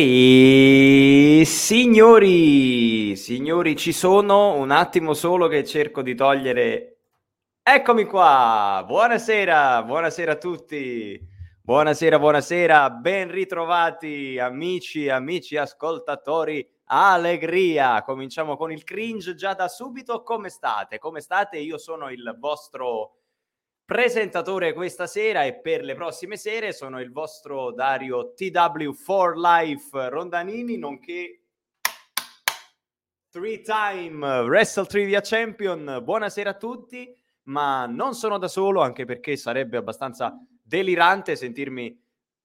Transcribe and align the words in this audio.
E 0.00 1.42
signori, 1.44 3.16
signori, 3.16 3.74
ci 3.74 3.92
sono 3.92 4.54
un 4.54 4.70
attimo 4.70 5.12
solo 5.12 5.48
che 5.48 5.64
cerco 5.64 6.02
di 6.02 6.14
togliere. 6.14 6.98
Eccomi 7.60 8.04
qua. 8.04 8.84
Buonasera, 8.86 9.82
buonasera 9.82 10.30
a 10.30 10.36
tutti. 10.36 11.20
Buonasera, 11.60 12.16
buonasera, 12.16 12.90
ben 12.90 13.28
ritrovati 13.32 14.38
amici, 14.38 15.08
amici 15.08 15.56
ascoltatori. 15.56 16.64
Allegria. 16.84 18.04
Cominciamo 18.04 18.56
con 18.56 18.70
il 18.70 18.84
cringe 18.84 19.34
già 19.34 19.54
da 19.54 19.66
subito. 19.66 20.22
Come 20.22 20.48
state? 20.48 20.98
Come 20.98 21.20
state? 21.20 21.58
Io 21.58 21.76
sono 21.76 22.08
il 22.08 22.36
vostro 22.38 23.16
presentatore 23.88 24.74
questa 24.74 25.06
sera 25.06 25.46
e 25.46 25.60
per 25.60 25.82
le 25.82 25.94
prossime 25.94 26.36
sere 26.36 26.74
sono 26.74 27.00
il 27.00 27.10
vostro 27.10 27.72
Dario 27.72 28.34
TW4 28.38 29.32
Life 29.32 30.10
Rondanini, 30.10 30.76
nonché 30.76 31.40
three 33.30 33.62
time 33.62 34.42
Wrestle 34.42 34.84
Trivia 34.84 35.22
Champion. 35.22 36.02
Buonasera 36.04 36.50
a 36.50 36.56
tutti, 36.58 37.10
ma 37.44 37.86
non 37.86 38.12
sono 38.12 38.36
da 38.36 38.46
solo, 38.46 38.82
anche 38.82 39.06
perché 39.06 39.38
sarebbe 39.38 39.78
abbastanza 39.78 40.38
delirante 40.62 41.34
sentirmi 41.34 41.98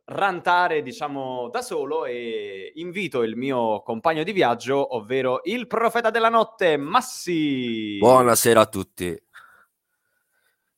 rantare, 0.06 0.82
diciamo, 0.82 1.50
da 1.50 1.62
solo 1.62 2.06
e 2.06 2.72
invito 2.76 3.22
il 3.22 3.36
mio 3.36 3.82
compagno 3.82 4.24
di 4.24 4.32
viaggio, 4.32 4.96
ovvero 4.96 5.42
il 5.44 5.68
profeta 5.68 6.10
della 6.10 6.30
notte, 6.30 6.78
Massi. 6.78 7.98
Buonasera 7.98 8.62
a 8.62 8.66
tutti. 8.66 9.23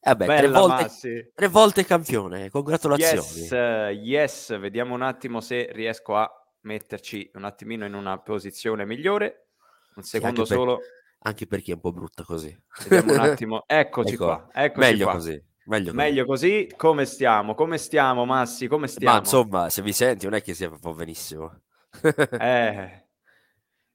Eh 0.07 0.16
beh, 0.16 0.25
tre 0.28 0.48
volte, 0.50 1.31
tre 1.34 1.48
volte, 1.48 1.84
campione, 1.84 2.52
congratulazioni. 2.52 3.48
Yes, 3.48 3.52
yes, 4.00 4.60
vediamo 4.60 4.94
un 4.94 5.02
attimo 5.02 5.42
se 5.42 5.68
riesco 5.72 6.16
a 6.16 6.30
metterci 6.62 7.31
un 7.34 7.44
attimino 7.44 7.86
in 7.88 7.96
una 7.96 8.19
posizione 8.19 8.86
migliore. 8.86 9.48
Un 9.96 10.04
secondo 10.04 10.42
anche 10.42 10.54
per, 10.54 10.57
solo. 10.60 10.80
Anche 11.22 11.48
perché 11.48 11.72
è 11.72 11.74
un 11.74 11.80
po' 11.80 11.92
brutta 11.92 12.24
così. 12.24 12.56
Vediamo 12.88 13.13
un 13.13 13.18
attimo. 13.31 13.63
Eccoci 13.66 14.13
ecco, 14.13 14.25
qua. 14.25 14.48
Eccoci 14.54 14.80
meglio 14.80 15.04
qua. 15.06 15.13
così. 15.13 15.44
Meglio 15.66 15.94
meglio 15.94 16.25
così. 16.25 16.72
Come 16.78 17.06
stiamo? 17.06 17.56
Come 17.56 17.80
stiamo, 17.80 18.25
Massi? 18.25 18.68
Come 18.68 18.86
stiamo? 18.86 19.12
Ma 19.12 19.19
insomma, 19.19 19.69
se 19.72 19.81
vi 19.81 19.92
senti, 19.92 20.25
non 20.25 20.36
è 20.36 20.44
che 20.44 20.54
sia 20.54 20.69
po' 20.69 20.94
benissimo. 20.94 21.62
eh, 22.40 23.07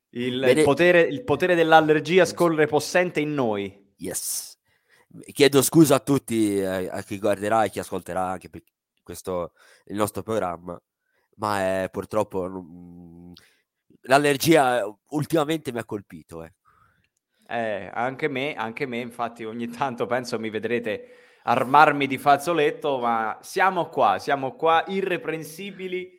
il, 0.09 0.43
il, 0.43 0.63
potere, 0.65 1.03
il 1.03 1.23
potere 1.23 1.55
dell'allergia 1.55 2.25
scorre 2.25 2.67
possente 2.67 3.21
in 3.21 3.33
noi. 3.33 3.93
Yes 3.99 4.50
chiedo 5.33 5.63
scusa 5.63 5.97
a 5.97 6.01
tutti, 6.01 6.59
eh, 6.59 6.89
a 6.89 7.03
chi 7.03 7.19
guarderà 7.19 7.65
e 7.65 7.71
chi 7.71 7.79
ascolterà 7.79 8.27
anche 8.27 8.49
per 8.49 8.63
questo 9.03 9.53
il 9.87 9.97
nostro 9.97 10.23
programma, 10.23 10.81
ma 11.37 11.61
è, 11.61 11.89
purtroppo 11.91 12.49
mh, 12.49 13.33
l'allergia 14.03 14.85
ultimamente 15.09 15.73
mi 15.73 15.79
ha 15.79 15.85
colpito. 15.85 16.45
Eh. 16.45 16.53
Eh, 17.49 17.91
anche 17.93 18.29
me, 18.29 18.55
anche 18.55 18.87
me, 18.87 18.99
infatti 18.99 19.45
ogni 19.45 19.69
tanto 19.69 20.07
penso 20.07 20.39
mi 20.39 20.51
vedrete 20.51 21.17
armarmi 21.43 22.07
di 22.07 22.19
fazzoletto, 22.19 22.99
ma 22.99 23.39
siamo 23.41 23.89
qua, 23.89 24.19
siamo 24.19 24.55
qua 24.55 24.85
irreprensibili 24.87 26.19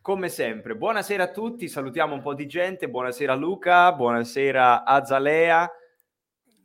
come 0.00 0.28
sempre. 0.28 0.74
Buonasera 0.74 1.24
a 1.24 1.30
tutti, 1.30 1.68
salutiamo 1.68 2.14
un 2.14 2.22
po' 2.22 2.34
di 2.34 2.46
gente, 2.46 2.88
buonasera 2.88 3.34
Luca, 3.34 3.92
buonasera 3.92 4.84
Azalea, 4.84 5.70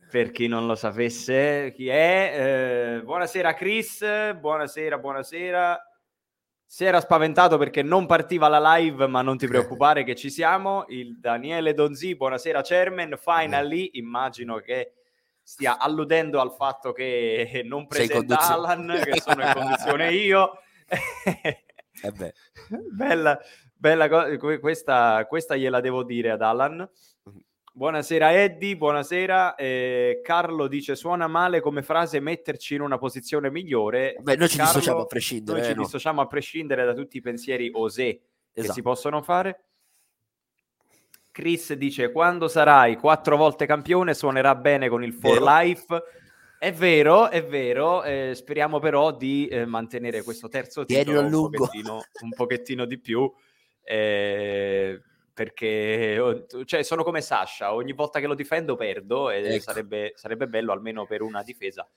per 0.09 0.31
chi 0.31 0.47
non 0.47 0.65
lo 0.65 0.75
sapesse 0.75 1.71
chi 1.75 1.87
è. 1.89 2.97
Eh, 2.97 3.01
buonasera 3.03 3.53
Chris, 3.53 4.33
buonasera, 4.35 4.97
buonasera. 4.97 5.81
Si 6.65 6.83
era 6.83 6.99
spaventato 6.99 7.57
perché 7.57 7.81
non 7.81 8.05
partiva 8.05 8.47
la 8.47 8.75
live, 8.75 9.07
ma 9.07 9.21
non 9.21 9.37
ti 9.37 9.47
preoccupare 9.47 10.03
che 10.03 10.15
ci 10.15 10.29
siamo. 10.29 10.85
Il 10.87 11.19
Daniele 11.19 11.73
Donzi, 11.73 12.15
buonasera 12.15 12.61
Chairman, 12.61 13.17
finally, 13.17 13.91
immagino 13.93 14.57
che 14.59 14.93
stia 15.41 15.77
alludendo 15.77 16.41
al 16.41 16.53
fatto 16.53 16.91
che 16.91 17.61
non 17.65 17.87
presenta 17.87 18.39
Alan, 18.39 19.01
che 19.03 19.19
sono 19.21 19.43
in 19.43 19.51
condizione 19.53 20.11
io. 20.15 20.59
eh 22.01 22.11
bella, 22.91 23.39
bella 23.73 24.07
cosa, 24.07 24.59
questa, 24.59 25.25
questa 25.27 25.55
gliela 25.55 25.81
devo 25.81 26.03
dire 26.03 26.31
ad 26.31 26.41
Alan. 26.41 26.89
Buonasera 27.77 28.33
Eddie, 28.33 28.75
buonasera. 28.75 29.53
Eh, 29.53 30.21
Carlo 30.23 30.65
dice 30.65 30.95
suona 30.95 31.27
male 31.27 31.61
come 31.61 31.83
frase 31.83 32.19
metterci 32.19 32.73
in 32.73 32.81
una 32.81 32.97
posizione 32.97 33.51
migliore. 33.51 34.15
Beh, 34.19 34.35
noi 34.35 34.49
ci 34.49 34.57
Carlo, 34.57 34.71
dissociamo 34.71 35.01
a 35.01 35.05
prescindere. 35.05 35.57
Noi 35.59 35.67
eh, 35.67 35.69
ci 35.69 35.77
no. 35.77 35.83
dissociamo 35.83 36.21
a 36.21 36.25
prescindere 36.25 36.85
da 36.85 36.95
tutti 36.95 37.17
i 37.17 37.21
pensieri 37.21 37.69
osè 37.71 38.01
esatto. 38.01 38.19
che 38.51 38.61
si 38.61 38.69
esatto. 38.69 38.81
possono 38.81 39.21
fare. 39.21 39.65
Chris 41.31 41.73
dice 41.73 42.11
quando 42.11 42.47
sarai 42.47 42.95
quattro 42.95 43.37
volte 43.37 43.67
campione 43.67 44.15
suonerà 44.15 44.55
bene 44.55 44.89
con 44.89 45.03
il 45.03 45.13
For 45.13 45.39
Life. 45.39 46.03
È 46.57 46.73
vero, 46.73 47.29
è 47.29 47.45
vero, 47.45 48.03
eh, 48.03 48.31
speriamo 48.33 48.79
però 48.79 49.15
di 49.15 49.45
eh, 49.49 49.67
mantenere 49.67 50.23
questo 50.23 50.47
terzo 50.47 50.83
titolo 50.83 51.19
un 51.19 51.29
pochettino, 51.51 52.01
un 52.23 52.29
pochettino, 52.35 52.85
di 52.85 52.97
più. 52.97 53.31
Eh, 53.83 54.99
perché 55.37 56.45
cioè, 56.65 56.81
sono 56.81 57.03
come 57.03 57.21
Sasha, 57.21 57.75
ogni 57.75 57.93
volta 57.93 58.19
che 58.19 58.25
lo 58.25 58.33
difendo 58.33 58.75
perdo 58.75 59.29
e 59.29 59.53
ecco. 59.53 59.61
sarebbe, 59.61 60.13
sarebbe, 60.15 60.47
bello 60.47 60.71
almeno 60.71 61.05
per 61.05 61.21
una 61.21 61.43
difesa 61.43 61.87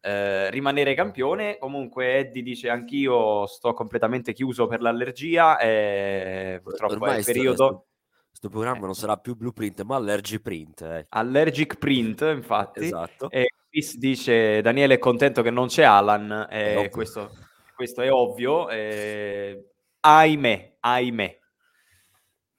eh, 0.00 0.50
rimanere 0.50 0.94
campione. 0.94 1.56
Comunque 1.58 2.16
Eddie 2.18 2.42
dice 2.42 2.68
anch'io 2.68 3.46
sto 3.46 3.72
completamente 3.74 4.32
chiuso 4.32 4.66
per 4.66 4.80
l'allergia 4.80 5.56
e 5.56 6.58
purtroppo 6.64 6.94
Ormai 6.94 7.14
è 7.14 7.18
il 7.18 7.24
periodo... 7.24 7.84
Questo 8.26 8.48
programma 8.48 8.86
non 8.86 8.94
sarà 8.94 9.16
più 9.18 9.36
blueprint, 9.36 9.82
ma 9.82 9.96
allergic 9.96 10.40
print. 10.40 10.82
Eh. 10.82 11.06
Allergic 11.10 11.76
print, 11.78 12.22
infatti. 12.22 12.84
Esatto. 12.84 13.30
E 13.30 13.50
Chris 13.68 13.98
dice: 13.98 14.62
Daniele 14.62 14.94
è 14.94 14.98
contento 14.98 15.42
che 15.42 15.50
non 15.50 15.66
c'è 15.66 15.82
Alan. 15.82 16.46
Eh, 16.48 16.88
questo, 16.90 17.30
questo, 17.74 18.02
è 18.02 18.10
ovvio. 18.10 18.70
Eh, 18.70 19.72
ahimè, 20.00 20.76
ahimè. 20.78 21.39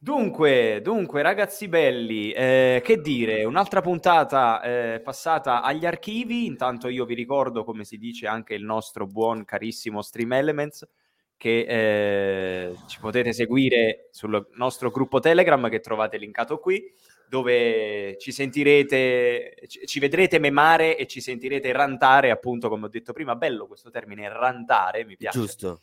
Dunque, 0.04 0.82
dunque, 0.82 1.22
ragazzi 1.22 1.68
belli, 1.68 2.32
eh, 2.32 2.82
che 2.84 3.02
dire, 3.02 3.44
un'altra 3.44 3.82
puntata 3.82 4.60
eh, 4.64 5.00
passata 5.00 5.62
agli 5.62 5.86
archivi. 5.86 6.48
Intanto 6.48 6.88
io 6.88 7.06
vi 7.06 7.14
ricordo, 7.14 7.64
come 7.64 7.84
si 7.84 8.00
dice, 8.00 8.26
anche 8.26 8.56
il 8.56 8.64
nostro 8.64 9.06
buon 9.06 9.46
carissimo 9.46 10.02
Stream 10.02 10.34
Elements, 10.34 10.90
che 11.38 11.66
eh, 11.68 12.76
ci 12.88 13.00
potete 13.00 13.32
seguire 13.32 14.08
sul 14.10 14.44
nostro 14.56 14.90
gruppo 14.90 15.20
Telegram 15.20 15.70
che 15.70 15.82
trovate 15.82 16.18
linkato 16.18 16.58
qui, 16.58 16.84
dove 17.30 18.18
ci 18.18 18.32
sentirete, 18.32 19.54
ci, 19.68 20.00
vedrete 20.00 20.40
memare 20.40 20.98
e 20.98 21.06
ci 21.06 21.22
sentirete 21.22 21.72
rantare, 21.72 22.32
appunto, 22.32 22.70
come 22.70 22.88
ho 22.88 22.90
detto 22.90 23.14
prima. 23.14 23.36
Bello 23.36 23.68
questo 23.68 23.92
termine, 23.92 24.28
rantare, 24.30 25.06
mi 25.06 25.16
piace. 25.16 25.38
Giusto 25.38 25.80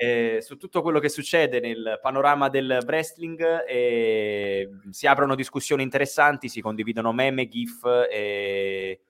eh, 0.00 0.38
su 0.42 0.56
tutto 0.56 0.80
quello 0.80 1.00
che 1.00 1.08
succede 1.08 1.58
nel 1.58 1.98
panorama 2.00 2.48
del 2.48 2.78
wrestling. 2.86 3.64
Eh, 3.66 4.68
si 4.90 5.08
aprono 5.08 5.34
discussioni 5.34 5.82
interessanti, 5.82 6.48
si 6.48 6.60
condividono 6.60 7.12
meme, 7.12 7.48
gif 7.48 7.82
e 8.08 9.00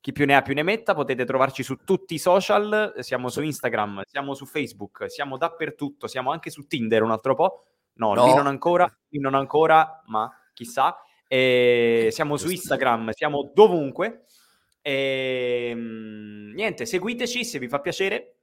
chi 0.00 0.12
più 0.12 0.24
ne 0.24 0.34
ha 0.34 0.40
più 0.40 0.54
ne 0.54 0.62
metta. 0.62 0.94
Potete 0.94 1.26
trovarci 1.26 1.62
su 1.62 1.80
tutti 1.84 2.14
i 2.14 2.18
social, 2.18 2.94
siamo 3.00 3.28
su 3.28 3.42
Instagram, 3.42 4.04
siamo 4.06 4.32
su 4.32 4.46
Facebook, 4.46 5.10
siamo 5.10 5.36
dappertutto, 5.36 6.06
siamo 6.06 6.32
anche 6.32 6.48
su 6.48 6.66
Tinder 6.66 7.02
un 7.02 7.10
altro 7.10 7.34
po'. 7.34 7.66
No, 7.96 8.14
no. 8.14 8.24
lì 8.24 8.34
non 8.34 8.46
ancora, 8.46 8.90
lì 9.10 9.20
non 9.20 9.34
ancora, 9.34 10.02
ma 10.06 10.32
chissà. 10.54 10.96
E 11.28 12.08
siamo 12.10 12.38
su 12.38 12.48
Instagram, 12.48 13.10
siamo 13.10 13.50
dovunque. 13.52 14.24
E, 14.80 15.74
niente, 15.74 16.86
seguiteci 16.86 17.44
se 17.44 17.58
vi 17.58 17.68
fa 17.68 17.80
piacere 17.80 18.36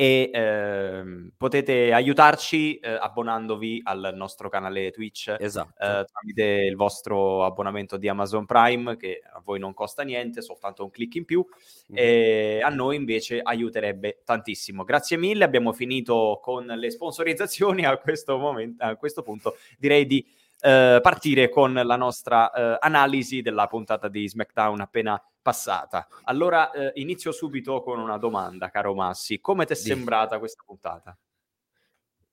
e 0.00 0.30
eh, 0.32 1.02
potete 1.36 1.92
aiutarci 1.92 2.78
eh, 2.78 2.88
abbonandovi 2.88 3.80
al 3.82 4.12
nostro 4.14 4.48
canale 4.48 4.92
Twitch 4.92 5.34
esatto. 5.36 5.72
eh, 5.72 6.04
tramite 6.04 6.44
il 6.44 6.76
vostro 6.76 7.44
abbonamento 7.44 7.96
di 7.96 8.08
Amazon 8.08 8.46
Prime 8.46 8.96
che 8.96 9.20
a 9.28 9.40
voi 9.44 9.58
non 9.58 9.74
costa 9.74 10.04
niente, 10.04 10.40
soltanto 10.40 10.84
un 10.84 10.90
click 10.90 11.16
in 11.16 11.24
più 11.24 11.44
mm. 11.44 11.96
e 11.96 12.60
a 12.62 12.68
noi 12.68 12.94
invece 12.94 13.40
aiuterebbe 13.42 14.20
tantissimo. 14.24 14.84
Grazie 14.84 15.16
mille, 15.16 15.42
abbiamo 15.42 15.72
finito 15.72 16.38
con 16.40 16.64
le 16.64 16.90
sponsorizzazioni 16.92 17.84
a 17.84 17.96
questo, 17.98 18.38
momento, 18.38 18.84
a 18.84 18.94
questo 18.94 19.22
punto 19.22 19.56
direi 19.80 20.06
di 20.06 20.24
eh, 20.60 20.98
partire 21.02 21.48
con 21.48 21.72
la 21.72 21.96
nostra 21.96 22.50
eh, 22.50 22.76
analisi 22.80 23.42
della 23.42 23.66
puntata 23.66 24.08
di 24.08 24.28
SmackDown 24.28 24.80
appena 24.80 25.22
passata. 25.40 26.06
Allora 26.24 26.70
eh, 26.70 26.92
inizio 26.96 27.32
subito 27.32 27.82
con 27.82 27.98
una 27.98 28.18
domanda, 28.18 28.70
caro 28.70 28.94
Massi. 28.94 29.40
Come 29.40 29.64
ti 29.64 29.72
è 29.72 29.76
sembrata 29.76 30.38
questa 30.38 30.62
puntata? 30.64 31.16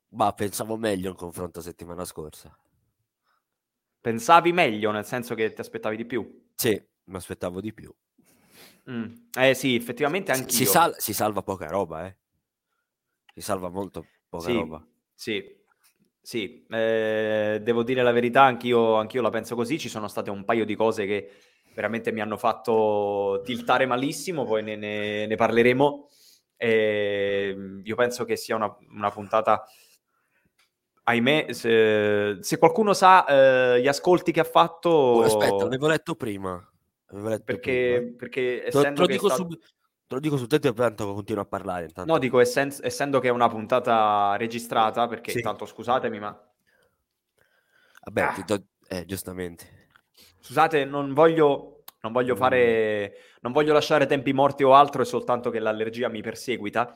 Ma 0.10 0.32
pensavo 0.34 0.78
meglio 0.78 1.10
in 1.10 1.16
confronto 1.16 1.60
a 1.60 1.62
settimana 1.62 2.06
scorsa. 2.06 2.58
Pensavi 4.00 4.52
meglio, 4.52 4.92
nel 4.92 5.06
senso 5.06 5.34
che 5.36 5.52
ti 5.52 5.62
aspettavi 5.62 5.98
di 5.98 6.06
più? 6.06 6.46
Sì, 6.56 6.82
mi 7.06 7.16
aspettavo 7.16 7.60
di 7.60 7.74
più. 7.74 7.94
Mm. 8.90 9.14
Eh 9.34 9.54
sì, 9.56 9.76
effettivamente 9.76 10.32
anche 10.32 10.52
si, 10.52 10.66
sal- 10.66 10.96
si, 10.98 11.12
salva 11.12 11.42
poca 11.42 11.68
roba, 11.68 12.06
eh. 12.06 12.18
Si 13.34 13.42
salva 13.42 13.70
molto 13.70 14.06
poca 14.30 14.46
sì, 14.46 14.54
roba. 14.54 14.88
Sì, 15.14 15.65
sì, 16.26 16.66
eh, 16.72 17.60
devo 17.62 17.84
dire 17.84 18.02
la 18.02 18.12
verità, 18.12 18.42
anch'io, 18.42 18.96
anch'io 18.96 19.22
la 19.22 19.30
penso 19.30 19.54
così, 19.54 19.78
ci 19.78 19.90
sono 19.90 20.08
state 20.08 20.32
un 20.32 20.44
paio 20.44 20.66
di 20.66 20.74
cose 20.74 21.06
che 21.06 21.30
veramente 21.76 22.12
mi 22.12 22.20
hanno 22.20 22.36
fatto 22.36 23.44
tiltare 23.46 23.86
malissimo, 23.86 24.44
poi 24.44 24.64
ne, 24.64 24.76
ne, 24.76 25.28
ne 25.28 25.36
parleremo. 25.36 26.10
E 26.58 27.56
io 27.84 27.96
penso 27.96 28.26
che 28.26 28.38
sia 28.38 28.56
una, 28.56 28.76
una 28.96 29.12
puntata 29.12 29.66
ahimè, 31.04 31.54
se, 31.54 32.38
se, 32.40 32.58
qualcuno 32.58 32.94
sa 32.94 33.26
eh, 33.76 33.82
gli 33.82 33.88
ascolti 33.88 34.32
che 34.32 34.40
ha 34.40 34.46
fatto... 34.46 34.90
Oh, 34.90 35.22
aspetta, 35.22 35.64
l'avevo 35.66 35.86
letto 35.86 36.16
prima. 36.16 36.54
L'avevo 37.10 37.30
letto 37.30 37.44
perché, 37.44 37.98
prima. 37.98 38.16
perché 38.18 38.68
te, 38.72 38.82
te, 38.82 38.94
lo 38.96 39.06
dico 39.06 39.28
stato... 39.28 39.44
sub... 39.44 39.60
te 40.08 40.16
lo 40.16 40.20
dico 40.20 40.38
su 40.38 40.48
te, 40.48 40.60
intanto 40.62 41.14
continuo 41.14 41.44
a 41.44 41.46
parlare. 41.46 41.86
Intanto. 41.86 42.12
No, 42.12 42.20
dico 42.20 42.40
essen- 42.40 42.76
essendo 42.82 43.20
che 43.20 43.28
è 43.28 43.32
una 43.32 43.50
puntata 43.50 44.36
registrata, 44.38 45.08
perché 45.08 45.32
sì. 45.32 45.38
intanto 45.38 45.66
scusatemi, 45.66 46.20
ma... 46.20 46.40
Vabbè, 48.04 48.22
ah. 48.22 48.44
do... 48.46 48.64
eh, 48.88 49.06
giustamente. 49.06 49.90
Scusate, 50.40 50.86
non 50.86 51.14
voglio, 51.14 51.84
non 52.02 52.12
voglio 52.12 52.36
fare... 52.36 53.16
Non 53.46 53.54
voglio 53.54 53.74
lasciare 53.74 54.08
tempi 54.08 54.34
morti 54.34 54.64
o 54.64 54.74
altro, 54.74 55.04
è 55.04 55.06
soltanto 55.06 55.52
che 55.52 55.60
l'allergia 55.60 56.10
mi 56.10 56.22
perseguita 56.22 56.92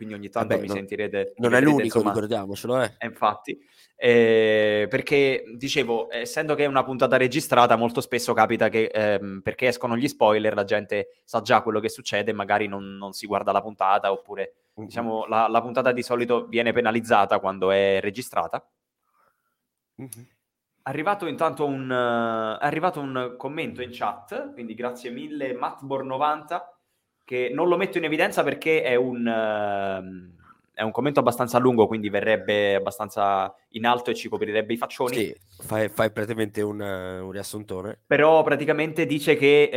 quindi 0.00 0.16
ogni 0.16 0.30
tanto 0.30 0.54
Vabbè, 0.54 0.62
mi 0.62 0.68
non, 0.68 0.76
sentirete... 0.78 1.34
Non 1.36 1.50
mi 1.50 1.58
è 1.58 1.60
l'unico, 1.60 1.82
insomma, 1.82 2.12
ricordiamocelo, 2.14 2.80
eh. 2.80 2.94
eh 2.96 3.06
infatti, 3.06 3.58
eh, 3.94 4.86
perché 4.88 5.44
dicevo, 5.58 6.10
essendo 6.10 6.54
che 6.54 6.64
è 6.64 6.66
una 6.66 6.84
puntata 6.84 7.18
registrata, 7.18 7.76
molto 7.76 8.00
spesso 8.00 8.32
capita 8.32 8.70
che 8.70 8.86
ehm, 8.86 9.42
perché 9.42 9.66
escono 9.66 9.94
gli 9.94 10.08
spoiler 10.08 10.54
la 10.54 10.64
gente 10.64 11.20
sa 11.22 11.42
già 11.42 11.60
quello 11.60 11.80
che 11.80 11.90
succede 11.90 12.30
e 12.30 12.34
magari 12.34 12.66
non, 12.66 12.96
non 12.96 13.12
si 13.12 13.26
guarda 13.26 13.52
la 13.52 13.60
puntata 13.60 14.10
oppure 14.10 14.54
mm-hmm. 14.78 14.88
diciamo 14.88 15.26
la, 15.26 15.48
la, 15.48 15.60
puntata 15.60 15.92
di 15.92 16.02
solito 16.02 16.46
viene 16.46 16.72
penalizzata 16.72 17.40
quando 17.40 17.70
è 17.70 18.00
registrata. 18.00 18.66
Mm-hmm. 20.00 20.26
Arrivato 20.84 21.26
intanto 21.26 21.66
un, 21.66 21.90
uh, 21.90 22.56
arrivato 22.58 23.00
un 23.00 23.34
commento 23.36 23.82
in 23.82 23.90
chat, 23.92 24.54
quindi 24.54 24.72
grazie 24.72 25.10
mille 25.10 25.52
Mattbor90 25.52 26.78
che 27.30 27.48
non 27.54 27.68
lo 27.68 27.76
metto 27.76 27.96
in 27.96 28.02
evidenza 28.02 28.42
perché 28.42 28.82
è 28.82 28.96
un, 28.96 29.24
uh, 29.24 30.34
è 30.74 30.82
un 30.82 30.90
commento 30.90 31.20
abbastanza 31.20 31.58
lungo, 31.58 31.86
quindi 31.86 32.08
verrebbe 32.08 32.74
abbastanza 32.74 33.54
in 33.68 33.86
alto 33.86 34.10
e 34.10 34.16
ci 34.16 34.28
coprirebbe 34.28 34.72
i 34.72 34.76
faccioni. 34.76 35.14
Sì, 35.14 35.36
fai, 35.60 35.88
fai 35.90 36.10
praticamente 36.10 36.60
un, 36.60 36.80
un, 36.80 37.30
riassuntone. 37.30 38.00
Però 38.04 38.42
praticamente 38.42 39.06
dice 39.06 39.36
che 39.36 39.70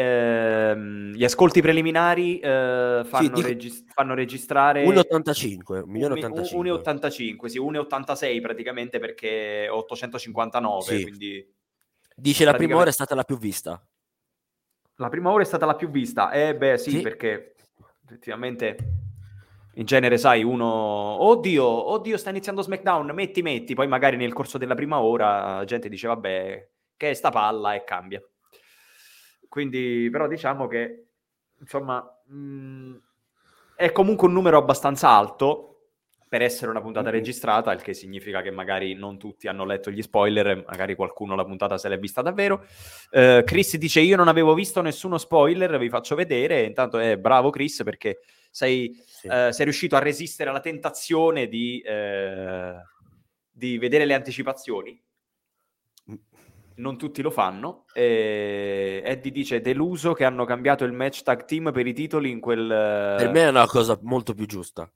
uh, 0.75 0.79
gli 1.13 1.23
ascolti 1.23 1.61
preliminari 1.61 2.37
uh, 2.37 3.05
fanno, 3.05 3.21
sì, 3.21 3.29
dico... 3.29 3.47
regis- 3.47 3.83
fanno, 3.93 4.15
registrare... 4.15 4.83
1,85, 4.85 5.83
1,85. 5.87 6.81
1,85, 6.81 7.45
sì, 7.45 7.59
1,86 7.59 8.41
praticamente 8.41 8.97
perché 8.97 9.67
859, 9.69 10.81
sì. 10.81 11.01
quindi... 11.03 11.53
Dice 12.15 12.45
la 12.45 12.53
prima 12.53 12.77
ora 12.77 12.89
è 12.89 12.93
stata 12.93 13.13
la 13.13 13.23
più 13.23 13.37
vista. 13.37 13.79
La 14.97 15.09
prima 15.09 15.31
ora 15.31 15.43
è 15.43 15.45
stata 15.45 15.65
la 15.65 15.75
più 15.75 15.89
vista. 15.89 16.31
Eh 16.31 16.55
beh, 16.55 16.77
sì, 16.77 16.91
sì. 16.91 17.01
perché 17.01 17.55
effettivamente 18.05 18.77
in 19.75 19.85
genere, 19.85 20.17
sai, 20.17 20.43
uno, 20.43 20.65
oddio, 20.65 21.65
oddio, 21.65 22.17
sta 22.17 22.29
iniziando 22.29 22.61
SmackDown, 22.61 23.11
metti, 23.11 23.41
metti, 23.41 23.73
poi 23.73 23.87
magari 23.87 24.17
nel 24.17 24.33
corso 24.33 24.59
della 24.59 24.75
prima 24.75 25.01
ora 25.01 25.57
la 25.57 25.65
gente 25.65 25.89
dice, 25.89 26.07
vabbè, 26.07 26.69
che 26.95 27.09
è 27.09 27.13
sta 27.13 27.31
palla 27.31 27.73
e 27.73 27.83
cambia. 27.83 28.21
Quindi, 29.49 30.09
però 30.11 30.27
diciamo 30.27 30.67
che, 30.67 31.07
insomma, 31.59 32.03
mh, 32.27 32.35
mm, 32.35 32.95
è 33.75 33.91
comunque 33.91 34.27
un 34.27 34.33
numero 34.33 34.57
abbastanza 34.57 35.09
alto 35.09 35.72
per 36.33 36.41
essere 36.41 36.71
una 36.71 36.81
puntata 36.81 37.11
mm-hmm. 37.11 37.19
registrata, 37.19 37.71
il 37.73 37.83
che 37.83 37.93
significa 37.93 38.41
che 38.41 38.49
magari 38.49 38.95
non 38.95 39.19
tutti 39.19 39.47
hanno 39.47 39.65
letto 39.65 39.91
gli 39.91 40.01
spoiler, 40.01 40.65
magari 40.67 40.95
qualcuno 40.95 41.35
la 41.35 41.45
puntata 41.45 41.77
se 41.77 41.89
l'è 41.89 41.99
vista 41.99 42.23
davvero. 42.23 42.65
Uh, 43.11 43.43
Chris 43.43 43.77
dice: 43.77 43.99
Io 43.99 44.15
non 44.15 44.27
avevo 44.27 44.55
visto 44.55 44.81
nessuno 44.81 45.19
spoiler, 45.19 45.77
vi 45.77 45.89
faccio 45.89 46.15
vedere. 46.15 46.63
Intanto 46.63 46.97
è 46.97 47.19
bravo, 47.19 47.51
Chris, 47.51 47.83
perché 47.83 48.21
sei, 48.49 48.99
sì. 49.05 49.27
uh, 49.27 49.51
sei 49.51 49.63
riuscito 49.63 49.95
a 49.95 49.99
resistere 49.99 50.49
alla 50.49 50.59
tentazione 50.59 51.47
di, 51.47 51.83
uh, 51.85 52.81
di 53.51 53.77
vedere 53.77 54.05
le 54.05 54.15
anticipazioni. 54.15 54.99
Mm. 56.09 56.15
Non 56.77 56.97
tutti 56.97 57.21
lo 57.21 57.29
fanno. 57.29 57.85
E 57.93 59.03
Eddie 59.05 59.31
dice: 59.31 59.61
Deluso 59.61 60.13
che 60.13 60.23
hanno 60.23 60.45
cambiato 60.45 60.83
il 60.83 60.93
match 60.93 61.21
tag 61.21 61.45
team 61.45 61.71
per 61.71 61.85
i 61.85 61.93
titoli 61.93 62.31
in 62.31 62.39
quel. 62.39 62.67
Per 63.19 63.29
me 63.29 63.41
è 63.41 63.49
una 63.49 63.67
cosa 63.67 63.99
molto 64.01 64.33
più 64.33 64.47
giusta. 64.47 64.91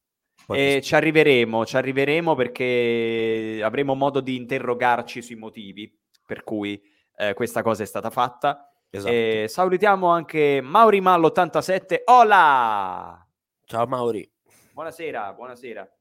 E 0.56 0.82
ci 0.82 0.96
arriveremo, 0.96 1.66
ci 1.66 1.76
arriveremo 1.76 2.36
perché 2.36 3.60
avremo 3.62 3.96
modo 3.96 4.22
di 4.22 4.36
interrogarci 4.36 5.22
sui 5.22 5.36
motivi 5.36 5.94
per 6.26 6.44
cui 6.44 6.82
eh, 7.16 7.34
questa 7.34 7.62
cosa 7.62 7.84
è 7.84 7.86
stata 7.86 8.10
fatta. 8.10 8.72
Esatto. 8.90 9.14
E 9.14 9.46
salutiamo 9.50 10.08
anche 10.08 10.62
Mauri 10.62 11.02
Mallo87. 11.02 12.04
Hola! 12.06 13.28
Ciao 13.66 13.86
Mauri. 13.86 14.30
Buonasera, 14.72 15.34
buonasera. 15.34 15.92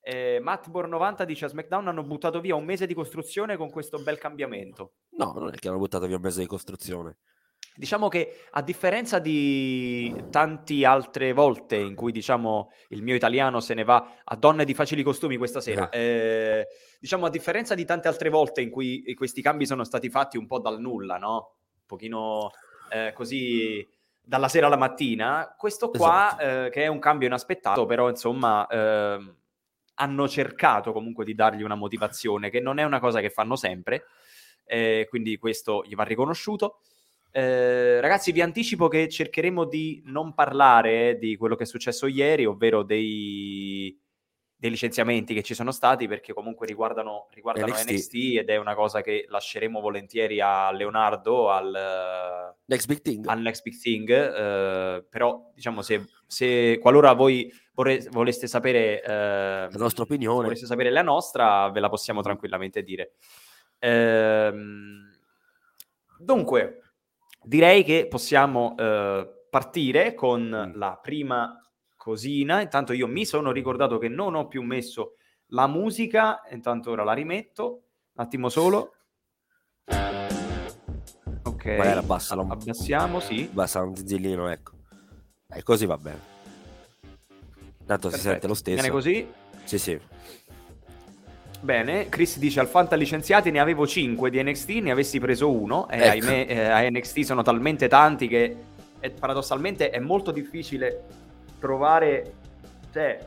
Eh, 0.00 0.40
Mattbor90 0.42 1.22
dice 1.22 1.44
a 1.44 1.48
SmackDown 1.48 1.88
hanno 1.88 2.02
buttato 2.02 2.40
via 2.40 2.56
un 2.56 2.64
mese 2.64 2.86
di 2.86 2.94
costruzione 2.94 3.56
con 3.56 3.70
questo 3.70 4.02
bel 4.02 4.18
cambiamento. 4.18 4.94
No, 5.10 5.32
non 5.36 5.48
è 5.54 5.56
che 5.56 5.68
hanno 5.68 5.78
buttato 5.78 6.06
via 6.06 6.16
un 6.16 6.22
mese 6.22 6.40
di 6.40 6.46
costruzione. 6.46 7.18
Diciamo 7.76 8.06
che 8.06 8.44
a 8.50 8.62
differenza 8.62 9.18
di 9.18 10.14
tante 10.30 10.86
altre 10.86 11.32
volte 11.32 11.74
in 11.74 11.96
cui 11.96 12.12
diciamo 12.12 12.70
il 12.90 13.02
mio 13.02 13.16
italiano 13.16 13.58
se 13.58 13.74
ne 13.74 13.82
va 13.82 14.20
a 14.22 14.36
donne 14.36 14.64
di 14.64 14.74
facili 14.74 15.02
costumi 15.02 15.36
questa 15.36 15.60
sera, 15.60 15.88
eh. 15.88 15.98
Eh, 16.00 16.66
diciamo 17.00 17.26
a 17.26 17.30
differenza 17.30 17.74
di 17.74 17.84
tante 17.84 18.06
altre 18.06 18.28
volte 18.28 18.60
in 18.60 18.70
cui 18.70 19.12
questi 19.14 19.42
cambi 19.42 19.66
sono 19.66 19.82
stati 19.82 20.08
fatti 20.08 20.36
un 20.36 20.46
po' 20.46 20.60
dal 20.60 20.78
nulla, 20.80 21.16
no? 21.16 21.56
Un 21.74 21.86
pochino 21.86 22.52
eh, 22.92 23.12
così 23.12 23.84
dalla 24.22 24.48
sera 24.48 24.66
alla 24.66 24.76
mattina, 24.76 25.52
questo 25.58 25.90
qua 25.90 26.28
esatto. 26.38 26.66
Eh, 26.66 26.70
che 26.70 26.84
è 26.84 26.86
un 26.86 27.00
cambio 27.00 27.26
inaspettato, 27.26 27.86
però 27.86 28.08
insomma 28.08 28.68
ehm, 28.68 29.36
hanno 29.94 30.28
cercato 30.28 30.92
comunque 30.92 31.24
di 31.24 31.34
dargli 31.34 31.62
una 31.62 31.74
motivazione 31.74 32.50
che 32.50 32.60
non 32.60 32.78
è 32.78 32.84
una 32.84 33.00
cosa 33.00 33.18
che 33.18 33.30
fanno 33.30 33.56
sempre, 33.56 34.04
eh, 34.64 35.06
quindi 35.10 35.38
questo 35.38 35.82
gli 35.84 35.96
va 35.96 36.04
riconosciuto. 36.04 36.78
Eh, 37.36 38.00
ragazzi, 38.00 38.30
vi 38.30 38.40
anticipo 38.40 38.86
che 38.86 39.08
cercheremo 39.08 39.64
di 39.64 40.00
non 40.04 40.34
parlare 40.34 41.18
di 41.18 41.36
quello 41.36 41.56
che 41.56 41.64
è 41.64 41.66
successo 41.66 42.06
ieri, 42.06 42.46
ovvero 42.46 42.84
dei, 42.84 44.00
dei 44.54 44.70
licenziamenti 44.70 45.34
che 45.34 45.42
ci 45.42 45.52
sono 45.52 45.72
stati, 45.72 46.06
perché 46.06 46.32
comunque 46.32 46.64
riguardano, 46.64 47.26
riguardano 47.32 47.72
NXT. 47.72 47.90
NXT. 47.90 48.14
ed 48.38 48.50
è 48.50 48.56
una 48.56 48.76
cosa 48.76 49.00
che 49.00 49.24
lasceremo 49.28 49.80
volentieri 49.80 50.40
a 50.40 50.70
Leonardo, 50.70 51.50
al 51.50 52.54
Next 52.66 52.86
Big 52.86 53.00
Thing. 53.00 53.26
Al 53.26 53.40
Next 53.40 53.64
Big 53.64 53.80
Thing 53.80 54.08
eh, 54.10 55.04
però, 55.10 55.50
diciamo, 55.52 55.82
se, 55.82 56.04
se 56.28 56.78
qualora 56.80 57.14
voi 57.14 57.52
vorre, 57.72 58.06
voleste 58.12 58.46
sapere 58.46 59.02
eh, 59.02 59.08
la 59.08 59.70
nostra 59.72 60.04
opinione, 60.04 60.44
voleste 60.44 60.66
sapere 60.66 60.90
la 60.90 61.02
nostra, 61.02 61.68
ve 61.70 61.80
la 61.80 61.88
possiamo 61.88 62.22
tranquillamente 62.22 62.84
dire. 62.84 63.14
Ehm, 63.80 65.10
dunque, 66.16 66.78
direi 67.44 67.84
che 67.84 68.06
possiamo 68.08 68.74
eh, 68.76 69.46
partire 69.50 70.14
con 70.14 70.42
mm. 70.42 70.76
la 70.78 70.98
prima 71.00 71.58
cosina. 71.96 72.60
Intanto 72.60 72.92
io 72.92 73.06
mi 73.06 73.24
sono 73.24 73.52
ricordato 73.52 73.98
che 73.98 74.08
non 74.08 74.34
ho 74.34 74.48
più 74.48 74.62
messo 74.62 75.16
la 75.48 75.66
musica, 75.66 76.42
intanto 76.50 76.90
ora 76.90 77.04
la 77.04 77.12
rimetto. 77.12 77.82
Un 78.14 78.24
attimo 78.24 78.48
solo. 78.48 78.94
Ok. 81.42 81.64
Magari 81.64 81.98
abbassalo. 81.98 82.46
Abbassiamo, 82.48 83.20
sì. 83.20 83.48
Basta 83.50 83.82
un 83.82 83.94
zillino, 83.96 84.48
ecco. 84.48 84.72
E 85.48 85.62
così 85.62 85.86
va 85.86 85.96
bene. 85.96 86.32
Tanto 87.86 88.08
Perfetto. 88.08 88.16
si 88.16 88.20
sente 88.20 88.46
lo 88.46 88.54
stesso. 88.54 88.76
Bene 88.76 88.90
così? 88.90 89.32
Sì, 89.64 89.78
sì. 89.78 90.00
Bene, 91.64 92.10
Chris 92.10 92.36
dice 92.36 92.60
al 92.60 92.68
Fanta 92.68 92.94
licenziati 92.94 93.50
ne 93.50 93.58
avevo 93.58 93.86
5 93.86 94.28
di 94.28 94.42
NXT, 94.42 94.68
ne 94.82 94.90
avessi 94.90 95.18
preso 95.18 95.50
uno 95.50 95.88
e 95.88 95.96
ecco. 95.96 96.10
ahimè 96.10 96.46
eh, 96.46 96.68
a 96.68 96.86
NXT 96.90 97.20
sono 97.20 97.40
talmente 97.40 97.88
tanti 97.88 98.28
che 98.28 98.54
è, 99.00 99.08
paradossalmente 99.08 99.88
è 99.88 99.98
molto 99.98 100.30
difficile 100.30 101.04
trovare, 101.58 102.32
cioè 102.92 103.18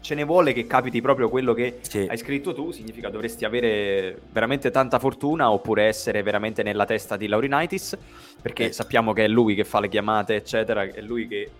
ce 0.00 0.14
ne 0.14 0.22
vuole 0.22 0.52
che 0.52 0.68
capiti 0.68 1.00
proprio 1.00 1.28
quello 1.28 1.52
che 1.52 1.78
sì. 1.80 2.06
hai 2.08 2.16
scritto 2.16 2.54
tu, 2.54 2.70
significa 2.70 3.10
dovresti 3.10 3.44
avere 3.44 4.16
veramente 4.30 4.70
tanta 4.70 5.00
fortuna 5.00 5.50
oppure 5.50 5.82
essere 5.86 6.22
veramente 6.22 6.62
nella 6.62 6.84
testa 6.84 7.16
di 7.16 7.26
Laurinaitis, 7.26 7.98
perché 8.40 8.66
eh. 8.66 8.72
sappiamo 8.72 9.12
che 9.12 9.24
è 9.24 9.28
lui 9.28 9.56
che 9.56 9.64
fa 9.64 9.80
le 9.80 9.88
chiamate, 9.88 10.36
eccetera, 10.36 10.84
è 10.84 11.00
lui 11.00 11.26
che, 11.26 11.50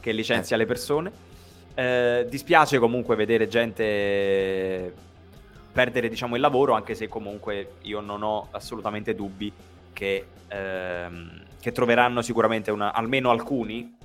che 0.00 0.10
licenzia 0.10 0.56
eh. 0.56 0.58
le 0.58 0.66
persone. 0.66 1.33
Eh, 1.74 2.26
dispiace 2.28 2.78
comunque 2.78 3.16
vedere 3.16 3.48
gente 3.48 4.94
perdere 5.72 6.08
diciamo, 6.08 6.36
il 6.36 6.40
lavoro, 6.40 6.74
anche 6.74 6.94
se 6.94 7.08
comunque 7.08 7.74
io 7.82 8.00
non 8.00 8.22
ho 8.22 8.46
assolutamente 8.52 9.14
dubbi 9.14 9.52
che, 9.92 10.26
ehm, 10.46 11.42
che 11.60 11.72
troveranno 11.72 12.22
sicuramente 12.22 12.70
una, 12.70 12.92
almeno 12.92 13.30
alcuni, 13.30 13.96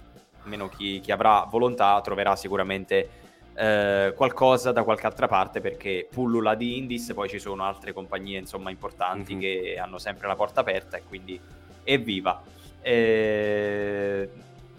almeno 0.41 0.67
chi, 0.67 0.99
chi 0.99 1.11
avrà 1.11 1.45
volontà, 1.47 2.01
troverà 2.01 2.35
sicuramente 2.35 3.09
eh, 3.53 4.13
qualcosa 4.15 4.71
da 4.71 4.83
qualche 4.83 5.05
altra 5.05 5.27
parte 5.27 5.61
perché 5.61 6.07
pullula 6.11 6.55
di 6.55 6.77
indies, 6.79 7.11
poi 7.13 7.29
ci 7.29 7.37
sono 7.37 7.63
altre 7.63 7.93
compagnie 7.93 8.39
insomma 8.39 8.71
importanti 8.71 9.33
mm-hmm. 9.33 9.41
che 9.41 9.77
hanno 9.79 9.99
sempre 9.99 10.27
la 10.27 10.35
porta 10.35 10.61
aperta 10.61 10.97
e 10.97 11.03
quindi 11.07 11.39
evviva. 11.83 12.41
Eh, 12.81 14.29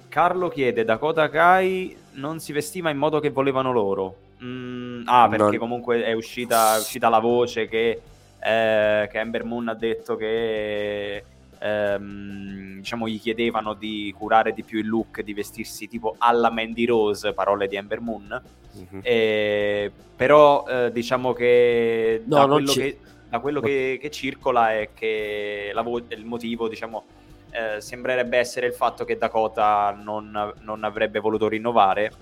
Carlo 0.09 0.49
chiede 0.49 0.85
Dakota 0.85 1.29
Kai 1.29 1.97
non 2.13 2.41
si 2.41 2.53
vestiva 2.53 2.91
in 2.91 2.99
modo 2.99 3.21
che 3.21 3.31
volevano 3.31 3.73
loro. 3.73 4.17
Mm, 4.43 5.03
ah, 5.07 5.29
perché 5.29 5.45
non... 5.45 5.59
comunque 5.59 6.05
è 6.05 6.13
uscita, 6.13 6.77
è 6.77 6.79
uscita, 6.79 7.09
la 7.09 7.19
voce 7.19 7.69
che, 7.69 8.01
eh, 8.39 9.09
che 9.11 9.19
Ember 9.19 9.45
Moon 9.45 9.69
ha 9.69 9.75
detto 9.75 10.17
che 10.17 11.25
ehm, 11.59 12.77
diciamo 12.79 13.07
gli 13.07 13.21
chiedevano 13.21 13.75
di 13.75 14.15
curare 14.17 14.53
di 14.53 14.63
più 14.63 14.79
il 14.79 14.89
look, 14.89 15.21
di 15.21 15.35
vestirsi 15.35 15.89
tipo 15.89 16.15
alla 16.19 16.51
Mandy 16.51 16.87
Rose, 16.87 17.33
parole 17.33 17.69
di 17.69 17.77
Ember 17.77 18.01
Moon. 18.01 18.43
Mm-hmm. 18.77 19.01
E, 19.03 19.93
però 20.17 20.65
eh, 20.67 20.93
diciamo 20.93 21.33
che 21.33 22.23
no, 22.25 22.37
da 22.37 22.47
quello, 22.47 22.73
che, 22.73 22.99
da 23.29 23.39
quello 23.41 23.61
che, 23.61 23.99
che, 24.01 24.11
circola 24.11 24.73
è 24.73 24.91
che 24.95 25.73
vo- 25.83 26.03
il 26.09 26.25
motivo 26.25 26.69
diciamo 26.69 27.05
eh, 27.51 27.81
sembrerebbe 27.81 28.39
essere 28.39 28.67
il 28.67 28.73
fatto 28.73 29.05
che 29.05 29.19
Dakota 29.19 29.97
non, 30.01 30.55
non 30.61 30.85
avrebbe 30.85 31.19
voluto 31.19 31.49
rinnovare 31.49 32.13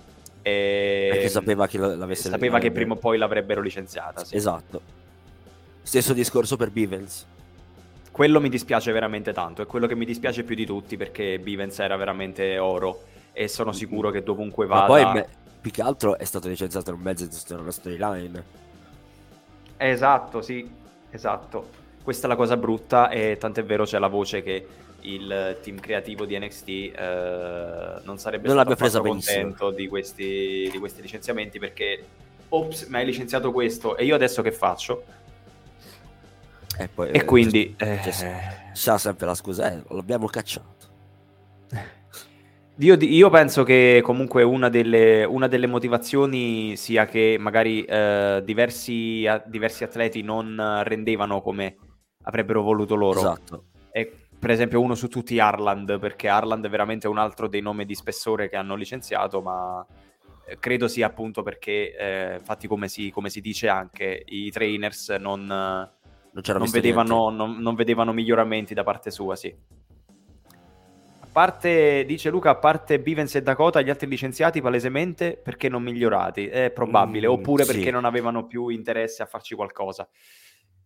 e 0.43 1.09
perché 1.11 1.29
sapeva 1.29 1.67
che 1.67 1.79
l'avesse 1.79 2.31
sapeva 2.31 2.59
che 2.59 2.71
prima 2.71 2.95
o 2.95 2.97
poi 2.97 3.19
l'avrebbero 3.19 3.61
licenziata 3.61 4.25
sì. 4.25 4.37
esatto. 4.37 4.97
Stesso 5.83 6.13
discorso 6.13 6.57
per 6.57 6.71
Bivens. 6.71 7.27
Quello 8.11 8.41
mi 8.41 8.49
dispiace 8.49 8.93
veramente 8.93 9.33
tanto 9.33 9.63
è 9.63 9.67
quello 9.67 9.87
che 9.87 9.95
mi 9.95 10.05
dispiace 10.05 10.43
più 10.45 10.55
di 10.55 10.67
tutti 10.67 10.97
perché 10.97 11.39
Bivens 11.39 11.79
era 11.79 11.97
veramente 11.97 12.59
oro 12.59 13.03
e 13.33 13.49
sono 13.49 13.73
sicuro 13.73 14.11
che 14.11 14.23
dovunque 14.23 14.67
vada 14.67 14.81
ma 14.81 14.87
poi 14.87 15.13
me, 15.13 15.29
più 15.61 15.71
che 15.71 15.83
altro 15.83 16.19
è 16.19 16.25
stato 16.25 16.49
licenziato 16.49 16.93
in 16.93 17.01
mezzo 17.01 17.27
di 17.27 17.61
una 17.61 17.71
storyline 17.71 18.45
esatto 19.77 20.41
sì 20.41 20.69
esatto. 21.11 21.87
Questa 22.03 22.27
è 22.27 22.31
la 22.31 22.37
cosa 22.37 22.57
brutta 22.57 23.11
e 23.11 23.37
tant'è 23.39 23.63
vero 23.65 23.85
c'è 23.85 23.99
la 23.99 24.09
voce 24.09 24.43
che 24.43 24.67
il 25.03 25.59
team 25.63 25.79
creativo 25.79 26.25
di 26.25 26.39
NXT 26.39 26.69
eh, 26.69 28.01
non 28.03 28.19
sarebbe 28.19 28.49
non 28.49 28.77
stato 28.77 29.01
contento 29.01 29.71
di 29.71 29.87
questi, 29.87 30.69
di 30.71 30.79
questi, 30.79 31.03
licenziamenti 31.03 31.59
perché 31.59 32.05
ops, 32.49 32.87
mi 32.87 32.97
hai 32.97 33.05
licenziato 33.05 33.53
questo 33.53 33.97
e 33.97 34.05
io 34.05 34.15
adesso 34.15 34.43
che 34.43 34.53
faccio? 34.53 35.05
E, 36.79 36.89
poi, 36.89 37.11
e 37.11 37.25
quindi 37.25 37.75
eh, 37.79 38.01
sa 38.73 38.99
sempre 38.99 39.27
la 39.27 39.35
scusa, 39.35 39.73
eh, 39.73 39.83
l'abbiamo 39.89 40.27
cacciato. 40.27 40.77
Io, 42.81 42.95
io, 42.95 43.29
penso 43.29 43.65
che 43.65 44.01
comunque 44.05 44.45
una 44.45 44.69
delle, 44.69 45.25
una 45.25 45.49
delle 45.49 45.67
motivazioni 45.67 46.77
sia 46.77 47.07
che 47.07 47.37
magari 47.37 47.83
eh, 47.83 48.41
diversi, 48.45 49.27
diversi, 49.47 49.83
atleti 49.83 50.23
non 50.23 50.83
rendevano 50.85 51.43
come 51.43 51.77
avrebbero 52.23 52.63
voluto 52.63 52.95
loro. 52.95 53.19
Esatto. 53.19 53.65
E 53.91 54.28
per 54.39 54.51
esempio 54.51 54.81
uno 54.81 54.95
su 54.95 55.09
tutti 55.09 55.39
Arland, 55.41 55.99
perché 55.99 56.29
Arland 56.29 56.65
è 56.65 56.69
veramente 56.69 57.09
un 57.09 57.19
altro 57.19 57.49
dei 57.49 57.61
nomi 57.61 57.85
di 57.85 57.95
spessore 57.95 58.49
che 58.49 58.57
hanno 58.57 58.77
licenziato, 58.77 59.41
ma 59.41 59.85
eh, 60.47 60.59
credo 60.59 60.87
sia 60.87 61.07
appunto 61.07 61.43
perché, 61.43 61.97
eh, 61.97 62.35
infatti 62.39 62.69
come 62.69 62.89
si, 62.89 63.11
come 63.11 63.31
si, 63.31 63.41
dice 63.41 63.69
anche, 63.69 64.23
i 64.27 64.51
trainers 64.51 65.11
non, 65.11 65.45
non, 65.45 65.93
non, 66.33 66.71
vedevano, 66.71 67.31
non, 67.31 67.75
vedevano, 67.75 68.13
miglioramenti 68.13 68.75
da 68.75 68.85
parte 68.85 69.11
sua, 69.11 69.35
sì. 69.35 69.55
A 71.21 71.27
parte, 71.31 72.05
dice 72.07 72.31
Luca, 72.31 72.51
a 72.51 72.57
parte 72.57 73.01
Bivens 73.01 73.35
e 73.35 73.43
Dakota, 73.43 73.81
gli 73.81 73.91
altri 73.91 74.09
licenziati 74.09 74.61
palesemente 74.61 75.37
perché 75.37 75.69
non 75.69 75.83
migliorati, 75.83 76.47
è 76.47 76.71
probabile, 76.71 77.29
mm, 77.29 77.31
oppure 77.31 77.65
perché 77.65 77.83
sì. 77.83 77.91
non 77.91 78.05
avevano 78.05 78.47
più 78.47 78.69
interesse 78.69 79.23
a 79.23 79.27
farci 79.27 79.55
qualcosa. 79.55 80.09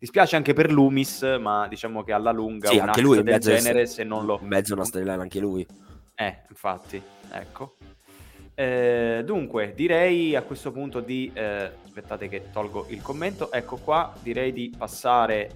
Dispiace 0.03 0.35
anche 0.35 0.53
per 0.53 0.73
Loomis, 0.73 1.23
ma 1.39 1.69
diciamo 1.69 2.03
che 2.03 2.11
alla 2.11 2.33
lunga 2.33 2.67
sì, 2.67 2.77
un 2.77 2.89
anche 2.89 3.01
lui 3.01 3.23
del 3.23 3.39
genere, 3.39 3.87
se 3.87 4.03
non 4.03 4.27
lo... 4.27 4.41
In 4.43 4.49
mezzo 4.49 4.73
a 4.73 4.75
una 4.79 4.85
storyline 4.85 5.23
anche 5.23 5.39
lui. 5.39 5.65
Eh, 6.17 6.39
infatti, 6.49 7.01
ecco. 7.31 7.77
Eh, 8.53 9.23
dunque, 9.25 9.75
direi 9.77 10.35
a 10.35 10.43
questo 10.43 10.73
punto 10.73 10.99
di... 10.99 11.31
Eh, 11.33 11.71
aspettate 11.85 12.29
che 12.29 12.51
tolgo 12.51 12.87
il 12.89 13.01
commento. 13.01 13.53
Ecco 13.53 13.77
qua, 13.77 14.13
direi 14.21 14.53
di 14.53 14.75
passare 14.77 15.51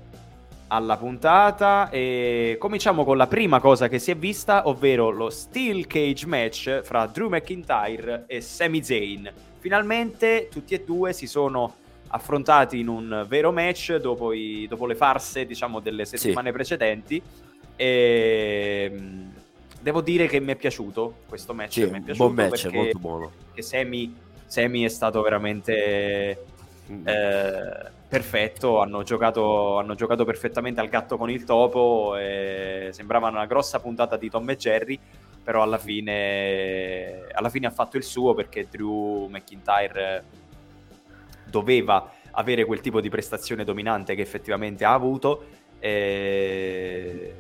alla 0.69 0.97
puntata 0.97 1.91
e 1.91 2.55
cominciamo 2.61 3.05
con 3.05 3.17
la 3.17 3.27
prima 3.27 3.59
cosa 3.59 3.89
che 3.89 3.99
si 3.99 4.13
è 4.13 4.17
vista, 4.17 4.69
ovvero 4.69 5.11
lo 5.11 5.29
Steel 5.29 5.89
Cage 5.89 6.25
match 6.25 6.83
fra 6.83 7.07
Drew 7.07 7.29
McIntyre 7.29 8.27
e 8.29 8.41
Sami 8.41 8.81
Zayn. 8.81 9.29
Finalmente 9.59 10.47
tutti 10.49 10.75
e 10.75 10.85
due 10.85 11.13
si 11.13 11.27
sono 11.27 11.79
affrontati 12.09 12.79
in 12.79 12.89
un 12.89 13.25
vero 13.29 13.53
match 13.53 13.97
dopo, 13.97 14.33
i, 14.33 14.67
dopo 14.69 14.87
le 14.87 14.95
farse 14.95 15.47
diciamo 15.47 15.81
delle 15.81 16.05
settimane 16.05 16.49
sì. 16.49 16.55
precedenti 16.55 17.23
e 17.77 18.91
mm, 18.93 19.29
devo 19.81 20.01
dire 20.01 20.27
che 20.27 20.41
mi 20.41 20.53
è 20.53 20.57
piaciuto 20.57 21.19
questo 21.29 21.55
match 21.55 21.73
sì, 21.73 21.85
mi 21.85 21.99
è 21.99 22.01
piaciuto 22.01 22.31
buon 22.31 22.35
match 22.35 22.67
molto 22.73 22.99
buono 22.99 23.31
che 23.53 23.63
Semi, 23.63 24.15
Semi 24.47 24.83
è 24.83 24.89
stato 24.89 25.21
veramente 25.23 26.45
mm. 26.91 27.07
eh, 27.07 27.91
perfetto 28.09 28.81
hanno 28.81 29.03
giocato, 29.03 29.79
hanno 29.79 29.95
giocato 29.95 30.25
perfettamente 30.25 30.81
al 30.81 30.89
gatto 30.89 31.17
con 31.17 31.31
il 31.31 31.45
topo 31.45 32.15
sembrava 32.91 33.29
una 33.29 33.47
grossa 33.47 33.81
puntata 33.81 34.17
di 34.17 34.31
Tom 34.31 34.49
e 34.51 34.57
Jerry 34.57 34.99
però 35.47 35.63
alla 35.63 35.79
fine, 35.79 37.27
alla 37.33 37.51
fine 37.51 37.69
ha 37.69 37.71
fatto 37.71 37.97
il 37.97 38.03
suo 38.03 38.35
perché 38.35 38.67
Drew 38.69 39.29
McIntyre 39.29 40.25
doveva 41.49 42.13
avere 42.33 42.65
quel 42.65 42.81
tipo 42.81 43.01
di 43.01 43.09
prestazione 43.09 43.65
dominante 43.65 44.15
che 44.15 44.23
effettivamente 44.23 44.85
ha 44.85 44.93
avuto. 44.93 45.45
E... 45.79 47.35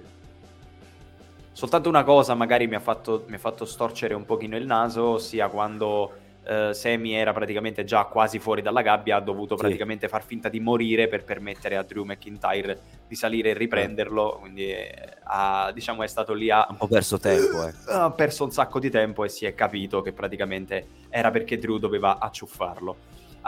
Soltanto 1.53 1.88
una 1.88 2.05
cosa 2.05 2.35
magari 2.35 2.66
mi 2.66 2.75
ha, 2.75 2.81
fatto, 2.81 3.25
mi 3.29 3.37
ha 3.37 3.38
fatto 3.38 3.64
storcere 3.64 4.14
un 4.14 4.25
pochino 4.25 4.57
il 4.57 4.66
naso, 4.66 5.03
ossia 5.05 5.49
quando 5.49 6.12
eh, 6.47 6.75
Semi 6.75 7.14
era 7.14 7.33
praticamente 7.33 7.85
già 7.85 8.05
quasi 8.05 8.38
fuori 8.38 8.62
dalla 8.62 8.83
gabbia, 8.83 9.16
ha 9.16 9.21
dovuto 9.21 9.57
sì. 9.57 9.62
praticamente 9.62 10.07
far 10.07 10.23
finta 10.23 10.49
di 10.49 10.61
morire 10.61 11.09
per 11.09 11.25
permettere 11.25 11.77
a 11.77 11.83
Drew 11.83 12.05
McIntyre 12.05 12.79
di 13.09 13.14
salire 13.14 13.51
e 13.51 13.55
riprenderlo, 13.55 14.37
quindi 14.40 14.71
eh, 14.71 14.95
ha, 15.25 15.71
diciamo 15.73 16.03
è 16.03 16.07
stato 16.07 16.35
lì 16.35 16.51
a... 16.51 16.66
Un 16.69 16.77
po' 16.77 16.88
perso 16.88 17.19
tempo, 17.19 17.66
eh. 17.66 17.73
Ha 17.88 18.11
perso 18.11 18.45
un 18.45 18.53
sacco 18.53 18.79
di 18.79 18.90
tempo 18.90 19.25
e 19.25 19.29
si 19.29 19.45
è 19.45 19.55
capito 19.55 20.03
che 20.03 20.12
praticamente 20.12 20.88
era 21.09 21.31
perché 21.31 21.59
Drew 21.59 21.79
doveva 21.79 22.19
acciuffarlo. 22.19 22.97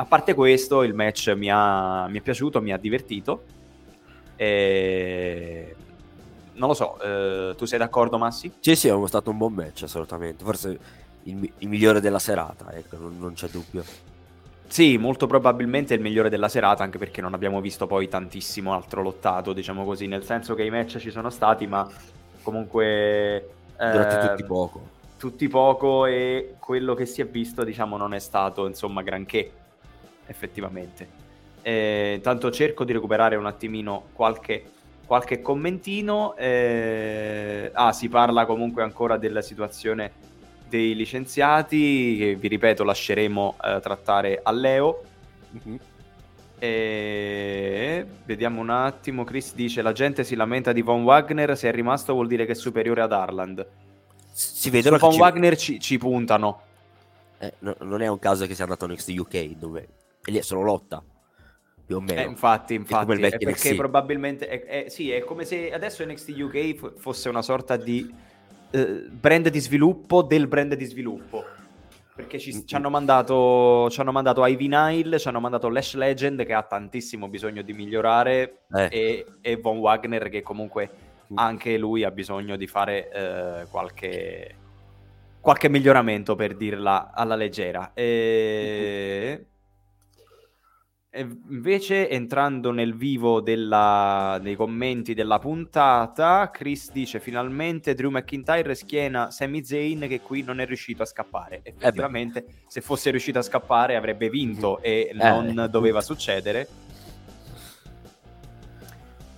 A 0.01 0.05
parte 0.05 0.33
questo, 0.33 0.85
il 0.85 0.95
match 0.95 1.35
mi, 1.37 1.51
ha, 1.51 2.07
mi 2.07 2.19
è 2.19 2.21
piaciuto, 2.21 2.63
mi 2.63 2.73
ha 2.73 2.79
divertito. 2.79 3.43
E... 4.37 5.75
Non 6.53 6.69
lo 6.69 6.75
so, 6.75 7.01
eh, 7.01 7.57
tu 7.57 7.65
sei 7.65 7.81
d'accordo 7.81 8.17
Massi? 8.17 8.53
Sì, 8.61 8.77
sì, 8.77 8.87
è 8.87 9.07
stato 9.07 9.31
un 9.31 9.39
buon 9.39 9.55
match, 9.55 9.83
assolutamente. 9.83 10.45
Forse 10.45 10.79
il, 11.25 11.53
il 11.59 11.69
migliore 11.69 12.01
della 12.01 12.21
serata, 12.21 12.73
ecco, 12.75 12.97
non, 12.97 13.17
non, 13.19 13.33
c'è 13.33 13.49
dubbio. 13.49 13.83
Sì, 14.69 14.97
molto 14.99 15.27
probabilmente 15.27 15.95
il 15.95 16.01
migliore 16.01 16.29
della 16.29 16.49
serata, 16.49 16.85
anche 16.85 16.99
perché 16.99 17.21
non 17.21 17.35
abbiamo 17.35 17.61
visto 17.61 17.89
poi 17.89 18.07
tantissimo 18.07 18.73
altro 18.73 19.03
lottato, 19.03 19.53
diciamo 19.53 19.85
così, 19.85 20.07
nel 20.07 20.23
senso 20.23 20.55
che 20.55 20.63
i 20.63 20.71
match 20.71 20.99
ci 20.99 21.11
sono 21.11 21.29
stati, 21.29 21.67
ma 21.67 21.89
comunque... 22.43 23.51
Durati 23.77 24.15
eh, 24.15 24.29
tutti 24.29 24.45
poco. 24.45 24.89
Tutti 25.19 25.49
poco 25.49 26.07
e 26.07 26.55
quello 26.61 26.95
che 26.95 27.05
si 27.05 27.21
è 27.21 27.27
visto, 27.27 27.65
diciamo, 27.65 27.97
non 27.97 28.15
è 28.15 28.21
stato, 28.21 28.65
insomma, 28.65 29.03
granché 29.03 29.58
effettivamente. 30.29 31.27
Eh, 31.63 32.15
intanto 32.15 32.51
cerco 32.51 32.85
di 32.85 32.93
recuperare 32.93 33.37
un 33.37 33.47
attimino 33.47 34.05
qualche, 34.13 34.65
qualche 35.05 35.43
commentino. 35.43 36.37
Eh, 36.37 37.71
ah, 37.73 37.93
si 37.93 38.09
parla 38.09 38.47
comunque 38.47 38.83
ancora 38.83 39.17
della 39.17 39.43
situazione 39.43 40.13
dei 40.69 40.95
licenziati, 40.95 42.17
che 42.17 42.37
vi 42.37 42.49
ripeto 42.49 42.85
lasceremo 42.85 43.57
eh, 43.63 43.81
trattare 43.81 44.41
a 44.43 44.53
Leo. 44.53 45.03
Mm-hmm. 45.57 45.77
E... 46.59 48.07
Vediamo 48.25 48.61
un 48.61 48.71
attimo, 48.71 49.25
Chris 49.25 49.55
dice 49.55 49.83
la 49.83 49.93
gente 49.93 50.25
si 50.25 50.35
lamenta 50.35 50.73
di 50.73 50.83
Von 50.83 51.03
Wagner, 51.03 51.57
se 51.57 51.69
è 51.69 51.73
rimasto 51.73 52.13
vuol 52.13 52.27
dire 52.27 52.47
che 52.47 52.53
è 52.53 52.57
superiore 52.57 53.01
ad 53.01 53.13
Arland. 53.13 53.67
Si 54.31 54.71
vede 54.71 54.89
Su 54.89 54.97
Von 54.97 55.13
ci... 55.13 55.19
Wagner 55.19 55.57
ci, 55.57 55.81
ci 55.81 55.99
puntano. 55.99 56.61
Eh, 57.39 57.55
no, 57.61 57.77
non 57.81 58.03
è 58.03 58.09
un 58.09 58.19
caso 58.19 58.47
che 58.47 58.55
sia 58.55 58.65
andato 58.65 58.87
next 58.87 59.09
UK 59.09 59.57
dove 59.57 59.89
e 60.25 60.31
lì 60.31 60.39
è 60.39 60.43
solo 60.43 60.63
lotta 60.63 61.03
più 61.89 61.97
o 61.97 62.01
meno. 62.01 62.21
Eh, 62.21 62.25
infatti, 62.25 62.75
infatti, 62.75 63.13
è, 63.13 63.31
è 63.31 63.39
perché 63.39 63.71
NXT. 63.71 63.75
probabilmente 63.77 64.47
è, 64.47 64.85
è, 64.85 64.89
sì, 64.91 65.11
è 65.11 65.25
come 65.25 65.47
se 65.47 65.73
adesso 65.73 66.05
NXT 66.05 66.29
UK 66.39 66.99
fosse 66.99 67.31
una 67.31 67.41
sorta 67.41 67.77
di 67.79 68.15
eh, 68.71 69.07
brand 69.11 69.49
di 69.49 69.59
sviluppo 69.59 70.21
del 70.21 70.47
brand 70.47 70.75
di 70.75 70.85
sviluppo. 70.85 71.45
Perché 72.15 72.39
ci, 72.39 72.67
ci, 72.67 72.75
hanno 72.75 72.91
mandato, 72.91 73.89
ci 73.91 74.01
hanno 74.01 74.13
mandato 74.13 74.45
Ivy 74.45 74.67
Nile, 74.67 75.19
ci 75.19 75.29
hanno 75.29 75.41
mandato 75.41 75.69
Lash 75.71 75.95
Legend 75.95 76.45
che 76.45 76.53
ha 76.53 76.65
tantissimo 76.65 77.29
bisogno 77.29 77.63
di 77.63 77.73
migliorare 77.73 78.65
eh. 78.75 78.89
e, 78.91 79.27
e, 79.41 79.57
Von 79.57 79.79
Wagner 79.79 80.29
che 80.29 80.43
comunque 80.43 80.91
anche 81.35 81.79
lui 81.79 82.03
ha 82.03 82.11
bisogno 82.11 82.57
di 82.57 82.67
fare 82.67 83.11
eh, 83.11 83.67
qualche, 83.71 84.55
qualche 85.41 85.69
miglioramento 85.69 86.35
per 86.35 86.57
dirla 86.57 87.13
alla 87.15 87.37
leggera. 87.37 87.93
E... 87.95 89.47
invece, 91.21 92.09
entrando 92.09 92.71
nel 92.71 92.95
vivo 92.95 93.41
della... 93.41 94.39
dei 94.43 94.57
commenti 94.57 95.15
della 95.15 95.39
puntata, 95.39 96.51
Chris 96.53 96.93
dice 96.93 97.21
finalmente 97.21 97.95
Drew 97.95 98.11
McIntyre 98.11 98.75
schiena 98.75 99.31
Sami 99.31 99.65
Zayn 99.65 100.07
che 100.09 100.21
qui 100.21 100.43
non 100.43 100.61
è 100.61 100.67
riuscito 100.67 101.03
a 101.03 101.07
scappare. 101.07 101.61
Eh 101.63 101.75
Effettivamente, 101.77 102.45
se 102.67 102.81
fosse 102.81 103.11
riuscito 103.11 103.39
a 103.39 103.43
scappare 103.43 103.97
avrebbe 103.97 104.29
vinto 104.29 104.81
e 104.83 105.11
non 105.15 105.59
Eh. 105.59 105.69
doveva 105.69 106.01
succedere. 106.01 106.69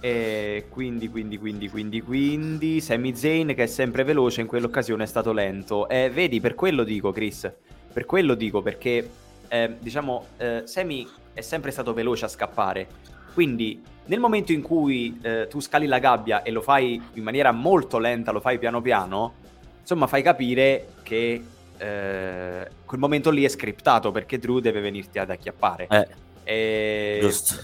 E 0.02 0.66
quindi, 0.70 1.08
quindi, 1.08 1.36
quindi, 1.36 1.68
quindi, 1.68 2.00
quindi, 2.00 2.80
Sami 2.80 3.14
Zayn 3.14 3.48
che 3.48 3.64
è 3.64 3.66
sempre 3.66 4.02
veloce 4.02 4.40
in 4.40 4.46
quell'occasione 4.46 5.04
è 5.04 5.06
stato 5.06 5.32
lento. 5.32 5.88
E 5.88 6.08
vedi, 6.08 6.40
per 6.40 6.54
quello 6.54 6.84
dico, 6.84 7.12
Chris, 7.12 7.52
per 7.92 8.06
quello 8.06 8.34
dico, 8.34 8.62
perché, 8.62 9.10
eh, 9.48 9.76
diciamo, 9.78 10.24
eh, 10.38 10.62
Sami 10.64 11.06
è 11.40 11.42
sempre 11.42 11.70
stato 11.70 11.92
veloce 11.92 12.24
a 12.24 12.28
scappare. 12.28 12.86
Quindi, 13.34 13.82
nel 14.06 14.20
momento 14.20 14.52
in 14.52 14.62
cui 14.62 15.18
eh, 15.22 15.46
tu 15.48 15.60
scali 15.60 15.86
la 15.86 15.98
gabbia 15.98 16.42
e 16.42 16.50
lo 16.50 16.60
fai 16.62 17.00
in 17.14 17.22
maniera 17.22 17.52
molto 17.52 17.98
lenta, 17.98 18.32
lo 18.32 18.40
fai 18.40 18.58
piano 18.58 18.80
piano, 18.80 19.34
insomma, 19.80 20.06
fai 20.06 20.22
capire 20.22 20.94
che 21.02 21.42
eh, 21.76 22.68
quel 22.84 23.00
momento 23.00 23.30
lì 23.30 23.44
è 23.44 23.48
scriptato 23.48 24.10
perché 24.10 24.38
Drew 24.38 24.60
deve 24.60 24.80
venirti 24.80 25.18
ad 25.18 25.30
acchiappare. 25.30 25.86
Eh, 25.90 26.08
E-. 26.44 27.20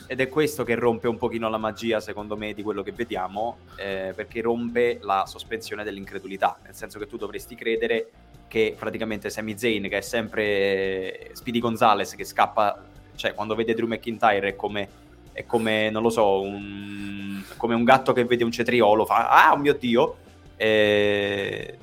Ed 0.07 0.21
è 0.21 0.29
questo 0.29 0.63
che 0.63 0.75
rompe 0.77 1.09
un 1.09 1.17
pochino 1.19 1.49
la 1.49 1.59
magia, 1.59 1.99
secondo 2.01 2.37
me, 2.37 2.55
di 2.55 2.63
quello 2.63 2.83
che 2.83 2.93
vediamo, 2.93 3.59
eh, 3.77 4.13
perché 4.15 4.41
rompe 4.41 4.99
la 5.03 5.25
sospensione 5.27 5.83
dell'incredulità, 5.83 6.59
nel 6.63 6.75
senso 6.75 6.99
che 6.99 7.07
tu 7.07 7.17
dovresti 7.17 7.55
credere 7.57 8.11
che 8.47 8.77
praticamente 8.79 9.29
Sami 9.29 9.59
Zayn, 9.59 9.89
che 9.89 9.99
è 9.99 10.01
sempre 10.01 11.31
Speedy 11.33 11.59
Gonzales, 11.59 12.15
che 12.15 12.25
scappa, 12.25 12.81
cioè 13.17 13.35
quando 13.35 13.55
vede 13.55 13.75
Drew 13.75 13.89
McIntyre 13.89 14.49
è 14.49 14.57
come, 14.57 14.89
è 15.33 15.45
come 15.45 15.91
non 15.91 16.03
lo 16.03 16.11
so, 16.11 16.41
un, 16.41 17.43
come 17.57 17.75
un 17.75 17.85
gatto 17.85 18.13
che 18.13 18.25
vede 18.25 18.45
un 18.45 18.53
cetriolo, 18.53 19.05
fa 19.05 19.29
ah, 19.29 19.53
oh 19.53 19.57
mio 19.57 19.75
Dio! 19.75 20.17
E 20.57 21.79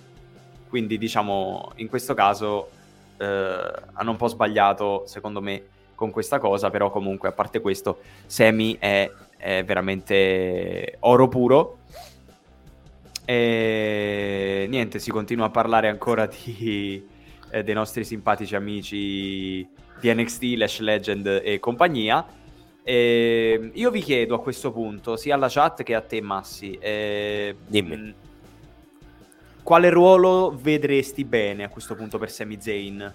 quindi 0.69 0.97
diciamo, 0.97 1.71
in 1.75 1.87
questo 1.87 2.13
caso 2.13 2.69
eh, 3.17 3.71
hanno 3.93 4.11
un 4.11 4.17
po' 4.17 4.27
sbagliato, 4.27 5.03
secondo 5.05 5.41
me, 5.41 5.63
con 5.95 6.11
questa 6.11 6.39
cosa, 6.39 6.69
però 6.69 6.89
comunque 6.89 7.29
a 7.29 7.31
parte 7.31 7.61
questo, 7.61 7.99
Semi 8.25 8.77
è, 8.79 9.09
è 9.37 9.63
veramente 9.63 10.97
oro 11.01 11.27
puro. 11.27 11.77
E 13.25 14.65
niente, 14.67 14.99
si 14.99 15.11
continua 15.11 15.45
a 15.45 15.49
parlare 15.49 15.87
ancora 15.87 16.25
di, 16.25 17.07
eh, 17.51 17.63
dei 17.63 17.73
nostri 17.73 18.03
simpatici 18.03 18.55
amici 18.55 19.67
di 19.99 20.13
NXT, 20.13 20.43
Lash 20.57 20.79
Legend 20.79 21.41
e 21.43 21.59
compagnia. 21.59 22.25
E 22.83 23.71
io 23.73 23.91
vi 23.91 24.01
chiedo 24.01 24.35
a 24.35 24.41
questo 24.41 24.71
punto, 24.71 25.15
sia 25.15 25.35
alla 25.35 25.47
chat 25.49 25.83
che 25.83 25.95
a 25.95 26.01
te, 26.01 26.21
Massi, 26.21 26.77
eh, 26.79 27.55
Dimmi. 27.65 27.95
mh, 27.95 28.15
quale 29.63 29.89
ruolo 29.89 30.53
vedresti 30.59 31.23
bene 31.23 31.63
a 31.63 31.69
questo 31.69 31.95
punto 31.95 32.17
per 32.17 32.29
Sami 32.31 32.59
Zayn? 32.59 33.13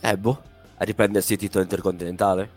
eh, 0.00 0.16
boh, 0.18 0.42
a 0.76 0.84
riprendersi 0.84 1.32
il 1.32 1.38
titolo 1.38 1.62
intercontinentale. 1.64 2.50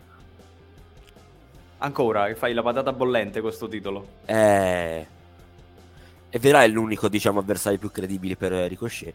Ancora, 1.78 2.26
che 2.26 2.34
fai 2.34 2.54
la 2.54 2.62
patata 2.62 2.92
bollente 2.92 3.40
con 3.40 3.52
sto 3.52 3.68
titolo. 3.68 4.06
Eh, 4.26 5.06
e 6.30 6.38
Vera 6.38 6.62
è 6.62 6.68
l'unico, 6.68 7.08
diciamo, 7.08 7.38
avversario 7.40 7.78
più 7.78 7.90
credibile 7.90 8.36
per 8.36 8.52
Ricochet. 8.52 9.14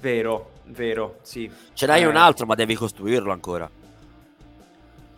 Vero, 0.00 0.52
vero, 0.66 1.18
sì. 1.22 1.50
Ce 1.74 1.86
n'hai 1.86 2.02
Eh, 2.02 2.06
un 2.06 2.16
altro, 2.16 2.46
ma 2.46 2.54
devi 2.54 2.74
costruirlo 2.74 3.30
ancora. 3.32 3.70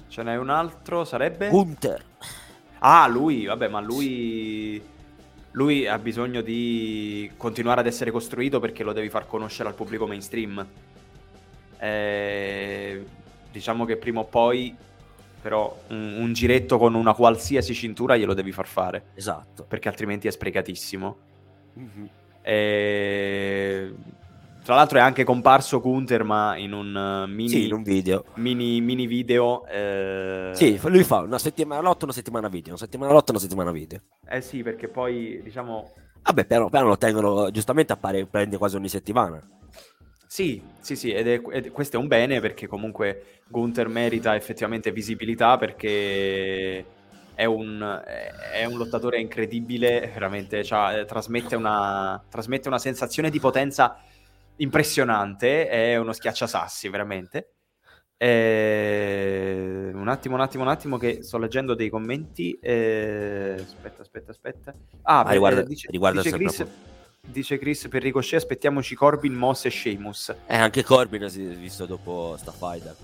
Ce 0.08 0.22
n'è 0.22 0.36
un 0.36 0.50
altro, 0.50 1.04
sarebbe? 1.04 1.48
Gunther. 1.48 2.04
Ah, 2.80 3.06
lui, 3.06 3.46
vabbè, 3.46 3.68
ma 3.68 3.80
lui... 3.80 4.90
Lui 5.54 5.86
ha 5.86 5.98
bisogno 5.98 6.40
di 6.40 7.30
continuare 7.36 7.80
ad 7.80 7.86
essere 7.86 8.10
costruito 8.10 8.58
perché 8.58 8.82
lo 8.82 8.94
devi 8.94 9.10
far 9.10 9.26
conoscere 9.26 9.68
al 9.68 9.74
pubblico 9.74 10.06
mainstream. 10.06 10.66
Eh, 11.78 13.04
diciamo 13.50 13.84
che 13.84 13.96
prima 13.98 14.20
o 14.20 14.24
poi, 14.24 14.74
però, 15.42 15.78
un, 15.88 16.14
un 16.20 16.32
giretto 16.32 16.78
con 16.78 16.94
una 16.94 17.12
qualsiasi 17.12 17.74
cintura 17.74 18.16
glielo 18.16 18.32
devi 18.32 18.50
far 18.50 18.66
fare, 18.66 19.08
Esatto. 19.14 19.64
perché 19.64 19.88
altrimenti 19.88 20.26
è 20.26 20.30
sprecatissimo. 20.30 21.16
Mhm. 21.74 22.08
Eh, 22.40 23.94
tra 24.62 24.74
l'altro 24.76 24.98
è 24.98 25.00
anche 25.00 25.24
comparso 25.24 25.80
Gunther, 25.80 26.22
ma 26.24 26.56
in 26.56 26.72
un 26.72 26.94
uh, 26.94 27.28
mini, 27.30 27.48
Sì, 27.48 27.66
in 27.66 27.72
un 27.72 27.82
video. 27.82 28.24
mini, 28.34 28.80
mini 28.80 29.06
video. 29.06 29.66
eh, 29.66 30.50
Sì, 30.54 30.78
lui 30.84 31.02
fa 31.04 31.18
una 31.20 31.38
settimana 31.38 31.80
lotta, 31.80 32.04
una 32.04 32.12
settimana 32.14 32.48
video, 32.48 32.70
una 32.70 32.78
settimana 32.78 33.12
lotta, 33.12 33.32
una 33.32 33.40
settimana 33.40 33.72
video. 33.72 34.00
Eh 34.28 34.40
sì, 34.40 34.62
perché 34.62 34.88
poi 34.88 35.40
diciamo... 35.42 35.92
Vabbè, 36.22 36.44
piano 36.44 36.68
piano 36.68 36.86
lo 36.86 36.96
tengono, 36.98 37.50
giustamente 37.50 37.92
appare, 37.92 38.24
prende 38.26 38.56
quasi 38.56 38.76
ogni 38.76 38.88
settimana. 38.88 39.42
Sì, 40.26 40.62
sì, 40.80 40.94
sì, 40.96 41.10
ed 41.12 41.28
è, 41.28 41.42
ed- 41.50 41.72
questo 41.72 41.96
è 41.96 42.00
un 42.00 42.06
bene 42.06 42.40
perché 42.40 42.66
comunque 42.66 43.40
Gunther 43.48 43.88
merita 43.88 44.34
effettivamente 44.36 44.92
visibilità 44.92 45.58
perché 45.58 46.84
è 47.34 47.44
un, 47.44 48.02
è 48.52 48.64
un 48.64 48.76
lottatore 48.78 49.20
incredibile, 49.20 50.10
veramente, 50.12 50.62
cioè, 50.64 51.00
eh, 51.00 51.04
trasmette, 51.04 51.56
una, 51.56 52.22
trasmette 52.30 52.68
una 52.68 52.78
sensazione 52.78 53.28
di 53.28 53.40
potenza 53.40 53.98
impressionante, 54.62 55.68
è 55.68 55.96
uno 55.96 56.12
schiacciasassi, 56.12 56.88
veramente. 56.88 57.54
Eh, 58.16 59.90
un 59.92 60.08
attimo, 60.08 60.36
un 60.36 60.40
attimo, 60.40 60.62
un 60.62 60.68
attimo 60.70 60.96
che 60.96 61.22
sto 61.22 61.38
leggendo 61.38 61.74
dei 61.74 61.90
commenti. 61.90 62.56
eh, 62.60 63.56
aspetta, 63.58 64.02
aspetta, 64.02 64.30
aspetta. 64.30 64.74
Ah, 65.02 65.24
beh, 65.24 65.32
riguarda- 65.32 65.60
eh, 65.60 65.64
dice, 65.64 65.88
riguarda 65.90 66.22
dice 66.22 66.36
Chris, 66.36 66.66
dice 67.20 67.58
Chris 67.58 67.88
per 67.88 68.02
Ricochet 68.02 68.38
aspettiamoci 68.38 68.94
Corbin, 68.94 69.34
Moss 69.34 69.64
e 69.64 69.70
Sheamus. 69.70 70.34
Eh, 70.46 70.56
anche 70.56 70.84
Corbin 70.84 71.28
si 71.28 71.44
è 71.44 71.48
visto 71.54 71.84
dopo 71.86 72.36
sta 72.38 72.52
faida. 72.52 72.94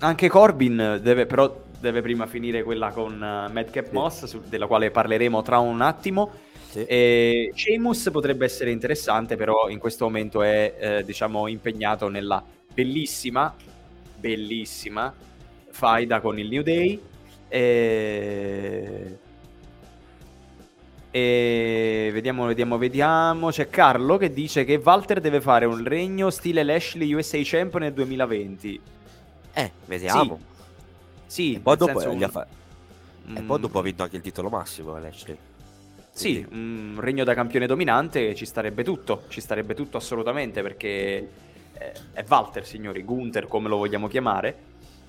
Anche 0.00 0.28
Corbin 0.28 1.00
deve, 1.02 1.26
però 1.26 1.64
deve 1.80 2.02
prima 2.02 2.26
finire 2.26 2.62
quella 2.62 2.90
con 2.90 3.14
uh, 3.14 3.50
Madcap 3.50 3.86
Sì. 3.86 3.92
Moss, 3.92 4.24
su- 4.24 4.42
della 4.46 4.66
quale 4.66 4.90
parleremo 4.90 5.42
tra 5.42 5.58
un 5.58 5.80
attimo. 5.80 6.30
Sì. 6.76 6.84
E 6.84 7.52
Sheamus 7.54 8.10
potrebbe 8.12 8.44
essere 8.44 8.70
interessante, 8.70 9.36
però 9.36 9.70
in 9.70 9.78
questo 9.78 10.04
momento 10.04 10.42
è 10.42 10.74
eh, 10.78 11.04
diciamo 11.04 11.46
impegnato 11.48 12.08
nella 12.08 12.44
bellissima, 12.74 13.54
bellissima 14.16 15.14
faida 15.70 16.20
con 16.20 16.38
il 16.38 16.48
New 16.48 16.62
Day. 16.62 17.00
E... 17.48 19.18
e 21.10 22.10
vediamo, 22.12 22.44
vediamo, 22.44 22.76
vediamo. 22.76 23.48
C'è 23.50 23.70
Carlo 23.70 24.18
che 24.18 24.32
dice 24.32 24.64
che 24.64 24.76
Walter 24.76 25.20
deve 25.20 25.40
fare 25.40 25.64
un 25.64 25.82
regno 25.82 26.28
stile 26.28 26.62
Lashley 26.62 27.12
USA 27.14 27.38
Champ 27.42 27.78
nel 27.78 27.94
2020. 27.94 28.80
Eh, 29.54 29.72
vediamo. 29.86 30.38
Sì, 31.24 31.54
E 31.54 31.60
poi 31.60 31.76
dopo, 31.78 32.00
senso 32.00 32.14
un- 32.14 32.30
fa- 32.30 32.46
e 33.34 33.42
mm, 33.42 33.46
poi 33.46 33.60
dopo 33.60 33.78
ha 33.78 33.82
vinto 33.82 34.02
anche 34.02 34.16
il 34.16 34.22
titolo 34.22 34.50
massimo 34.50 34.98
Lashley. 34.98 35.38
Sì, 36.16 36.46
un 36.50 36.96
regno 36.98 37.24
da 37.24 37.34
campione 37.34 37.66
dominante 37.66 38.34
ci 38.34 38.46
starebbe 38.46 38.82
tutto, 38.82 39.24
ci 39.28 39.42
starebbe 39.42 39.74
tutto 39.74 39.98
assolutamente 39.98 40.62
perché 40.62 40.88
eh, 41.74 41.92
è 42.14 42.24
Walter, 42.26 42.64
signori, 42.64 43.02
Gunther 43.02 43.46
come 43.46 43.68
lo 43.68 43.76
vogliamo 43.76 44.08
chiamare, 44.08 44.56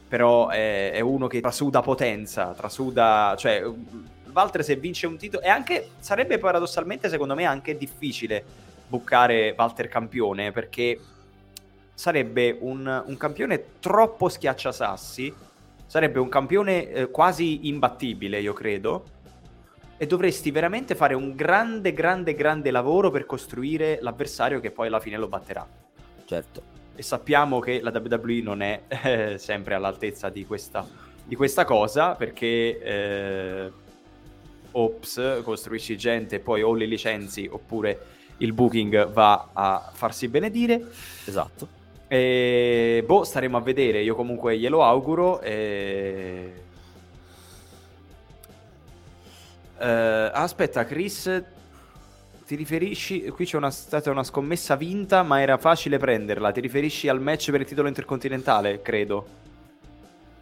però 0.06 0.50
è, 0.50 0.92
è 0.92 1.00
uno 1.00 1.28
che 1.28 1.40
trasuda 1.40 1.80
potenza, 1.80 2.48
trasuda, 2.52 3.36
cioè 3.38 3.64
Walter 4.34 4.62
se 4.66 4.76
vince 4.76 5.08
un 5.08 5.16
titolo 5.16 5.44
e 5.44 5.48
anche 5.48 5.92
sarebbe 6.00 6.40
paradossalmente 6.40 7.08
secondo 7.08 7.36
me 7.36 7.46
anche 7.46 7.78
difficile 7.78 8.44
buccare 8.86 9.56
Walter 9.58 9.88
campione 9.88 10.52
perché 10.52 11.00
sarebbe 11.94 12.58
un, 12.60 13.04
un 13.06 13.16
campione 13.16 13.64
troppo 13.80 14.28
schiacciasassi, 14.28 15.34
sarebbe 15.86 16.20
un 16.20 16.28
campione 16.28 16.90
eh, 16.90 17.10
quasi 17.10 17.70
imbattibile, 17.70 18.42
io 18.42 18.52
credo. 18.52 19.16
E 19.98 20.06
dovresti 20.06 20.52
veramente 20.52 20.94
fare 20.94 21.16
un 21.16 21.36
grande, 21.36 21.92
grande, 21.94 22.36
grande 22.36 22.70
lavoro 22.70 23.10
per 23.10 23.26
costruire 23.26 23.98
l'avversario 24.02 24.60
che 24.60 24.72
poi 24.72 24.88
alla 24.88 25.00
fine 25.00 25.18
lo 25.18 25.28
batterà. 25.28 25.68
Certo. 26.26 26.62
E 26.96 27.02
sappiamo 27.02 27.60
che 27.60 27.80
la 27.82 27.92
WWE 27.92 28.42
non 28.42 28.62
è 28.62 28.82
eh, 28.88 29.38
sempre 29.38 29.74
all'altezza 29.74 30.30
di 30.30 30.46
questa, 30.46 30.86
di 31.24 31.36
questa 31.36 31.66
cosa 31.66 32.14
perché 32.14 32.80
eh, 32.80 33.72
ops, 34.72 35.42
costruisci 35.44 35.98
gente 35.98 36.36
e 36.36 36.40
poi 36.40 36.62
o 36.62 36.74
li 36.74 36.88
licenzi 36.88 37.48
oppure 37.52 38.16
il 38.38 38.54
booking 38.54 39.12
va 39.12 39.50
a 39.54 39.90
farsi 39.94 40.28
benedire. 40.28 40.86
Esatto. 41.26 41.76
E 42.08 43.04
boh, 43.06 43.24
staremo 43.24 43.58
a 43.58 43.62
vedere. 43.62 44.02
Io 44.02 44.16
comunque 44.16 44.58
glielo 44.58 44.84
auguro. 44.84 45.42
E... 45.42 46.66
Eh, 49.80 50.32
aspetta, 50.34 50.86
Chris 50.86 51.44
ti 52.46 52.56
riferisci, 52.56 53.28
qui 53.30 53.46
c'è 53.46 53.58
una, 53.58 53.70
stata 53.70 54.10
una 54.10 54.24
scommessa 54.24 54.76
vinta, 54.76 55.22
ma 55.22 55.42
era 55.42 55.58
facile 55.58 55.98
prenderla. 55.98 56.52
Ti 56.52 56.62
riferisci 56.62 57.10
al 57.10 57.20
match 57.20 57.52
per 57.52 57.62
il 57.62 57.68
titolo 57.68 57.90
intercontinentale, 57.90 58.82
credo. 58.82 59.28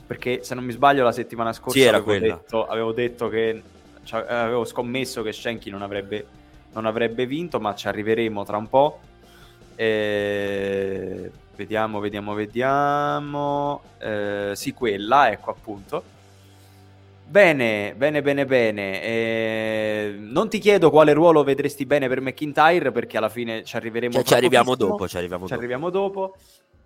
Perché 0.06 0.44
se 0.44 0.54
non 0.54 0.64
mi 0.64 0.72
sbaglio 0.72 1.04
la 1.04 1.12
settimana 1.12 1.52
scorsa 1.52 1.80
Sì, 1.80 1.84
era 1.84 1.98
avevo, 1.98 2.20
detto, 2.20 2.68
avevo 2.68 2.92
detto 2.92 3.28
che 3.28 3.62
cioè, 4.04 4.24
avevo 4.30 4.66
scommesso 4.66 5.24
che 5.24 5.34
Shanky 5.34 5.72
non 5.72 5.82
avrebbe, 5.82 6.28
non 6.74 6.86
avrebbe 6.86 7.26
vinto, 7.26 7.60
ma 7.60 7.74
ci 7.74 7.88
arriveremo 7.88 8.46
tra 8.46 8.58
un 8.58 8.70
po'. 8.70 9.00
Eh, 9.74 11.32
vediamo, 11.56 12.00
vediamo, 12.00 12.34
vediamo. 12.36 13.82
Eh, 13.98 14.52
sì, 14.54 14.74
quella, 14.74 15.32
ecco 15.32 15.50
appunto. 15.50 16.04
Bene, 17.28 17.96
bene, 17.98 18.22
bene, 18.22 18.46
bene. 18.46 19.02
Eh, 19.02 20.16
non 20.18 20.48
ti 20.48 20.60
chiedo 20.60 20.90
quale 20.90 21.12
ruolo 21.14 21.44
vedresti 21.44 21.86
bene 21.86 22.08
per 22.08 22.22
McIntyre 22.22 22.92
perché 22.92 23.18
alla 23.18 23.30
fine 23.30 23.64
ci 23.64 23.76
arriveremo 23.76 24.14
Cioè, 24.14 24.24
ci 24.24 24.34
arriviamo 24.36 24.76
dopo, 24.76 25.08
ci 25.08 25.18
arriviamo 25.18 25.44
Ci 25.46 25.50
dopo. 25.50 25.60
arriviamo 25.60 25.90
dopo. 25.90 26.36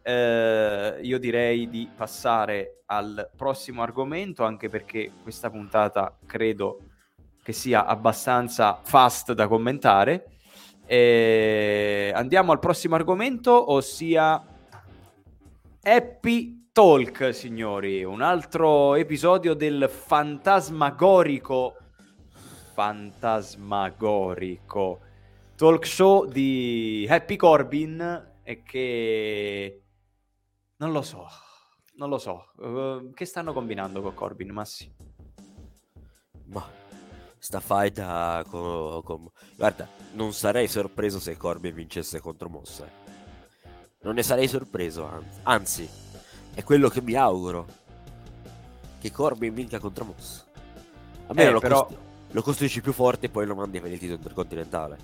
Eh, 0.01 0.97
io 1.01 1.19
direi 1.19 1.69
di 1.69 1.89
passare 1.93 2.83
al 2.85 3.29
prossimo 3.35 3.81
argomento 3.83 4.43
anche 4.43 4.69
perché 4.69 5.11
questa 5.21 5.49
puntata 5.49 6.17
credo 6.25 6.79
che 7.43 7.51
sia 7.51 7.85
abbastanza 7.85 8.79
fast 8.81 9.33
da 9.33 9.47
commentare. 9.47 10.25
Eh, 10.85 12.11
andiamo 12.15 12.51
al 12.53 12.59
prossimo 12.59 12.95
argomento, 12.95 13.71
ossia 13.71 14.41
Happy 15.83 16.58
Talk, 16.71 17.33
signori, 17.33 18.03
un 18.03 18.21
altro 18.21 18.93
episodio 18.95 19.53
del 19.53 19.89
fantasmagorico 19.89 21.75
fantasmagorico 22.73 24.99
talk 25.55 25.85
show 25.85 26.25
di 26.25 27.05
Happy 27.09 27.35
Corbin 27.35 28.33
e 28.43 28.63
che 28.63 29.83
non 30.77 30.93
lo 30.93 31.01
so, 31.01 31.27
non 31.95 32.07
lo 32.07 32.17
so. 32.17 32.51
Uh, 32.57 33.11
che 33.13 33.25
stanno 33.25 33.51
combinando 33.51 34.01
con 34.01 34.13
Corbin, 34.13 34.51
Massi? 34.51 34.89
Ma 36.45 36.65
sta 37.37 37.59
faida 37.59 38.45
con, 38.47 39.01
con- 39.03 39.29
Guarda, 39.57 39.85
non 40.13 40.31
sarei 40.31 40.69
sorpreso 40.69 41.19
se 41.19 41.35
Corbin 41.35 41.73
vincesse 41.73 42.21
contro 42.21 42.47
Mossa. 42.47 42.85
eh. 42.85 43.07
Non 44.01 44.15
ne 44.15 44.23
sarei 44.23 44.47
sorpreso, 44.47 45.03
anzi. 45.03 45.39
Anzi, 45.43 45.89
è 46.53 46.63
quello 46.63 46.89
che 46.89 47.01
mi 47.01 47.13
auguro. 47.15 47.65
Che 48.99 49.11
Corbin 49.11 49.53
vinca 49.53 49.79
contro 49.79 50.05
Mossa. 50.05 50.43
Almeno 51.27 51.49
Eh, 51.49 51.53
lo, 51.53 51.59
però- 51.59 51.81
costru- 51.85 51.99
lo 52.31 52.41
costruisci 52.41 52.81
più 52.81 52.91
forte 52.91 53.27
e 53.27 53.29
poi 53.29 53.45
lo 53.45 53.55
mandi 53.55 53.79
per 53.79 53.91
il 53.91 53.99
titolo 53.99 54.17
intercontinentale. 54.17 54.97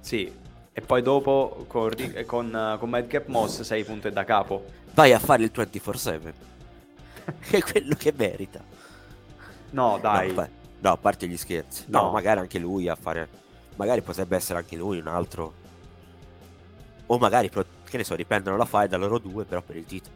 Sì, 0.00 0.32
e 0.72 0.80
poi 0.80 1.02
dopo 1.02 1.64
con, 1.66 1.88
Ri- 1.90 2.24
con, 2.24 2.46
uh, 2.74 2.78
con 2.78 2.88
Madcap 2.88 3.26
Moss 3.26 3.62
sei 3.62 3.84
punto 3.84 4.08
e 4.08 4.12
da 4.12 4.24
capo. 4.24 4.64
Vai 4.94 5.12
a 5.12 5.18
fare 5.18 5.42
il 5.42 5.50
24-7. 5.52 6.32
che 7.40 7.56
è 7.58 7.62
quello 7.62 7.94
che 7.96 8.12
merita. 8.16 8.62
No, 9.70 9.98
dai. 10.00 10.32
No, 10.32 10.48
no, 10.78 10.90
a 10.92 10.96
parte 10.96 11.26
gli 11.28 11.36
scherzi. 11.36 11.84
No, 11.88 12.02
No. 12.02 12.10
magari 12.12 12.40
anche 12.40 12.58
lui 12.58 12.88
a 12.88 12.94
fare. 12.96 13.28
Magari 13.76 14.02
potrebbe 14.02 14.36
essere 14.36 14.58
anche 14.58 14.76
lui 14.76 14.98
un 14.98 15.06
altro. 15.08 15.54
O 17.06 17.18
magari, 17.18 17.50
che 17.50 17.96
ne 17.96 18.04
so, 18.04 18.14
riprendono 18.14 18.56
la 18.56 18.64
fight 18.66 18.88
da 18.88 18.96
loro 18.96 19.18
due, 19.18 19.44
però 19.44 19.62
per 19.62 19.76
il 19.76 19.84
titolo. 19.84 20.14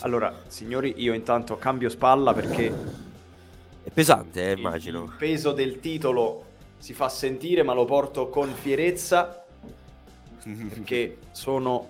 Allora, 0.00 0.42
signori, 0.48 0.94
io 0.98 1.12
intanto 1.14 1.56
cambio 1.56 1.88
spalla 1.88 2.32
perché 2.32 2.72
È 3.82 3.90
pesante, 3.90 4.50
eh, 4.50 4.52
immagino. 4.56 5.04
il 5.04 5.12
peso 5.18 5.52
del 5.52 5.80
titolo 5.80 6.44
si 6.78 6.92
fa 6.94 7.08
sentire, 7.08 7.62
ma 7.62 7.74
lo 7.74 7.84
porto 7.84 8.28
con 8.28 8.52
fierezza 8.52 9.44
perché 10.68 11.18
sono, 11.32 11.88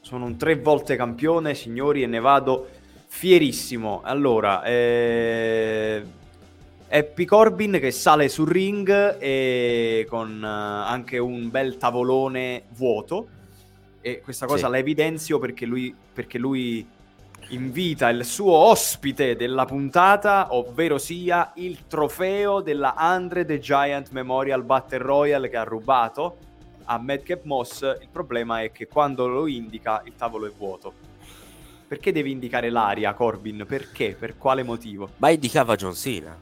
sono 0.00 0.24
un 0.24 0.36
tre 0.36 0.56
volte 0.56 0.96
campione, 0.96 1.54
signori, 1.54 2.02
e 2.02 2.06
ne 2.06 2.18
vado 2.20 2.66
fierissimo. 3.06 4.00
Allora, 4.02 4.62
eh, 4.64 6.02
Happy 6.88 7.24
Corbin 7.24 7.78
che 7.80 7.90
sale 7.92 8.28
sul 8.28 8.48
ring 8.48 9.16
e 9.20 10.06
con 10.08 10.40
eh, 10.42 10.46
anche 10.46 11.18
un 11.18 11.50
bel 11.50 11.76
tavolone 11.76 12.64
vuoto. 12.76 13.28
E 14.00 14.20
questa 14.20 14.46
cosa 14.46 14.66
Sì. 14.66 14.72
la 14.72 14.78
evidenzio 14.78 15.38
perché 15.38 15.64
lui, 15.64 15.94
perché 16.12 16.38
lui 16.38 16.86
invita 17.54 18.08
il 18.10 18.24
suo 18.24 18.52
ospite 18.52 19.36
della 19.36 19.64
puntata, 19.64 20.54
ovvero 20.54 20.98
sia 20.98 21.52
il 21.56 21.86
trofeo 21.86 22.60
della 22.60 22.94
Andre 22.94 23.44
the 23.44 23.58
Giant 23.58 24.10
Memorial 24.10 24.62
Battle 24.62 24.98
Royale 24.98 25.48
che 25.48 25.56
ha 25.56 25.64
rubato 25.64 26.36
a 26.84 26.98
Madcap 26.98 27.44
Moss. 27.44 27.82
Il 28.00 28.08
problema 28.10 28.62
è 28.62 28.72
che 28.72 28.86
quando 28.86 29.26
lo 29.26 29.46
indica 29.46 30.02
il 30.04 30.14
tavolo 30.16 30.46
è 30.46 30.52
vuoto. 30.56 30.92
Perché 31.86 32.12
devi 32.12 32.30
indicare 32.30 32.70
l'aria, 32.70 33.14
Corbin? 33.14 33.64
Perché? 33.66 34.16
Per 34.18 34.36
quale 34.36 34.62
motivo? 34.62 35.10
Ma 35.18 35.30
indicava 35.30 35.76
John 35.76 35.94
Cena. 35.94 36.36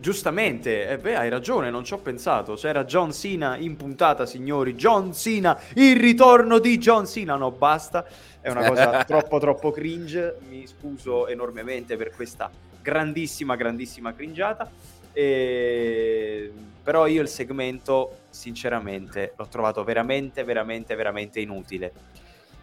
Giustamente, 0.00 0.88
eh 0.88 0.96
beh, 0.96 1.16
hai 1.16 1.28
ragione, 1.28 1.70
non 1.70 1.82
ci 1.82 1.92
ho 1.92 1.98
pensato. 1.98 2.54
C'era 2.54 2.84
John 2.84 3.12
Cena 3.12 3.56
in 3.56 3.74
puntata, 3.74 4.26
signori. 4.26 4.76
John 4.76 5.12
Cena, 5.12 5.58
il 5.74 5.96
ritorno 5.96 6.60
di 6.60 6.78
John 6.78 7.04
Cena. 7.04 7.34
No, 7.34 7.50
basta. 7.50 8.06
È 8.40 8.48
una 8.48 8.68
cosa 8.68 9.02
troppo, 9.04 9.40
troppo 9.40 9.72
cringe. 9.72 10.36
Mi 10.48 10.64
scuso 10.68 11.26
enormemente 11.26 11.96
per 11.96 12.12
questa 12.14 12.48
grandissima, 12.80 13.56
grandissima 13.56 14.14
cringiata. 14.14 14.70
E... 15.12 16.52
Però 16.80 17.08
io 17.08 17.20
il 17.20 17.28
segmento, 17.28 18.18
sinceramente, 18.30 19.32
l'ho 19.36 19.48
trovato 19.48 19.82
veramente, 19.82 20.44
veramente, 20.44 20.94
veramente 20.94 21.40
inutile. 21.40 21.92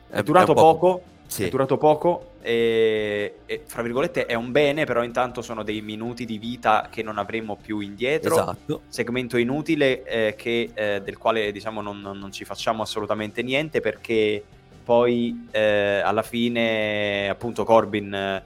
È 0.07 0.23
durato 0.23 0.51
un 0.51 0.55
po'- 0.55 0.61
poco, 0.61 1.03
Sì. 1.27 1.43
è 1.45 1.49
durato 1.49 1.77
poco 1.77 2.33
e, 2.41 3.39
e, 3.45 3.61
fra 3.65 3.81
virgolette 3.81 4.25
è 4.25 4.35
un 4.35 4.51
bene, 4.51 4.85
però 4.85 5.03
intanto 5.03 5.41
sono 5.41 5.63
dei 5.63 5.81
minuti 5.81 6.25
di 6.25 6.37
vita 6.37 6.87
che 6.91 7.01
non 7.03 7.17
avremo 7.17 7.57
più 7.59 7.79
indietro. 7.79 8.35
Esatto. 8.35 8.81
Segmento 8.87 9.37
inutile 9.37 10.03
eh, 10.03 10.35
che, 10.37 10.69
eh, 10.73 11.01
del 11.03 11.17
quale 11.17 11.51
diciamo 11.51 11.81
non, 11.81 11.99
non- 12.01 12.31
ci 12.31 12.45
facciamo 12.45 12.83
assolutamente 12.83 13.41
niente 13.41 13.81
perché 13.81 14.43
poi 14.83 15.47
eh, 15.51 16.01
alla 16.03 16.21
fine 16.21 17.27
appunto 17.27 17.63
Corbin 17.63 18.13
eh, 18.13 18.43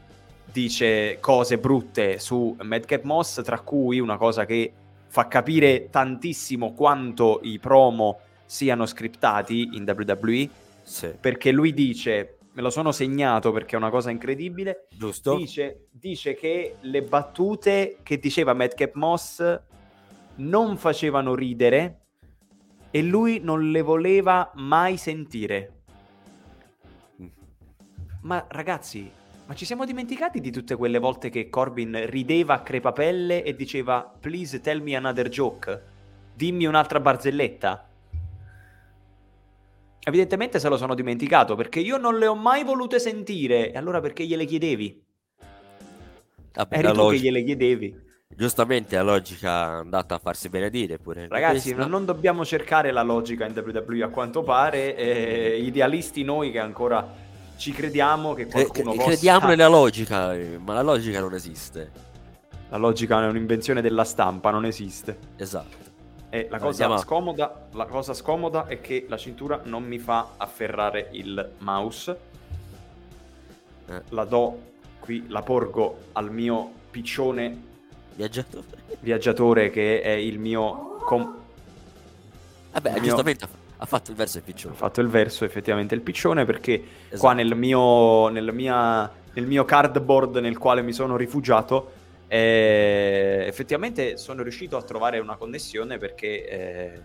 dice 0.52 1.18
cose 1.20 1.58
brutte 1.58 2.18
su 2.20 2.56
Madcap 2.62 3.04
Moss, 3.04 3.42
tra 3.44 3.60
cui 3.60 4.00
una 4.00 4.18
cosa 4.18 4.46
che 4.46 4.72
fa 5.08 5.28
capire 5.28 5.90
tantissimo 5.90 6.74
quanto 6.74 7.40
i 7.44 7.60
promo 7.60 8.20
siano 8.46 8.86
scriptati 8.86 9.70
in 9.74 9.84
WWE 9.86 10.50
Sì. 10.84 11.08
perché 11.20 11.52
lui 11.52 11.74
dice, 11.74 12.38
me 12.52 12.62
lo 12.62 12.70
sono 12.70 12.92
segnato 12.92 13.52
perché 13.52 13.76
è 13.76 13.78
una 13.78 13.90
cosa 13.90 14.10
incredibile, 14.10 14.88
Giusto? 14.90 15.36
dice, 15.36 15.88
dice 15.92 16.34
che 16.34 16.76
le 16.82 17.02
battute 17.04 17.98
che 18.04 18.18
diceva 18.18 18.54
Madcap 18.54 18.94
Moss 18.96 19.62
non 20.36 20.78
facevano 20.78 21.36
ridere 21.36 22.02
e 22.92 23.02
lui 23.04 23.40
non 23.40 23.72
le 23.72 23.82
voleva 23.82 24.52
mai 24.56 24.98
sentire. 24.98 25.74
Ma 28.22 28.46
ragazzi, 28.50 29.10
ma 29.46 29.54
ci 29.54 29.66
siamo 29.66 29.86
dimenticati 29.86 30.40
di 30.42 30.52
tutte 30.52 30.76
quelle 30.76 31.00
volte 31.00 31.30
che 31.30 31.50
Corbin 31.50 32.06
rideva 32.08 32.56
a 32.56 32.62
crepapelle 32.62 33.44
e 33.44 33.56
diceva 33.56 34.12
please 34.20 34.60
tell 34.60 34.82
me 34.82 34.96
another 34.96 35.30
joke, 35.30 35.84
dimmi 36.34 36.66
un'altra 36.66 37.00
barzelletta? 37.00 37.89
Evidentemente 40.10 40.60
se 40.60 40.68
lo 40.70 40.76
sono 40.78 40.96
dimenticato 40.96 41.56
perché 41.56 41.80
io 41.80 41.98
non 41.98 42.18
le 42.18 42.28
ho 42.28 42.36
mai 42.36 42.64
volute 42.64 43.00
sentire. 43.00 43.72
E 43.72 43.78
allora 43.78 44.02
perché 44.02 44.26
gliele 44.26 44.46
chiedevi? 44.46 45.04
Vabbè, 46.54 46.78
Eri 46.78 46.88
tu 46.88 46.94
log- 46.94 47.14
che 47.14 47.20
gliele 47.20 47.44
chiedevi. 47.44 48.08
Giustamente 48.28 48.96
la 48.96 49.02
logica 49.02 49.50
è 49.50 49.80
andata 49.80 50.16
a 50.16 50.20
farsi 50.20 50.50
benedire 50.50 50.98
pure. 50.98 51.28
Ragazzi, 51.28 51.74
Questa- 51.74 51.90
non 51.90 52.06
dobbiamo 52.06 52.44
cercare 52.46 52.92
la 52.92 53.02
logica 53.02 53.46
in 53.46 53.54
WWE 53.56 54.04
a 54.04 54.10
quanto 54.10 54.44
pare. 54.44 54.96
eh, 54.96 55.60
idealisti 55.62 56.24
noi 56.24 56.52
che 56.52 56.60
ancora 56.60 57.08
ci 57.58 57.72
crediamo 57.72 58.34
che 58.34 58.46
qualcuno 58.48 58.94
eh, 58.94 58.96
possa... 58.96 59.10
Crediamo 59.10 59.48
nella 59.48 59.68
logica, 59.68 60.34
eh, 60.34 60.58
ma 60.64 60.74
la 60.74 60.82
logica 60.82 61.20
non 61.20 61.34
esiste. 61.34 61.92
La 62.70 62.78
logica 62.78 63.22
è 63.22 63.28
un'invenzione 63.28 63.82
della 63.82 64.04
stampa, 64.04 64.52
non 64.52 64.66
esiste. 64.66 65.18
Esatto. 65.38 65.89
E 66.32 66.48
la 66.50 66.60
cosa, 66.60 66.84
andiamo- 66.84 66.98
scomoda, 67.02 67.68
la 67.72 67.86
cosa 67.86 68.14
scomoda 68.14 68.68
è 68.68 68.80
che 68.82 69.06
la 69.10 69.18
cintura 69.18 69.62
non 69.64 69.84
mi 69.84 69.98
fa 69.98 70.34
afferrare 70.38 71.08
il 71.12 71.54
mouse. 71.60 72.18
Eh. 73.88 74.02
La 74.10 74.26
do 74.26 74.60
qui, 75.00 75.26
la 75.28 75.42
porgo 75.42 75.98
al 76.14 76.32
mio 76.32 76.72
piccione 76.92 77.68
Viaggiatore. 78.14 78.66
viaggiatore 79.00 79.70
che 79.72 80.02
è 80.02 80.12
il 80.12 80.38
mio... 80.38 80.98
com- 81.06 81.36
Vabbè, 82.74 82.90
Il 82.90 82.94
mio- 82.96 83.04
giustamente 83.06 83.46
ha- 83.46 83.50
ha 83.78 83.86
fatto 83.88 84.12
il 84.12 84.18
verso 84.18 84.38
Ho 84.38 84.42
piccione. 84.42 84.76
fatto 84.76 85.02
il 85.02 85.08
verso 85.08 85.46
effettivamente 85.46 85.96
il 85.96 86.02
piccione 86.02 86.46
perché 86.46 86.74
Esatto. 87.08 87.18
qua 87.20 87.34
nel 87.34 87.56
mio, 87.56 88.28
nel, 88.28 88.54
mia- 88.54 89.10
nel 89.34 89.48
mio 89.48 89.66
cardboard 89.66 90.36
nel 90.38 90.58
quale 90.60 90.84
mi 90.84 90.94
sono 90.94 91.16
rifugiato 91.16 91.94
eh, 92.30 93.46
effettivamente 93.48 94.18
sono 94.18 94.44
riuscito 94.44 94.78
a 94.78 94.84
trovare 94.84 95.18
una 95.18 95.36
connessione 95.36 95.98
perché 95.98 96.48
eh, 96.48 97.02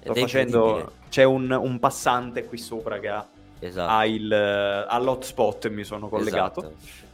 Sto 0.00 0.14
facendo... 0.14 0.92
C'è 1.08 1.24
un, 1.24 1.50
un, 1.50 1.78
passante 1.78 2.44
qui 2.44 2.58
sopra 2.58 2.98
che 2.98 3.08
ha, 3.08 3.26
esatto. 3.58 3.90
ha, 3.90 4.04
il, 4.04 4.30
ha 4.30 4.98
l'hotspot 4.98 5.64
e 5.64 5.70
mi 5.70 5.82
sono 5.82 6.08
collegato. 6.08 6.60
Esatto. 6.60 7.06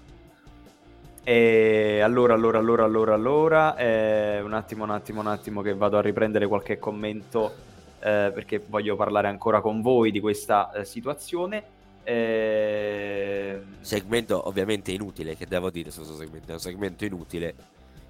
E 1.22 2.00
allora, 2.00 2.34
allora, 2.34 2.58
allora, 2.58 2.84
allora, 2.84 3.14
allora, 3.14 3.76
eh, 3.76 4.40
un 4.40 4.52
attimo, 4.52 4.82
un 4.82 4.90
attimo, 4.90 5.20
un 5.20 5.28
attimo 5.28 5.62
che 5.62 5.72
vado 5.72 5.96
a 5.96 6.02
riprendere 6.02 6.48
qualche 6.48 6.78
commento 6.80 7.54
eh, 8.00 8.32
perché 8.34 8.60
voglio 8.66 8.96
parlare 8.96 9.28
ancora 9.28 9.60
con 9.60 9.80
voi 9.80 10.10
di 10.10 10.18
questa 10.18 10.72
eh, 10.72 10.84
situazione. 10.84 11.62
Eh... 12.04 13.60
Segmento 13.80 14.48
ovviamente 14.48 14.92
inutile, 14.92 15.36
che 15.36 15.46
devo 15.46 15.70
dire 15.70 15.90
su 15.90 15.98
questo 15.98 16.16
segmento, 16.16 16.50
è 16.50 16.54
un 16.54 16.60
segmento 16.60 17.04
inutile, 17.04 17.54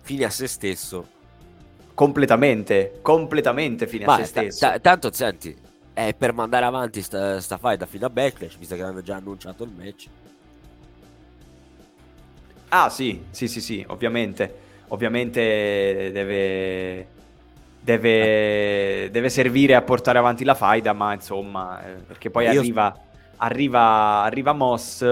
fine 0.03 0.25
a 0.25 0.31
se 0.31 0.47
stesso. 0.47 1.09
Completamente, 1.95 2.99
completamente 3.03 3.87
fine 3.87 4.05
Ma 4.05 4.15
a 4.15 4.19
se 4.19 4.25
stesso. 4.25 4.67
T- 4.67 4.73
t- 4.75 4.81
tanto, 4.81 5.13
senti, 5.13 5.57
è 5.93 6.15
per 6.15 6.33
mandare 6.33 6.65
avanti 6.65 7.03
sta, 7.03 7.41
sta 7.41 7.57
fight 7.59 7.87
fino 7.87 8.07
a 8.07 8.11
Backlash, 8.11 8.57
visto 8.57 8.75
che 8.75 8.83
hanno 8.83 9.03
già 9.03 9.17
annunciato 9.17 9.65
il 9.65 9.71
match. 9.71 10.07
Ah 12.69 12.89
sì, 12.89 13.25
sì, 13.31 13.47
sì, 13.49 13.61
sì, 13.61 13.85
ovviamente. 13.89 14.63
Ovviamente 14.89 16.11
deve, 16.13 17.07
deve, 17.81 19.09
deve 19.11 19.29
servire 19.29 19.75
a 19.75 19.83
portare 19.83 20.19
avanti 20.19 20.45
la 20.45 20.55
faida, 20.55 20.93
ma 20.93 21.15
insomma, 21.15 21.85
eh, 21.85 21.95
perché 21.95 22.31
poi 22.31 22.47
Io... 22.47 22.61
arriva, 22.61 22.97
arriva, 23.37 24.23
arriva 24.23 24.53
Moss 24.53 25.05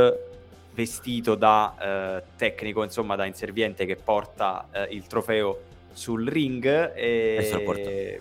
vestito 0.75 1.35
da 1.35 1.75
eh, 1.81 2.23
tecnico, 2.37 2.83
insomma, 2.83 3.17
da 3.17 3.27
inserviente 3.27 3.85
che 3.85 3.97
porta 3.97 4.69
eh, 4.71 4.89
il 4.91 5.07
trofeo 5.07 5.63
sul 5.93 6.27
ring. 6.27 6.93
E... 6.95 8.21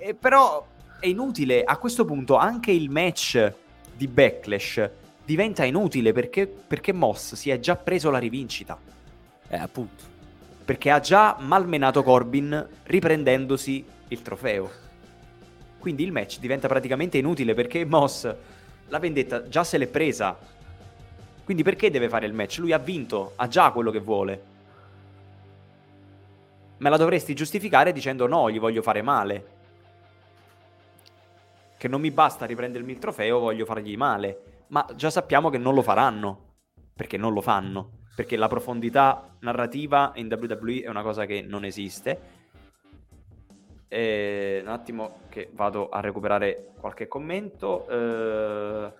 e 0.00 0.14
però 0.14 0.66
è 1.00 1.06
inutile 1.06 1.62
a 1.62 1.76
questo 1.76 2.04
punto 2.04 2.36
anche 2.36 2.72
il 2.72 2.90
match 2.90 3.52
di 3.94 4.08
Backlash 4.08 4.90
diventa 5.24 5.64
inutile 5.64 6.12
perché, 6.12 6.46
perché 6.46 6.92
Moss 6.92 7.34
si 7.34 7.50
è 7.50 7.58
già 7.60 7.76
preso 7.76 8.10
la 8.10 8.18
rivincita. 8.18 8.78
Eh, 9.48 9.56
appunto. 9.56 10.04
Perché 10.64 10.90
ha 10.90 11.00
già 11.00 11.36
malmenato 11.38 12.02
Corbin 12.02 12.66
riprendendosi 12.84 13.84
il 14.08 14.22
trofeo. 14.22 14.70
Quindi 15.78 16.02
il 16.02 16.12
match 16.12 16.38
diventa 16.38 16.66
praticamente 16.66 17.18
inutile 17.18 17.54
perché 17.54 17.84
Moss 17.84 18.34
la 18.88 18.98
vendetta 18.98 19.48
già 19.48 19.64
se 19.64 19.78
l'è 19.78 19.86
presa. 19.86 20.36
Quindi 21.44 21.62
perché 21.62 21.90
deve 21.90 22.08
fare 22.08 22.26
il 22.26 22.34
match? 22.34 22.58
Lui 22.58 22.72
ha 22.72 22.78
vinto, 22.78 23.32
ha 23.36 23.48
già 23.48 23.70
quello 23.70 23.90
che 23.90 24.00
vuole. 24.00 24.42
Me 26.78 26.90
la 26.90 26.96
dovresti 26.96 27.34
giustificare 27.34 27.92
dicendo 27.92 28.26
no, 28.26 28.50
gli 28.50 28.60
voglio 28.60 28.82
fare 28.82 29.02
male. 29.02 29.56
Che 31.76 31.88
non 31.88 32.00
mi 32.00 32.10
basta 32.10 32.44
riprendermi 32.44 32.92
il 32.92 32.98
trofeo, 32.98 33.38
voglio 33.38 33.64
fargli 33.64 33.96
male 33.96 34.48
ma 34.68 34.86
già 34.94 35.10
sappiamo 35.10 35.50
che 35.50 35.58
non 35.58 35.74
lo 35.74 35.82
faranno, 35.82 36.54
perché 36.94 37.16
non 37.16 37.32
lo 37.32 37.40
fanno, 37.40 38.00
perché 38.14 38.36
la 38.36 38.48
profondità 38.48 39.36
narrativa 39.40 40.12
in 40.16 40.28
WWE 40.30 40.82
è 40.82 40.88
una 40.88 41.02
cosa 41.02 41.26
che 41.26 41.42
non 41.42 41.64
esiste. 41.64 42.36
E 43.88 44.60
un 44.62 44.68
attimo 44.68 45.20
che 45.28 45.50
vado 45.52 45.88
a 45.88 46.00
recuperare 46.00 46.72
qualche 46.78 47.08
commento. 47.08 47.88
Eh... 47.88 48.92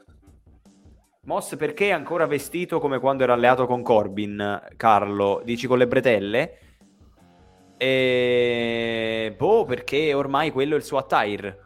Moss 1.23 1.57
perché 1.57 1.89
è 1.89 1.93
ancora 1.93 2.27
vestito 2.27 2.81
come 2.81 2.99
quando 2.99 3.23
era 3.23 3.35
alleato 3.35 3.67
con 3.67 3.83
Corbin, 3.83 4.69
Carlo? 4.77 5.43
Dici 5.45 5.67
con 5.67 5.77
le 5.77 5.87
bretelle? 5.87 6.59
E... 7.77 9.35
Boh, 9.37 9.65
perché 9.67 10.15
ormai 10.15 10.51
quello 10.51 10.75
è 10.75 10.79
il 10.79 10.85
suo 10.85 10.97
attire. 10.97 11.65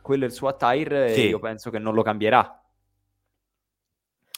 Quello 0.00 0.24
è 0.24 0.26
il 0.26 0.32
suo 0.32 0.48
attire 0.48 1.12
sì. 1.12 1.26
e 1.26 1.28
io 1.28 1.38
penso 1.38 1.70
che 1.70 1.78
non 1.78 1.92
lo 1.92 2.02
cambierà. 2.02 2.60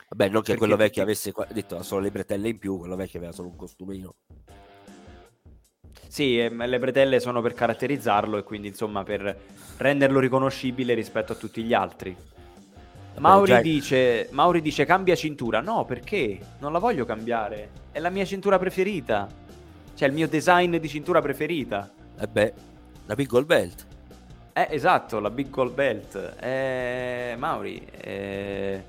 Vabbè, 0.09 0.29
non 0.29 0.41
che 0.41 0.49
Perché 0.49 0.59
quello 0.59 0.77
vecchio 0.77 1.03
avesse 1.03 1.33
detto 1.53 1.83
solo 1.83 2.03
le 2.03 2.11
bretelle 2.11 2.49
in 2.49 2.59
più, 2.59 2.79
quello 2.79 2.97
vecchio 2.97 3.19
aveva 3.19 3.33
solo 3.33 3.49
un 3.49 3.57
costumino. 3.57 4.17
Sì, 6.13 6.39
ehm, 6.39 6.67
le 6.67 6.79
bretelle 6.79 7.21
sono 7.21 7.41
per 7.41 7.55
caratterizzarlo 7.55 8.37
e 8.37 8.43
quindi 8.43 8.69
insomma 8.69 9.03
per 9.03 9.35
renderlo 9.79 10.21
riconoscibile 10.21 10.93
rispetto 10.93 11.33
a 11.33 11.37
tutti 11.37 11.63
gli 11.63 11.73
altri. 11.73 12.15
Mauri, 13.17 13.53
già... 13.53 13.61
dice, 13.63 14.29
Mauri 14.33 14.61
dice 14.61 14.85
cambia 14.85 15.15
cintura. 15.15 15.63
No, 15.63 15.87
perché? 15.87 16.39
Non 16.59 16.71
la 16.71 16.79
voglio 16.79 17.07
cambiare. 17.07 17.71
È 17.93 17.99
la 17.99 18.11
mia 18.11 18.27
cintura 18.27 18.59
preferita. 18.59 19.27
Cioè 19.95 20.07
il 20.07 20.13
mio 20.13 20.29
design 20.29 20.77
di 20.77 20.87
cintura 20.87 21.23
preferita. 21.23 21.91
E 22.19 22.25
eh 22.25 22.27
beh, 22.27 22.53
la 23.07 23.15
Big 23.15 23.29
Gold 23.29 23.47
Belt. 23.47 23.87
Eh, 24.53 24.67
esatto, 24.69 25.19
la 25.19 25.31
Big 25.31 25.49
Gold 25.49 25.73
Belt. 25.73 26.35
Eh, 26.41 27.37
Mauri, 27.39 27.89
eh, 27.91 28.85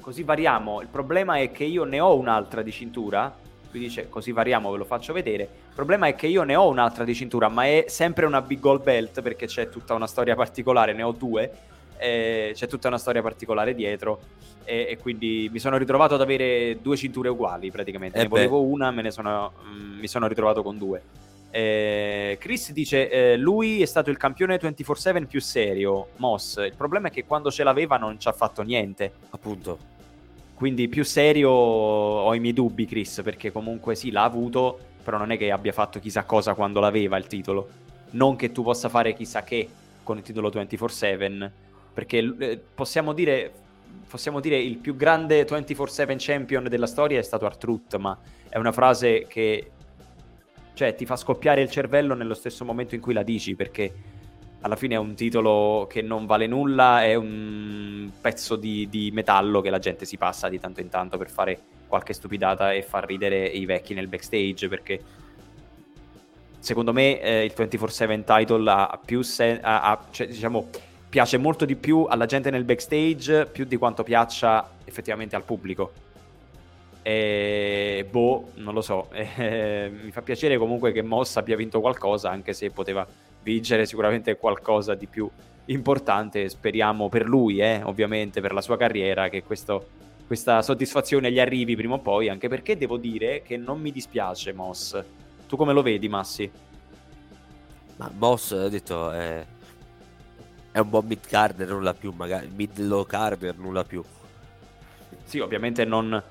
così 0.00 0.22
variamo. 0.22 0.80
Il 0.80 0.86
problema 0.86 1.38
è 1.38 1.50
che 1.50 1.64
io 1.64 1.82
ne 1.82 1.98
ho 1.98 2.16
un'altra 2.16 2.62
di 2.62 2.70
cintura. 2.70 3.41
Lui 3.72 3.80
dice 3.80 4.08
così 4.08 4.32
variamo, 4.32 4.70
ve 4.70 4.78
lo 4.78 4.84
faccio 4.84 5.12
vedere. 5.12 5.42
Il 5.42 5.74
problema 5.74 6.06
è 6.06 6.14
che 6.14 6.26
io 6.28 6.44
ne 6.44 6.54
ho 6.54 6.68
un'altra 6.68 7.04
di 7.04 7.14
cintura, 7.14 7.48
ma 7.48 7.64
è 7.64 7.86
sempre 7.88 8.26
una 8.26 8.40
big 8.40 8.60
gold 8.60 8.82
belt 8.82 9.22
perché 9.22 9.46
c'è 9.46 9.68
tutta 9.68 9.94
una 9.94 10.06
storia 10.06 10.36
particolare, 10.36 10.92
ne 10.92 11.02
ho 11.02 11.12
due. 11.12 11.50
c'è 11.98 12.66
tutta 12.68 12.88
una 12.88 12.98
storia 12.98 13.22
particolare 13.22 13.74
dietro 13.74 14.20
e, 14.64 14.86
e, 14.90 14.98
quindi 14.98 15.48
mi 15.52 15.58
sono 15.58 15.76
ritrovato 15.76 16.14
ad 16.14 16.20
avere 16.20 16.78
due 16.80 16.96
cinture 16.96 17.28
uguali 17.28 17.70
praticamente. 17.70 18.18
Eh 18.18 18.22
ne 18.22 18.28
beh. 18.28 18.34
volevo 18.34 18.62
una, 18.62 18.90
me 18.90 19.02
ne 19.02 19.10
sono, 19.10 19.52
mm, 19.64 19.98
mi 19.98 20.08
sono 20.08 20.26
ritrovato 20.26 20.62
con 20.62 20.78
due. 20.78 21.02
Eh, 21.50 22.38
Chris 22.40 22.72
dice: 22.72 23.10
eh, 23.10 23.36
Lui 23.36 23.82
è 23.82 23.86
stato 23.86 24.10
il 24.10 24.16
campione 24.16 24.58
24-7 24.58 25.26
più 25.26 25.40
serio. 25.40 26.08
Moss. 26.16 26.56
Il 26.58 26.74
problema 26.76 27.08
è 27.08 27.10
che 27.10 27.24
quando 27.24 27.50
ce 27.50 27.64
l'aveva 27.64 27.96
non 27.96 28.18
ci 28.18 28.28
ha 28.28 28.32
fatto 28.32 28.62
niente. 28.62 29.12
Appunto. 29.30 29.90
Quindi 30.62 30.86
più 30.86 31.02
serio 31.02 31.50
ho 31.50 32.32
i 32.36 32.38
miei 32.38 32.52
dubbi, 32.52 32.86
Chris, 32.86 33.20
perché 33.24 33.50
comunque 33.50 33.96
sì, 33.96 34.12
l'ha 34.12 34.22
avuto, 34.22 34.78
però 35.02 35.18
non 35.18 35.32
è 35.32 35.36
che 35.36 35.50
abbia 35.50 35.72
fatto 35.72 35.98
chissà 35.98 36.22
cosa 36.22 36.54
quando 36.54 36.78
l'aveva 36.78 37.16
il 37.16 37.26
titolo. 37.26 37.68
Non 38.10 38.36
che 38.36 38.52
tu 38.52 38.62
possa 38.62 38.88
fare 38.88 39.12
chissà 39.12 39.42
che 39.42 39.68
con 40.04 40.18
il 40.18 40.22
titolo 40.22 40.50
24-7, 40.50 41.50
perché 41.92 42.36
eh, 42.38 42.60
possiamo 42.72 43.12
dire, 43.12 43.52
possiamo 44.08 44.38
dire 44.38 44.56
il 44.56 44.76
più 44.76 44.94
grande 44.94 45.44
24-7 45.44 46.14
champion 46.16 46.68
della 46.68 46.86
storia 46.86 47.18
è 47.18 47.22
stato 47.22 47.44
Artruth, 47.44 47.96
ma 47.96 48.16
è 48.48 48.56
una 48.56 48.70
frase 48.70 49.26
che 49.26 49.68
cioè, 50.74 50.94
ti 50.94 51.04
fa 51.04 51.16
scoppiare 51.16 51.60
il 51.60 51.70
cervello 51.70 52.14
nello 52.14 52.34
stesso 52.34 52.64
momento 52.64 52.94
in 52.94 53.00
cui 53.00 53.14
la 53.14 53.24
dici, 53.24 53.56
perché 53.56 53.92
alla 54.62 54.76
fine 54.76 54.94
è 54.94 54.98
un 54.98 55.14
titolo 55.14 55.86
che 55.88 56.02
non 56.02 56.24
vale 56.26 56.46
nulla, 56.46 57.04
è 57.04 57.14
un 57.14 58.10
pezzo 58.20 58.56
di, 58.56 58.88
di, 58.88 59.10
metallo 59.12 59.60
che 59.60 59.70
la 59.70 59.78
gente 59.78 60.04
si 60.04 60.16
passa 60.16 60.48
di 60.48 60.58
tanto 60.58 60.80
in 60.80 60.88
tanto 60.88 61.18
per 61.18 61.28
fare 61.28 61.60
qualche 61.88 62.12
stupidata 62.12 62.72
e 62.72 62.82
far 62.82 63.04
ridere 63.04 63.44
i 63.44 63.64
vecchi 63.64 63.92
nel 63.92 64.06
backstage, 64.06 64.68
perché 64.68 65.00
secondo 66.60 66.92
me 66.92 67.20
eh, 67.20 67.44
il 67.44 67.52
24-7 67.54 68.24
title 68.24 68.70
ha 68.70 69.00
più 69.04 69.22
sen- 69.22 69.60
ha, 69.62 69.82
ha, 69.82 70.04
cioè, 70.12 70.28
diciamo, 70.28 70.68
piace 71.08 71.38
molto 71.38 71.64
di 71.64 71.74
più 71.74 72.06
alla 72.08 72.26
gente 72.26 72.50
nel 72.50 72.64
backstage 72.64 73.46
più 73.46 73.64
di 73.64 73.76
quanto 73.76 74.04
piaccia 74.04 74.70
effettivamente 74.84 75.34
al 75.34 75.42
pubblico. 75.42 75.92
E 77.02 78.06
boh, 78.08 78.50
non 78.54 78.74
lo 78.74 78.80
so. 78.80 79.10
Eh, 79.36 79.90
mi 80.04 80.12
fa 80.12 80.22
piacere 80.22 80.56
comunque 80.56 80.92
che 80.92 81.02
Moss 81.02 81.36
abbia 81.36 81.56
vinto 81.56 81.80
qualcosa, 81.80 82.30
anche 82.30 82.52
se 82.52 82.70
poteva 82.70 83.04
vincere 83.42 83.86
sicuramente 83.86 84.36
qualcosa 84.36 84.94
di 84.94 85.06
più 85.06 85.28
importante. 85.66 86.48
Speriamo 86.48 87.08
per 87.08 87.26
lui, 87.26 87.60
eh, 87.60 87.80
ovviamente, 87.82 88.40
per 88.40 88.52
la 88.52 88.60
sua 88.60 88.76
carriera, 88.76 89.28
che 89.28 89.42
questo, 89.42 89.88
questa 90.26 90.62
soddisfazione 90.62 91.30
gli 91.30 91.40
arrivi 91.40 91.76
prima 91.76 91.94
o 91.94 91.98
poi, 91.98 92.28
anche 92.28 92.48
perché 92.48 92.76
devo 92.76 92.96
dire 92.96 93.42
che 93.42 93.56
non 93.56 93.80
mi 93.80 93.90
dispiace 93.90 94.52
Moss. 94.52 95.02
Tu 95.48 95.56
come 95.56 95.72
lo 95.72 95.82
vedi, 95.82 96.08
Massi? 96.08 96.50
Ma 97.96 98.10
Moss, 98.16 98.52
ho 98.52 98.68
detto, 98.68 99.10
è, 99.10 99.44
è 100.72 100.78
un 100.78 100.88
buon 100.88 101.06
mid-carder, 101.06 101.68
nulla 101.68 101.94
più, 101.94 102.12
magari 102.16 102.48
mid-low 102.54 103.04
carder, 103.04 103.56
nulla 103.58 103.84
più. 103.84 104.02
Sì, 105.24 105.38
ovviamente 105.38 105.84
non, 105.84 106.22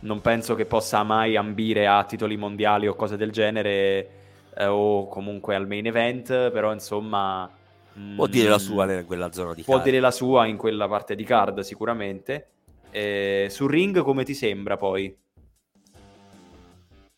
non 0.00 0.20
penso 0.20 0.54
che 0.54 0.66
possa 0.66 1.02
mai 1.02 1.36
ambire 1.36 1.86
a 1.86 2.04
titoli 2.04 2.36
mondiali 2.36 2.86
o 2.86 2.94
cose 2.94 3.16
del 3.16 3.30
genere 3.30 4.10
eh, 4.56 4.66
o 4.66 5.06
comunque 5.08 5.54
al 5.54 5.66
main 5.66 5.86
event, 5.86 6.50
però 6.50 6.72
insomma... 6.72 7.50
Può 8.14 8.26
dire 8.26 8.48
la 8.50 8.58
sua 8.58 8.92
in 8.92 9.06
quella 9.06 9.32
zona 9.32 9.54
di 9.54 9.62
può 9.62 9.74
card. 9.74 9.84
Può 9.84 9.90
dire 9.90 10.00
la 10.00 10.10
sua 10.10 10.46
in 10.46 10.56
quella 10.56 10.86
parte 10.86 11.14
di 11.14 11.24
card 11.24 11.60
sicuramente. 11.60 12.48
Eh, 12.90 13.48
sul 13.50 13.70
ring 13.70 14.02
come 14.02 14.24
ti 14.24 14.34
sembra 14.34 14.76
poi? 14.76 15.16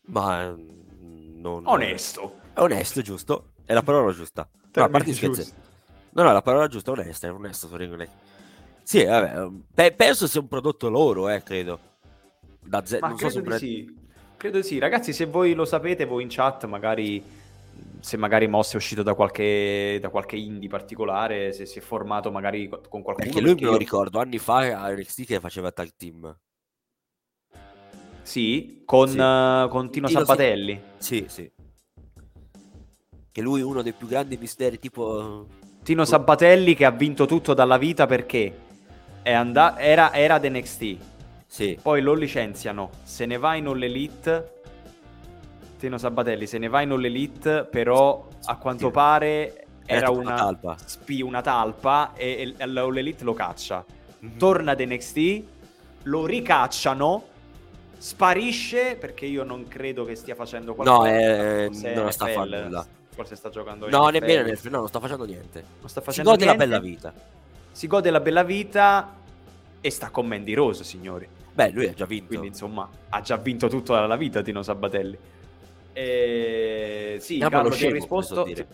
Ma... 0.05 0.49
Mm, 0.49 1.39
non... 1.41 1.63
Onesto. 1.65 2.39
È 2.53 2.59
onesto, 2.61 3.01
giusto? 3.01 3.51
È 3.65 3.73
la 3.73 3.83
parola 3.83 4.13
giusta. 4.13 4.49
No, 4.73 4.83
a 4.83 4.89
parte 4.89 5.13
scherzi. 5.13 5.53
No, 6.11 6.23
no, 6.23 6.31
la 6.31 6.41
parola 6.41 6.67
giusta 6.67 6.91
è 6.91 6.97
onesta, 6.97 7.27
è 7.27 7.31
onesto 7.31 7.67
sul 7.67 7.77
ring. 7.77 8.07
Sì, 8.83 9.03
vabbè, 9.03 9.47
pe- 9.73 9.91
penso 9.91 10.27
sia 10.27 10.39
un 10.39 10.47
prodotto 10.47 10.89
loro, 10.89 11.29
eh, 11.29 11.43
credo. 11.43 11.79
Da 12.59 12.83
ze- 12.85 12.99
Ma 12.99 13.09
non 13.09 13.17
so 13.17 13.29
se 13.29 13.41
pre- 13.41 13.57
sì. 13.57 13.97
Credo 14.39 14.61
sì. 14.61 14.79
Ragazzi, 14.79 15.11
se 15.11 15.25
voi 15.25 15.53
lo 15.53 15.65
sapete, 15.65 16.05
voi 16.05 16.23
in 16.23 16.29
chat 16.31 16.63
magari 16.63 17.21
se 17.99 18.15
magari 18.15 18.47
Moss 18.47 18.71
è 18.71 18.75
uscito 18.77 19.03
da 19.03 19.13
qualche, 19.13 19.97
da 19.99 20.07
qualche 20.07 20.37
indie 20.37 20.69
particolare, 20.69 21.51
se 21.51 21.65
si 21.65 21.79
è 21.79 21.81
formato 21.81 22.31
magari 22.31 22.69
con 22.69 23.01
qualcuno. 23.01 23.15
Perché 23.17 23.41
lui 23.41 23.55
me 23.55 23.61
lo 23.63 23.71
io... 23.71 23.77
ricordo, 23.77 24.19
anni 24.19 24.37
fa 24.37 24.59
a 24.59 24.89
NXT 24.93 25.25
che 25.25 25.39
faceva 25.41 25.73
tag 25.73 25.89
team. 25.97 26.37
Sì, 28.21 28.83
con, 28.85 29.09
sì. 29.09 29.17
Uh, 29.17 29.67
con 29.67 29.91
Tino, 29.91 30.07
Tino 30.07 30.19
Sabbatelli. 30.19 30.81
Sì, 30.97 31.25
sì. 31.27 31.51
Che 33.29 33.41
lui 33.41 33.59
è 33.59 33.63
uno 33.65 33.81
dei 33.81 33.93
più 33.93 34.07
grandi 34.07 34.37
misteri, 34.37 34.79
tipo... 34.79 35.47
Tino 35.83 36.05
Sabbatelli 36.05 36.75
che 36.75 36.85
ha 36.85 36.91
vinto 36.91 37.25
tutto 37.25 37.53
dalla 37.53 37.77
vita 37.77 38.05
perché 38.05 38.57
and- 39.23 39.75
era, 39.77 40.13
era 40.13 40.35
ad 40.35 40.45
NXT. 40.45 40.97
Sì. 41.51 41.77
Poi 41.81 42.01
lo 42.01 42.13
licenziano, 42.13 42.91
se 43.03 43.25
ne 43.25 43.37
va 43.37 43.55
in 43.55 43.65
All 43.65 43.81
Elite 43.81 44.57
Tino 45.79 45.97
Sabatelli 45.97 46.45
se 46.45 46.57
ne 46.57 46.67
va 46.67 46.81
in 46.81 46.91
All 46.91 47.03
Elite, 47.03 47.63
però 47.63 48.27
a 48.45 48.57
quanto 48.57 48.87
sì. 48.87 48.91
pare 48.91 49.65
era 49.85 50.11
una, 50.11 50.19
una, 50.19 50.35
talpa. 50.35 50.75
Spi, 50.83 51.21
una 51.21 51.41
talpa 51.41 52.11
e, 52.13 52.53
e 52.55 52.65
l'All 52.65 52.97
Elite 52.97 53.23
lo 53.23 53.33
caccia. 53.33 53.83
Mm-hmm. 54.23 54.37
Torna 54.37 54.73
ad 54.73 54.81
NXT, 54.81 55.43
lo 56.03 56.25
ricacciano, 56.25 57.23
sparisce 57.97 58.97
perché 58.97 59.25
io 59.25 59.43
non 59.43 59.67
credo 59.69 60.03
che 60.03 60.15
stia 60.15 60.35
facendo 60.35 60.75
qualcosa. 60.75 60.99
No, 60.99 61.07
eh, 61.07 61.69
non 61.95 62.11
sta 62.11 62.25
facendo 62.25 62.61
nulla. 62.61 62.85
Forse 63.09 63.35
sta 63.35 63.49
giocando 63.49 63.89
No, 63.89 64.07
nemmeno 64.09 64.43
nel 64.43 64.59
no, 64.63 64.77
non 64.79 64.87
sta 64.89 64.99
facendo 64.99 65.23
niente. 65.23 65.63
Non 65.79 65.89
sta 65.89 66.01
facendo 66.01 66.29
si 66.29 66.35
gode 66.35 66.45
niente. 66.45 66.65
la 66.65 66.77
bella 66.77 66.79
vita. 66.85 67.13
Si 67.71 67.87
gode 67.87 68.11
la 68.11 68.19
bella 68.19 68.43
vita 68.43 69.15
e 69.79 69.89
sta 69.89 70.09
con 70.09 70.27
Mandy 70.27 70.53
Rose, 70.53 70.83
signori. 70.83 71.27
Beh, 71.59 71.71
lui 71.71 71.87
ha 71.87 71.93
già 71.93 72.05
vinto. 72.05 72.27
Quindi, 72.27 72.47
insomma, 72.47 72.89
ha 73.09 73.19
già 73.19 73.35
vinto 73.35 73.67
tutto 73.67 73.91
dalla 73.93 74.15
vita 74.15 74.41
Tino 74.41 74.63
Sabatelli. 74.63 75.17
Eh, 75.91 77.17
sì, 77.19 77.35
Chiamalo 77.35 77.63
Carlo 77.63 77.75
scemo, 77.75 77.93
risposto... 77.95 78.43
Come, 78.43 78.55
so 78.55 78.65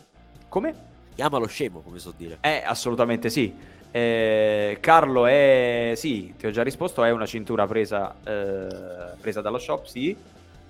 come? 0.48 0.76
Chiamalo 1.16 1.48
scemo, 1.48 1.82
come 1.82 1.98
so 1.98 2.14
dire. 2.16 2.38
Eh, 2.42 2.62
assolutamente 2.64 3.32
sì. 3.32 3.52
Eh, 3.90 4.78
Carlo 4.82 5.26
è... 5.26 5.94
Sì, 5.96 6.36
ti 6.38 6.46
ho 6.46 6.52
già 6.52 6.62
risposto, 6.62 7.04
è 7.04 7.10
una 7.10 7.26
cintura 7.26 7.66
presa, 7.66 8.18
eh, 8.24 9.16
presa 9.20 9.42
dallo 9.42 9.58
shop, 9.58 9.86
sì. 9.86 10.16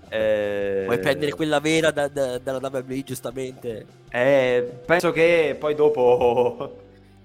Eh... 0.07 0.83
Vuoi 0.85 0.99
prendere 0.99 1.33
quella 1.33 1.59
vera 1.59 1.91
da, 1.91 2.07
da, 2.07 2.37
dalla 2.37 2.69
WWE, 2.71 3.03
giustamente? 3.03 3.85
Eh, 4.09 4.65
penso 4.85 5.11
che 5.11 5.57
poi 5.59 5.75
dopo... 5.75 6.77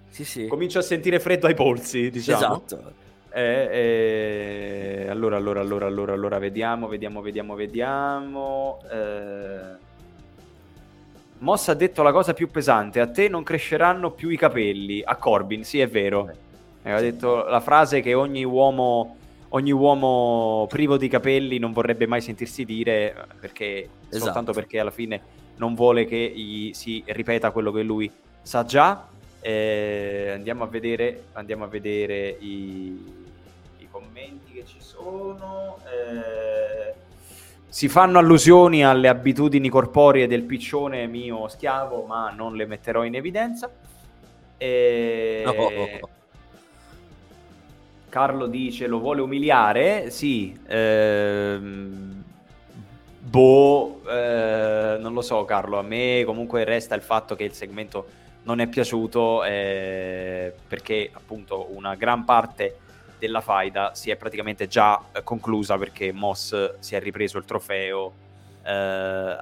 sì, 0.09 0.25
sì. 0.25 0.49
Comincio 0.49 0.81
a 0.81 0.83
sentire 0.83 1.21
freddo 1.21 1.47
ai 1.47 1.55
polsi, 1.55 2.11
diciamo. 2.11 2.65
Esatto. 2.67 3.09
Eh, 3.33 5.05
eh, 5.05 5.09
allora, 5.09 5.37
allora, 5.37 5.61
allora, 5.61 5.87
allora, 5.87 6.13
allora, 6.13 6.39
vediamo, 6.39 6.89
vediamo, 6.89 7.21
vediamo, 7.21 7.55
vediamo. 7.55 8.81
Eh... 8.91 9.89
Moss 11.39 11.69
ha 11.69 11.75
detto 11.75 12.03
la 12.03 12.13
cosa 12.13 12.35
più 12.35 12.51
pesante, 12.51 13.01
a 13.01 13.07
te 13.07 13.29
non 13.29 13.43
cresceranno 13.43 14.11
più 14.11 14.29
i 14.29 14.37
capelli. 14.37 15.03
A 15.05 15.17
Corbin, 15.17 15.65
sì, 15.65 15.81
è 15.81 15.89
vero. 15.89 16.31
Eh, 16.83 16.91
ha 16.91 17.01
detto 17.01 17.45
la 17.45 17.61
frase 17.61 18.01
che 18.01 18.15
ogni 18.15 18.45
uomo, 18.45 19.17
ogni 19.51 19.73
uomo 19.73 20.67
privo 20.69 20.97
di 20.97 21.09
capelli 21.09 21.59
non 21.59 21.73
vorrebbe 21.73 22.07
mai 22.07 22.21
sentirsi 22.21 22.65
dire, 22.65 23.15
perché, 23.39 23.89
esatto. 24.09 24.25
soltanto 24.25 24.53
perché 24.53 24.81
alla 24.81 24.91
fine 24.91 25.21
non 25.57 25.75
vuole 25.75 26.05
che 26.05 26.33
gli 26.35 26.73
si 26.73 27.03
ripeta 27.07 27.53
quello 27.53 27.71
che 27.71 27.83
lui 27.83 28.11
sa 28.43 28.65
già. 28.65 29.07
Eh, 29.41 30.33
andiamo 30.35 30.65
a 30.65 30.67
vedere, 30.67 31.25
andiamo 31.33 31.65
a 31.65 31.69
vedere 31.69 32.37
i, 32.41 33.20
commenti 34.21 34.53
che 34.53 34.65
ci 34.67 34.77
sono. 34.79 35.79
Eh, 35.85 36.95
si 37.69 37.89
fanno 37.89 38.19
allusioni 38.19 38.85
alle 38.85 39.09
abitudini 39.09 39.69
corporee 39.69 40.27
del 40.27 40.43
piccione 40.43 41.07
mio 41.07 41.49
schiavo, 41.49 42.05
ma 42.05 42.31
non 42.31 42.55
le 42.55 42.67
metterò 42.67 43.05
in 43.05 43.15
evidenza. 43.15 43.71
E... 44.59 45.43
No. 45.45 46.09
Carlo 48.09 48.47
dice 48.47 48.87
lo 48.87 48.99
vuole 48.99 49.21
umiliare. 49.21 50.11
Sì, 50.11 50.59
ehm... 50.67 52.25
boh, 53.21 54.03
eh... 54.09 54.97
non 54.99 55.13
lo 55.13 55.23
so, 55.23 55.45
Carlo. 55.45 55.79
A 55.79 55.83
me 55.83 56.25
comunque 56.27 56.65
resta 56.65 56.97
il 56.97 57.03
fatto 57.03 57.37
che 57.37 57.45
il 57.45 57.53
segmento 57.53 58.19
non 58.43 58.59
è 58.59 58.67
piaciuto 58.67 59.45
eh... 59.45 60.53
perché 60.67 61.09
appunto 61.13 61.69
una 61.71 61.95
gran 61.95 62.25
parte 62.25 62.79
della 63.21 63.41
faida 63.41 63.95
si 63.95 64.11
è 64.11 64.17
praticamente 64.17 64.67
già 64.67 65.01
eh, 65.13 65.23
conclusa 65.23 65.79
perché 65.79 66.11
Moss 66.13 66.79
si 66.81 66.97
è 66.97 67.01
ripreso 67.01 67.39
il 67.39 67.45
trofeo, 67.45 68.13
eh, 68.65 69.37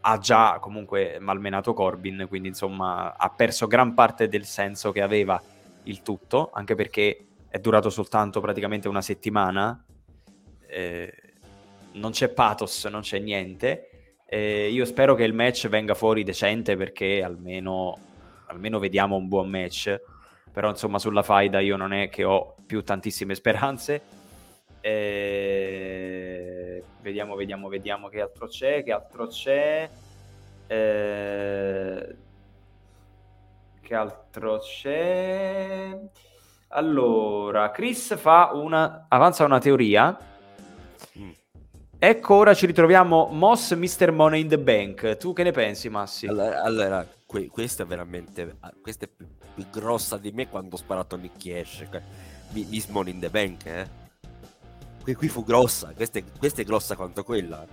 ha 0.00 0.18
già 0.18 0.58
comunque 0.60 1.18
malmenato 1.18 1.74
Corbin, 1.74 2.26
quindi 2.28 2.48
insomma 2.48 3.16
ha 3.16 3.30
perso 3.30 3.66
gran 3.66 3.94
parte 3.94 4.28
del 4.28 4.44
senso 4.44 4.92
che 4.92 5.02
aveva 5.02 5.42
il 5.84 6.02
tutto, 6.02 6.50
anche 6.52 6.74
perché 6.74 7.26
è 7.48 7.58
durato 7.58 7.90
soltanto 7.90 8.40
praticamente 8.40 8.88
una 8.88 9.02
settimana, 9.02 9.84
eh, 10.66 11.12
non 11.92 12.12
c'è 12.12 12.28
pathos, 12.28 12.84
non 12.84 13.00
c'è 13.00 13.18
niente. 13.18 14.12
Eh, 14.26 14.68
io 14.70 14.84
spero 14.84 15.14
che 15.14 15.24
il 15.24 15.32
match 15.32 15.68
venga 15.68 15.94
fuori 15.94 16.22
decente 16.22 16.76
perché 16.76 17.22
almeno, 17.22 17.98
almeno 18.46 18.78
vediamo 18.78 19.16
un 19.16 19.26
buon 19.26 19.48
match 19.48 19.98
però 20.52 20.70
insomma 20.70 20.98
sulla 20.98 21.22
faida 21.22 21.60
io 21.60 21.76
non 21.76 21.92
è 21.92 22.08
che 22.08 22.24
ho 22.24 22.54
più 22.66 22.82
tantissime 22.82 23.34
speranze. 23.34 24.00
E... 24.80 26.82
Vediamo, 27.00 27.34
vediamo, 27.34 27.68
vediamo 27.68 28.08
che 28.08 28.20
altro 28.20 28.46
c'è, 28.46 28.82
che 28.82 28.92
altro 28.92 29.26
c'è. 29.26 29.88
E... 30.66 32.16
Che 33.80 33.94
altro 33.94 34.58
c'è? 34.58 35.98
Allora, 36.68 37.70
Chris 37.70 38.16
fa 38.18 38.50
una... 38.52 39.06
avanza 39.08 39.44
una 39.44 39.58
teoria. 39.58 40.16
Mm. 41.18 41.30
Ecco, 41.98 42.34
ora 42.34 42.54
ci 42.54 42.66
ritroviamo 42.66 43.28
Moss, 43.32 43.74
Mr. 43.74 44.12
Money 44.12 44.42
in 44.42 44.48
the 44.48 44.58
Bank. 44.58 45.16
Tu 45.16 45.32
che 45.32 45.42
ne 45.42 45.52
pensi, 45.52 45.88
Massi? 45.88 46.26
Allora, 46.26 46.62
allora 46.62 47.06
que- 47.24 47.48
questa 47.48 47.84
è 47.84 47.86
veramente... 47.86 48.58
Questa 48.82 49.06
è 49.06 49.08
più 49.58 49.66
grossa 49.70 50.16
di 50.18 50.30
me 50.30 50.48
quando 50.48 50.76
ho 50.76 50.78
sparato 50.78 51.16
a 51.16 51.18
Nicky 51.18 51.58
Ash. 51.58 51.84
Miss 52.52 52.86
Money 52.86 53.12
in 53.12 53.20
the 53.20 53.28
Bank, 53.28 53.66
eh. 53.66 53.86
Qui, 55.02 55.14
qui 55.14 55.28
fu 55.28 55.42
grossa, 55.42 55.92
questa 55.94 56.20
è, 56.20 56.24
questa 56.38 56.62
è 56.62 56.64
grossa 56.64 56.94
quanto 56.94 57.24
quella. 57.24 57.66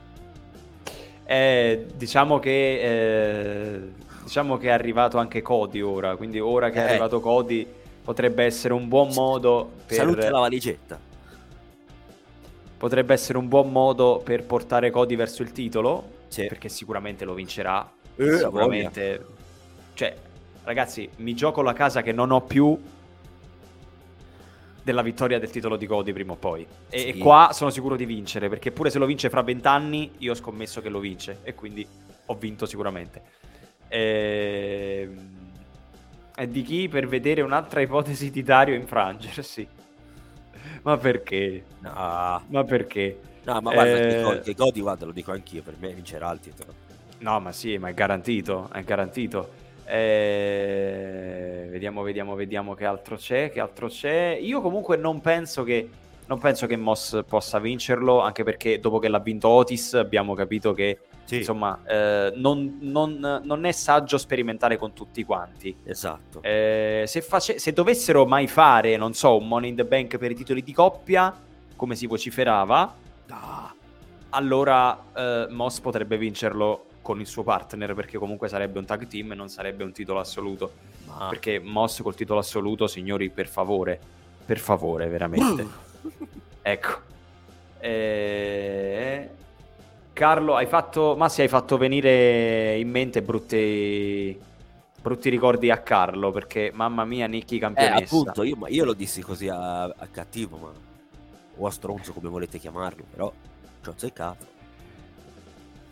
Eh, 1.24 1.86
diciamo 1.96 2.40
che 2.40 2.80
eh, 2.82 3.92
diciamo 4.24 4.58
che 4.58 4.68
è 4.68 4.72
arrivato 4.72 5.18
anche 5.18 5.42
Cody 5.42 5.82
ora, 5.82 6.16
quindi 6.16 6.40
ora 6.40 6.70
che 6.70 6.80
è 6.80 6.86
eh. 6.86 6.90
arrivato 6.90 7.20
Cody 7.20 7.66
potrebbe 8.04 8.44
essere 8.44 8.74
un 8.74 8.88
buon 8.88 9.12
modo 9.14 9.72
per 9.86 9.98
Saluta 9.98 10.30
la 10.30 10.40
valigetta. 10.40 11.00
Potrebbe 12.78 13.14
essere 13.14 13.38
un 13.38 13.48
buon 13.48 13.72
modo 13.72 14.22
per 14.24 14.44
portare 14.44 14.92
Cody 14.92 15.16
verso 15.16 15.42
il 15.42 15.52
titolo, 15.52 16.04
sì. 16.28 16.48
perché 16.48 16.68
sicuramente 16.70 17.26
lo 17.26 17.34
vincerà. 17.34 17.90
Eh, 18.16 18.38
sicuramente 18.38 19.26
cioè 19.94 20.16
ragazzi, 20.66 21.10
mi 21.18 21.34
gioco 21.34 21.62
la 21.62 21.74
casa 21.74 22.02
che 22.02 22.12
non 22.12 22.32
ho 22.32 22.42
più 22.42 22.78
della 24.84 25.02
vittoria 25.02 25.40
del 25.40 25.50
titolo 25.50 25.78
di 25.78 25.88
Cody 25.88 26.14
prima 26.14 26.34
o 26.34 26.36
poi. 26.36 26.68
E, 26.90 27.00
sì. 27.00 27.08
e 27.08 27.18
qua 27.18 27.50
sono 27.54 27.70
sicuro 27.70 27.96
di 27.96 28.06
vincere, 28.06 28.50
perché 28.50 28.72
pure 28.72 28.90
se 28.90 29.00
lo 29.00 29.06
vince 29.06 29.30
fra 29.30 29.42
vent'anni, 29.42 30.12
io 30.20 30.34
ho 30.34 30.36
scommesso 30.36 30.82
che 30.82 30.90
lo 30.90 31.00
vince. 31.00 31.40
E 31.44 31.56
quindi 31.56 31.88
ho 32.26 32.36
vinto 32.36 32.66
sicuramente. 32.66 33.22
E... 33.88 35.10
Ehm, 35.10 35.44
e 36.38 36.50
di 36.50 36.64
chi 36.64 36.90
per 36.90 37.08
vedere 37.08 37.42
un'altra 37.42 37.80
ipotesi 37.80 38.30
di 38.30 38.44
Dario 38.44 38.76
infrangersi? 38.76 39.66
Ma 40.82 40.98
perché? 40.98 41.64
No. 41.80 42.44
Ma 42.46 42.64
perché? 42.66 43.20
No, 43.44 43.62
ma 43.62 43.72
guarda, 43.72 44.34
eh... 44.34 44.42
che 44.42 44.54
Cody, 44.54 44.82
guarda, 44.82 45.06
lo 45.06 45.14
dico 45.14 45.32
anch'io, 45.32 45.62
per 45.62 45.76
me 45.80 45.94
vincerà 45.94 46.30
il 46.32 46.40
titolo. 46.40 46.74
No, 47.20 47.40
ma 47.40 47.54
sì, 47.54 47.78
ma 47.78 47.88
è 47.88 47.94
garantito, 47.94 48.70
è 48.74 48.84
garantito. 48.84 49.64
Eh, 49.86 51.68
vediamo, 51.70 52.02
vediamo, 52.02 52.36
vediamo 52.36 52.74
che 52.74 52.86
altro 52.86 53.16
c'è. 53.16 53.50
Che 53.52 53.60
altro 53.60 53.88
c'è. 53.88 54.38
Io 54.42 54.62
comunque 54.62 54.98
non 54.98 55.22
penso 55.22 55.64
che. 55.64 55.90
Non 56.28 56.40
penso 56.40 56.66
che 56.66 56.76
Moss 56.76 57.24
possa 57.28 57.60
vincerlo, 57.60 58.20
anche 58.20 58.44
perché 58.44 58.80
dopo 58.80 58.98
che 58.98 59.10
l'ha 59.10 59.20
vinto 59.20 59.48
Otis 59.48 59.94
abbiamo 59.94 60.34
capito 60.34 60.74
che 60.74 60.98
sì. 61.26 61.38
insomma 61.38 61.80
eh, 61.86 62.34
non, 62.36 62.78
non, 62.82 63.42
non, 63.44 63.66
è 63.66 63.72
saggio 63.72 64.18
sperimentare 64.18 64.78
con 64.78 64.94
tutti 64.94 65.24
quanti. 65.24 65.76
Esatto. 65.84 66.42
Eh, 66.42 67.04
se, 67.06 67.22
face- 67.22 67.60
se, 67.60 67.74
dovessero 67.74 68.26
mai 68.26 68.48
fare, 68.48 68.98
non 68.98 69.14
so, 69.14 69.38
un 69.38 69.48
Money 69.48 69.70
in 69.70 69.76
the 69.76 69.86
Bank 69.86 70.18
per 70.18 70.32
i 70.32 70.36
titoli 70.36 70.64
di 70.64 70.74
coppia, 70.74 71.32
come 71.76 71.96
si 71.96 72.08
vociferava, 72.08 72.96
allora 74.30 75.04
eh, 75.16 75.48
Moss 75.50 75.80
potrebbe 75.80 76.18
vincerlo 76.18 76.86
con 77.06 77.20
il 77.20 77.28
suo 77.28 77.44
partner 77.44 77.94
perché 77.94 78.18
comunque 78.18 78.50
sarebbe 78.50 78.80
un 78.80 78.86
tag 78.86 79.06
team 79.06 79.34
e 79.34 79.36
non 79.36 79.48
sarebbe 79.48 79.84
un 79.84 79.92
titolo 79.92 80.20
assoluto. 80.20 80.72
Ma... 81.06 81.28
Perché 81.30 81.60
Moss 81.60 82.02
col 82.02 82.16
titolo 82.16 82.40
assoluto, 82.40 82.88
signori, 82.88 83.30
per 83.30 83.48
favore, 83.48 84.00
per 84.44 84.58
favore, 84.58 85.08
veramente. 85.08 85.68
ecco. 86.64 86.98
E... 87.78 89.30
Carlo, 90.14 90.56
hai 90.56 90.66
fatto, 90.66 91.16
Massi, 91.16 91.42
hai 91.44 91.48
fatto 91.48 91.78
venire 91.78 92.76
in 92.78 92.90
mente 92.90 93.22
brutti, 93.22 94.36
brutti 95.00 95.30
ricordi 95.30 95.70
a 95.70 95.78
Carlo, 95.78 96.32
perché 96.32 96.72
mamma 96.74 97.06
mia, 97.06 97.28
Nicky 97.28 97.60
campionessa. 97.60 98.00
Eh, 98.00 98.04
appunto, 98.06 98.42
io, 98.42 98.58
io, 98.68 98.84
lo 98.84 98.94
dissi 98.94 99.22
così 99.22 99.48
a, 99.48 99.84
a, 99.84 100.08
cattivo, 100.10 100.58
ma... 100.58 100.72
o 101.58 101.68
a 101.68 101.70
stronzo, 101.70 102.14
come 102.14 102.30
volete 102.30 102.58
chiamarlo, 102.58 103.04
però 103.12 103.32
ci 103.84 103.90
ho 103.90 103.92
azzeccato. 103.92 104.55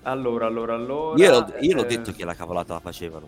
Allora, 0.04 0.46
allora, 0.46 0.74
allora... 0.74 1.22
Io, 1.22 1.32
l'ho, 1.32 1.54
io 1.60 1.72
eh... 1.72 1.74
l'ho 1.74 1.84
detto 1.84 2.12
che 2.12 2.26
la 2.26 2.36
cavolata 2.36 2.74
la 2.74 2.80
facevano. 2.80 3.28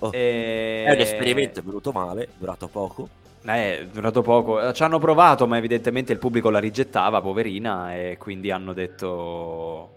Oh, 0.00 0.10
eh... 0.12 0.84
È 0.86 0.92
un 0.92 1.00
esperimento, 1.00 1.60
è 1.60 1.62
venuto 1.62 1.92
male, 1.92 2.28
durato 2.38 2.68
poco. 2.68 3.08
Eh, 3.42 3.78
è 3.78 3.86
durato 3.86 4.22
poco. 4.22 4.72
Ci 4.72 4.82
hanno 4.82 4.98
provato, 4.98 5.46
ma 5.46 5.56
evidentemente 5.56 6.12
il 6.12 6.18
pubblico 6.18 6.50
la 6.50 6.58
rigettava, 6.58 7.20
poverina, 7.20 7.94
e 7.94 8.16
quindi 8.18 8.50
hanno 8.50 8.72
detto 8.72 9.96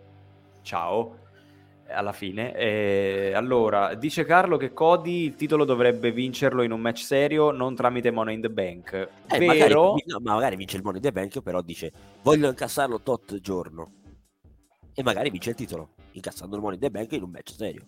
ciao 0.61 1.17
alla 1.89 2.13
fine. 2.13 2.55
E 2.55 3.33
allora, 3.35 3.93
dice 3.95 4.23
Carlo 4.23 4.55
che 4.55 4.73
Cody 4.73 5.25
il 5.25 5.35
titolo 5.35 5.65
dovrebbe 5.65 6.11
vincerlo 6.11 6.63
in 6.63 6.71
un 6.71 6.79
match 6.79 7.03
serio, 7.03 7.51
non 7.51 7.75
tramite 7.75 8.11
Money 8.11 8.35
in 8.35 8.41
the 8.41 8.49
Bank. 8.49 9.09
Eh, 9.27 9.37
Vero? 9.39 9.91
Magari, 9.91 10.03
ma 10.21 10.33
magari 10.33 10.55
vince 10.55 10.77
il 10.77 10.83
Money 10.83 10.99
in 10.99 11.05
the 11.05 11.11
Bank, 11.11 11.41
però 11.41 11.61
dice 11.61 11.91
voglio 12.21 12.47
incassarlo 12.47 13.01
tot 13.01 13.39
giorno. 13.39 13.91
E 14.95 15.03
magari 15.03 15.29
vince 15.29 15.51
il 15.51 15.55
titolo, 15.55 15.89
incassando 16.11 16.55
il 16.55 16.61
Money 16.61 16.77
in 16.77 16.81
the 16.81 16.91
Bank 16.91 17.11
in 17.13 17.23
un 17.23 17.29
match 17.29 17.53
serio. 17.55 17.81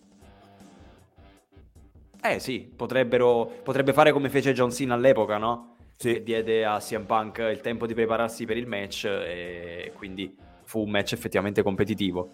Eh 2.21 2.39
sì, 2.39 2.61
potrebbe 2.75 3.93
fare 3.93 4.11
come 4.11 4.29
fece 4.29 4.53
John 4.53 4.71
Cena 4.71 4.95
all'epoca, 4.95 5.37
no? 5.37 5.75
Sì. 5.95 6.13
Che 6.13 6.23
diede 6.23 6.65
a 6.65 6.79
CM 6.79 7.05
Punk 7.05 7.37
il 7.37 7.61
tempo 7.61 7.85
di 7.85 7.93
prepararsi 7.93 8.45
per 8.45 8.57
il 8.57 8.67
match 8.67 9.05
e 9.05 9.91
quindi 9.95 10.35
fu 10.63 10.81
un 10.81 10.89
match 10.89 11.13
effettivamente 11.13 11.61
competitivo. 11.61 12.29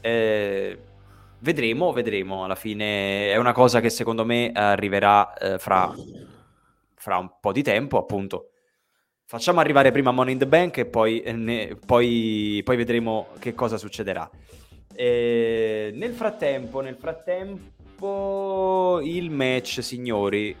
Eh, 0.00 0.78
vedremo, 1.38 1.92
vedremo. 1.92 2.44
Alla 2.44 2.54
fine 2.54 3.32
è 3.32 3.36
una 3.36 3.52
cosa 3.52 3.80
che 3.80 3.90
secondo 3.90 4.24
me 4.24 4.52
arriverà 4.52 5.32
eh, 5.34 5.58
fra, 5.58 5.92
fra, 6.94 7.16
un 7.16 7.30
po' 7.40 7.52
di 7.52 7.62
tempo, 7.62 7.98
appunto. 7.98 8.51
Facciamo 9.32 9.60
arrivare 9.60 9.92
prima 9.92 10.10
Money 10.10 10.34
in 10.34 10.38
the 10.38 10.46
Bank 10.46 10.76
e 10.76 10.84
poi, 10.84 11.22
eh, 11.22 11.32
ne, 11.32 11.78
poi, 11.86 12.60
poi 12.62 12.76
vedremo 12.76 13.28
che 13.38 13.54
cosa 13.54 13.78
succederà. 13.78 14.30
E 14.94 15.90
nel 15.94 16.12
frattempo, 16.12 16.82
nel 16.82 16.96
frattempo 16.96 19.00
il 19.02 19.30
match, 19.30 19.82
signori, 19.82 20.54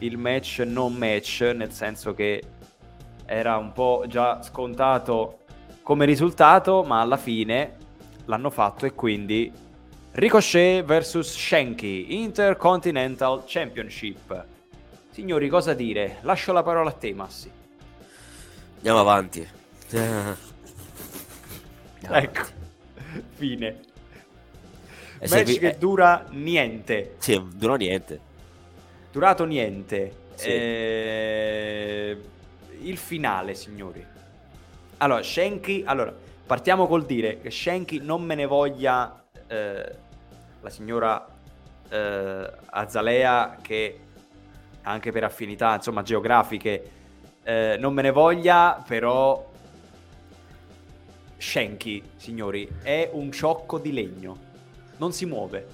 il 0.00 0.18
match 0.18 0.58
non 0.66 0.92
match, 0.92 1.40
nel 1.56 1.72
senso 1.72 2.12
che 2.12 2.42
era 3.24 3.56
un 3.56 3.72
po' 3.72 4.04
già 4.06 4.42
scontato 4.42 5.38
come 5.82 6.04
risultato, 6.04 6.82
ma 6.82 7.00
alla 7.00 7.16
fine 7.16 7.76
l'hanno 8.26 8.50
fatto 8.50 8.84
e 8.84 8.92
quindi 8.92 9.50
Ricochet 10.10 10.84
vs 10.84 11.20
Shanky 11.20 12.20
Intercontinental 12.20 13.44
Championship. 13.46 14.44
Signori, 15.08 15.48
cosa 15.48 15.72
dire? 15.72 16.18
Lascio 16.20 16.52
la 16.52 16.62
parola 16.62 16.90
a 16.90 16.92
te, 16.92 17.14
Massi. 17.14 17.59
Andiamo 18.80 19.00
avanti. 19.00 19.46
ecco, 22.00 22.42
fine. 23.36 23.80
E 25.18 25.28
match 25.28 25.44
vi... 25.44 25.58
che 25.58 25.76
dura 25.78 26.24
niente. 26.30 27.16
Sì, 27.18 27.38
dura 27.52 27.76
niente. 27.76 28.20
Durato 29.12 29.44
niente. 29.44 30.14
Sì. 30.34 30.48
Eh... 30.48 32.16
Il 32.80 32.96
finale, 32.96 33.54
signori. 33.54 34.02
Allora, 34.96 35.22
Shanky... 35.22 35.82
Allora, 35.84 36.14
partiamo 36.46 36.86
col 36.86 37.04
dire 37.04 37.38
che 37.42 37.50
Shanky 37.50 38.00
non 38.00 38.22
me 38.22 38.34
ne 38.34 38.46
voglia 38.46 39.22
eh, 39.46 39.94
la 40.58 40.70
signora 40.70 41.28
eh, 41.86 42.50
Azalea 42.70 43.58
che 43.60 44.00
anche 44.80 45.12
per 45.12 45.24
affinità, 45.24 45.74
insomma, 45.74 46.00
geografiche 46.00 46.92
eh, 47.42 47.76
non 47.78 47.92
me 47.94 48.02
ne 48.02 48.10
voglia, 48.10 48.82
però 48.86 49.48
Shanky, 51.36 52.02
signori, 52.16 52.68
è 52.82 53.08
un 53.12 53.32
ciocco 53.32 53.78
di 53.78 53.92
legno 53.92 54.48
non 55.00 55.12
si 55.12 55.24
muove. 55.24 55.66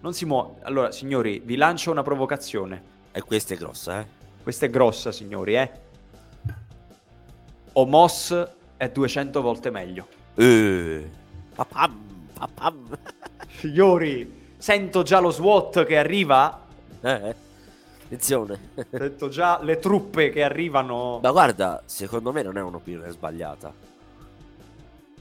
Non 0.00 0.14
si 0.14 0.24
muove. 0.24 0.60
Allora, 0.62 0.92
signori, 0.92 1.42
vi 1.44 1.56
lancio 1.56 1.90
una 1.90 2.04
provocazione. 2.04 2.92
E 3.10 3.20
questa 3.20 3.54
è 3.54 3.56
grossa, 3.56 4.00
eh? 4.00 4.06
Questa 4.42 4.66
è 4.66 4.70
grossa, 4.70 5.10
signori, 5.10 5.56
eh? 5.56 5.70
Omos 7.72 8.48
è 8.76 8.88
200 8.88 9.40
volte 9.42 9.70
meglio. 9.70 10.06
Eh. 10.36 11.10
Papam, 11.52 12.28
papam. 12.32 12.98
Signori, 13.58 14.52
sento 14.56 15.02
già 15.02 15.18
lo 15.18 15.32
SWAT 15.32 15.84
che 15.84 15.98
arriva. 15.98 16.64
Eh, 17.00 17.34
attenzione. 18.14 18.70
Sento 18.90 19.28
già 19.28 19.60
le 19.62 19.78
truppe 19.78 20.30
che 20.30 20.42
arrivano. 20.42 21.18
Ma 21.22 21.30
guarda, 21.30 21.82
secondo 21.84 22.32
me 22.32 22.42
non 22.42 22.56
è 22.56 22.62
un'opinione 22.62 23.10
sbagliata. 23.10 23.72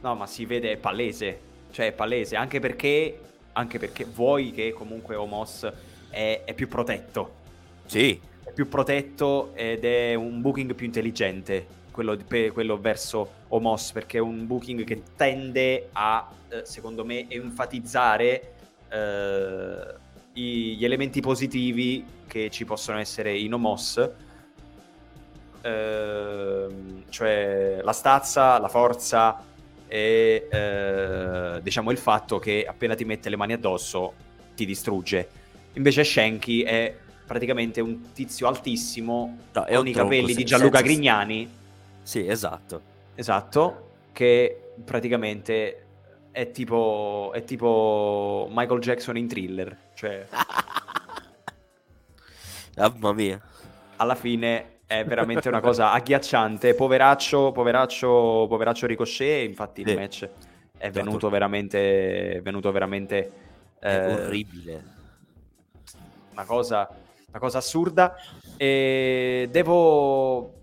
No, 0.02 0.16
ma 0.16 0.28
si 0.28 0.46
vede 0.46 0.78
palese. 0.78 1.52
Cioè, 1.72 1.88
è 1.88 1.92
palese, 1.92 2.36
anche 2.36 2.60
perché, 2.60 3.20
anche 3.54 3.80
perché 3.80 4.06
vuoi 4.06 4.52
che 4.52 4.74
comunque 4.74 5.16
Omos 5.16 5.68
è, 6.10 6.42
è 6.46 6.54
più 6.54 6.68
protetto. 6.68 7.42
Sì. 7.86 8.20
È 8.44 8.52
più 8.52 8.68
protetto 8.70 9.52
ed 9.56 9.84
è 9.84 10.14
un 10.14 10.42
booking 10.42 10.76
più 10.76 10.86
intelligente, 10.86 11.66
quello, 11.92 12.16
di, 12.16 12.26
quello 12.52 12.78
verso 12.78 13.42
Omos, 13.48 13.92
perché 13.92 14.18
è 14.18 14.22
un 14.22 14.46
booking 14.46 14.84
che 14.84 15.02
tende 15.16 15.90
a, 15.94 16.30
eh, 16.50 16.62
secondo 16.66 17.04
me, 17.04 17.28
enfatizzare 17.30 18.52
eh, 18.90 19.96
gli 20.34 20.84
elementi 20.84 21.22
positivi 21.22 22.06
che 22.34 22.50
ci 22.50 22.66
possono 22.66 22.98
essere 22.98 23.38
in 23.38 23.54
Omos. 23.54 24.10
Eh, 25.62 26.68
cioè 27.10 27.80
la 27.84 27.94
stazza, 27.94 28.58
la 28.58 28.68
forza, 28.68 29.40
e 29.88 30.48
eh, 30.52 31.60
diciamo 31.62 31.92
il 31.92 32.00
fatto 32.00 32.40
che 32.40 32.66
appena 32.68 32.96
ti 32.96 33.06
mette 33.06 33.30
le 33.30 33.36
mani 33.36 33.54
addosso 33.54 34.14
ti 34.56 34.66
distrugge. 34.66 35.30
Invece 35.74 36.04
Shanky 36.04 36.64
è 36.64 36.98
praticamente 37.26 37.82
un 37.82 38.12
tizio 38.14 38.48
altissimo 38.48 39.38
no, 39.54 39.66
con 39.68 39.88
i 39.88 39.92
capelli 39.92 40.34
di 40.34 40.44
Gianluca 40.44 40.78
senza... 40.78 40.92
Grignani. 40.92 41.48
Sì, 42.02 42.28
esatto. 42.28 42.82
Esatto, 43.14 43.92
che 44.12 44.72
praticamente 44.84 45.86
è 46.32 46.50
tipo, 46.50 47.30
è 47.32 47.44
tipo 47.44 48.50
Michael 48.52 48.80
Jackson 48.80 49.18
in 49.18 49.28
thriller. 49.28 49.78
Cioè... 49.94 50.26
Mamma 52.76 53.14
mia. 53.14 53.42
Alla 53.98 54.16
fine 54.16 54.80
è 54.86 55.04
veramente 55.06 55.48
una 55.48 55.60
cosa 55.60 55.92
agghiacciante. 55.94 56.74
Poveraccio, 56.74 57.52
poveraccio, 57.52 58.46
poveraccio 58.48 58.88
Ricochet, 58.88 59.48
infatti 59.48 59.82
il 59.82 59.96
match 59.96 60.30
è 60.78 60.90
venuto 60.92 61.30
veramente, 61.30 62.42
venuto 62.44 62.72
veramente 62.72 63.32
eh, 63.80 64.14
orribile. 64.14 64.84
Una 66.32 66.46
cosa, 66.46 66.90
una 67.28 67.40
cosa 67.40 67.60
assurda. 67.60 68.16
E 68.58 69.48
devo, 69.52 70.54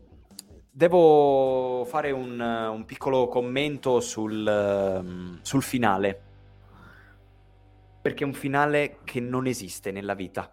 devo 0.70 1.84
fare 1.86 2.10
un, 2.10 2.40
un 2.40 2.84
piccolo 2.84 3.28
commento 3.28 4.00
sul, 4.00 5.38
sul 5.42 5.62
finale. 5.62 6.22
Perché 8.02 8.24
è 8.24 8.26
un 8.26 8.32
finale 8.32 8.98
che 9.04 9.20
non 9.20 9.46
esiste 9.46 9.90
nella 9.90 10.14
vita 10.14 10.52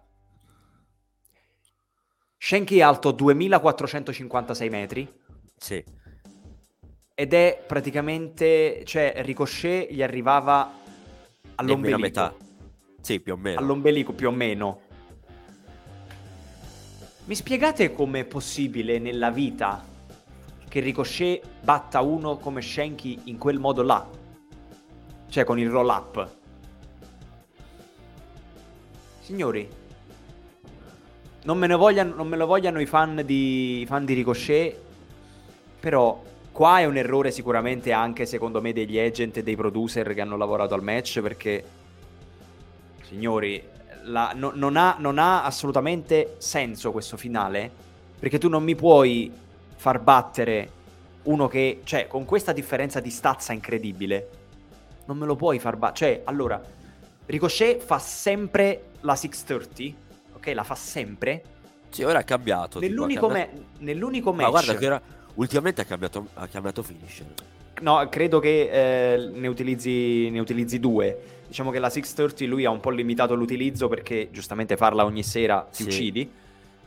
Shanky 2.38 2.78
è 2.78 2.82
alto 2.82 3.10
2456 3.10 4.70
metri. 4.70 5.12
Sì. 5.56 5.84
Ed 7.14 7.34
è 7.34 7.64
praticamente, 7.66 8.82
cioè 8.84 9.12
Ricochet 9.16 9.90
gli 9.90 10.02
arrivava 10.02 10.72
all'ombelico. 11.56 11.98
metà. 11.98 12.34
Sì, 13.00 13.18
più 13.20 13.32
o 13.32 13.36
meno. 13.36 13.58
All'ombelico 13.58 14.12
più 14.12 14.28
o 14.28 14.30
meno. 14.30 14.80
Mi 17.24 17.34
spiegate 17.34 17.92
com'è 17.92 18.24
possibile 18.24 18.98
nella 18.98 19.30
vita 19.30 19.84
che 20.68 20.80
Ricochet 20.80 21.44
batta 21.60 22.00
uno 22.00 22.36
come 22.38 22.62
Shanky 22.62 23.22
in 23.24 23.36
quel 23.36 23.58
modo 23.58 23.82
là? 23.82 24.08
Cioè 25.28 25.44
con 25.44 25.58
il 25.58 25.68
roll 25.68 25.88
up. 25.88 26.36
Signori, 29.20 29.68
non 31.48 31.56
me, 31.56 31.66
ne 31.66 31.76
vogliano, 31.76 32.14
non 32.14 32.28
me 32.28 32.36
lo 32.36 32.44
vogliano 32.44 32.78
i 32.78 32.84
fan 32.84 33.22
di, 33.24 33.82
fan 33.88 34.04
di 34.04 34.12
Ricochet, 34.12 34.76
però 35.80 36.22
qua 36.52 36.80
è 36.80 36.84
un 36.84 36.98
errore 36.98 37.30
sicuramente 37.30 37.90
anche 37.90 38.26
secondo 38.26 38.60
me 38.60 38.74
degli 38.74 38.98
agent 38.98 39.38
e 39.38 39.42
dei 39.42 39.56
producer 39.56 40.12
che 40.12 40.20
hanno 40.20 40.36
lavorato 40.36 40.74
al 40.74 40.82
match 40.82 41.22
perché, 41.22 41.64
signori, 43.00 43.62
la, 44.02 44.34
no, 44.36 44.52
non, 44.54 44.76
ha, 44.76 44.96
non 44.98 45.18
ha 45.18 45.42
assolutamente 45.42 46.34
senso 46.36 46.92
questo 46.92 47.16
finale 47.16 47.70
perché 48.18 48.36
tu 48.36 48.50
non 48.50 48.62
mi 48.62 48.74
puoi 48.74 49.32
far 49.74 50.00
battere 50.00 50.70
uno 51.22 51.48
che, 51.48 51.80
cioè, 51.84 52.08
con 52.08 52.26
questa 52.26 52.52
differenza 52.52 53.00
di 53.00 53.10
stazza 53.10 53.54
incredibile, 53.54 54.28
non 55.06 55.16
me 55.16 55.24
lo 55.24 55.34
puoi 55.34 55.58
far 55.58 55.76
battere. 55.76 56.12
Cioè, 56.12 56.22
allora, 56.24 56.62
Ricochet 57.24 57.80
fa 57.80 57.98
sempre 57.98 58.90
la 59.00 59.16
630, 59.16 60.07
ok? 60.38 60.54
La 60.54 60.64
fa 60.64 60.74
sempre. 60.74 61.42
Sì, 61.90 62.02
ora 62.02 62.20
ha 62.20 62.24
cambiato. 62.24 62.80
Nell'unico, 62.80 63.26
tipo, 63.26 63.26
ha 63.26 63.44
cambiato... 63.44 63.62
Me- 63.78 63.84
nell'unico 63.84 64.32
match... 64.32 64.44
Ma 64.44 64.50
guarda 64.50 64.74
che 64.74 64.84
era... 64.84 65.02
ultimamente 65.34 65.80
ha 65.80 65.84
cambiato, 65.84 66.26
ha 66.34 66.46
cambiato 66.46 66.82
finisher. 66.82 67.26
No, 67.80 68.08
credo 68.08 68.40
che 68.40 68.70
eh, 68.70 69.30
ne, 69.32 69.46
utilizzi, 69.46 70.30
ne 70.30 70.40
utilizzi 70.40 70.80
due. 70.80 71.36
Diciamo 71.46 71.70
che 71.70 71.78
la 71.78 71.90
630 71.90 72.44
lui 72.52 72.64
ha 72.64 72.70
un 72.70 72.80
po' 72.80 72.90
limitato 72.90 73.34
l'utilizzo 73.34 73.88
perché 73.88 74.28
giustamente 74.30 74.76
farla 74.76 75.04
ogni 75.04 75.22
sera 75.22 75.66
ti 75.70 75.82
sì. 75.82 75.88
uccidi. 75.88 76.32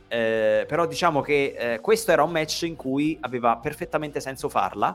Eh, 0.08 0.66
però 0.68 0.86
diciamo 0.86 1.22
che 1.22 1.54
eh, 1.56 1.80
questo 1.80 2.12
era 2.12 2.22
un 2.22 2.30
match 2.30 2.62
in 2.62 2.76
cui 2.76 3.16
aveva 3.22 3.56
perfettamente 3.56 4.20
senso 4.20 4.50
farla 4.50 4.94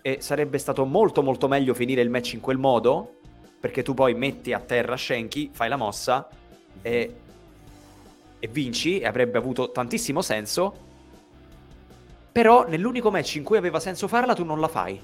e 0.00 0.18
sarebbe 0.20 0.56
stato 0.56 0.86
molto 0.86 1.22
molto 1.22 1.48
meglio 1.48 1.74
finire 1.74 2.00
il 2.00 2.08
match 2.08 2.32
in 2.32 2.40
quel 2.40 2.56
modo 2.56 3.16
perché 3.60 3.82
tu 3.82 3.92
poi 3.92 4.14
metti 4.14 4.52
a 4.52 4.60
terra 4.60 4.96
Shenki, 4.96 5.50
fai 5.52 5.68
la 5.68 5.76
mossa 5.76 6.28
e, 6.80 7.14
e 8.38 8.48
vinci 8.48 9.00
e 9.00 9.06
avrebbe 9.06 9.38
avuto 9.38 9.70
tantissimo 9.70 10.22
senso 10.22 10.84
però 12.32 12.66
nell'unico 12.68 13.10
match 13.10 13.36
in 13.36 13.42
cui 13.42 13.56
aveva 13.56 13.80
senso 13.80 14.08
farla 14.08 14.34
tu 14.34 14.44
non 14.44 14.60
la 14.60 14.68
fai 14.68 15.00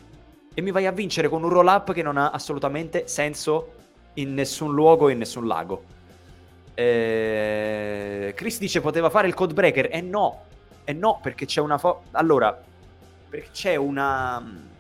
e 0.55 0.61
mi 0.61 0.71
vai 0.71 0.87
a 0.87 0.93
vincere 0.93 1.29
con 1.29 1.43
un 1.43 1.49
roll 1.49 1.67
up 1.67 1.93
che 1.93 2.03
non 2.03 2.17
ha 2.17 2.31
assolutamente 2.31 3.07
senso 3.07 3.75
in 4.15 4.35
nessun 4.35 4.75
luogo 4.75 5.09
e 5.09 5.13
in 5.13 5.19
nessun 5.19 5.47
lago 5.47 6.01
eh, 6.75 8.33
Chris 8.35 8.59
dice 8.59 8.81
poteva 8.81 9.11
fare 9.11 9.29
il 9.29 9.35
code 9.35 9.55
breaker. 9.55 9.87
E 9.87 9.99
eh 9.99 10.01
no, 10.01 10.45
e 10.85 10.93
eh 10.93 10.95
no, 10.95 11.19
perché 11.23 11.47
c'è 11.47 11.61
una. 11.61 11.79
Fo- 11.79 12.03
allora, 12.13 12.59
perché 13.29 13.49
c'è 13.53 13.77
una. 13.77 14.71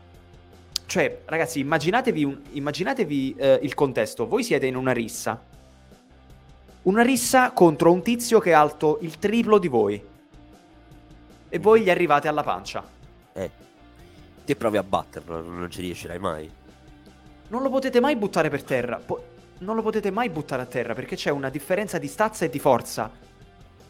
Cioè, 0.86 1.22
ragazzi, 1.24 1.60
immaginatevi, 1.60 2.24
un... 2.24 2.40
immaginatevi 2.50 3.34
eh, 3.36 3.58
il 3.62 3.74
contesto. 3.74 4.26
Voi 4.26 4.42
siete 4.42 4.66
in 4.66 4.76
una 4.76 4.92
rissa. 4.92 5.50
Una 6.82 7.02
rissa 7.02 7.52
contro 7.52 7.92
un 7.92 8.02
tizio 8.02 8.40
che 8.40 8.50
è 8.50 8.54
alto 8.54 8.98
il 9.02 9.18
triplo 9.18 9.58
di 9.58 9.68
voi. 9.68 10.04
E 11.48 11.58
voi 11.58 11.82
gli 11.82 11.90
arrivate 11.90 12.26
alla 12.26 12.42
pancia. 12.42 12.84
Eh. 13.32 13.50
Te 14.44 14.56
provi 14.56 14.78
a 14.78 14.82
batterlo, 14.82 15.42
non 15.42 15.70
ci 15.70 15.80
riuscirai 15.80 16.18
mai. 16.18 16.50
Non 17.48 17.62
lo 17.62 17.70
potete 17.70 18.00
mai 18.00 18.16
buttare 18.16 18.48
per 18.50 18.64
terra. 18.64 19.00
Po- 19.04 19.30
non 19.58 19.76
lo 19.76 19.82
potete 19.82 20.10
mai 20.10 20.28
buttare 20.28 20.62
a 20.62 20.66
terra 20.66 20.92
perché 20.92 21.14
c'è 21.14 21.30
una 21.30 21.50
differenza 21.50 21.98
di 21.98 22.08
stazza 22.08 22.44
e 22.44 22.50
di 22.50 22.58
forza 22.58 23.08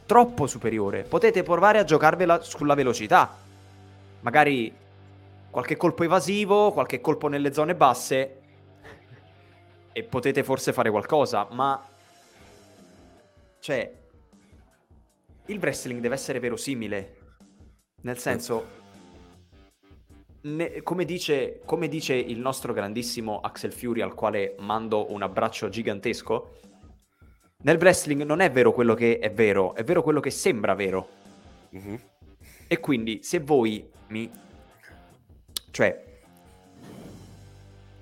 troppo 0.05 0.47
superiore. 0.47 1.05
Potete 1.05 1.43
provare 1.43 1.79
a 1.79 1.85
giocarvela 1.85 2.43
sulla 2.43 2.75
velocità. 2.75 3.35
Magari 4.21 4.71
qualche 5.49 5.79
colpo 5.79 6.05
evasivo, 6.05 6.73
qualche 6.73 7.01
colpo 7.01 7.29
nelle 7.29 7.55
zone 7.55 7.75
basse 7.75 8.41
e 9.93 10.03
potete 10.03 10.43
forse 10.43 10.75
fare 10.75 10.91
qualcosa, 10.91 11.47
ma 11.53 11.83
cioè 13.63 13.97
il 15.47 15.59
wrestling 15.59 16.01
deve 16.01 16.17
essere 16.17 16.41
verosimile. 16.41 17.19
Nel 18.03 18.19
senso 18.19 18.67
ne, 20.41 20.83
come, 20.83 21.05
dice, 21.05 21.61
come 21.65 21.87
dice 21.87 22.15
il 22.15 22.41
nostro 22.41 22.73
grandissimo 22.73 23.39
Axel 23.39 23.73
Fury, 23.73 24.01
al 24.01 24.15
quale 24.15 24.57
mando 24.59 25.13
un 25.13 25.23
abbraccio 25.23 25.69
gigantesco, 25.69 26.59
nel 27.59 27.77
wrestling 27.77 28.23
non 28.23 28.41
è 28.41 28.51
vero 28.51 28.73
quello 28.73 28.95
che 28.95 29.21
è 29.21 29.31
vero, 29.31 29.77
è 29.77 29.85
vero 29.85 30.03
quello 30.03 30.19
che 30.19 30.31
sembra 30.31 30.75
vero. 30.75 31.09
Mm-hmm. 31.77 31.95
E 32.67 32.81
quindi 32.81 33.23
se 33.23 33.39
voi 33.39 33.89
mi... 34.09 34.29
Cioè, 35.71 36.05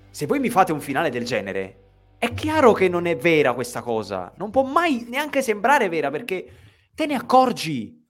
se 0.09 0.25
voi 0.25 0.39
mi 0.39 0.49
fate 0.49 0.71
un 0.71 0.81
finale 0.81 1.11
del 1.11 1.23
genere, 1.23 1.80
è 2.21 2.35
chiaro 2.35 2.73
che 2.73 2.87
non 2.87 3.07
è 3.07 3.17
vera 3.17 3.55
questa 3.55 3.81
cosa. 3.81 4.31
Non 4.35 4.51
può 4.51 4.61
mai 4.61 5.07
neanche 5.09 5.41
sembrare 5.41 5.89
vera 5.89 6.11
perché 6.11 6.45
te 6.93 7.07
ne 7.07 7.15
accorgi. 7.15 8.07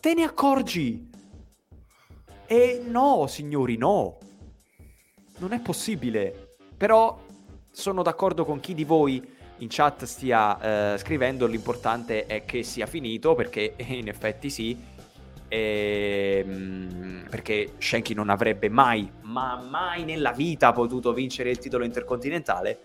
Te 0.00 0.14
ne 0.14 0.24
accorgi. 0.24 1.08
E 2.48 2.82
no, 2.84 3.28
signori, 3.28 3.76
no. 3.76 4.18
Non 5.38 5.52
è 5.52 5.60
possibile. 5.60 6.56
Però 6.76 7.16
sono 7.70 8.02
d'accordo 8.02 8.44
con 8.44 8.58
chi 8.58 8.74
di 8.74 8.82
voi 8.82 9.24
in 9.58 9.68
chat 9.70 10.02
stia 10.02 10.94
eh, 10.94 10.98
scrivendo, 10.98 11.46
l'importante 11.46 12.26
è 12.26 12.44
che 12.44 12.64
sia 12.64 12.86
finito, 12.86 13.36
perché 13.36 13.76
in 13.86 14.08
effetti 14.08 14.50
sì. 14.50 14.76
Ehm, 15.46 17.09
perché 17.30 17.74
Shanky 17.78 18.12
non 18.12 18.28
avrebbe 18.28 18.68
mai, 18.68 19.10
ma 19.22 19.62
mai 19.66 20.04
nella 20.04 20.32
vita 20.32 20.72
potuto 20.72 21.14
vincere 21.14 21.48
il 21.50 21.58
titolo 21.58 21.84
intercontinentale. 21.84 22.80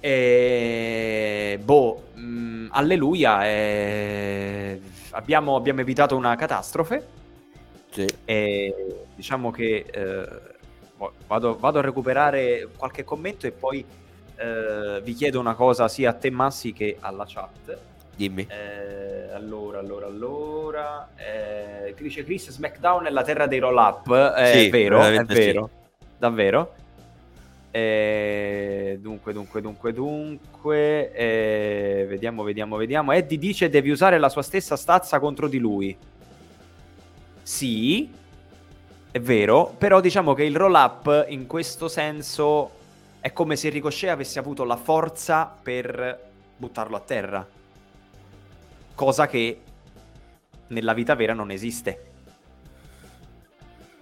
E 0.00 1.58
boh, 1.62 2.08
mh, 2.12 2.20
mm, 2.20 2.66
alleluia. 2.72 3.46
E... 3.46 4.80
Abbiamo, 5.10 5.56
abbiamo 5.56 5.80
evitato 5.80 6.16
una 6.16 6.34
catastrofe. 6.34 7.06
Sì. 7.90 8.06
E 8.24 9.04
diciamo 9.14 9.50
che 9.50 9.86
eh, 9.90 10.28
vado, 11.26 11.56
vado, 11.56 11.78
a 11.78 11.82
recuperare 11.82 12.68
qualche 12.76 13.04
commento 13.04 13.46
e 13.46 13.52
poi 13.52 13.84
eh, 14.36 15.00
vi 15.02 15.14
chiedo 15.14 15.38
una 15.38 15.54
cosa 15.54 15.86
sia 15.86 16.10
a 16.10 16.12
te 16.14 16.30
Massi 16.30 16.72
che 16.72 16.96
alla 17.00 17.24
chat. 17.26 17.93
Dimmi. 18.16 18.46
Eh, 18.48 19.32
allora, 19.32 19.78
allora, 19.78 20.06
allora. 20.06 21.08
Eh, 21.16 21.94
dice 21.98 22.24
Chris, 22.24 22.50
SmackDown 22.50 23.06
è 23.06 23.10
la 23.10 23.22
terra 23.22 23.46
dei 23.46 23.58
roll 23.58 23.76
up. 23.76 24.34
Eh, 24.36 24.52
sì, 24.52 24.66
è 24.66 24.70
vero, 24.70 25.02
è 25.02 25.24
vero. 25.24 25.70
Sì. 25.72 26.06
Davvero. 26.16 26.74
Eh, 27.70 28.98
dunque, 29.00 29.32
dunque, 29.32 29.60
dunque, 29.60 29.92
dunque. 29.92 31.12
Eh, 31.12 32.06
vediamo, 32.08 32.44
vediamo, 32.44 32.76
vediamo. 32.76 33.12
Eddie 33.12 33.38
dice 33.38 33.68
devi 33.68 33.90
usare 33.90 34.18
la 34.18 34.28
sua 34.28 34.42
stessa 34.42 34.76
stazza 34.76 35.18
contro 35.18 35.48
di 35.48 35.58
lui. 35.58 35.96
Sì, 37.42 38.10
è 39.10 39.20
vero, 39.20 39.74
però 39.76 40.00
diciamo 40.00 40.34
che 40.34 40.44
il 40.44 40.56
roll 40.56 40.74
up 40.74 41.26
in 41.28 41.46
questo 41.46 41.88
senso 41.88 42.70
è 43.20 43.32
come 43.32 43.56
se 43.56 43.68
Ricochet 43.68 44.10
avesse 44.10 44.38
avuto 44.38 44.64
la 44.64 44.76
forza 44.76 45.52
per 45.62 46.20
buttarlo 46.56 46.96
a 46.96 47.00
terra. 47.00 47.46
Cosa 48.94 49.26
che 49.26 49.60
nella 50.68 50.94
vita 50.94 51.14
vera 51.14 51.34
non 51.34 51.50
esiste. 51.50 52.12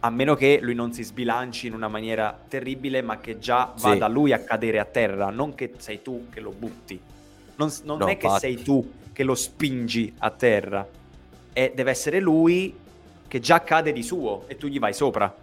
A 0.00 0.10
meno 0.10 0.34
che 0.34 0.58
lui 0.60 0.74
non 0.74 0.92
si 0.92 1.02
sbilanci 1.02 1.68
in 1.68 1.74
una 1.74 1.88
maniera 1.88 2.36
terribile, 2.48 3.02
ma 3.02 3.18
che 3.18 3.38
già 3.38 3.72
sì. 3.76 3.86
vada 3.86 4.08
lui 4.08 4.32
a 4.32 4.40
cadere 4.40 4.80
a 4.80 4.84
terra, 4.84 5.30
non 5.30 5.54
che 5.54 5.74
sei 5.78 6.02
tu 6.02 6.28
che 6.28 6.40
lo 6.40 6.50
butti. 6.50 7.00
Non, 7.56 7.70
non 7.84 7.98
no, 7.98 8.06
è 8.06 8.16
che 8.16 8.28
sei 8.38 8.62
tu 8.62 8.92
che 9.12 9.22
lo 9.22 9.34
spingi 9.34 10.12
a 10.18 10.30
terra. 10.30 10.86
E 11.52 11.72
deve 11.74 11.90
essere 11.90 12.18
lui 12.18 12.74
che 13.28 13.40
già 13.40 13.62
cade 13.62 13.92
di 13.92 14.02
suo 14.02 14.44
e 14.48 14.56
tu 14.56 14.66
gli 14.66 14.78
vai 14.78 14.92
sopra. 14.92 15.34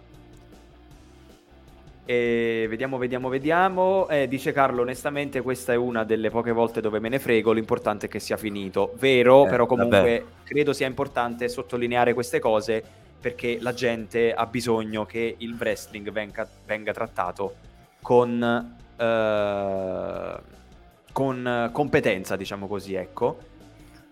E 2.10 2.66
vediamo, 2.68 2.98
vediamo, 2.98 3.28
vediamo. 3.28 4.08
Eh, 4.08 4.26
dice 4.26 4.50
Carlo, 4.50 4.82
onestamente 4.82 5.42
questa 5.42 5.74
è 5.74 5.76
una 5.76 6.02
delle 6.02 6.28
poche 6.28 6.50
volte 6.50 6.80
dove 6.80 6.98
me 6.98 7.08
ne 7.08 7.20
frego, 7.20 7.52
l'importante 7.52 8.06
è 8.06 8.08
che 8.08 8.18
sia 8.18 8.36
finito. 8.36 8.94
Vero, 8.98 9.46
eh, 9.46 9.48
però 9.48 9.66
comunque 9.66 10.18
vabbè. 10.18 10.24
credo 10.42 10.72
sia 10.72 10.88
importante 10.88 11.48
sottolineare 11.48 12.12
queste 12.12 12.40
cose 12.40 12.82
perché 13.20 13.58
la 13.60 13.72
gente 13.72 14.34
ha 14.34 14.44
bisogno 14.46 15.06
che 15.06 15.36
il 15.38 15.54
wrestling 15.56 16.10
venga, 16.10 16.48
venga 16.66 16.92
trattato 16.92 17.54
con, 18.02 18.76
eh, 18.96 20.34
con 21.12 21.70
competenza, 21.70 22.34
diciamo 22.34 22.66
così, 22.66 22.94
ecco 22.94 23.49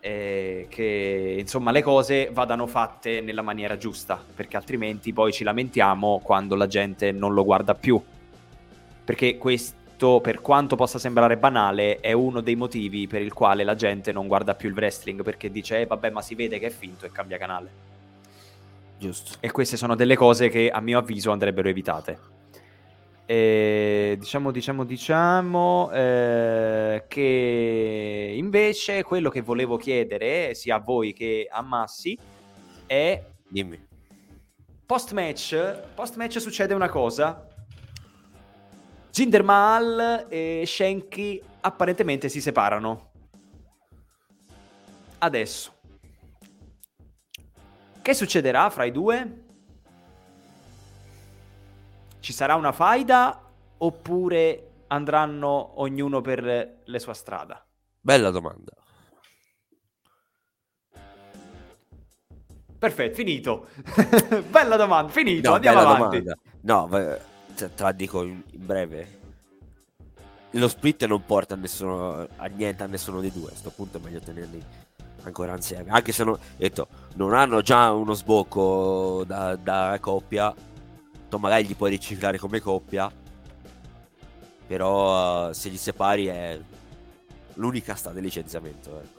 eh, 0.00 0.66
che 0.68 1.36
insomma 1.38 1.70
le 1.70 1.82
cose 1.82 2.30
vadano 2.32 2.66
fatte 2.66 3.20
nella 3.20 3.42
maniera 3.42 3.76
giusta, 3.76 4.22
perché 4.34 4.56
altrimenti 4.56 5.12
poi 5.12 5.32
ci 5.32 5.44
lamentiamo 5.44 6.20
quando 6.22 6.54
la 6.54 6.66
gente 6.66 7.12
non 7.12 7.34
lo 7.34 7.44
guarda 7.44 7.74
più. 7.74 8.00
Perché 9.04 9.38
questo, 9.38 10.20
per 10.20 10.40
quanto 10.40 10.76
possa 10.76 10.98
sembrare 10.98 11.36
banale, 11.36 12.00
è 12.00 12.12
uno 12.12 12.40
dei 12.40 12.56
motivi 12.56 13.06
per 13.06 13.22
il 13.22 13.32
quale 13.32 13.64
la 13.64 13.74
gente 13.74 14.12
non 14.12 14.26
guarda 14.26 14.54
più 14.54 14.68
il 14.68 14.74
wrestling, 14.74 15.22
perché 15.22 15.50
dice, 15.50 15.80
eh, 15.80 15.86
vabbè, 15.86 16.10
ma 16.10 16.22
si 16.22 16.34
vede 16.34 16.58
che 16.58 16.66
è 16.66 16.70
finto 16.70 17.06
e 17.06 17.12
cambia 17.12 17.38
canale. 17.38 17.70
Giusto. 18.98 19.36
E 19.40 19.50
queste 19.50 19.76
sono 19.76 19.94
delle 19.94 20.16
cose 20.16 20.48
che 20.48 20.70
a 20.70 20.80
mio 20.80 20.98
avviso 20.98 21.30
andrebbero 21.30 21.68
evitate. 21.68 22.36
Eh, 23.30 24.16
diciamo, 24.18 24.50
diciamo, 24.50 24.84
diciamo 24.84 25.90
eh, 25.92 27.04
che 27.08 28.32
invece 28.34 29.02
quello 29.02 29.28
che 29.28 29.42
volevo 29.42 29.76
chiedere 29.76 30.54
sia 30.54 30.76
a 30.76 30.80
voi 30.80 31.12
che 31.12 31.46
a 31.50 31.60
Massi 31.60 32.18
è 32.86 33.22
Dimmi. 33.46 33.86
Post 34.86 35.12
match, 35.12 35.78
post 35.94 36.16
match 36.16 36.40
succede 36.40 36.72
una 36.72 36.88
cosa. 36.88 37.46
Jinder 39.12 39.42
Mahal 39.42 40.24
e 40.30 40.62
Shenki 40.64 41.42
apparentemente 41.60 42.30
si 42.30 42.40
separano. 42.40 43.10
Adesso 45.18 45.74
Che 48.00 48.14
succederà 48.14 48.70
fra 48.70 48.84
i 48.84 48.90
due? 48.90 49.47
Ci 52.20 52.32
sarà 52.32 52.54
una 52.54 52.72
faida 52.72 53.40
oppure 53.78 54.70
andranno 54.88 55.80
ognuno 55.80 56.20
per 56.20 56.80
la 56.84 56.98
sua 56.98 57.14
strada? 57.14 57.64
Bella 58.00 58.30
domanda. 58.30 58.72
Perfetto, 62.78 63.14
finito. 63.16 63.66
Bella 64.50 64.76
domanda, 64.76 65.10
finito. 65.10 65.48
No, 65.48 65.54
Andiamo 65.56 65.80
avanti. 65.80 66.22
domanda. 66.22 66.36
No, 66.60 66.88
te 67.56 67.74
te 67.74 67.82
la 67.82 67.92
dico 67.92 68.22
in, 68.22 68.40
in 68.52 68.66
breve. 68.66 69.16
Lo 70.52 70.68
split 70.68 71.04
non 71.06 71.24
porta 71.24 71.54
a, 71.54 71.56
nessuno, 71.56 72.26
a 72.36 72.46
niente 72.46 72.82
a 72.84 72.86
nessuno 72.86 73.20
dei 73.20 73.32
due. 73.32 73.50
A 73.50 73.54
sto 73.56 73.70
punto 73.70 73.98
è 73.98 74.00
meglio 74.00 74.20
tenerli 74.20 74.62
ancora 75.24 75.54
insieme. 75.54 75.90
Anche 75.90 76.12
se 76.12 76.22
non, 76.24 76.38
detto, 76.56 76.86
non 77.16 77.34
hanno 77.34 77.60
già 77.62 77.90
uno 77.92 78.14
sbocco 78.14 79.24
da, 79.26 79.56
da 79.56 79.98
coppia. 80.00 80.54
Tu 81.28 81.36
magari 81.36 81.66
li 81.66 81.74
puoi 81.74 81.90
riciclare 81.90 82.38
come 82.38 82.60
coppia. 82.60 83.10
Però 84.66 85.50
eh, 85.50 85.54
se 85.54 85.68
li 85.68 85.76
separi 85.76 86.26
è 86.26 86.58
l'unica 87.54 87.94
strada 87.94 88.18
di 88.18 88.24
licenziamento. 88.24 89.00
ecco. 89.00 89.16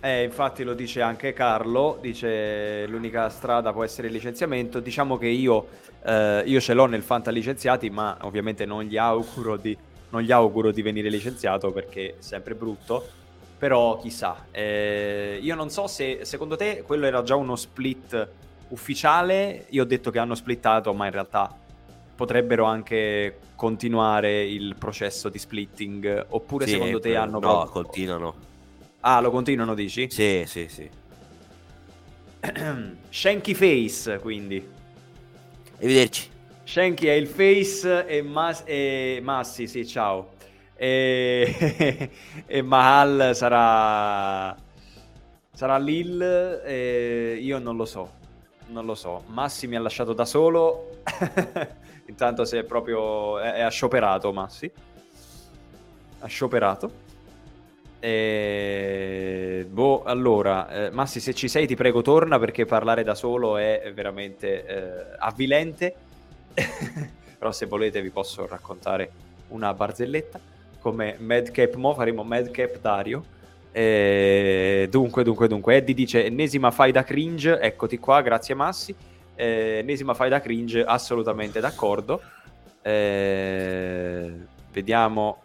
Eh, 0.00 0.22
infatti 0.22 0.62
lo 0.62 0.74
dice 0.74 1.02
anche 1.02 1.32
Carlo, 1.32 1.98
dice 2.00 2.86
l'unica 2.86 3.28
strada 3.30 3.72
può 3.72 3.82
essere 3.82 4.06
il 4.06 4.12
licenziamento. 4.12 4.78
Diciamo 4.80 5.18
che 5.18 5.26
io, 5.26 5.68
eh, 6.04 6.42
io 6.46 6.60
ce 6.60 6.72
l'ho 6.74 6.86
nel 6.86 7.02
Fanta 7.02 7.30
licenziati, 7.30 7.90
ma 7.90 8.16
ovviamente 8.22 8.64
non 8.64 8.84
gli, 8.84 8.96
auguro 8.96 9.56
di, 9.56 9.76
non 10.10 10.22
gli 10.22 10.30
auguro 10.30 10.70
di 10.70 10.82
venire 10.82 11.08
licenziato 11.08 11.72
perché 11.72 12.10
è 12.10 12.14
sempre 12.20 12.54
brutto. 12.54 13.06
Però 13.58 13.98
chissà, 13.98 14.46
Eh, 14.52 15.40
io 15.42 15.54
non 15.56 15.68
so 15.68 15.88
se 15.88 16.20
secondo 16.22 16.54
te 16.54 16.84
quello 16.86 17.06
era 17.06 17.24
già 17.24 17.34
uno 17.34 17.56
split 17.56 18.28
ufficiale. 18.68 19.66
Io 19.70 19.82
ho 19.82 19.86
detto 19.86 20.10
che 20.10 20.18
hanno 20.18 20.34
splittato, 20.34 20.92
ma 20.94 21.06
in 21.06 21.12
realtà 21.12 21.54
potrebbero 22.14 22.64
anche 22.64 23.38
continuare 23.54 24.44
il 24.44 24.74
processo 24.76 25.28
di 25.28 25.38
splitting. 25.38 26.26
Oppure 26.30 26.66
Sì, 26.66 26.72
secondo 26.72 27.00
te 27.00 27.16
hanno 27.16 27.32
No, 27.32 27.38
proprio- 27.38 27.70
continuano. 27.70 28.34
Ah, 29.00 29.20
lo 29.20 29.30
continuano, 29.30 29.74
dici? 29.74 30.08
Sì, 30.10 30.42
sì, 30.46 30.66
sì. 30.68 30.88
Shanky 33.10 33.54
Face, 33.54 34.18
quindi. 34.18 34.66
Arrivederci. 35.76 36.30
Shanky 36.64 37.06
è 37.06 37.12
il 37.12 37.26
face 37.26 38.04
e, 38.06 38.20
Mas- 38.20 38.62
e 38.66 39.20
Massi, 39.22 39.66
sì, 39.66 39.86
ciao. 39.86 40.32
E, 40.76 42.10
e 42.46 42.62
Mahal 42.62 43.30
sarà 43.34 44.54
sarà 45.52 45.78
Lil 45.78 47.38
io 47.40 47.58
non 47.58 47.74
lo 47.76 47.84
so. 47.84 48.10
Non 48.68 48.84
lo 48.84 48.94
so. 48.94 49.22
Massi 49.26 49.66
mi 49.66 49.76
ha 49.76 49.80
lasciato 49.80 50.12
da 50.12 50.24
solo. 50.24 51.00
Intanto 52.06 52.44
se 52.44 52.60
è 52.60 52.64
proprio 52.64 53.38
è, 53.38 53.54
è 53.54 53.60
ha 53.60 53.68
scioperato 53.68 54.32
Massi. 54.32 54.70
Ha 56.20 56.26
scioperato. 56.26 57.06
E... 58.00 59.66
Boh, 59.68 60.02
allora, 60.04 60.68
eh, 60.68 60.90
Massi, 60.90 61.20
se 61.20 61.34
ci 61.34 61.48
sei, 61.48 61.66
ti 61.66 61.74
prego, 61.74 62.02
torna 62.02 62.38
perché 62.38 62.64
parlare 62.64 63.02
da 63.02 63.14
solo 63.14 63.56
è 63.56 63.90
veramente 63.94 64.64
eh, 64.64 65.16
avvilente. 65.18 65.94
Però, 67.38 67.52
se 67.52 67.66
volete, 67.66 68.02
vi 68.02 68.10
posso 68.10 68.46
raccontare 68.46 69.10
una 69.48 69.72
barzelletta. 69.72 70.40
Come 70.80 71.16
Madcap 71.18 71.74
Mo, 71.74 71.94
faremo 71.94 72.22
Madcap 72.22 72.78
Dario. 72.80 73.36
E... 73.72 74.88
Dunque, 74.90 75.22
dunque, 75.24 75.48
dunque, 75.48 75.76
Eddie 75.76 75.94
dice: 75.94 76.24
ennesima 76.24 76.70
fai 76.70 76.92
da 76.92 77.04
cringe. 77.04 77.58
Eccoti 77.60 77.98
qua, 77.98 78.20
grazie, 78.22 78.54
Massi. 78.54 78.94
Eh, 79.34 79.78
ennesima 79.80 80.14
fai 80.14 80.28
da 80.28 80.40
cringe, 80.40 80.82
assolutamente 80.84 81.60
d'accordo. 81.60 82.20
Eh, 82.82 84.32
Vediamo. 84.72 85.42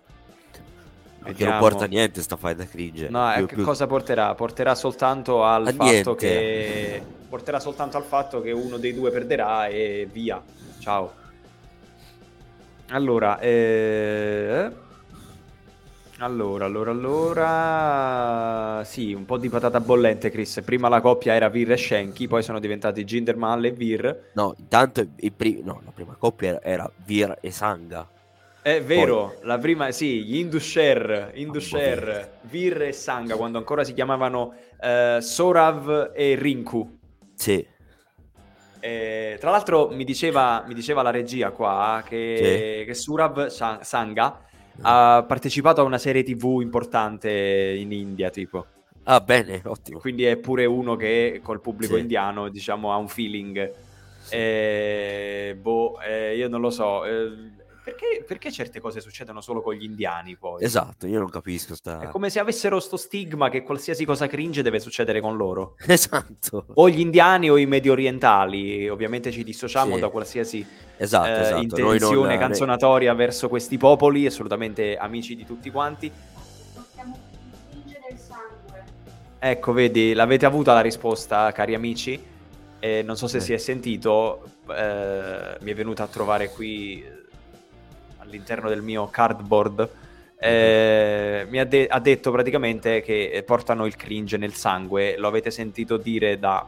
Perché 1.23 1.45
non 1.45 1.57
porta 1.59 1.85
niente 1.85 2.21
sta 2.21 2.35
fight 2.35 2.57
da 2.57 2.65
cringe. 2.65 3.07
No, 3.09 3.31
eh, 3.31 3.37
Più- 3.37 3.45
che 3.47 3.55
più- 3.55 3.63
cosa 3.63 3.87
porterà? 3.87 4.35
Porterà 4.35 4.75
soltanto 4.75 5.43
al 5.45 5.65
A 5.67 5.71
fatto 5.71 5.83
niente. 5.83 6.15
che 6.15 7.01
porterà 7.29 7.59
soltanto 7.61 7.95
al 7.95 8.03
fatto 8.03 8.41
che 8.41 8.51
uno 8.51 8.75
dei 8.77 8.93
due 8.93 9.09
perderà 9.09 9.67
e 9.67 10.07
via. 10.11 10.41
Ciao. 10.79 11.13
Allora, 12.89 13.39
eh... 13.39 14.69
allora, 16.19 16.65
allora, 16.65 16.91
allora, 16.91 18.83
sì, 18.85 19.13
un 19.13 19.25
po' 19.25 19.37
di 19.37 19.49
patata 19.49 19.79
bollente, 19.79 20.29
Chris. 20.29 20.61
Prima 20.63 20.87
la 20.87 21.01
coppia 21.01 21.33
era 21.33 21.49
Vir 21.49 21.71
e 21.71 21.77
Shanky, 21.77 22.27
poi 22.27 22.43
sono 22.43 22.59
diventati 22.59 23.03
Gindermal 23.03 23.65
e 23.65 23.71
Vir. 23.71 24.31
No, 24.33 24.53
intanto 24.57 25.05
il 25.17 25.33
pri- 25.33 25.61
no, 25.63 25.81
la 25.83 25.91
prima 25.91 26.15
coppia 26.17 26.61
era, 26.61 26.89
Vir 27.05 27.37
e 27.41 27.51
Sanga. 27.51 28.07
È 28.61 28.81
vero, 28.81 29.39
la 29.41 29.57
prima, 29.57 29.91
sì, 29.91 30.23
gli 30.23 30.37
Indusher, 30.37 31.31
Indusher, 31.33 32.39
Vir 32.43 32.81
e 32.83 32.91
Sanga, 32.93 33.35
quando 33.35 33.57
ancora 33.57 33.83
si 33.83 33.93
chiamavano 33.93 34.53
eh, 34.79 35.17
Sorav 35.19 36.11
e 36.15 36.35
Rinku. 36.35 36.99
Sì, 37.35 37.67
Eh, 38.79 39.37
tra 39.39 39.49
l'altro 39.49 39.89
mi 39.91 40.03
diceva, 40.03 40.63
mi 40.67 40.73
diceva 40.73 41.01
la 41.01 41.09
regia 41.09 41.51
qua 41.51 42.03
che, 42.05 42.83
che 42.85 42.93
Surav 42.93 43.47
Sa- 43.47 43.79
Sanga 43.81 44.41
ha 44.81 45.23
partecipato 45.27 45.81
a 45.81 45.83
una 45.83 45.97
serie 45.97 46.23
tv 46.23 46.59
importante 46.61 47.29
in 47.77 47.91
India, 47.91 48.29
tipo. 48.29 48.65
Ah, 49.03 49.19
bene, 49.19 49.61
ottimo. 49.65 49.99
Quindi 49.99 50.23
è 50.23 50.37
pure 50.37 50.65
uno 50.65 50.95
che 50.95 51.41
col 51.43 51.61
pubblico 51.61 51.95
Sì. 51.95 52.01
indiano, 52.01 52.49
diciamo, 52.49 52.91
ha 52.93 52.97
un 52.97 53.07
feeling. 53.07 53.71
Eh, 54.29 55.57
boh, 55.59 55.99
eh, 56.01 56.35
io 56.37 56.47
non 56.47 56.61
lo 56.61 56.69
so. 56.69 57.05
eh, 57.05 57.31
perché, 57.83 58.23
perché 58.25 58.51
certe 58.51 58.79
cose 58.79 59.01
succedono 59.01 59.41
solo 59.41 59.61
con 59.61 59.73
gli 59.73 59.83
indiani 59.83 60.35
poi? 60.37 60.63
Esatto, 60.63 61.05
io 61.05 61.19
non 61.19 61.29
capisco 61.29 61.75
sta... 61.75 61.99
È 61.99 62.07
come 62.07 62.29
se 62.29 62.39
avessero 62.39 62.79
sto 62.79 62.95
stigma 62.97 63.49
che 63.49 63.63
qualsiasi 63.63 64.05
cosa 64.05 64.27
cringe 64.27 64.61
deve 64.61 64.79
succedere 64.79 65.19
con 65.19 65.35
loro. 65.35 65.75
Esatto. 65.85 66.65
O 66.75 66.89
gli 66.89 66.99
indiani 66.99 67.49
o 67.49 67.57
i 67.57 67.65
medio 67.65 67.91
orientali. 67.91 68.87
Ovviamente 68.89 69.31
ci 69.31 69.43
dissociamo 69.43 69.95
Sì. 69.95 70.01
da 70.01 70.09
qualsiasi 70.09 70.65
Esatto, 70.97 71.27
eh, 71.27 71.41
esatto. 71.41 71.61
Intenzione 71.61 72.29
non- 72.29 72.37
canzonatoria 72.39 73.13
verso 73.13 73.49
questi 73.49 73.77
popoli, 73.77 74.25
assolutamente 74.25 74.95
amici 74.95 75.35
di 75.35 75.45
tutti 75.45 75.69
quanti. 75.69 76.11
Ecco, 79.39 79.73
vedi, 79.73 80.13
l'avete 80.13 80.45
avuta 80.45 80.73
la 80.73 80.79
risposta, 80.81 81.51
cari 81.51 81.75
amici. 81.75 82.31
E 82.79 83.01
non 83.01 83.15
so 83.17 83.27
se 83.27 83.37
Eh. 83.37 83.41
si 83.41 83.53
è 83.53 83.57
sentito, 83.57 84.43
eh, 84.69 85.57
mi 85.61 85.71
è 85.71 85.73
venuta 85.73 86.03
a 86.03 86.07
trovare 86.07 86.49
qui 86.49 87.01
eh, 87.01 87.22
all'interno 88.33 88.67
del 88.69 88.81
mio 88.81 89.07
cardboard. 89.07 89.89
eh, 90.39 91.45
mi 91.49 91.59
ha, 91.59 91.63
de- 91.65 91.87
ha 91.87 91.99
detto 91.99 92.31
praticamente 92.31 93.01
che 93.01 93.29
eh, 93.31 93.43
portano 93.43 93.85
il 93.85 93.95
cringe 93.95 94.35
nel 94.37 94.53
sangue. 94.53 95.15
Lo 95.17 95.27
avete 95.29 95.51
sentito 95.51 95.95
dire 95.97 96.37
da 96.39 96.67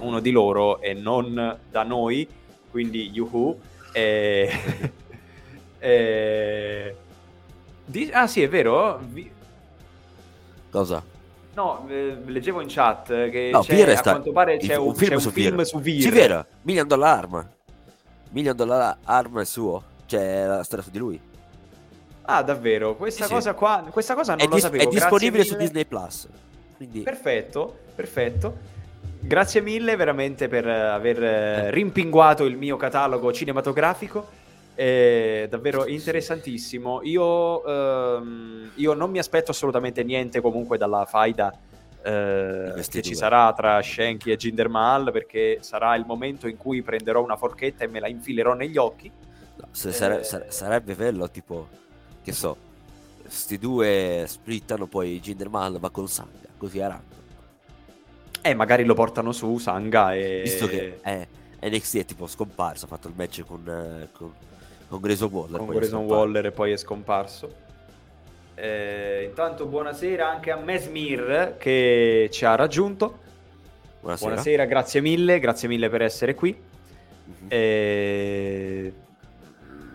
uno 0.00 0.20
di 0.20 0.30
loro 0.30 0.80
e 0.82 0.92
non 0.92 1.58
da 1.70 1.82
noi. 1.84 2.28
Quindi, 2.70 3.10
yuhu. 3.10 3.58
E... 3.92 4.50
e- 5.78 6.96
di- 7.86 8.10
Ah, 8.12 8.26
sì, 8.26 8.42
è 8.42 8.48
vero. 8.48 9.00
Vi- 9.02 9.30
Cosa? 10.70 11.02
No, 11.54 11.86
eh, 11.88 12.18
leggevo 12.26 12.60
in 12.60 12.68
chat 12.68 13.06
che 13.30 13.48
No, 13.52 13.60
c'è, 13.62 13.84
è 13.86 13.92
a 13.92 13.96
sta- 13.96 14.10
quanto 14.10 14.32
pare 14.32 14.58
c'è 14.58 14.76
un 14.76 14.88
un, 14.88 14.94
film 14.94 15.08
c'è 15.08 15.14
un 15.14 15.20
su 15.22 15.30
film 15.30 15.56
Vir. 15.56 15.66
su 15.66 15.80
Vir. 15.80 16.02
Sì, 16.02 16.10
vero. 16.10 16.44
Million 16.62 16.86
Dollar 16.86 17.18
Arm. 17.18 17.48
Million 18.32 18.54
Dollar 18.54 18.98
Arm 19.04 19.40
è 19.40 19.44
suo. 19.46 19.82
Cioè, 20.08 20.46
la 20.46 20.64
storia 20.64 20.82
su 20.84 20.90
di 20.90 20.98
lui. 20.98 21.20
Ah, 22.22 22.42
davvero? 22.42 22.96
Questa 22.96 23.22
Sì, 23.24 23.28
sì. 23.28 23.34
cosa 23.34 23.52
qua, 23.52 23.84
questa 23.90 24.14
cosa 24.14 24.32
non 24.34 24.40
È, 24.40 24.48
lo 24.48 24.54
dis- 24.54 24.62
sapevo. 24.64 24.82
è 24.82 24.86
disponibile 24.86 25.44
su. 25.44 25.54
Disney 25.56 25.84
Plus. 25.84 26.26
Quindi, 26.76 27.00
Perfetto, 27.02 27.76
perfetto. 27.94 28.56
Grazie 29.20 29.60
mille 29.60 29.96
veramente 29.96 30.48
per 30.48 30.66
eh, 30.66 30.80
aver 30.80 31.22
eh, 31.22 31.70
rimpinguato 31.70 32.44
il 32.44 32.56
mio 32.56 32.76
catalogo 32.76 33.32
cinematografico. 33.32 34.26
È 34.74 35.46
davvero 35.50 35.86
interessantissimo. 35.86 37.00
Io, 37.02 37.64
ehm, 37.66 38.70
io 38.76 38.92
non 38.94 39.10
mi 39.10 39.18
aspetto 39.18 39.50
assolutamente 39.50 40.04
niente 40.04 40.40
comunque 40.40 40.78
dalla 40.78 41.04
faida 41.04 41.52
eh, 42.02 42.72
che 42.88 43.02
ci 43.02 43.14
sarà 43.16 43.52
tra 43.52 43.82
Shanky 43.82 44.30
e 44.30 44.36
Jinder 44.36 44.68
Mahal 44.68 45.10
perché 45.10 45.58
sarà 45.60 45.96
il 45.96 46.04
momento 46.06 46.46
in 46.46 46.56
cui 46.56 46.80
prenderò 46.82 47.22
una 47.22 47.36
forchetta 47.36 47.82
e 47.84 47.88
me 47.88 47.98
la 48.00 48.08
infilerò 48.08 48.54
negli 48.54 48.76
occhi. 48.76 49.10
Se- 49.70 49.92
sare- 49.92 50.20
Eh. 50.20 50.24
sare- 50.24 50.50
sarebbe 50.50 50.94
bello, 50.94 51.30
tipo, 51.30 51.68
che 52.22 52.32
so, 52.32 52.56
sti 53.26 53.58
due 53.58 54.24
splittano, 54.26 54.86
poi 54.86 55.20
Jinder 55.20 55.48
Mahal 55.48 55.78
va 55.78 55.90
con 55.90 56.08
Sanga. 56.08 56.48
Così 56.56 56.80
a 56.80 56.88
random. 56.88 57.16
E 58.40 58.54
magari 58.54 58.84
lo 58.84 58.94
portano 58.94 59.32
su 59.32 59.58
Sanga 59.58 60.14
e... 60.14 60.40
Visto 60.44 60.66
che 60.66 60.98
è, 61.02 61.26
NXT 61.62 61.96
è 61.98 62.04
tipo 62.04 62.26
scomparso, 62.26 62.84
ha 62.86 62.88
fatto 62.88 63.08
il 63.08 63.14
match 63.16 63.44
con, 63.44 63.62
eh, 63.68 64.08
con, 64.12 64.32
con 64.88 65.00
Grayson 65.00 65.28
Waller. 65.30 65.58
con 65.58 65.68
Grayson. 65.68 66.04
Waller 66.04 66.46
e 66.46 66.50
poi 66.52 66.72
è 66.72 66.76
scomparso. 66.76 67.66
Eh, 68.54 69.24
intanto 69.28 69.66
buonasera 69.66 70.28
anche 70.28 70.50
a 70.50 70.56
Mesmir 70.56 71.56
che 71.58 72.28
ci 72.32 72.44
ha 72.44 72.54
raggiunto. 72.56 73.18
Buonasera. 74.00 74.28
Buonasera, 74.30 74.64
grazie 74.64 75.00
mille, 75.00 75.38
grazie 75.38 75.68
mille 75.68 75.88
per 75.88 76.02
essere 76.02 76.34
qui. 76.34 76.56
Mhm. 77.24 77.46
Eh, 77.48 78.92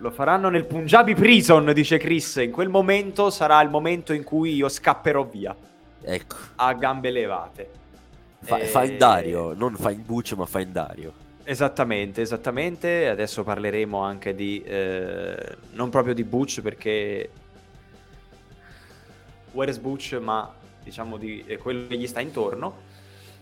Lo 0.04 0.12
faranno 0.12 0.50
nel 0.50 0.66
Punjabi 0.66 1.16
Prison, 1.16 1.72
dice 1.74 1.98
Chris. 1.98 2.36
In 2.36 2.52
quel 2.52 2.68
momento 2.68 3.30
sarà 3.30 3.62
il 3.62 3.70
momento 3.70 4.12
in 4.12 4.26
cui 4.26 4.54
io 4.54 4.68
scapperò 4.68 5.24
via 5.24 5.56
Ecco, 6.02 6.36
a 6.56 6.74
gambe 6.74 7.10
levate. 7.10 7.70
fa, 8.42 8.58
Eh, 8.58 8.66
fa 8.66 8.84
in 8.84 8.98
Dario, 8.98 9.54
non 9.54 9.74
fa 9.78 9.92
in 9.92 10.04
Buccio 10.06 10.36
ma 10.36 10.46
fa 10.46 10.60
in 10.60 10.74
Dario. 10.74 11.14
Esattamente, 11.46 12.22
esattamente. 12.22 13.08
Adesso 13.08 13.46
parleremo 13.46 13.98
anche 14.02 14.36
di... 14.36 14.62
eh, 14.62 15.56
non 15.72 15.90
proprio 15.90 16.14
di 16.14 16.26
Butch 16.26 16.60
perché... 16.60 17.30
Where's 19.54 19.78
Butch, 19.78 20.20
ma 20.22 20.54
diciamo 20.84 21.16
di 21.16 21.46
quello 21.62 21.88
che 21.88 21.98
gli 21.98 22.08
sta 22.08 22.20
intorno. 22.20 22.76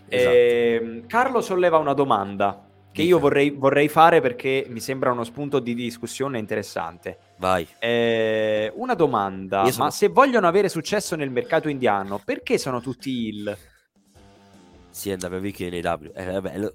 Esatto. 0.06 0.32
Ehm, 0.32 1.06
Carlo 1.08 1.40
solleva 1.40 1.78
una 1.78 1.92
domanda 1.94 2.70
che 2.92 3.02
io 3.02 3.18
vorrei, 3.18 3.50
vorrei 3.50 3.88
fare 3.88 4.20
perché 4.20 4.66
mi 4.68 4.80
sembra 4.80 5.10
uno 5.10 5.24
spunto 5.24 5.58
di 5.58 5.74
discussione 5.74 6.38
interessante. 6.38 7.18
Vai. 7.38 7.66
Eh, 7.78 8.70
una 8.76 8.94
domanda, 8.94 9.64
sono- 9.70 9.84
ma 9.84 9.90
se 9.90 10.08
vogliono 10.08 10.46
avere 10.46 10.68
successo 10.68 11.16
nel 11.16 11.30
mercato 11.30 11.68
indiano, 11.68 12.20
perché 12.22 12.58
sono 12.58 12.80
tutti 12.80 13.26
il? 13.28 13.56
Sia 14.90 15.14
in 15.14 15.20
WWE 15.22 15.50
che 15.50 15.64
in 15.64 15.86
AW. 15.86 16.10
Eh, 16.14 16.24
vabbè, 16.32 16.58
lo- 16.58 16.74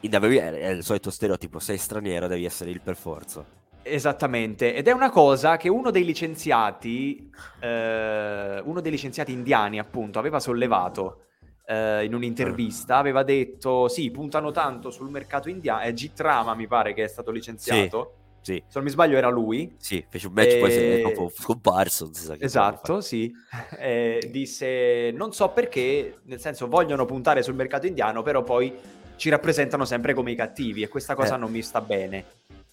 in 0.00 0.10
WWE 0.12 0.40
è, 0.40 0.52
è 0.52 0.68
il 0.70 0.82
solito 0.84 1.10
stereotipo, 1.10 1.60
sei 1.60 1.78
straniero 1.78 2.26
devi 2.26 2.44
essere 2.44 2.70
il 2.70 2.80
per 2.80 2.96
forza. 2.96 3.44
Esattamente, 3.82 4.74
ed 4.74 4.86
è 4.88 4.92
una 4.92 5.08
cosa 5.08 5.56
che 5.56 5.68
uno 5.68 5.90
dei 5.90 6.04
licenziati, 6.04 7.30
eh, 7.60 8.60
uno 8.62 8.80
dei 8.80 8.90
licenziati 8.90 9.32
indiani 9.32 9.78
appunto, 9.78 10.18
aveva 10.18 10.40
sollevato 10.40 11.22
eh, 11.68 12.04
in 12.04 12.14
un'intervista, 12.14 12.96
aveva 12.96 13.22
detto 13.22 13.88
sì, 13.88 14.10
puntano 14.10 14.50
tanto 14.50 14.90
sul 14.90 15.10
mercato 15.10 15.50
indiano, 15.50 15.80
è 15.82 15.92
G-Trama 15.92 16.54
mi 16.54 16.66
pare 16.66 16.94
che 16.94 17.04
è 17.04 17.08
stato 17.08 17.30
licenziato, 17.30 18.14
Sì, 18.40 18.54
se 18.66 18.72
non 18.74 18.84
mi 18.84 18.90
sbaglio 18.90 19.18
era 19.18 19.28
lui, 19.28 19.74
sì, 19.78 20.02
fece 20.08 20.28
un 20.28 20.32
match 20.32 20.58
poi 20.58 20.70
si 20.72 20.78
è 20.78 21.30
scomparso. 21.34 22.10
Esatto, 22.38 23.00
sì. 23.02 23.30
Eh, 23.78 24.28
disse 24.30 25.10
non 25.12 25.32
so 25.32 25.50
perché, 25.50 26.20
nel 26.24 26.40
senso 26.40 26.68
vogliono 26.68 27.04
puntare 27.04 27.42
sul 27.42 27.54
mercato 27.54 27.86
indiano, 27.86 28.22
però 28.22 28.42
poi 28.42 28.72
ci 29.16 29.28
rappresentano 29.28 29.84
sempre 29.84 30.14
come 30.14 30.30
i 30.30 30.34
cattivi 30.36 30.82
e 30.82 30.88
questa 30.88 31.14
cosa 31.14 31.34
Eh. 31.34 31.38
non 31.38 31.50
mi 31.50 31.60
sta 31.60 31.80
bene. 31.82 32.24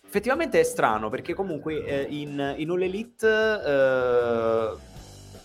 Effettivamente 0.08 0.60
è 0.60 0.64
strano 0.64 1.10
perché 1.10 1.34
comunque 1.34 1.84
eh, 1.84 2.08
in, 2.10 2.54
in 2.58 2.70
All 2.70 2.82
Elite 2.84 3.28
eh, 3.28 4.76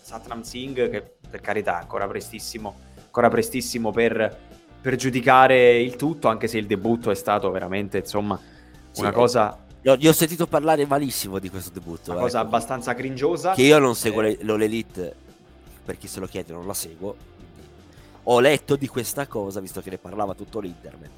Satnam 0.02 0.42
Singh, 0.42 0.88
che 0.90 1.14
per 1.28 1.40
carità 1.40 1.78
è 1.78 1.80
ancora 1.80 2.06
prestissimo, 2.06 2.78
ancora 3.10 3.28
prestissimo 3.28 3.90
per, 3.90 4.38
per 4.80 4.94
giudicare 4.94 5.80
il 5.80 5.96
tutto, 5.96 6.28
anche 6.28 6.46
se 6.46 6.58
il 6.58 6.66
debutto 6.66 7.10
è 7.10 7.14
stato 7.16 7.50
veramente, 7.50 7.98
insomma, 7.98 8.40
Sì, 8.92 9.00
una 9.00 9.10
eh, 9.10 9.12
cosa, 9.12 9.58
Io, 9.82 9.96
io 9.98 10.10
ho 10.10 10.12
sentito 10.12 10.46
parlare 10.46 10.86
malissimo 10.86 11.38
di 11.40 11.48
questo 11.50 11.70
debutto. 11.70 12.12
una 12.12 12.20
cosa 12.20 12.38
ecco. 12.38 12.46
abbastanza 12.46 12.94
cringiosa. 12.94 13.52
Che 13.54 13.62
io 13.62 13.78
non 13.78 13.96
seguo 13.96 14.22
Eh, 14.22 14.36
le- 14.38 14.44
l'All 14.44 14.62
Elite, 14.62 15.14
per 15.84 15.98
chi 15.98 16.06
se 16.06 16.20
lo 16.20 16.26
chiede 16.26 16.52
non 16.52 16.66
la 16.66 16.74
seguo. 16.74 17.16
Ho 18.24 18.38
letto 18.38 18.76
di 18.76 18.86
questa 18.86 19.26
cosa, 19.26 19.58
visto 19.60 19.80
che 19.80 19.90
ne 19.90 19.98
parlava 19.98 20.34
tutto 20.34 20.60
l'internet. 20.60 21.10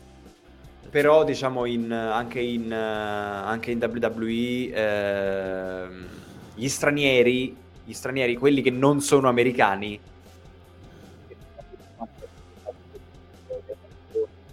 Però 0.88 1.24
diciamo 1.24 1.64
in, 1.66 1.90
anche, 1.92 2.40
in, 2.40 2.70
eh, 2.72 2.74
anche 2.76 3.70
in 3.70 3.78
WWE 3.80 4.72
ehm, 4.72 6.06
gli 6.54 6.68
stranieri, 6.68 7.56
gli 7.84 7.92
stranieri, 7.92 8.36
quelli 8.36 8.62
che 8.62 8.70
non 8.70 9.00
sono 9.00 9.28
americani, 9.28 9.98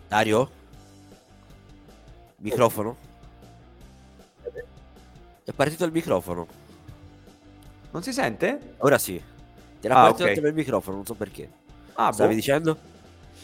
Dario? 0.10 0.50
Microfono? 2.38 2.98
È 5.44 5.52
partito 5.52 5.86
il 5.86 5.92
microfono. 5.92 6.48
non 7.92 8.04
si 8.04 8.12
sente? 8.14 8.74
Ora 8.78 8.98
sì. 8.98 9.22
Ti 9.80 9.86
era 9.88 9.96
Ah, 9.96 10.02
partito 10.06 10.24
ok. 10.24 10.28
un 10.28 10.32
attimo 10.34 10.48
il 10.48 10.54
microfono, 10.54 10.96
non 10.98 11.06
so 11.06 11.14
perché. 11.16 11.50
Ah, 11.94 12.12
Stavi 12.12 12.30
boh. 12.30 12.36
dicendo? 12.36 12.78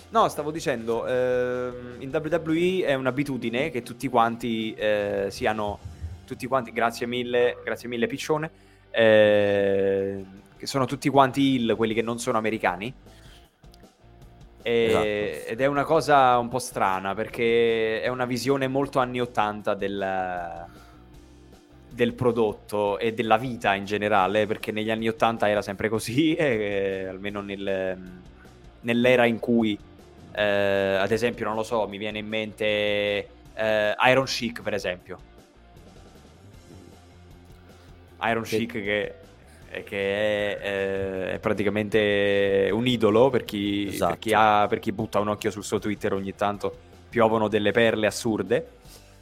No, 0.09 0.28
stavo 0.28 0.51
dicendo, 0.51 1.05
ehm, 1.07 1.95
in 1.99 2.09
WWE 2.13 2.86
è 2.86 2.93
un'abitudine 2.93 3.70
che 3.70 3.82
tutti 3.82 4.07
quanti 4.07 4.74
eh, 4.74 5.28
siano, 5.30 5.80
tutti 6.26 6.45
quanti, 6.47 6.72
grazie 6.72 7.05
mille, 7.07 7.57
grazie 7.63 7.89
mille 7.89 8.07
Piccione, 8.07 8.49
eh, 8.91 10.24
che 10.57 10.66
sono 10.68 10.86
tutti 10.86 11.09
quanti 11.09 11.41
il, 11.55 11.74
quelli 11.76 11.93
che 11.93 12.01
non 12.03 12.20
sono 12.20 12.38
americani. 12.38 12.93
E- 14.68 14.86
Esatto. 14.86 15.51
Ed 15.51 15.61
è 15.61 15.68
una 15.68 15.84
cosa 15.84 16.39
un 16.39 16.47
po' 16.49 16.57
strana 16.57 17.13
perché 17.13 18.01
è 18.01 18.07
una 18.07 18.26
visione 18.26 18.68
molto 18.68 18.97
anni 18.97 19.22
80 19.22 19.76
del, 19.76 20.66
del 21.88 22.13
prodotto 22.13 22.97
e 22.97 23.13
della 23.13 23.38
vita 23.38 23.76
in 23.76 23.86
generale, 23.86 24.47
perché 24.47 24.72
negli 24.72 24.89
anni 24.89 25.07
80 25.07 25.47
era 25.47 25.61
sempre 25.61 25.88
così, 25.88 26.34
e, 26.36 27.05
almeno 27.07 27.41
nel- 27.41 27.95
nell'era 28.82 29.26
in 29.26 29.38
cui, 29.38 29.78
eh, 30.34 30.41
ad 30.99 31.11
esempio, 31.11 31.45
non 31.45 31.53
lo 31.55 31.63
so, 31.63 31.88
mi 31.88 31.99
viene 31.99 32.18
in 32.18 32.28
mente 32.28 32.66
eh, 33.53 33.95
Iron 34.07 34.26
Chic, 34.26 34.63
per 34.63 34.74
esempio. 34.74 35.20
Iron 38.24 38.41
Che- 38.43 38.57
Chic 38.57 38.72
che, 38.72 39.01
eh, 39.03 39.13
che 39.84 40.57
è, 40.57 40.67
eh, 40.67 41.32
è 41.34 41.39
praticamente 41.39 42.69
un 42.71 42.88
idolo 42.88 43.30
per 43.30 43.43
chi, 43.43 43.88
Esatto. 43.89 44.11
per 44.11 44.19
chi 44.19 44.34
ha- 44.34 44.65
per 44.69 44.80
chi 44.80 44.91
butta 44.91 45.19
un 45.19 45.28
occhio 45.30 45.51
sul 45.51 45.63
suo 45.63 45.80
Twitter 45.80 46.13
ogni 46.13 46.34
tanto 46.36 46.73
piovono 47.09 47.47
delle 47.47 47.71
perle 47.71 48.07
assurde. 48.07 48.67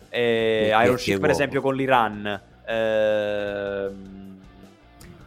E 0.10 0.70
Che- 0.72 0.84
Iron 0.84 0.96
che 0.96 1.18
per 1.20 1.30
esempio, 1.32 1.62
con 1.62 1.76
l'Iran. 1.76 2.42
ehm, 2.66 4.38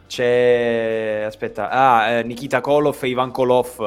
c'è. 0.07 1.23
Aspetta, 1.25 1.69
ah, 1.69 2.07
eh, 2.09 2.23
Nikita 2.23 2.61
Koloff 2.61 3.03
e 3.03 3.07
Ivan 3.09 3.31
Koloff. 3.31 3.79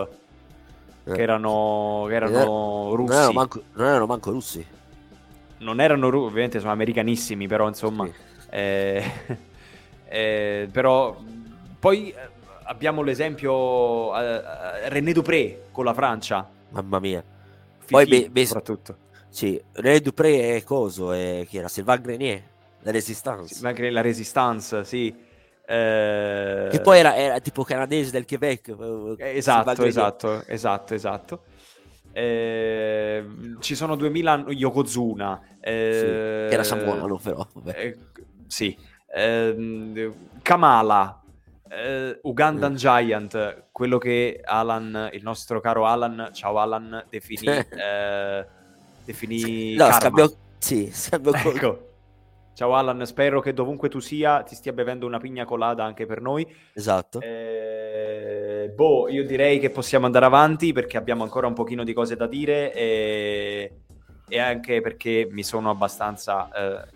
Eh. 1.05 1.13
Che 1.13 1.23
erano, 1.23 2.05
che 2.09 2.15
erano 2.15 2.45
Non 2.45 2.95
russi. 2.97 3.15
erano 3.17 3.33
manco, 3.33 3.63
non 3.73 3.87
erano 3.87 4.07
manco 4.07 4.31
russi. 4.31 4.67
Non 5.59 5.81
erano 5.81 6.09
ru- 6.11 6.25
ovviamente 6.25 6.59
sono 6.61 6.73
americanissimi, 6.73 7.47
però 7.47 7.67
insomma. 7.69 8.05
Sì. 8.05 8.13
eh, 8.51 9.05
eh, 10.11 10.69
però 10.71 11.17
poi 11.79 12.11
eh, 12.11 12.29
abbiamo 12.65 13.03
l'esempio 13.03 14.17
eh, 14.19 14.23
eh, 14.25 14.89
René 14.89 15.13
Dupré 15.13 15.63
con 15.71 15.85
la 15.85 15.95
Francia. 15.95 16.49
Mamma 16.71 16.99
mia. 17.01 17.23
Fifi, 17.79 17.93
Poi 17.93 18.07
be- 18.07 18.31
be- 18.31 18.47
soprattutto. 18.47 18.97
Sì, 19.29 19.61
René 19.73 20.01
Dupré 20.01 20.57
è 20.57 20.63
coso, 20.65 21.13
è, 21.13 21.47
chi 21.49 21.59
era? 21.59 21.69
Sylvain 21.69 22.01
Grenier, 22.03 22.43
la 22.83 22.91
Resistance. 22.91 23.55
Sì, 23.55 23.63
ma 23.63 23.69
anche 23.71 23.91
la 23.91 24.01
Resistance, 24.01 24.85
sì. 24.85 25.15
Eh, 25.67 26.69
Che 26.71 26.81
poi 26.81 26.99
era, 26.99 27.15
era 27.17 27.39
tipo 27.41 27.63
canadese 27.63 28.11
del 28.11 28.27
Quebec. 28.27 28.69
eh, 29.19 29.37
Esatto, 29.37 29.71
Sylvain 29.71 29.77
Grenier. 29.77 29.89
esatto, 29.89 30.43
esatto, 30.47 30.95
esatto. 30.95 31.43
Eh, 32.13 33.25
ci 33.61 33.75
sono 33.77 33.95
2000 33.95 34.45
Yokozuna. 34.49 35.41
Sì, 35.41 35.67
eh, 35.69 36.47
che 36.49 36.55
era 36.55 36.65
samuano 36.65 37.19
però. 37.19 37.47
vabbè. 37.55 37.73
eh, 37.79 37.97
sì. 38.49 38.77
Ehm, 39.13 40.13
Kamala, 40.43 41.21
eh, 41.69 42.19
Ugandan 42.23 42.73
Mm. 42.73 42.77
Giant, 42.77 43.65
quello 43.73 43.99
che 43.99 44.41
Alan, 44.45 45.11
il 45.13 45.23
nostro 45.23 45.61
caro 45.61 45.87
Alan, 45.87 46.31
ciao 46.33 46.59
Alan, 46.59 47.05
definì, 47.09 47.47
eh, 47.47 48.47
definì 49.05 49.75
No, 49.75 49.91
scambio... 49.93 50.33
Sì, 50.59 50.91
scambio 50.93 51.33
Ecco. 51.33 51.89
Ciao 52.53 52.75
Alan, 52.75 53.07
spero 53.07 53.41
che 53.41 53.55
dovunque 53.55 53.89
tu 53.89 54.01
sia 54.01 54.43
ti 54.43 54.55
stia 54.55 54.75
bevendo 54.75 55.07
una 55.07 55.19
pigna 55.19 55.47
colada 55.47 55.83
anche 55.85 56.05
per 56.05 56.21
noi. 56.21 56.47
Esatto. 56.75 57.21
Eh, 57.23 58.71
boh, 58.75 59.09
io 59.09 59.25
direi 59.25 59.59
che 59.59 59.71
possiamo 59.71 60.05
andare 60.05 60.27
avanti 60.27 60.73
perché 60.75 60.99
abbiamo 60.99 61.23
ancora 61.23 61.47
un 61.47 61.55
pochino 61.55 61.85
di 61.85 61.95
cose 61.95 62.17
da 62.17 62.27
dire 62.27 62.75
e, 62.75 63.73
e 64.29 64.39
anche 64.39 64.83
perché 64.83 65.27
mi 65.31 65.43
sono 65.43 65.71
abbastanza 65.71 66.51
eh, 66.53 66.87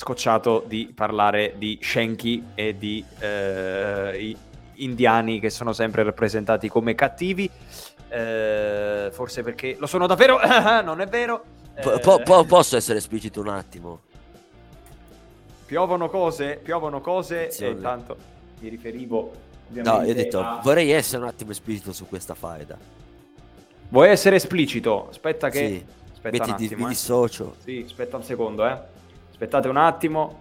scocciato 0.00 0.64
di 0.66 0.90
parlare 0.94 1.54
di 1.58 1.78
Shenki 1.82 2.42
e 2.54 2.78
di 2.78 3.04
eh, 3.18 4.34
indiani 4.76 5.38
che 5.40 5.50
sono 5.50 5.74
sempre 5.74 6.02
rappresentati 6.02 6.70
come 6.70 6.94
cattivi. 6.94 7.48
Eh, 8.08 9.10
forse 9.12 9.42
perché 9.42 9.76
lo 9.78 9.86
sono 9.86 10.06
davvero, 10.06 10.40
non 10.82 11.02
è 11.02 11.06
vero. 11.06 11.44
Eh, 11.74 11.98
po- 12.00 12.18
po- 12.24 12.44
posso 12.44 12.78
essere 12.78 12.96
esplicito 12.96 13.40
un 13.40 13.48
attimo? 13.48 14.00
Piovono 15.66 16.08
cose, 16.08 16.58
piovono 16.60 17.00
cose 17.00 17.50
Sì, 17.50 17.64
e 17.64 17.68
intanto 17.68 18.16
mi 18.58 18.68
riferivo 18.70 19.32
No, 19.68 20.02
io 20.02 20.10
ho 20.10 20.14
detto, 20.14 20.40
a- 20.40 20.60
vorrei 20.64 20.90
essere 20.90 21.22
un 21.22 21.28
attimo 21.28 21.50
esplicito 21.50 21.92
su 21.92 22.08
questa 22.08 22.34
faida. 22.34 22.76
Vuoi 23.90 24.08
essere 24.08 24.36
esplicito? 24.36 25.08
Aspetta 25.10 25.50
che... 25.50 25.58
Sì, 25.58 25.84
Aspetta 26.12 26.42
un 26.44 26.50
metti, 26.50 26.64
attimo, 26.64 26.80
mi 26.80 26.86
eh. 26.86 26.94
dissocio. 26.94 27.54
Sì, 27.62 27.82
aspetta 27.86 28.16
un 28.16 28.22
secondo, 28.24 28.66
eh. 28.66 28.98
Aspettate 29.42 29.68
un 29.68 29.78
attimo. 29.78 30.38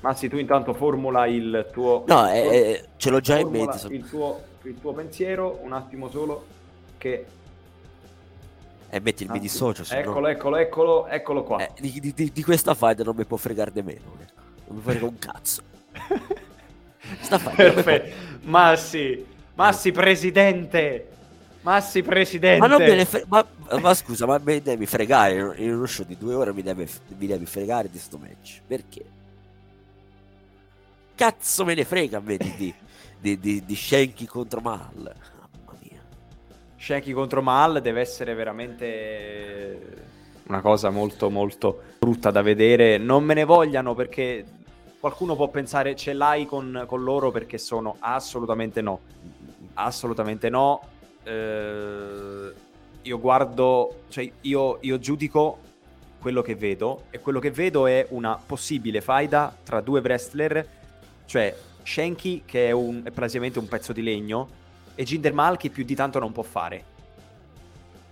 Massi, 0.00 0.26
tu 0.30 0.38
intanto 0.38 0.72
formula 0.72 1.26
il 1.26 1.68
tuo... 1.70 2.04
No, 2.06 2.30
eh, 2.30 2.38
eh, 2.40 2.84
ce 2.96 3.10
l'ho 3.10 3.20
già 3.20 3.36
in 3.38 3.48
mente. 3.48 3.88
Il 3.90 4.08
tuo, 4.08 4.40
il 4.62 4.80
tuo 4.80 4.94
pensiero, 4.94 5.58
un 5.62 5.74
attimo 5.74 6.08
solo, 6.08 6.46
che 6.96 7.26
E 8.88 9.00
metti 9.00 9.24
il 9.24 9.30
mi 9.30 9.36
Ah, 9.36 9.40
dissocio. 9.40 9.84
se 9.84 9.96
no- 9.96 10.00
Eccolo, 10.00 10.28
eccolo, 10.28 10.56
eccolo, 10.56 11.06
eccolo 11.08 11.42
qua. 11.42 11.58
Eh, 11.58 11.72
di, 11.78 12.14
di- 12.14 12.32
di- 12.32 12.42
questa 12.42 12.72
fight 12.72 13.02
non 13.02 13.14
mi 13.16 13.26
può 13.26 13.36
fregare 13.36 13.70
nemmeno. 13.74 14.00
ecco. 14.18 14.40
Non 14.68 14.76
mi 14.78 14.82
frega 14.82 15.04
un 15.04 15.18
cazzo. 15.20 15.62
Sta 17.20 17.36
fight 17.38 17.54
può- 17.54 17.64
Perfetto. 17.82 18.14
Massi, 18.44 19.26
Massi 19.56 19.92
presidente. 19.92 21.08
Massi 21.68 22.02
presidente. 22.02 22.60
Ma 22.60 22.66
non 22.66 22.78
me 22.80 22.94
ne 22.94 23.04
fre- 23.04 23.26
ma, 23.28 23.46
ma 23.78 23.92
scusa, 23.92 24.24
ma 24.24 24.40
mi 24.42 24.62
devi 24.62 24.86
fregare 24.86 25.34
in- 25.58 25.74
uno 25.74 25.84
show 25.84 26.06
di 26.06 26.16
due 26.16 26.32
ore 26.32 26.54
mi, 26.54 26.62
deve- 26.62 26.88
mi 27.18 27.26
devi 27.26 27.44
fregare 27.44 27.90
di 27.90 27.98
sto 27.98 28.16
match. 28.16 28.62
Perché? 28.66 29.04
Cazzo 31.14 31.66
me 31.66 31.74
ne 31.74 31.84
frega 31.84 32.16
a 32.16 32.20
me 32.24 32.38
di, 32.38 32.54
di, 32.56 32.74
di, 33.20 33.38
di, 33.38 33.64
di 33.66 33.76
Shanky 33.76 34.24
contro 34.24 34.60
Mahal. 34.62 34.88
Mamma 34.94 35.78
mia. 35.82 36.00
Shanky 36.78 37.12
contro 37.12 37.42
Mahal 37.42 37.82
deve 37.82 38.00
essere 38.00 38.32
veramente 38.32 40.06
una 40.46 40.62
cosa 40.62 40.88
molto 40.88 41.28
molto 41.28 41.82
brutta 41.98 42.30
da 42.30 42.40
vedere. 42.40 42.96
Non 42.96 43.24
me 43.24 43.34
ne 43.34 43.44
vogliano 43.44 43.94
perché 43.94 44.42
qualcuno 44.98 45.36
può 45.36 45.48
pensare 45.48 45.94
ce 45.96 46.14
l'hai 46.14 46.46
con, 46.46 46.84
con 46.86 47.02
loro 47.02 47.30
perché 47.30 47.58
sono 47.58 47.96
assolutamente 47.98 48.80
no. 48.80 49.00
Assolutamente 49.74 50.48
no. 50.48 50.80
Eh, 51.28 52.52
io 53.02 53.20
guardo, 53.20 54.02
cioè 54.08 54.30
io, 54.42 54.78
io 54.80 54.98
giudico 54.98 55.58
quello 56.18 56.42
che 56.42 56.54
vedo 56.54 57.04
e 57.10 57.20
quello 57.20 57.38
che 57.38 57.50
vedo 57.50 57.86
è 57.86 58.06
una 58.10 58.36
possibile 58.44 59.00
faida 59.00 59.56
tra 59.62 59.80
due 59.80 60.00
wrestler, 60.00 60.66
cioè 61.26 61.54
Shanky 61.82 62.42
che 62.44 62.68
è, 62.68 62.70
un, 62.72 63.02
è 63.04 63.10
praticamente 63.10 63.58
un 63.58 63.68
pezzo 63.68 63.92
di 63.92 64.02
legno 64.02 64.48
e 64.94 65.04
Jinder 65.04 65.32
Mahal 65.32 65.56
che 65.56 65.70
più 65.70 65.84
di 65.84 65.94
tanto 65.94 66.18
non 66.18 66.32
può 66.32 66.42
fare. 66.42 66.96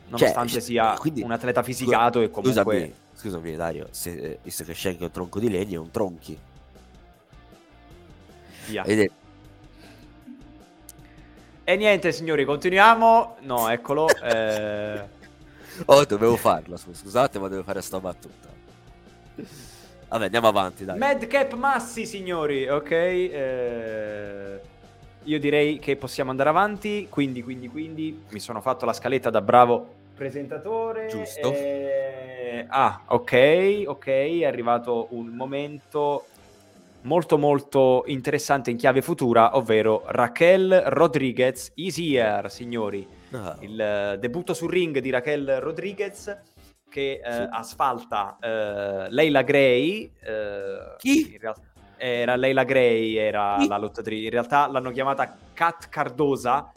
Nonostante 0.09 0.53
Cioè, 0.53 0.61
sia 0.61 0.95
quindi- 0.99 1.23
un 1.23 1.33
atleta 1.33 1.63
fisicato 1.63 2.21
e 2.21 2.31
comunque... 2.31 2.63
Scusami, 2.63 2.95
scusami 3.15 3.57
Dario, 3.57 3.89
se, 3.91 4.11
eh, 4.13 4.39
visto 4.43 4.63
che 4.63 4.73
Shanky 4.75 5.01
è 5.01 5.05
un 5.05 5.11
tronco 5.11 5.41
di 5.41 5.51
legno, 5.51 5.81
è 5.81 5.83
un 5.83 5.91
tronchi. 5.91 6.39
via. 8.67 8.83
Vedete? 8.83 9.25
E 11.69 11.75
niente 11.75 12.13
signori, 12.13 12.45
continuiamo. 12.45 13.39
No, 13.41 13.69
eccolo. 13.69 14.07
eh, 14.23 15.03
Oh, 15.87 16.05
dovevo 16.05 16.37
farlo, 16.37 16.77
scu- 16.77 16.95
scusate, 16.95 17.41
ma 17.41 17.49
devo 17.49 17.65
fare 17.65 17.83
sta 17.83 17.99
battuta. 17.99 18.49
Vabbè, 20.09 20.25
andiamo 20.27 20.47
avanti, 20.47 20.85
dai. 20.85 20.97
Madcap 20.97 21.55
Massi, 21.55 22.07
signori, 22.07 22.69
ok? 22.69 22.91
eh, 22.93 24.61
io 25.25 25.39
direi 25.41 25.81
che 25.81 25.97
possiamo 25.97 26.31
andare 26.31 26.51
avanti. 26.51 27.09
Quindi, 27.11 27.43
quindi, 27.43 27.69
quindi, 27.69 28.25
mi 28.29 28.39
sono 28.39 28.61
fatto 28.61 28.85
la 28.87 28.93
scaletta 28.93 29.29
da 29.31 29.41
bravo 29.41 29.93
presentatore. 30.15 31.09
Giusto. 31.09 31.53
eh, 31.53 32.65
ah, 32.69 33.03
ok, 33.07 33.83
ok. 33.87 34.07
È 34.07 34.45
arrivato 34.45 35.09
un 35.11 35.27
momento 35.35 36.27
molto, 37.07 37.39
molto 37.39 38.03
interessante 38.07 38.71
in 38.71 38.77
chiave 38.77 39.01
futura, 39.01 39.57
ovvero 39.57 40.03
Raquel 40.07 40.83
Rodriguez 40.87 41.71
is 41.77 41.97
here, 41.99 42.49
signori 42.49 43.07
Ah, 43.33 43.57
il 43.61 43.81
eh, 43.81 44.19
debutto 44.19 44.55
sul 44.55 44.71
ring 44.71 44.99
di 44.99 45.11
Raquel 45.11 45.61
Rodriguez 45.61 46.37
che 46.89 47.21
eh, 47.25 47.33
Sì. 47.33 47.47
asfalta 47.51 48.37
eh, 48.41 49.07
Leila 49.11 49.43
Gray. 49.43 50.13
Chi? 50.99 51.33
in 51.33 51.39
realtà- 51.41 51.63
era 51.99 52.37
Leila 52.37 52.65
Gray, 52.65 53.15
era 53.17 53.57
Chi? 53.59 53.69
la 53.69 53.79
lottatrice. 53.79 54.25
In 54.25 54.31
realtà 54.31 54.69
l'hanno 54.69 54.91
chiamata 54.91 55.35
Kat 55.55 55.89
Cardosa, 55.89 56.71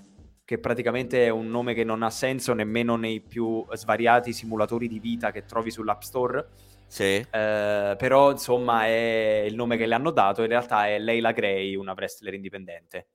che 0.46 0.58
praticamente 0.60 1.26
è 1.26 1.30
un 1.30 1.48
nome 1.50 1.74
che 1.74 1.84
non 1.84 2.02
ha 2.04 2.10
senso 2.10 2.54
nemmeno 2.54 2.96
nei 2.96 3.20
più 3.20 3.66
svariati 3.74 4.32
simulatori 4.34 4.88
di 4.88 5.00
vita 5.00 5.32
che 5.32 5.46
trovi 5.46 5.70
sull'App 5.72 6.02
Store. 6.02 6.48
Sì. 6.90 7.04
Eh, 7.04 7.96
però 7.98 8.32
insomma 8.32 8.86
è 8.88 9.44
il 9.48 9.54
nome 9.54 9.78
che 9.78 9.86
le 9.86 9.94
hanno 9.94 10.10
dato. 10.10 10.42
In 10.42 10.48
realtà 10.48 10.88
è 10.88 10.98
Leila 10.98 11.32
Gray, 11.32 11.76
una 11.76 11.94
wrestler 11.94 12.34
indipendente. 12.34 13.10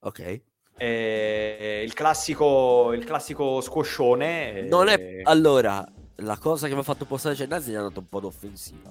Ok. 0.00 0.40
Eh, 0.76 1.82
il 1.84 1.94
classico, 1.94 2.92
il 2.92 3.04
classico 3.04 3.60
squoscione. 3.60 4.54
eh, 4.54 4.62
Non 4.62 4.88
è... 4.88 5.20
Allora, 5.22 5.86
la 6.16 6.36
cosa 6.38 6.66
che 6.66 6.74
mi 6.74 6.80
ha 6.80 6.82
fatto 6.82 7.04
postare 7.04 7.36
Gennazzi 7.36 7.70
gli 7.70 7.76
ha 7.76 7.82
dato 7.82 8.00
un 8.00 8.08
po' 8.08 8.18
d'offensiva. 8.18 8.90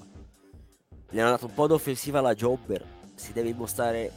Gli 1.10 1.20
hanno 1.20 1.30
dato 1.30 1.44
un 1.44 1.54
po' 1.54 1.66
d'offensiva 1.66 2.20
alla 2.20 2.34
Jobber. 2.34 2.82
Si 3.14 3.34
deve 3.34 3.52
mostrare 3.52 4.10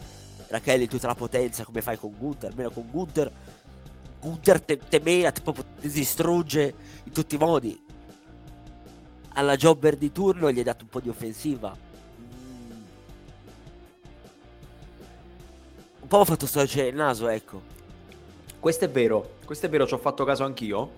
Rachele 0.48 0.88
tutta 0.88 1.08
la 1.08 1.16
potenza 1.16 1.66
come 1.66 1.82
fai 1.82 1.98
con 1.98 2.16
Gunther. 2.18 2.52
Almeno 2.52 2.70
con 2.70 2.90
Gunther. 2.90 3.30
Gunther 4.22 4.62
te, 4.62 4.78
te 4.78 5.02
mena, 5.04 5.32
te 5.32 5.42
proprio 5.42 5.66
ti 5.82 5.90
distrugge 5.90 6.74
in 7.04 7.12
tutti 7.12 7.36
i 7.36 7.38
modi. 7.38 7.86
Alla 9.38 9.56
Jobber 9.56 9.96
di 9.96 10.12
turno 10.12 10.52
gli 10.52 10.58
hai 10.58 10.64
dato 10.64 10.84
un 10.84 10.90
po' 10.90 11.00
di 11.00 11.10
offensiva. 11.10 11.72
Mm. 11.72 12.72
Un 16.02 16.08
po' 16.08 16.20
ha 16.22 16.26
fatto 16.26 16.48
storcere 16.48 16.88
il 16.88 16.96
naso, 16.96 17.28
ecco. 17.28 17.62
Questo 18.60 18.86
è 18.86 18.90
vero, 18.90 19.36
questo 19.46 19.68
è 19.68 19.70
vero, 19.70 19.86
ci 19.86 19.94
ho 19.94 20.00
fatto 20.00 20.24
caso 20.26 20.44
anch'io. 20.44 20.90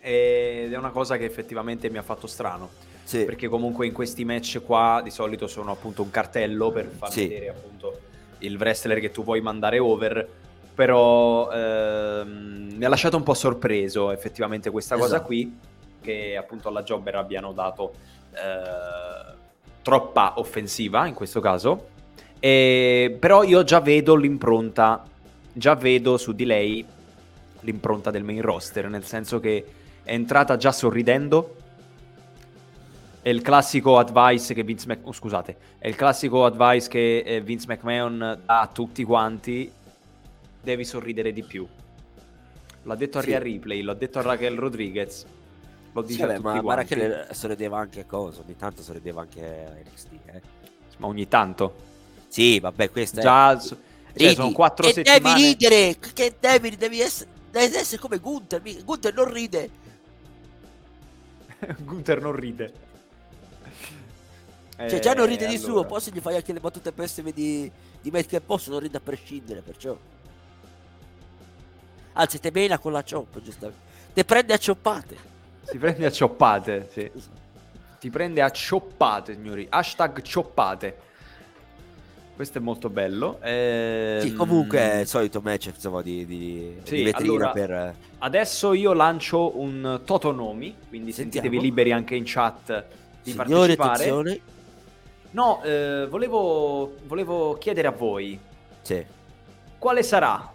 Ed 0.00 0.72
è 0.72 0.76
una 0.76 0.90
cosa 0.90 1.16
che 1.18 1.24
effettivamente 1.24 1.88
mi 1.88 1.98
ha 1.98 2.02
fatto 2.02 2.26
strano. 2.26 2.68
Sì. 3.04 3.24
Perché 3.24 3.46
comunque 3.46 3.86
in 3.86 3.92
questi 3.92 4.24
match 4.24 4.60
qua 4.64 5.00
di 5.02 5.10
solito 5.10 5.46
sono 5.46 5.70
appunto 5.70 6.02
un 6.02 6.10
cartello 6.10 6.72
per 6.72 6.86
far 6.88 7.12
Sì. 7.12 7.28
vedere 7.28 7.48
appunto 7.50 8.00
il 8.38 8.56
wrestler 8.56 8.98
che 8.98 9.12
tu 9.12 9.22
vuoi 9.22 9.40
mandare 9.40 9.78
over. 9.78 10.28
Però 10.74 11.48
ehm, 11.52 12.72
mi 12.74 12.84
ha 12.84 12.88
lasciato 12.88 13.16
un 13.16 13.22
po' 13.22 13.34
sorpreso 13.34 14.10
effettivamente 14.10 14.70
questa 14.70 14.96
cosa 14.96 15.14
Esatto. 15.14 15.26
qui. 15.26 15.68
Che 16.00 16.36
appunto 16.36 16.68
alla 16.68 16.82
Jobber 16.82 17.16
abbiano 17.16 17.52
dato 17.52 17.92
eh, 18.32 19.34
troppa 19.82 20.34
offensiva 20.36 21.06
in 21.06 21.14
questo 21.14 21.40
caso. 21.40 21.88
E- 22.38 23.16
però 23.18 23.42
io 23.42 23.62
già 23.64 23.80
vedo 23.80 24.14
l'impronta, 24.14 25.04
già 25.52 25.74
vedo 25.74 26.16
su 26.16 26.32
di 26.32 26.44
lei 26.44 26.84
l'impronta 27.60 28.10
del 28.10 28.24
main 28.24 28.40
roster, 28.40 28.88
nel 28.88 29.04
senso 29.04 29.40
che 29.40 29.64
è 30.02 30.12
entrata 30.12 30.56
già 30.56 30.72
sorridendo. 30.72 31.56
È 33.22 33.28
il 33.28 33.42
classico 33.42 33.98
advice 33.98 34.54
che 34.54 34.62
Vince 34.62 34.86
Mc... 34.88 34.98
oh, 35.02 35.12
scusate, 35.12 35.56
è 35.78 35.88
il 35.88 35.94
classico 35.94 36.46
advice 36.46 36.88
che 36.88 37.18
eh, 37.18 37.40
Vince 37.42 37.66
McMahon 37.68 38.40
dà 38.46 38.60
a 38.60 38.66
tutti 38.66 39.04
quanti. 39.04 39.70
Devi 40.62 40.84
sorridere 40.84 41.32
di 41.32 41.42
più. 41.42 41.66
L'ha 42.84 42.94
detto 42.94 43.18
a 43.18 43.20
Sì. 43.20 43.28
Rhea 43.28 43.38
Ripley, 43.40 43.82
l'ho 43.82 43.92
detto 43.92 44.20
a 44.20 44.22
Raquel 44.22 44.56
Rodriguez. 44.56 45.26
Lo 45.92 46.06
Sì, 46.06 46.24
dice 46.24 46.26
tutti 46.34 46.40
ma, 46.42 46.60
ma 46.60 46.60
quanti. 46.62 46.94
Rachele 46.94 47.28
sorrideva 47.34 47.78
anche 47.78 48.00
a 48.00 48.04
cosa? 48.04 48.40
Ogni 48.42 48.56
tanto 48.56 48.82
sorrideva 48.82 49.20
anche 49.22 49.40
a 49.66 49.70
NXT, 49.90 50.12
eh. 50.26 50.42
Ma 50.98 51.06
ogni 51.06 51.26
tanto. 51.28 51.74
Sì, 52.28 52.60
vabbè, 52.60 52.90
questo 52.90 53.20
è... 53.20 53.22
Già 53.22 53.58
cioè, 53.58 53.76
Ridi. 54.12 54.34
sono 54.34 54.52
quattro 54.52 54.86
e 54.86 54.92
settimane. 54.92 55.34
devi 55.34 55.46
ridere, 55.48 55.98
che 55.98 56.36
devi, 56.38 56.76
devi 56.76 57.00
essere, 57.00 57.28
devi 57.50 57.74
essere 57.74 58.00
come 58.00 58.18
Gunther, 58.18 58.62
Gunther 58.84 59.14
non 59.14 59.32
ride. 59.32 59.70
Gunther 61.84 62.20
non 62.20 62.32
ride. 62.36 62.72
Cioè, 64.76 64.98
già 64.98 65.12
non 65.12 65.26
ride 65.26 65.44
Eh, 65.44 65.48
di 65.48 65.56
allora. 65.56 65.72
suo, 65.72 65.84
poi 65.84 66.00
se 66.00 66.10
gli 66.10 66.20
fai 66.20 66.36
anche 66.36 66.52
le 66.52 66.60
battute 66.60 66.92
pessime 66.92 67.32
di, 67.32 67.70
di 68.00 68.10
Matt 68.10 68.26
che 68.26 68.40
posso, 68.40 68.70
non 68.70 68.80
ride 68.80 68.96
a 68.96 69.00
prescindere, 69.00 69.60
perciò... 69.60 69.96
Anzi, 72.14 72.38
te 72.40 72.50
mena 72.52 72.78
con 72.78 72.92
la 72.92 73.04
chop, 73.08 73.40
giustamente. 73.40 73.82
Te 74.12 74.24
prende 74.24 74.52
a 74.54 74.58
cioppate. 74.58 75.16
Si 75.62 75.78
prende 75.78 76.06
a 76.06 76.10
cioppate, 76.10 76.88
sì. 76.90 77.10
Ti 78.00 78.10
prende 78.10 78.42
a 78.42 78.50
cioppate, 78.50 79.34
signori. 79.34 79.66
Hashtag 79.68 80.22
cioppate. 80.22 80.96
Questo 82.34 82.56
è 82.58 82.60
molto 82.62 82.88
bello. 82.88 83.38
Ehm, 83.42 84.20
Sì, 84.20 84.32
comunque 84.32 84.78
è 84.78 85.00
il 85.00 85.06
solito 85.06 85.40
match, 85.42 85.66
insomma, 85.66 86.00
di, 86.00 86.24
di, 86.24 86.78
Sì, 86.84 86.96
di 86.96 87.02
vetrina 87.02 87.32
allora- 87.34 87.50
per... 87.50 87.94
Adesso 88.18 88.72
io 88.72 88.94
lancio 88.94 89.58
un 89.60 90.00
Totonomi, 90.04 90.74
quindi 90.88 91.12
Sentiamo. 91.12 91.46
sentitevi 91.46 91.60
liberi 91.60 91.92
anche 91.92 92.14
in 92.14 92.22
chat 92.26 92.84
di 93.22 93.30
Signore, 93.32 93.76
partecipare. 93.76 93.92
attenzione. 93.92 94.40
No, 95.32 95.62
eh, 95.62 96.06
volevo, 96.08 96.94
volevo 97.06 97.58
chiedere 97.58 97.86
a 97.88 97.92
voi 97.92 98.38
Sì. 98.82 99.04
quale 99.78 100.02
sarà 100.02 100.50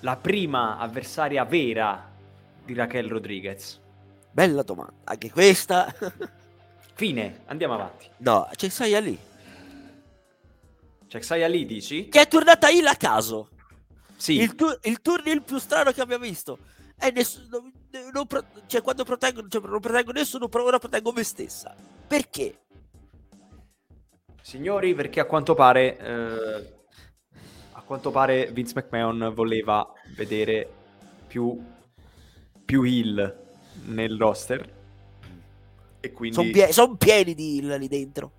la 0.00 0.16
prima 0.16 0.78
avversaria 0.78 1.44
vera 1.44 2.06
di 2.64 2.74
Raquel 2.74 3.08
Rodriguez. 3.08 3.80
Bella 4.34 4.62
domanda. 4.62 4.94
Anche 5.04 5.30
questa... 5.30 5.94
Fine, 6.96 7.42
andiamo 7.46 7.74
avanti. 7.74 8.08
no, 8.18 8.48
c'è 8.54 8.68
Saya 8.68 9.00
lì. 9.00 9.18
Cioè, 11.06 11.20
Xia 11.20 11.46
lì 11.46 11.64
dici? 11.64 12.08
Che 12.08 12.20
è 12.20 12.26
tornata 12.26 12.70
il 12.70 12.84
a 12.86 12.96
caso. 12.96 13.50
Sì. 14.16 14.40
Il, 14.40 14.56
tu- 14.56 14.76
il 14.82 15.00
turno 15.00 15.40
più 15.42 15.58
strano 15.58 15.92
che 15.92 16.00
abbiamo 16.00 16.24
visto. 16.24 16.58
E 16.98 17.12
nessuno. 17.12 17.70
non 18.12 18.26
pro- 18.26 18.44
cioè, 18.66 18.82
quando 18.82 19.04
proteggo, 19.04 19.46
cioè, 19.46 19.62
non 19.62 19.78
proteggo 19.78 20.10
nessuno, 20.10 20.48
però 20.48 20.64
ora 20.64 20.80
proteggo 20.80 21.12
me 21.12 21.22
stessa. 21.22 21.72
Perché? 22.06 22.62
Signori, 24.42 24.94
perché 24.94 25.20
a 25.20 25.24
quanto 25.24 25.54
pare 25.54 25.98
eh, 25.98 26.74
a 27.72 27.82
quanto 27.82 28.10
pare 28.10 28.50
Vince 28.50 28.72
McMahon 28.74 29.32
voleva 29.34 29.88
vedere 30.16 30.68
più 31.28 31.62
più 32.64 32.82
heel 32.82 33.43
nel 33.86 34.16
roster. 34.18 34.72
E 36.00 36.12
quindi... 36.12 36.36
Sono 36.36 36.50
pie- 36.50 36.72
son 36.72 36.96
pieni 36.96 37.34
di 37.34 37.56
Hill 37.56 37.76
lì 37.78 37.88
dentro. 37.88 38.30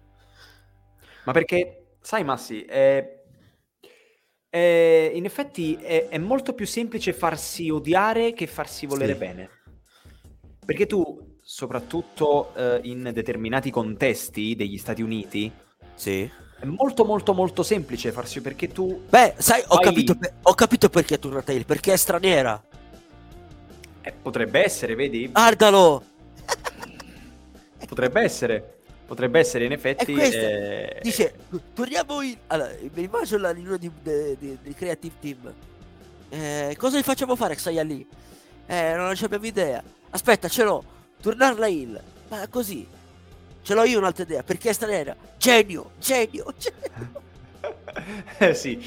Ma 1.25 1.31
perché, 1.31 1.95
sai 2.01 2.23
Massi, 2.23 2.63
è- 2.63 3.21
è- 4.49 5.11
in 5.13 5.25
effetti 5.25 5.75
è, 5.75 6.07
è 6.09 6.17
molto 6.17 6.53
più 6.53 6.65
semplice 6.67 7.13
farsi 7.13 7.69
odiare 7.69 8.33
che 8.33 8.47
farsi 8.47 8.85
volere 8.85 9.13
Sì. 9.13 9.17
bene. 9.19 9.49
Perché 10.65 10.85
tu, 10.85 11.37
soprattutto 11.41 12.53
eh, 12.55 12.79
in 12.83 13.09
determinati 13.13 13.69
contesti 13.71 14.55
degli 14.55 14.77
Stati 14.77 15.01
Uniti, 15.01 15.51
Sì. 15.95 16.29
è 16.59 16.65
molto 16.65 17.03
molto 17.05 17.33
molto 17.33 17.63
semplice 17.63 18.11
farsi 18.11 18.41
perché 18.41 18.67
tu... 18.67 19.03
Beh, 19.09 19.33
sai, 19.37 19.63
ho 19.67 19.77
capito, 19.79 20.15
per- 20.15 20.33
ho 20.43 20.53
capito 20.53 20.89
perché 20.89 21.15
è 21.15 21.19
tornata 21.19 21.51
Hill, 21.51 21.65
perché 21.65 21.93
è 21.93 21.97
straniera. 21.97 22.63
Eh, 24.05 24.13
potrebbe 24.21 24.63
essere, 24.63 24.93
vedi? 24.93 25.27
Guardalo! 25.31 26.03
Potrebbe 27.87 28.21
essere. 28.21 28.77
Potrebbe 29.07 29.39
essere, 29.39 29.65
in 29.65 29.71
effetti... 29.71 30.13
eh, 30.13 30.99
dice, 31.03 31.35
torniamo 31.73 32.21
in... 32.21 32.35
Allora, 32.47 32.71
mi 32.93 33.03
immagino 33.03 33.39
la 33.39 33.51
riunione 33.51 33.77
di, 33.77 33.91
di- 34.01 34.57
del 34.61 34.75
creative 34.75 35.13
team. 35.19 35.53
Eh, 36.29 36.75
cosa 36.77 36.97
gli 36.97 37.03
facciamo 37.03 37.35
fare 37.35 37.53
a 37.53 37.55
Xayah 37.55 37.83
lì? 37.83 38.07
Eh, 38.65 38.93
non 38.95 39.15
abbiamo 39.21 39.45
idea. 39.45 39.83
Aspetta, 40.09 40.47
ce 40.47 40.63
l'ho. 40.63 40.83
Tornarla 41.21 41.67
Hill. 41.67 42.01
Ma 42.29 42.47
così. 42.47 42.87
Ce 43.61 43.73
l'ho 43.73 43.83
io 43.83 43.99
un'altra 43.99 44.23
idea, 44.23 44.43
perché 44.43 44.69
è 44.69 44.73
straniera. 44.73 45.15
Genio, 45.37 45.91
genio, 45.99 46.53
genio. 46.57 47.21
eh, 48.39 48.53
sì. 48.53 48.83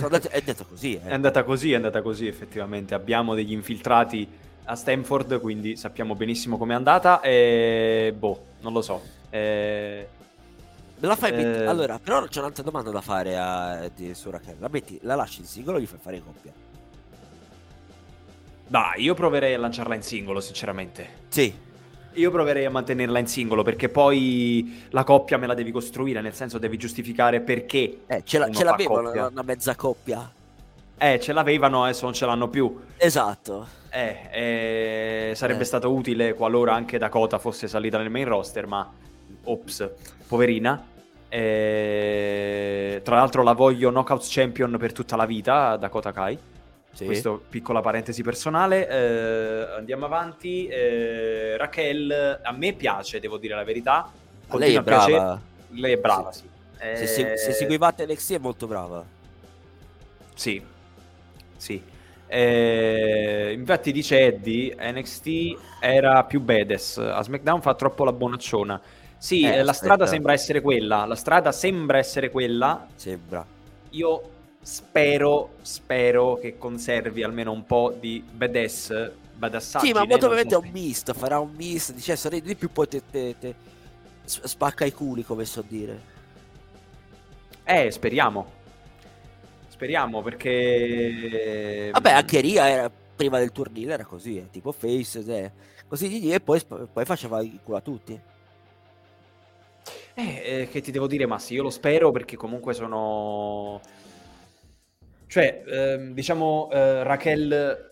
Sono 0.00 0.14
andato- 0.14 0.28
è 0.34 0.40
detto 0.42 0.64
così, 0.66 0.94
È 0.96 1.06
eh. 1.06 1.12
andata 1.12 1.42
così, 1.44 1.72
è 1.72 1.74
andata 1.76 2.02
così 2.02 2.26
effettivamente. 2.26 2.94
Abbiamo 2.94 3.34
degli 3.34 3.52
infiltrati 3.52 4.28
a 4.64 4.74
Stanford, 4.76 5.40
quindi 5.40 5.76
sappiamo 5.76 6.14
benissimo 6.14 6.56
com'è 6.58 6.74
andata. 6.74 7.20
E 7.20 8.14
boh, 8.16 8.44
non 8.60 8.72
lo 8.72 8.82
so. 8.82 9.00
Eh, 9.30 10.08
la 11.00 11.16
fai 11.16 11.32
met- 11.32 11.60
Eh. 11.60 11.64
Allora, 11.66 11.98
però 11.98 12.26
c'è 12.26 12.40
un'altra 12.40 12.62
domanda 12.62 12.90
da 12.90 13.00
fare 13.00 13.36
a 13.38 13.90
su 14.12 14.30
Raquel. 14.30 14.56
La 14.58 14.68
metti, 14.68 14.98
la 15.02 15.14
lasci 15.14 15.40
in 15.40 15.46
singolo 15.46 15.78
o 15.78 15.80
gli 15.80 15.86
fai 15.86 15.98
fare 16.00 16.16
in 16.16 16.24
coppia? 16.24 16.52
Dai, 18.66 19.02
io 19.02 19.14
proverei 19.14 19.54
a 19.54 19.58
lanciarla 19.58 19.94
in 19.96 20.02
singolo, 20.02 20.40
sinceramente. 20.40 21.08
Sì. 21.28 21.52
Io 22.14 22.30
proverei 22.30 22.64
a 22.64 22.70
mantenerla 22.70 23.18
in 23.18 23.26
singolo 23.26 23.62
perché 23.62 23.88
poi 23.88 24.86
la 24.90 25.04
coppia 25.04 25.38
me 25.38 25.46
la 25.46 25.54
devi 25.54 25.70
costruire, 25.70 26.20
nel 26.20 26.34
senso 26.34 26.58
devi 26.58 26.76
giustificare 26.76 27.40
perché. 27.40 28.00
Eh, 28.06 28.22
ce, 28.24 28.38
la, 28.38 28.50
ce 28.50 28.64
l'avevano 28.64 29.10
una, 29.10 29.26
una 29.28 29.42
mezza 29.42 29.74
coppia. 29.76 30.30
Eh, 30.98 31.18
ce 31.20 31.32
l'avevano, 31.32 31.84
adesso 31.84 32.04
non 32.04 32.12
ce 32.12 32.26
l'hanno 32.26 32.48
più. 32.48 32.78
Esatto. 32.96 33.66
Eh, 33.90 34.18
eh, 35.30 35.32
sarebbe 35.34 35.62
Eh. 35.62 35.64
stato 35.64 35.92
utile 35.92 36.34
qualora 36.34 36.74
anche 36.74 36.98
Dakota 36.98 37.38
fosse 37.38 37.68
salita 37.68 37.96
nel 37.98 38.10
main 38.10 38.26
roster, 38.26 38.66
ma 38.66 38.90
ops, 39.44 39.88
poverina. 40.26 40.84
Eh, 41.28 43.00
tra 43.04 43.16
l'altro 43.16 43.42
la 43.42 43.52
voglio 43.52 43.90
Knockouts 43.90 44.28
Champion 44.30 44.76
per 44.78 44.92
tutta 44.92 45.16
la 45.16 45.26
vita, 45.26 45.76
Dakota 45.76 46.12
Kai. 46.12 46.38
Sì. 46.92 47.04
Questo 47.04 47.42
piccola 47.48 47.80
parentesi 47.80 48.22
personale. 48.22 48.88
Eh, 48.88 49.74
andiamo 49.76 50.06
avanti. 50.06 50.66
Eh, 50.66 51.56
Raquel, 51.56 52.40
a 52.42 52.52
me 52.52 52.72
piace, 52.72 53.20
devo 53.20 53.38
dire 53.38 53.54
la 53.54 53.64
verità. 53.64 54.10
Lei 54.52 54.74
è 54.74 54.82
brava. 54.82 55.40
Lei 55.68 55.92
è 55.92 55.96
brava, 55.98 56.32
sì. 56.32 56.48
Se, 56.78 57.02
Eh, 57.02 57.06
se, 57.06 57.36
se 57.36 57.52
seguivate 57.52 58.06
NXT 58.06 58.32
è 58.34 58.38
molto 58.38 58.66
brava. 58.66 59.04
Sì, 60.34 60.62
sì. 61.56 61.82
Eh, 62.26 63.52
infatti 63.56 63.92
dice 63.92 64.20
Eddie, 64.20 64.74
NXT 64.78 65.28
era 65.80 66.22
più 66.24 66.40
badass, 66.40 66.98
a 66.98 67.22
SmackDown 67.22 67.60
fa 67.60 67.74
troppo 67.74 68.04
la 68.04 68.12
bonacciona. 68.12 68.80
Sì, 69.18 69.42
Eh, 69.42 69.56
eh, 69.58 69.62
la 69.62 69.72
strada 69.72 70.06
sembra 70.06 70.32
essere 70.32 70.60
quella, 70.60 71.04
la 71.04 71.16
strada 71.16 71.52
sembra 71.52 71.98
essere 71.98 72.30
quella. 72.30 72.86
Sembra. 72.94 73.44
Io 73.90 74.22
spero, 74.62 75.54
spero 75.62 76.36
che 76.36 76.58
conservi 76.58 77.22
almeno 77.22 77.52
un 77.52 77.64
po' 77.64 77.94
di 77.98 78.22
badass, 78.28 79.10
badassaggine. 79.34 79.92
sì, 79.92 79.98
ma 79.98 80.04
molto 80.06 80.28
probabilmente 80.28 80.54
è 80.54 80.58
so 80.58 80.66
un 80.66 80.70
misto. 80.72 81.14
Farà 81.14 81.38
un 81.38 81.52
misto. 81.54 81.92
Dice, 81.92 82.16
sorridi 82.16 82.48
di 82.48 82.56
più, 82.56 82.70
poi 82.70 82.88
te, 82.88 83.02
te- 83.10 83.36
te 83.38 83.54
spacca 84.24 84.84
i 84.84 84.92
culi, 84.92 85.24
come 85.24 85.44
so 85.44 85.62
dire. 85.66 86.18
Eh, 87.64 87.90
speriamo. 87.90 88.58
Speriamo 89.68 90.22
perché... 90.22 91.90
Vabbè, 91.92 92.12
anche 92.12 92.40
Ria 92.40 92.68
era, 92.68 92.90
prima 92.90 93.38
del 93.38 93.50
turnile 93.50 93.94
era 93.94 94.04
così, 94.04 94.38
eh, 94.38 94.50
tipo 94.50 94.72
face, 94.72 95.24
eh, 95.26 95.52
così 95.88 96.30
e 96.30 96.40
poi, 96.40 96.60
poi 96.92 97.04
faceva 97.04 97.40
il 97.42 97.60
culo 97.62 97.76
a 97.76 97.80
tutti. 97.80 98.20
Eh, 100.14 100.42
eh, 100.44 100.68
che 100.68 100.80
ti 100.80 100.90
devo 100.90 101.06
dire, 101.06 101.26
Massi? 101.26 101.54
Io 101.54 101.62
lo 101.62 101.70
spero 101.70 102.10
perché 102.10 102.36
comunque 102.36 102.74
sono. 102.74 103.80
Cioè, 105.30 105.62
ehm, 105.64 106.12
diciamo, 106.12 106.68
eh, 106.72 107.04
Raquel 107.04 107.88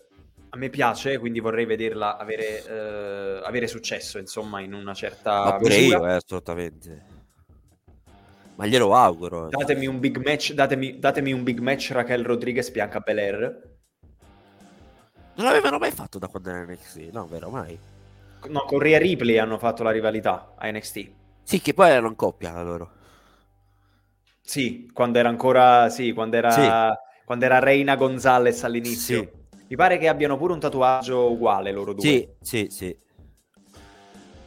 a 0.49 0.57
me 0.57 0.69
piace, 0.69 1.17
quindi 1.19 1.39
vorrei 1.39 1.65
vederla 1.65 2.17
avere, 2.17 2.65
eh, 2.65 3.41
avere 3.45 3.65
successo, 3.65 4.17
insomma, 4.17 4.59
in 4.59 4.73
una 4.73 4.93
certa. 4.93 5.43
Ma 5.45 5.55
pure 5.55 5.77
misura. 5.77 5.97
io, 5.99 6.07
eh, 6.07 6.13
assolutamente. 6.15 7.05
Ma 8.55 8.65
glielo 8.65 8.93
auguro. 8.93 9.45
eh. 9.45 9.51
Datemi 9.51 9.87
un 9.87 10.01
big 10.01 10.17
match, 10.21 10.51
datemi, 10.51 10.99
datemi 10.99 11.31
un 11.31 11.43
big 11.43 11.59
match 11.59 11.91
Raquel 11.91 12.25
Rodriguez 12.25 12.69
Bianca 12.71 12.99
Belair. 12.99 13.77
Non 15.35 15.45
l'avevano 15.45 15.77
mai 15.77 15.91
fatto 15.91 16.19
da 16.19 16.27
quando 16.27 16.49
era 16.49 16.65
NXT, 16.65 16.97
no, 17.13 17.25
vero, 17.25 17.49
mai. 17.49 17.79
No, 18.49 18.65
con 18.65 18.79
Rhea 18.79 18.97
Ripley 18.97 19.37
hanno 19.37 19.57
fatto 19.57 19.83
la 19.83 19.91
rivalità 19.91 20.55
a 20.57 20.69
NXT. 20.69 21.09
Sì, 21.43 21.61
che 21.61 21.73
poi 21.73 21.89
erano 21.89 22.09
in 22.09 22.17
coppia 22.17 22.61
loro. 22.61 22.91
Sì, 24.41 24.89
quando 24.91 25.19
era 25.19 25.29
ancora. 25.29 25.87
Sì, 25.87 26.11
quando 26.11 26.35
era. 26.35 26.51
Sì. 26.51 27.07
Quando 27.29 27.45
era 27.45 27.59
Reina 27.59 27.95
Gonzalez 27.95 28.63
all'inizio. 28.63 29.21
Sì. 29.21 29.57
Mi 29.67 29.75
pare 29.75 29.99
che 29.99 30.07
abbiano 30.07 30.35
pure 30.35 30.53
un 30.53 30.59
tatuaggio 30.59 31.29
uguale 31.29 31.71
loro 31.71 31.93
due. 31.93 32.01
Sì, 32.01 32.27
sì, 32.41 32.67
sì. 32.71 32.97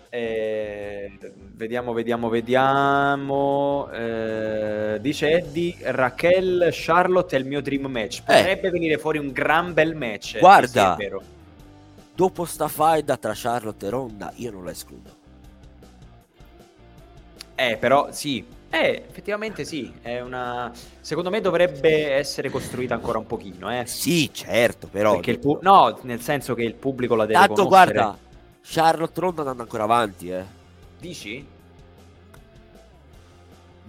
Eh, 0.09 1.17
vediamo, 1.53 1.93
vediamo, 1.93 2.29
vediamo. 2.29 3.89
Eh, 3.93 4.99
dice 5.01 5.31
Eddie, 5.31 5.77
Raquel 5.93 6.71
Charlotte 6.73 7.37
è 7.37 7.39
il 7.39 7.47
mio 7.47 7.63
dream 7.63 7.87
match. 7.87 8.25
Potrebbe 8.25 8.71
venire 8.71 8.99
fuori 8.99 9.19
un 9.19 9.31
gran 9.31 9.73
bel 9.73 9.95
match. 9.95 10.35
eh, 10.35 10.41
Guarda. 10.41 10.97
Dopo 12.17 12.45
sta 12.45 12.67
faida 12.67 13.17
tra 13.17 13.31
Charlotte 13.33 13.87
e 13.87 13.91
Ronda, 13.91 14.33
io 14.35 14.51
non 14.51 14.65
la 14.65 14.73
escludo. 14.73 15.11
Eh, 17.55 17.77
però 17.77 18.11
sì. 18.11 18.45
Eh, 18.75 19.05
effettivamente 19.07 19.65
sì. 19.67 19.93
È 20.01 20.21
una... 20.21 20.73
Secondo 21.01 21.29
me 21.29 21.41
dovrebbe 21.43 22.13
essere 22.13 22.49
costruita 22.49 22.95
ancora 22.95 23.19
un 23.19 23.27
pochino, 23.27 23.71
eh. 23.71 23.85
Sì, 23.87 24.33
certo, 24.33 24.89
però. 24.89 25.21
Pu- 25.21 25.59
no, 25.61 25.99
nel 26.03 26.23
senso 26.23 26.55
che 26.55 26.63
il 26.63 26.75
pubblico 26.75 27.15
la 27.15 27.27
deve 27.27 27.39
Tanto 27.39 27.67
conoscere. 27.67 27.93
guarda, 27.93 28.19
Charlotte 28.63 29.21
Ronda 29.21 29.41
andando 29.41 29.63
ancora 29.63 29.83
avanti, 29.85 30.31
eh. 30.31 30.45
Dici? 30.99 31.47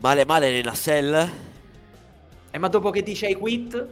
Male 0.02 0.26
male 0.26 0.52
nella 0.52 0.74
cell. 0.74 1.30
Eh, 2.52 2.58
ma 2.58 2.68
dopo 2.68 2.90
che 2.90 3.02
dice 3.02 3.28
I 3.28 3.36
quit, 3.36 3.88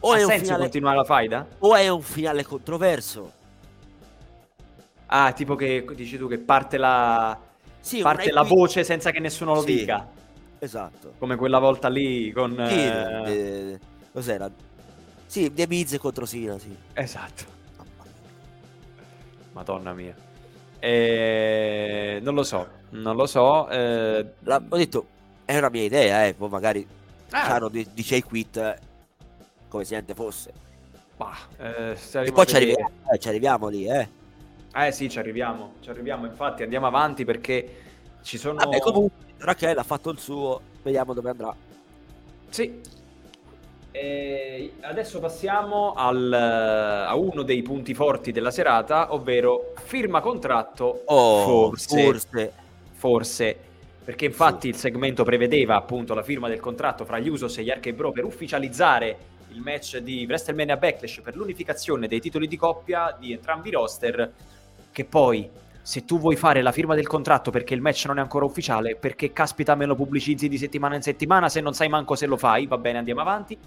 O 0.00 0.10
ha 0.10 0.18
è, 0.18 0.22
un 0.24 0.30
senso 0.30 0.44
finale, 0.44 0.62
continuare 0.62 0.96
la 0.96 1.04
faida? 1.04 1.46
o 1.60 1.74
è 1.76 1.88
un 1.88 2.02
finale 2.02 2.42
controverso. 2.44 3.32
Ah, 5.06 5.32
tipo 5.32 5.54
che 5.54 5.84
dici 5.94 6.16
tu 6.16 6.26
che 6.26 6.38
parte 6.38 6.76
la, 6.78 7.38
Sì, 7.82 8.00
parte 8.00 8.30
la 8.32 8.42
equi- 8.42 8.56
voce 8.56 8.84
senza 8.84 9.10
che 9.10 9.18
nessuno 9.20 9.52
lo 9.54 9.60
Sì. 9.60 9.74
dica. 9.74 10.08
Esatto. 10.58 11.14
Come 11.18 11.36
quella 11.36 11.58
volta 11.58 11.88
lì 11.88 12.30
con... 12.32 12.52
Sì, 12.68 12.74
eh, 12.86 13.32
eh, 13.32 13.78
cos'era? 14.12 14.48
Sì, 15.26 15.52
The 15.52 15.66
Miz 15.66 15.96
contro 15.98 16.24
Sina, 16.24 16.58
sì. 16.58 16.74
Esatto. 16.94 17.44
Madonna 19.52 19.92
mia. 19.92 20.14
Eh, 20.78 22.18
non 22.22 22.34
lo 22.34 22.42
so, 22.42 22.66
non 22.90 23.16
lo 23.16 23.26
so. 23.26 23.68
eh, 23.68 24.24
La- 24.40 24.62
ho 24.66 24.76
detto, 24.76 25.06
è 25.44 25.58
una 25.58 25.68
mia 25.68 25.82
idea, 25.82 26.26
eh. 26.26 26.34
Poi 26.34 26.48
magari 26.48 26.86
ah, 27.30 27.42
Charlotte 27.46 27.72
di- 27.78 27.88
dice 27.92 28.16
i 28.16 28.22
quit 28.22 28.56
eh, 28.56 28.78
come 29.68 29.84
se 29.84 29.94
niente 29.94 30.14
fosse. 30.14 30.52
bah, 31.16 31.36
eh, 31.58 31.96
E 32.24 32.32
poi 32.32 32.46
ci 32.46 32.56
arriviamo, 32.56 32.90
ci 33.18 33.28
arriviamo 33.28 33.68
lì, 33.68 33.86
eh. 33.86 34.08
Eh 34.74 34.92
sì, 34.92 35.10
ci 35.10 35.18
arriviamo, 35.18 35.74
ci 35.80 35.90
arriviamo. 35.90 36.26
Infatti 36.26 36.62
andiamo 36.62 36.86
avanti 36.86 37.24
perché 37.24 37.76
ci 38.22 38.38
sono... 38.38 38.54
Vabbè, 38.54 38.78
comunque 38.80 39.24
Raquel 39.38 39.76
ha 39.76 39.82
fatto 39.82 40.10
il 40.10 40.18
suo, 40.18 40.60
vediamo 40.82 41.12
dove 41.12 41.30
andrà. 41.30 41.54
Sì. 42.48 42.80
E 43.90 44.72
adesso 44.80 45.20
passiamo 45.20 45.92
al, 45.92 46.32
a 46.32 47.14
uno 47.14 47.42
dei 47.42 47.60
punti 47.60 47.92
forti 47.92 48.32
della 48.32 48.50
serata, 48.50 49.12
ovvero 49.12 49.74
firma 49.82 50.20
contratto. 50.20 51.02
Oh, 51.04 51.44
forse, 51.44 52.02
forse. 52.02 52.52
forse. 52.92 53.56
Perché 54.04 54.24
infatti 54.24 54.68
il 54.68 54.76
segmento 54.76 55.22
prevedeva 55.22 55.76
appunto 55.76 56.14
la 56.14 56.22
firma 56.22 56.48
del 56.48 56.58
contratto 56.58 57.04
fra 57.04 57.18
gli 57.18 57.28
Usos 57.28 57.58
e 57.58 57.62
gli 57.62 57.70
Arcade 57.70 57.94
Bro 57.94 58.12
per 58.12 58.24
ufficializzare 58.24 59.16
il 59.52 59.60
match 59.60 59.98
di 59.98 60.24
WrestleMania 60.26 60.76
Backlash 60.76 61.20
per 61.22 61.36
l'unificazione 61.36 62.08
dei 62.08 62.20
titoli 62.20 62.48
di 62.48 62.56
coppia 62.56 63.14
di 63.16 63.32
entrambi 63.32 63.68
i 63.68 63.72
roster, 63.72 64.32
che 64.92 65.04
poi 65.04 65.48
se 65.84 66.04
tu 66.04 66.20
vuoi 66.20 66.36
fare 66.36 66.62
la 66.62 66.70
firma 66.70 66.94
del 66.94 67.08
contratto 67.08 67.50
perché 67.50 67.74
il 67.74 67.80
match 67.80 68.04
non 68.06 68.18
è 68.18 68.20
ancora 68.20 68.44
ufficiale, 68.44 68.94
perché 68.94 69.32
caspita 69.32 69.74
me 69.74 69.84
lo 69.86 69.96
pubblicizzi 69.96 70.48
di 70.48 70.56
settimana 70.56 70.94
in 70.94 71.02
settimana 71.02 71.48
se 71.48 71.60
non 71.60 71.74
sai 71.74 71.88
manco 71.88 72.14
se 72.14 72.26
lo 72.26 72.36
fai, 72.36 72.66
va 72.66 72.78
bene 72.78 72.98
andiamo 72.98 73.20
avanti. 73.20 73.58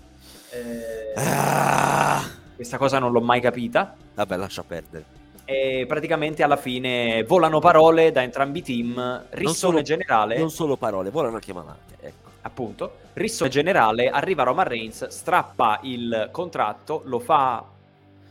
Eh, 0.51 1.13
Ah, 1.17 2.23
questa 2.55 2.77
cosa 2.77 2.99
non 2.99 3.11
l'ho 3.11 3.21
mai 3.21 3.41
capita. 3.41 3.95
vabbè, 4.13 4.37
lascia 4.37 4.63
perdere. 4.63 5.03
E 5.43 5.85
praticamente 5.87 6.41
alla 6.41 6.55
fine 6.57 7.23
volano 7.23 7.59
parole 7.59 8.11
da 8.11 8.23
entrambi 8.23 8.59
i 8.59 8.63
team, 8.63 9.25
rissone 9.31 9.81
generale. 9.81 10.37
Non 10.37 10.49
solo 10.49 10.75
parole, 10.77 11.09
volano 11.09 11.35
anche 11.35 11.53
malate. 11.53 11.93
Ecco. 11.99 12.29
appunto, 12.41 12.91
rissone 13.13 13.49
generale, 13.49 14.09
arriva 14.09 14.43
Roman 14.43 14.67
Reigns, 14.67 15.07
strappa 15.07 15.79
il 15.83 16.29
contratto, 16.31 17.01
lo 17.05 17.19
fa 17.19 17.63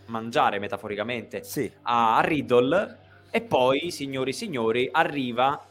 mangiare 0.06 0.58
metaforicamente 0.58 1.42
Sì. 1.44 1.70
a 1.82 2.20
Riddle 2.24 2.98
e 3.30 3.40
poi, 3.42 3.90
signori 3.90 4.30
e 4.30 4.34
signori, 4.34 4.88
arriva 4.90 5.66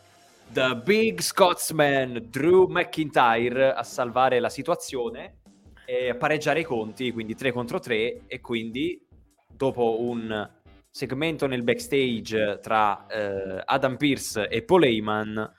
The 0.51 0.76
Big 0.84 1.22
Scotsman 1.22 2.27
Drew 2.30 2.68
McIntyre 2.69 3.73
a 3.73 3.84
salvare 3.84 4.39
la 4.39 4.49
situazione 4.49 5.38
e 5.85 6.10
a 6.10 6.15
pareggiare 6.15 6.61
i 6.61 6.64
conti, 6.64 7.11
quindi 7.11 7.35
3 7.35 7.51
contro 7.51 7.80
3 7.80 8.27
e 8.27 8.41
quindi 8.41 9.01
dopo 9.47 10.01
un 10.01 10.49
segmento 10.89 11.47
nel 11.47 11.64
backstage 11.64 12.60
tra 12.61 13.07
eh, 13.07 13.61
Adam 13.65 13.97
Pearce 13.97 14.47
e 14.47 14.61
Paul 14.64 14.84
Heyman 14.84 15.51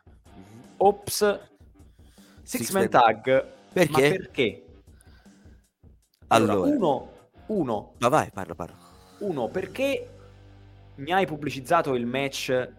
Ops 0.76 1.40
Six, 2.42 2.60
Six 2.60 2.70
Man 2.72 2.88
Tag 2.88 3.52
Perché? 3.74 3.90
Ma 3.90 3.98
perché? 3.98 4.64
Allora, 6.28 6.70
uno, 6.70 7.12
uno, 7.46 7.94
ma 7.98 8.08
vai, 8.08 8.30
parla, 8.30 8.54
parla. 8.54 8.76
uno, 9.18 9.48
perché 9.48 10.08
mi 10.96 11.12
hai 11.12 11.26
pubblicizzato 11.26 11.94
il 11.94 12.06
match 12.06 12.72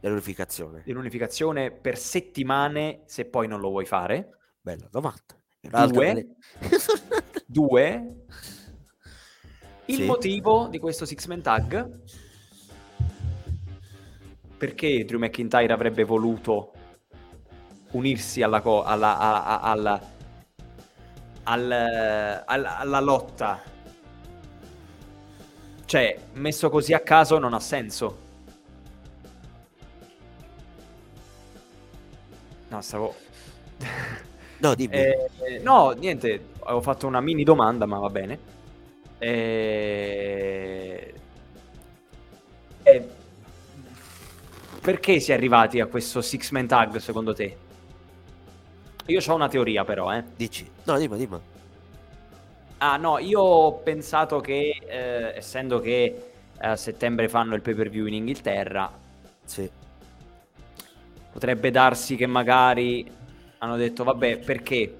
Dell'unificazione. 0.00 0.82
dell'unificazione 0.84 1.70
per 1.70 1.96
settimane 1.98 3.02
se 3.06 3.24
poi 3.26 3.46
non 3.48 3.60
lo 3.60 3.68
vuoi 3.70 3.86
fare? 3.86 4.38
Bella 4.60 4.86
domanda. 4.90 5.36
Due. 5.60 6.26
Due, 7.46 8.14
il 9.86 9.94
Sì. 9.94 10.04
motivo 10.04 10.68
di 10.68 10.78
questo 10.78 11.04
Six 11.04 11.26
Man 11.26 11.42
Tag 11.42 11.98
perché 14.56 15.04
Drew 15.04 15.18
McIntyre 15.18 15.72
avrebbe 15.72 16.04
voluto 16.04 16.72
unirsi 17.92 18.42
alla, 18.42 18.60
co- 18.60 18.84
alla, 18.84 19.18
alla- 21.44 22.78
alla 22.78 23.00
lotta 23.00 23.60
cioè 25.90 26.16
messo 26.34 26.70
così 26.70 26.92
a 26.92 27.00
caso 27.00 27.40
non 27.40 27.52
ha 27.52 27.58
senso 27.58 28.18
no 32.68 32.80
stavo 32.80 33.14
No, 34.58 34.74
dimmi. 34.74 34.94
Eh, 34.94 35.58
no, 35.62 35.92
niente, 35.92 36.48
avevo 36.60 36.82
fatto 36.82 37.06
una 37.06 37.20
mini 37.22 37.44
domanda, 37.44 37.86
ma 37.86 37.98
va 37.98 38.10
bene. 38.10 38.38
Eh, 39.18 41.14
eh, 42.82 43.08
perché 44.82 45.18
si 45.18 45.30
è 45.32 45.34
arrivati 45.34 45.80
a 45.80 45.86
questo 45.86 46.20
six 46.20 46.50
man 46.50 46.66
tag 46.66 46.98
secondo 46.98 47.32
te? 47.32 47.56
Io 49.06 49.20
ho 49.26 49.34
una 49.34 49.48
teoria 49.48 49.82
però, 49.84 50.14
eh. 50.14 50.22
Dici. 50.36 50.70
No, 50.84 50.98
dimmi, 50.98 51.16
dimmi. 51.16 51.40
Ah 52.82 52.96
no, 52.96 53.18
io 53.18 53.40
ho 53.40 53.72
pensato 53.82 54.40
che, 54.40 54.76
eh, 54.86 55.36
essendo 55.36 55.80
che 55.80 56.32
a 56.58 56.76
settembre 56.76 57.28
fanno 57.28 57.54
il 57.54 57.60
pay 57.62 57.74
per 57.74 57.90
view 57.90 58.06
in 58.06 58.14
Inghilterra, 58.14 58.90
Sì. 59.44 59.70
potrebbe 61.32 61.70
darsi 61.70 62.16
che 62.16 62.26
magari 62.26 63.08
hanno 63.58 63.76
detto 63.76 64.04
vabbè 64.04 64.38
perché 64.38 64.96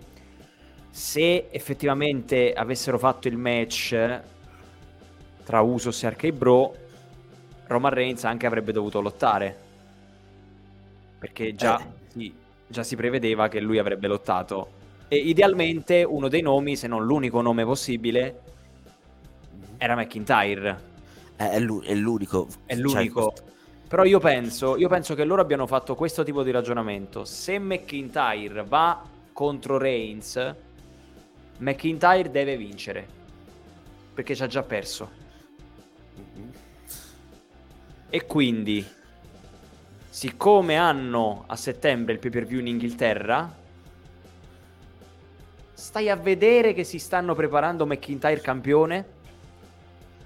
se 0.90 1.48
effettivamente 1.50 2.52
avessero 2.52 2.98
fatto 2.98 3.28
il 3.28 3.36
match 3.36 4.22
tra 5.44 5.60
Usos 5.60 6.02
e 6.02 6.06
Arcade 6.06 6.32
Bro 6.32 6.76
Roman 7.66 7.92
Reigns 7.92 8.24
anche 8.24 8.46
avrebbe 8.46 8.72
dovuto 8.72 9.00
lottare 9.00 9.56
perché 11.18 11.54
già, 11.54 11.78
Eh. 11.78 11.86
sì, 12.06 12.34
già 12.66 12.82
si 12.82 12.96
prevedeva 12.96 13.48
che 13.48 13.60
lui 13.60 13.78
avrebbe 13.78 14.06
lottato 14.08 14.79
e 15.12 15.16
idealmente 15.16 16.04
uno 16.04 16.28
dei 16.28 16.40
nomi 16.40 16.76
se 16.76 16.86
non 16.86 17.04
l'unico 17.04 17.40
nome 17.40 17.64
possibile 17.64 18.40
era 19.76 19.96
McIntyre 19.96 20.88
Eh, 21.36 21.50
È, 21.50 21.58
l'u- 21.58 21.82
è 21.82 21.94
l'unico. 21.94 22.46
è 22.64 22.74
cioè, 22.74 22.80
l'unico. 22.80 23.34
Però 23.88 24.04
io 24.04 24.20
penso, 24.20 24.76
io 24.76 24.88
penso 24.88 25.16
che 25.16 25.24
loro 25.24 25.40
abbiano 25.42 25.66
fatto 25.66 25.96
questo 25.96 26.22
tipo 26.22 26.44
di 26.44 26.52
ragionamento. 26.52 27.24
Se 27.24 27.58
McIntyre 27.58 28.62
va 28.62 29.02
contro 29.32 29.78
Reigns, 29.78 30.54
McIntyre 31.58 32.30
deve 32.30 32.56
vincere. 32.56 33.08
Perché 34.14 34.36
ci 34.36 34.42
ha 34.44 34.46
già 34.46 34.62
perso. 34.62 35.10
E 38.10 38.26
quindi, 38.26 38.86
siccome 40.08 40.76
hanno 40.76 41.44
a 41.46 41.56
settembre 41.56 42.12
il 42.12 42.18
pay 42.20 42.30
per 42.30 42.44
view 42.44 42.60
in 42.60 42.66
Inghilterra, 42.68 43.56
stai 45.80 46.10
a 46.10 46.16
vedere 46.16 46.74
che 46.74 46.84
si 46.84 46.98
stanno 46.98 47.34
preparando 47.34 47.86
McIntyre 47.86 48.40
campione 48.40 49.18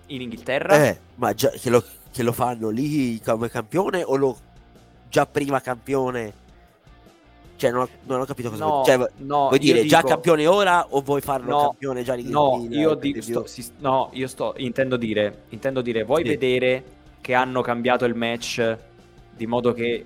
in 0.06 0.20
Inghilterra. 0.20 0.85
Eh, 0.85 0.98
ma 1.14 1.32
già 1.32 1.48
che 1.51 1.70
lo, 1.70 1.82
che 2.10 2.22
lo 2.22 2.32
fanno 2.32 2.68
lì 2.70 3.20
come 3.22 3.48
campione 3.48 4.02
o 4.02 4.16
lo 4.16 4.36
già 5.09 5.24
prima 5.26 5.60
campione? 5.60 6.43
Cioè, 7.56 7.70
non 7.70 7.82
ho, 7.82 7.89
non 8.06 8.20
ho 8.20 8.24
capito 8.24 8.51
cosa 8.51 8.64
No, 8.64 8.70
vuoi, 8.72 8.85
cioè, 8.85 8.97
no, 9.18 9.47
vuoi 9.47 9.59
dire 9.60 9.78
io 9.81 9.86
già 9.86 9.98
dico- 9.98 10.09
campione 10.09 10.47
ora 10.47 10.86
o 10.90 11.01
vuoi 11.02 11.20
farlo 11.20 11.51
No, 11.51 11.60
campione 11.68 12.02
già 12.02 12.16
in 12.16 12.28
No, 12.28 12.66
io 12.68 12.94
dico, 12.94 13.22
sto, 13.22 13.47
si- 13.47 13.70
no, 13.78 14.10
io 14.12 14.26
sto, 14.26 14.55
intendo 14.56 14.97
dire, 14.97 15.44
intendo 15.51 15.81
dire, 15.81 16.02
vuoi 16.02 16.22
Sì. 16.24 16.28
vedere 16.31 16.85
che 17.20 17.32
hanno 17.32 17.62
cambiato 17.62 18.05
il 18.05 18.14
match 18.16 18.76
di 19.31 19.47
modo 19.47 19.72
che 19.72 20.05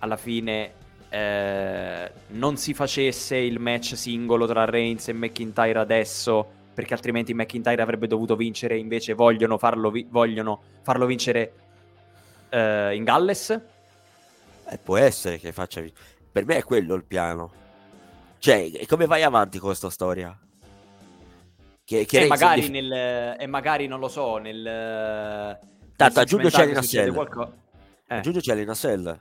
alla 0.00 0.16
fine 0.16 0.72
eh, 1.10 2.10
non 2.28 2.56
si 2.56 2.72
facesse 2.72 3.36
il 3.36 3.58
match 3.58 3.96
singolo 3.96 4.46
tra 4.46 4.64
Reigns 4.64 5.08
e 5.08 5.12
McIntyre 5.12 5.78
adesso, 5.78 6.48
perché 6.72 6.94
altrimenti 6.94 7.34
McIntyre 7.34 7.82
avrebbe 7.82 8.06
dovuto 8.06 8.36
vincere, 8.36 8.78
invece 8.78 9.14
vogliono 9.14 9.58
farlo, 9.58 9.90
vi- 9.90 10.06
vogliono 10.08 10.62
farlo 10.82 11.06
vincere 11.06 11.52
eh, 12.48 12.94
in 12.94 13.04
Galles? 13.04 13.60
Eh, 14.68 14.78
può 14.78 14.96
essere 14.96 15.38
che 15.38 15.52
faccia. 15.52 15.82
Per 16.32 16.44
me 16.44 16.56
è 16.56 16.62
quello 16.62 16.94
il 16.94 17.04
piano. 17.04 17.52
Cioè, 18.38 18.70
e 18.72 18.86
come 18.86 19.06
vai 19.06 19.24
avanti 19.24 19.58
con 19.58 19.68
questa 19.68 19.90
storia? 19.90 20.38
Che, 21.84 22.06
che 22.06 22.16
e, 22.16 22.20
Reigns 22.20 22.40
magari 22.40 22.60
dif- 22.60 22.70
nel, 22.72 23.36
e 23.38 23.46
magari 23.46 23.86
non 23.88 23.98
lo 23.98 24.08
so, 24.08 24.38
nel... 24.38 25.58
Tanto 25.96 26.20
a 26.20 26.24
giugno 26.24 26.48
c'è 26.48 26.72
Nassel. 26.72 27.12
qualcosa. 27.12 27.52
Eh. 28.06 28.16
A 28.16 28.20
giugno 28.20 28.40
c'è 28.40 28.54
l'Inasell. 28.54 29.20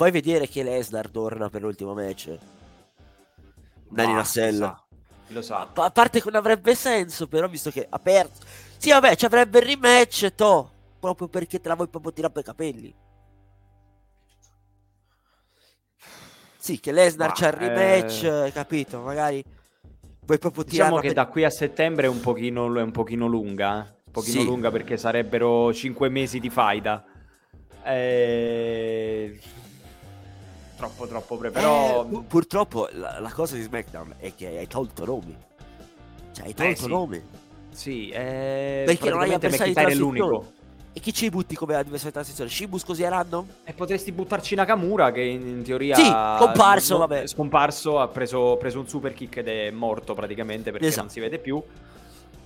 Puoi 0.00 0.12
vedere 0.12 0.48
che 0.48 0.62
Lesnar 0.62 1.10
torna 1.10 1.50
per 1.50 1.60
l'ultimo 1.60 1.92
match. 1.92 2.34
Da 3.86 4.06
Ma, 4.06 4.14
Nassel. 4.14 4.76
Lo 5.26 5.42
sa. 5.42 5.70
A 5.74 5.84
a 5.84 5.90
parte 5.90 6.22
che 6.22 6.30
non 6.30 6.36
avrebbe 6.40 6.74
senso, 6.74 7.28
però 7.28 7.46
visto 7.48 7.70
che 7.70 7.86
ha 7.86 7.98
perso. 7.98 8.40
Sì, 8.78 8.88
vabbè, 8.92 9.14
ci 9.16 9.26
avrebbe 9.26 9.58
il 9.58 9.66
rematch, 9.66 10.34
to. 10.34 10.70
Proprio 10.98 11.28
perché 11.28 11.60
te 11.60 11.68
la 11.68 11.74
vuoi 11.74 11.88
proprio 11.88 12.14
tirare 12.14 12.32
per 12.32 12.42
i 12.42 12.46
capelli. 12.46 12.94
Sì, 16.56 16.80
che 16.80 16.92
Lesnar 16.92 17.28
Ma, 17.28 17.34
c'ha 17.34 17.48
il 17.48 17.52
rematch, 17.52 18.22
eh, 18.22 18.52
capito? 18.54 19.00
Magari 19.00 19.44
vuoi 20.24 20.38
proprio 20.38 20.64
Diciamo 20.64 20.88
tirarla 20.98 21.08
che 21.08 21.12
da 21.12 21.26
qui 21.26 21.44
a 21.44 21.50
settembre 21.50 22.06
è 22.06 22.08
un 22.08 22.20
pochino, 22.20 22.74
è 22.74 22.82
un 22.82 22.90
pochino 22.90 23.26
lunga. 23.26 23.84
eh. 23.84 23.98
Un 24.06 24.12
pochino 24.12 24.40
Sì. 24.40 24.46
lunga 24.46 24.70
perché 24.70 24.96
sarebbero 24.96 25.74
5 25.74 26.08
mesi 26.08 26.40
di 26.40 26.48
faida. 26.48 27.04
Eh... 27.84 29.38
Troppo, 30.80 31.06
troppo 31.06 31.36
pre- 31.36 31.50
Però... 31.50 32.02
Eh, 32.02 32.06
pu- 32.06 32.26
purtroppo 32.26 32.88
la, 32.92 33.20
la 33.20 33.30
cosa 33.30 33.54
di 33.54 33.60
SmackDown 33.62 34.14
è 34.18 34.32
che 34.34 34.46
hai 34.58 34.66
tolto 34.66 35.04
nomi. 35.04 35.36
Cioè, 36.32 36.46
hai 36.46 36.50
Eh, 36.52 36.54
tolto 36.54 36.80
sì. 36.82 36.88
nomi. 36.88 37.22
Sì, 37.70 38.08
eh, 38.08 38.82
Perché 38.86 39.10
non 39.10 39.20
hai 39.20 39.28
praticamente 39.28 39.46
avversari 39.46 39.70
McIntyre 39.70 39.92
è 39.92 39.96
transizione. 39.96 40.18
l'unico. 40.30 40.52
E 40.92 41.00
chi 41.00 41.12
ci 41.12 41.28
butti 41.28 41.54
come 41.54 41.74
avversario 41.74 42.06
di 42.06 42.12
transizione? 42.12 42.50
Shibus 42.50 42.82
così 42.84 43.04
a 43.04 43.10
random? 43.10 43.46
E 43.64 43.72
potresti 43.74 44.10
buttarci 44.10 44.54
Nakamura 44.54 45.12
che 45.12 45.20
in, 45.20 45.46
in 45.46 45.62
teoria... 45.62 45.94
Sì, 45.94 46.02
scomparso, 46.04 46.96
non- 46.98 47.06
vabbè. 47.06 47.26
Scomparso, 47.26 48.00
ha 48.00 48.08
preso, 48.08 48.56
preso 48.56 48.78
un 48.80 48.88
super 48.88 49.12
kick 49.12 49.36
ed 49.36 49.48
è 49.48 49.70
morto 49.70 50.14
praticamente 50.14 50.70
perché 50.72 50.86
Esatto. 50.86 51.02
non 51.02 51.10
si 51.10 51.20
vede 51.20 51.38
più. 51.38 51.62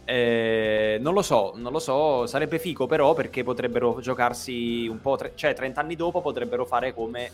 Eh, 0.05 0.99
non 1.01 1.15
lo 1.15 1.23
so, 1.23 1.53
non 1.55 1.73
lo 1.73 1.79
so, 1.79 2.27
sarebbe 2.27 2.59
figo 2.59 2.87
però 2.87 3.15
perché 3.15 3.43
potrebbero 3.43 3.99
giocarsi 4.03 4.87
un 4.87 5.01
po', 5.01 5.17
tre- 5.17 5.33
cioè 5.35 5.55
30 5.55 5.81
anni 5.81 5.95
dopo 5.97 6.21
potrebbero 6.21 6.67
fare 6.67 6.93
come... 6.93 7.31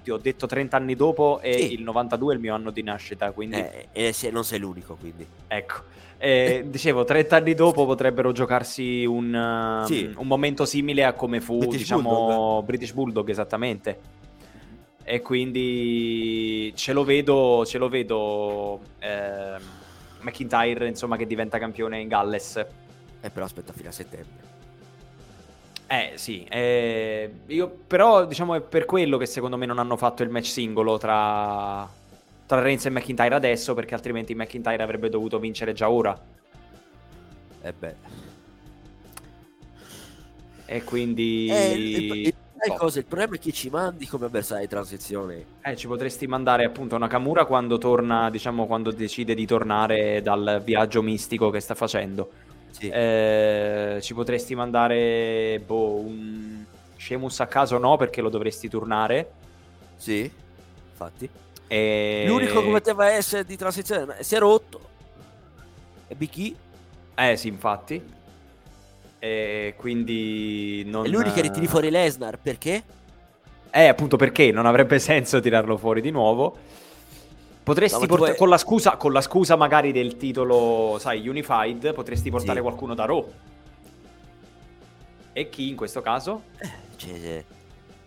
Oddio, 0.00 0.14
ho 0.14 0.18
detto 0.18 0.46
30 0.46 0.76
anni 0.78 0.96
dopo 0.96 1.40
e 1.42 1.52
Sì. 1.58 1.72
il 1.74 1.82
92 1.82 2.32
è 2.32 2.36
il 2.36 2.40
mio 2.42 2.54
anno 2.54 2.70
di 2.70 2.82
nascita, 2.82 3.30
quindi 3.32 3.56
Eh, 3.56 3.88
e 3.92 4.12
se- 4.12 4.30
non 4.30 4.44
sei 4.44 4.58
l'unico, 4.58 4.96
quindi. 4.96 5.26
ecco. 5.46 5.82
Eh, 6.16 6.64
dicevo, 6.68 7.04
30 7.04 7.36
anni 7.36 7.54
dopo 7.54 7.84
potrebbero 7.84 8.32
giocarsi 8.32 9.04
un, 9.04 9.32
um, 9.34 9.84
Sì. 9.84 10.10
un 10.16 10.26
momento 10.26 10.64
simile 10.64 11.04
a 11.04 11.12
come 11.12 11.40
fu, 11.42 11.58
British 11.58 11.78
diciamo, 11.78 12.02
Bulldog. 12.08 12.64
British 12.64 12.92
Bulldog, 12.92 13.28
esattamente. 13.28 13.98
E 15.02 15.20
quindi 15.20 16.72
ce 16.76 16.92
lo 16.94 17.04
vedo, 17.04 17.64
ce 17.66 17.76
lo 17.78 17.88
vedo 17.88 18.80
ehm, 19.00 19.60
McIntyre, 20.20 20.86
insomma, 20.86 21.16
che 21.16 21.26
diventa 21.26 21.58
campione 21.58 22.00
in 22.00 22.08
Galles. 22.08 22.56
Eh, 23.20 23.30
però 23.30 23.44
aspetta 23.44 23.72
fino 23.74 23.88
a 23.88 23.92
settembre. 23.92 24.48
Eh 25.92 26.12
sì, 26.14 26.44
eh, 26.44 27.40
io 27.46 27.68
però 27.68 28.24
diciamo 28.24 28.54
è 28.54 28.60
per 28.60 28.84
quello 28.84 29.16
che 29.18 29.26
secondo 29.26 29.56
me 29.56 29.66
non 29.66 29.80
hanno 29.80 29.96
fatto 29.96 30.22
il 30.22 30.28
match 30.30 30.46
singolo 30.46 30.98
tra, 30.98 31.92
tra 32.46 32.60
Reigns 32.60 32.86
e 32.86 32.90
McIntyre 32.90 33.34
adesso, 33.34 33.74
perché 33.74 33.94
altrimenti 33.94 34.32
McIntyre 34.36 34.84
avrebbe 34.84 35.08
dovuto 35.08 35.40
vincere 35.40 35.72
già 35.72 35.90
ora. 35.90 36.16
Eh 37.62 37.72
beh. 37.72 37.96
E 40.64 40.84
quindi... 40.84 41.48
Eh, 41.48 41.72
il, 41.72 42.26
il- 42.26 42.34
sai 42.56 42.70
boh. 42.70 42.76
cosa? 42.76 42.98
Il 43.00 43.06
problema 43.06 43.34
è 43.36 43.38
che 43.38 43.52
ci 43.52 43.70
mandi 43.70 44.06
come 44.06 44.26
avversario 44.26 44.62
di 44.64 44.68
transizione. 44.70 45.46
Eh, 45.62 45.76
ci 45.76 45.86
potresti 45.86 46.26
mandare 46.26 46.64
appunto 46.64 46.96
Nakamura 46.98 47.44
quando 47.44 47.78
torna, 47.78 48.30
diciamo, 48.30 48.66
quando 48.66 48.92
decide 48.92 49.34
di 49.34 49.46
tornare 49.46 50.22
dal 50.22 50.62
viaggio 50.64 51.02
mistico 51.02 51.50
che 51.50 51.60
sta 51.60 51.74
facendo. 51.74 52.30
Sì. 52.70 52.88
Eh, 52.88 53.98
ci 54.00 54.14
potresti 54.14 54.54
mandare, 54.54 55.60
boh, 55.64 55.96
un 55.96 56.64
Sheamus 56.96 57.40
a 57.40 57.46
caso 57.46 57.78
no, 57.78 57.96
perché 57.96 58.20
lo 58.20 58.28
dovresti 58.28 58.68
turnare. 58.68 59.30
Sì, 59.96 60.30
infatti. 60.90 61.28
E... 61.66 62.24
L'unico 62.26 62.62
che 62.62 62.70
poteva 62.70 63.10
essere 63.10 63.44
di 63.44 63.56
transizione 63.56 64.22
si 64.22 64.34
è 64.34 64.38
rotto. 64.38 64.88
E 66.08 66.14
E. 66.14 66.54
Eh 67.14 67.36
sì, 67.36 67.48
infatti. 67.48 68.02
E 69.18 69.74
quindi 69.76 70.82
non... 70.86 71.04
È 71.04 71.08
l'unico 71.08 71.34
che 71.34 71.42
ritiri 71.42 71.66
fuori 71.66 71.90
Lesnar 71.90 72.38
perché? 72.38 72.82
Eh, 73.70 73.86
appunto 73.86 74.16
perché 74.16 74.50
non 74.50 74.66
avrebbe 74.66 74.98
senso 75.00 75.40
tirarlo 75.40 75.76
fuori 75.76 76.00
di 76.00 76.10
nuovo. 76.10 76.56
Potresti 77.62 78.00
No, 78.00 78.06
portare 78.06 78.30
vuoi- 78.30 78.36
con 78.38 78.48
la 78.48 78.58
scusa, 78.58 78.96
con 78.96 79.12
la 79.12 79.20
scusa 79.20 79.54
magari 79.56 79.92
del 79.92 80.16
titolo, 80.16 80.96
sai, 80.98 81.26
Unified, 81.28 81.92
potresti 81.94 82.30
portare 82.30 82.56
Sì. 82.58 82.62
qualcuno 82.62 82.94
da 82.94 83.04
Raw. 83.04 83.32
E 85.32 85.48
chi 85.48 85.68
in 85.68 85.76
questo 85.76 86.00
caso? 86.00 86.42
C'è, 86.96 87.44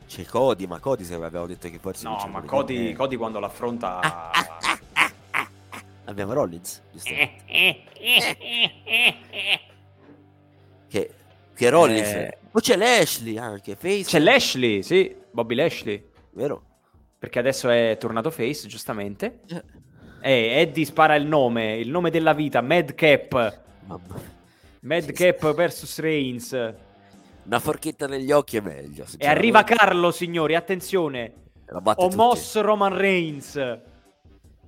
c'è 0.07 0.25
Cody, 0.25 0.65
ma 0.65 0.79
Cody 0.79 1.03
se 1.03 1.13
avevamo 1.13 1.45
detto 1.47 1.69
che 1.69 1.79
forse 1.79 2.03
No, 2.05 2.27
ma 2.29 2.41
Cody, 2.41 2.87
the 2.87 2.93
Cody 2.93 3.15
quando 3.15 3.39
l'affronta... 3.39 3.99
Bank. 4.01 4.81
Abbiamo 6.05 6.33
Rollins, 6.33 6.81
giusto? 6.91 7.09
Che, 10.89 11.09
che 11.55 11.69
Rollins. 11.69 12.07
Eh. 12.09 12.37
Poi 12.51 12.61
c'è 12.61 12.75
Lashley 12.75 13.37
anche, 13.37 13.75
Face. 13.75 14.03
C'è 14.03 14.19
Lashley, 14.19 14.83
sì, 14.83 15.15
Bobby 15.31 15.55
Lashley. 15.55 16.09
Vero? 16.31 16.63
Perché 17.23 17.39
adesso 17.39 17.69
è 17.69 17.95
tornato 17.97 18.29
face, 18.31 18.67
giustamente. 18.67 19.39
E 20.19 20.59
Eddie 20.59 20.83
spara 20.83 21.15
il 21.15 21.25
nome, 21.25 21.77
il 21.77 21.89
nome 21.89 22.09
della 22.09 22.33
vita, 22.33 22.59
Madcap. 22.59 23.61
Madcap 24.81 25.53
versus 25.53 25.99
Reigns. 25.99 26.51
Una 27.45 27.59
forchetta 27.59 28.07
negli 28.07 28.29
occhi 28.29 28.57
è 28.57 28.59
meglio. 28.59 29.05
E 29.17 29.25
arriva. 29.25 29.63
Carlo, 29.63 30.11
signori, 30.11 30.55
attenzione. 30.55 31.33
Ho 31.71 32.09
tutti. 32.09 32.59
Roman 32.59 32.93
Reigns. 32.93 33.55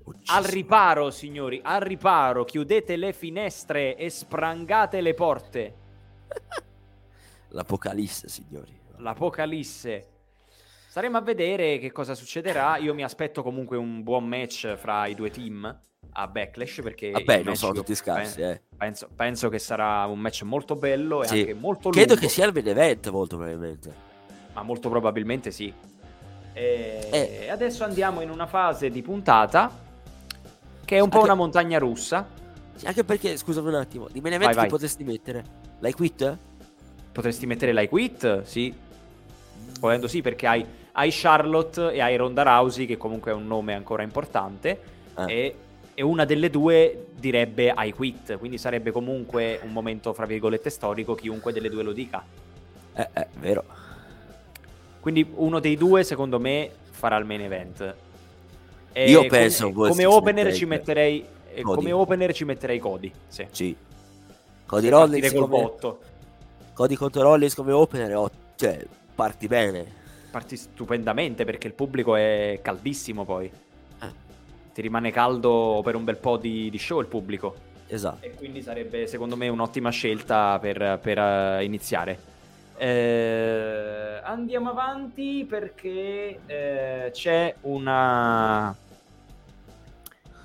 Ucciso. 0.06 0.32
Al 0.32 0.46
riparo, 0.46 1.12
signori, 1.12 1.60
al 1.62 1.82
riparo. 1.82 2.46
Chiudete 2.46 2.96
le 2.96 3.12
finestre 3.12 3.98
e 3.98 4.10
sprangate 4.10 5.02
le 5.02 5.14
porte. 5.14 5.74
L'apocalisse, 7.50 8.30
signori. 8.30 8.80
L'apocalisse. 9.00 10.14
Staremo 10.96 11.18
a 11.18 11.22
vedere 11.22 11.78
che 11.78 11.92
cosa 11.92 12.16
succederà. 12.16 12.78
Io 12.78 12.94
mi 12.94 13.04
aspetto 13.04 13.44
comunque 13.44 13.76
un 13.76 14.02
buon 14.02 14.26
match 14.26 14.76
fra 14.76 15.08
i 15.08 15.14
due 15.14 15.30
team 15.30 15.78
a 16.14 16.28
Backlash 16.28 16.80
perché 16.82 17.12
Vabbè, 17.12 17.40
il 17.40 17.44
non 17.44 17.58
sono 17.58 17.74
tutti 17.74 17.94
scarsi, 17.94 18.40
pen- 18.40 18.50
eh. 18.52 18.62
Penso, 18.78 19.10
penso 19.14 19.50
che 19.50 19.60
sarà 19.60 20.06
un 20.06 20.18
match 20.20 20.44
molto 20.44 20.76
bello 20.76 21.22
e 21.22 21.28
Sì. 21.28 21.40
anche 21.40 21.54
molto 21.54 21.90
lungo. 21.90 21.98
Credo 21.98 22.16
che 22.16 22.30
sia 22.30 22.46
il 22.46 22.54
main 22.54 22.70
event, 22.70 23.10
molto 23.10 23.36
probabilmente. 23.36 23.94
Ma 24.54 24.64
molto 24.64 24.88
probabilmente 24.88 25.52
sì. 25.52 25.74
E 26.54 27.10
Eh. 27.12 27.50
adesso 27.50 27.84
andiamo 27.84 28.22
in 28.22 28.30
una 28.30 28.48
fase 28.48 28.90
di 28.90 29.02
puntata 29.02 29.70
che 30.86 30.96
è 30.96 31.02
un 31.02 31.10
po' 31.10 31.18
Anche- 31.18 31.30
una 31.30 31.38
montagna 31.38 31.78
russa. 31.78 32.26
Sì, 32.74 32.86
Anche 32.86 33.04
perché, 33.04 33.36
scusami 33.36 33.68
un 33.68 33.76
attimo, 33.76 34.08
di 34.10 34.22
main 34.22 34.36
event 34.36 34.54
Vai, 34.54 34.62
vai. 34.62 34.70
potresti 34.70 35.04
mettere? 35.04 35.44
L'hai 35.80 35.92
quit? 35.92 36.38
Potresti 37.12 37.46
mettere 37.46 37.74
l'I 37.74 37.90
Quit, 37.90 38.44
sì. 38.44 38.74
Volendo 39.82 40.08
sì, 40.08 40.22
perché 40.22 40.48
hai, 40.48 40.66
hai 40.98 41.10
Charlotte 41.12 41.92
e 41.92 42.02
hai 42.02 42.16
Ronda 42.16 42.44
Rousey, 42.44 42.86
che 42.86 42.98
comunque 42.98 43.32
è 43.32 43.34
un 43.34 43.48
nome 43.48 43.74
ancora 43.74 44.04
importante. 44.04 44.80
Ah. 45.16 45.30
E, 45.30 45.56
e 45.94 46.02
una 46.02 46.26
delle 46.26 46.50
due 46.50 47.08
direbbe 47.16 47.74
I 47.76 47.92
Quit. 47.94 48.38
Quindi 48.38 48.58
sarebbe 48.58 48.92
comunque 48.92 49.60
un 49.64 49.72
momento, 49.72 50.14
fra 50.14 50.26
virgolette, 50.26 50.70
storico, 50.70 51.16
chiunque 51.16 51.52
delle 51.52 51.70
due 51.70 51.84
lo 51.84 51.92
dica. 51.92 52.24
Eh, 52.94 53.10
eh, 53.14 53.28
vero. 53.40 53.64
Quindi 55.00 55.30
uno 55.36 55.60
dei 55.60 55.76
due, 55.76 56.04
secondo 56.04 56.40
me, 56.40 56.72
farà 56.92 57.18
il 57.18 57.26
main 57.26 57.42
event. 57.42 57.96
E 58.94 59.10
Io 59.10 59.18
come- 59.18 59.30
penso 59.30 59.72
come, 59.72 59.90
West 59.90 60.06
opener 60.06 60.54
ci 60.54 60.66
metterei 60.66 61.26
eh, 61.54 61.62
Cody. 61.62 61.76
come 61.76 61.92
opener 61.92 62.34
ci 62.34 62.46
metterei 62.46 62.80
Cody. 62.80 63.12
Sì. 63.28 63.48
Sì. 63.52 63.76
Cody 64.66 64.90
Rollins 64.90 65.34
come... 65.34 65.72
Cody 66.74 66.96
contro 66.96 67.22
Rollins 67.22 67.54
come 67.54 67.74
opener, 67.74 68.16
oh, 68.16 68.30
cioè, 68.56 68.84
parti 69.14 69.48
bene. 69.48 70.04
Parti 70.36 70.58
stupendamente 70.58 71.46
perché 71.46 71.68
il 71.68 71.74
pubblico 71.74 72.18
è 72.18 72.60
caldissimo 72.62 73.24
poi. 73.24 73.46
Eh, 73.46 74.08
Ti 74.74 74.82
rimane 74.82 75.10
caldo 75.10 75.80
per 75.82 75.96
un 75.96 76.04
bel 76.04 76.18
po' 76.18 76.36
di, 76.36 76.70
di 76.70 76.78
show 76.78 77.00
il 77.00 77.08
pubblico. 77.08 77.56
esatto. 77.88 78.26
E 78.26 78.32
quindi 78.36 78.62
sarebbe 78.62 79.08
secondo 79.08 79.38
me 79.38 79.48
un'ottima 79.48 79.92
scelta 79.92 80.60
per, 80.60 81.00
per, 81.02 81.18
eh, 81.18 81.64
iniziare. 81.64 82.20
Eh, 82.76 84.20
andiamo 84.24 84.72
avanti 84.72 85.46
perché 85.48 86.40
eh, 86.46 87.12
c'è 87.14 87.56
una. 87.62 88.76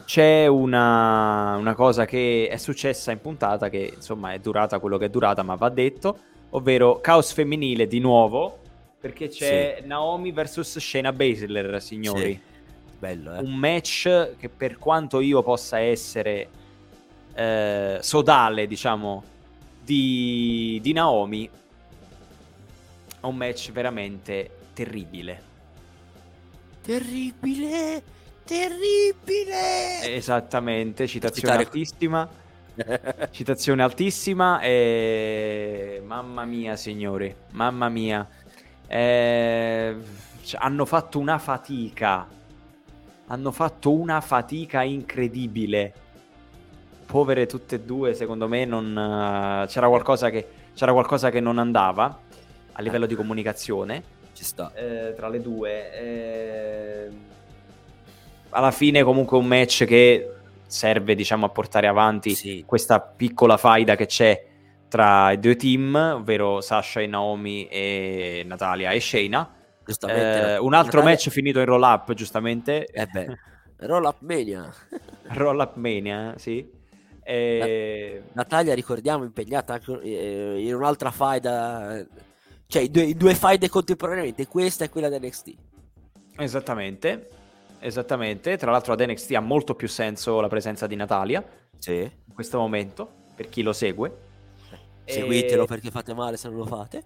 C'è 0.05 0.47
una, 0.47 1.57
una 1.57 1.75
cosa 1.75 2.05
che 2.05 2.47
è 2.49 2.59
successa 2.59 3.11
in 3.11 3.21
puntata 3.21 3.69
che 3.69 3.91
insomma 3.97 4.35
è 4.35 4.39
durata 4.39 4.79
quello 4.79 4.99
che 4.99 5.07
è 5.07 5.11
durata, 5.11 5.43
ma 5.43 5.57
va 5.57 5.69
detto, 5.69 6.17
ovvero 6.51 7.01
caos 7.01 7.33
femminile 7.33 7.89
di 7.89 7.99
nuovo 7.99 8.61
perché 9.01 9.29
c'è 9.29 9.83
Naomi 9.85 10.31
versus 10.31 10.79
Shayna 10.79 11.13
Baszler, 11.13 11.81
signori 11.81 12.33
Sì. 12.33 12.49
Bello, 12.99 13.35
eh. 13.35 13.39
un 13.39 13.55
match 13.55 14.37
che 14.37 14.51
per 14.51 14.77
quanto 14.77 15.21
io 15.21 15.43
possa 15.43 15.79
essere 15.79 16.49
eh, 17.33 17.99
sodale, 18.03 18.67
diciamo, 18.67 19.25
di, 19.83 20.79
di 20.83 20.93
Naomi, 20.93 21.49
è 23.21 23.25
un 23.25 23.37
match 23.37 23.73
veramente 23.73 24.51
terribile. 24.75 25.43
Terribile! 26.83 28.03
Terribile! 28.45 30.15
Esattamente, 30.15 31.07
citazione 31.07 31.49
Citare- 31.49 31.65
altissima. 31.65 32.29
Citazione 33.31 33.83
altissima 33.83 34.61
e 34.61 36.03
mamma 36.05 36.45
mia, 36.45 36.77
signori, 36.77 37.35
mamma 37.51 37.89
mia. 37.89 38.27
Eh, 38.93 39.97
cioè, 40.43 40.61
hanno 40.63 40.85
fatto 40.85 41.21
una 41.21 41.39
fatica. 41.39 42.27
Hanno 43.29 43.53
fatto 43.53 43.93
una 43.93 44.21
fatica 44.21 44.83
incredibile. 44.83 45.93
Povere 47.07 47.47
tutte 47.47 47.77
e 47.77 47.81
due, 47.81 48.15
secondo 48.15 48.49
me 48.49 48.65
non 48.65 48.97
eh, 48.97 49.67
c'era 49.69 49.89
qualcosa 49.89 50.31
che 50.31 50.47
c'era 50.75 50.93
qualcosa 50.93 51.31
che 51.31 51.41
non 51.41 51.59
andava 51.59 52.19
a 52.73 52.83
livello 52.83 53.07
di 53.07 53.15
comunicazione 53.17 54.03
Ci 54.33 54.45
sta. 54.45 54.73
eh, 54.75 55.13
tra 55.17 55.29
le 55.29 55.41
due. 55.41 55.93
eh, 55.93 57.11
alla 58.51 58.71
fine 58.71 59.03
comunque 59.03 59.37
un 59.39 59.47
match 59.47 59.85
che 59.85 60.33
serve 60.67 61.15
diciamo 61.17 61.47
a 61.47 61.49
portare 61.49 61.89
avanti 61.89 62.35
Sì. 62.35 62.63
questa 62.67 63.01
piccola 63.01 63.57
faida 63.57 63.97
che 63.97 64.07
c'è 64.07 64.47
tra 64.91 65.31
i 65.31 65.39
due 65.39 65.55
team, 65.57 65.95
ovvero 65.95 66.61
Sasha 66.61 67.01
e 67.01 67.07
Naomi 67.07 67.67
e 67.69 68.43
Natalia 68.45 68.91
e 68.91 69.01
Shayna. 69.01 69.55
Eh, 69.87 70.59
un 70.59 70.75
altro 70.75 70.99
Natalia- 70.99 71.03
match 71.05 71.29
finito 71.31 71.61
in 71.61 71.65
roll 71.65 71.83
up, 71.83 72.13
giustamente. 72.13 72.87
Eh 72.87 73.07
beh. 73.07 73.39
Roll 73.79 74.05
up 74.05 74.17
mania. 74.21 74.69
roll 75.33 75.61
up 75.61 75.77
mania, 75.77 76.35
sì. 76.37 76.69
Eh, 77.23 78.23
Natalia, 78.33 78.75
ricordiamo, 78.75 79.23
impegnata 79.25 79.81
eh, 80.03 80.57
in 80.59 80.75
un'altra 80.75 81.11
faida. 81.13 82.05
Cioè, 82.67 82.89
due, 82.89 83.15
due 83.15 83.35
faide 83.35 83.69
contemporaneamente, 83.69 84.47
questa 84.49 84.85
e 84.85 84.89
quella 84.91 85.09
da 85.09 85.19
NXT. 85.19 85.55
Esattamente, 86.37 87.29
esattamente. 87.79 88.57
Tra 88.57 88.71
l'altro 88.73 88.93
ad 88.93 89.01
NXT 89.01 89.35
ha 89.35 89.41
molto 89.41 89.75
più 89.75 89.87
senso 89.89 90.41
la 90.41 90.49
presenza 90.49 90.87
di 90.87 90.97
Natalia 90.97 91.45
Sì. 91.79 91.95
in 91.99 92.35
questo 92.35 92.59
momento, 92.59 93.09
per 93.37 93.49
chi 93.49 93.63
lo 93.63 93.73
segue. 93.73 94.29
Seguitelo 95.11 95.65
E- 95.65 95.67
perché 95.67 95.91
fate 95.91 96.15
male 96.15 96.37
se 96.37 96.49
non 96.49 96.59
lo 96.59 96.67
fate. 96.67 97.05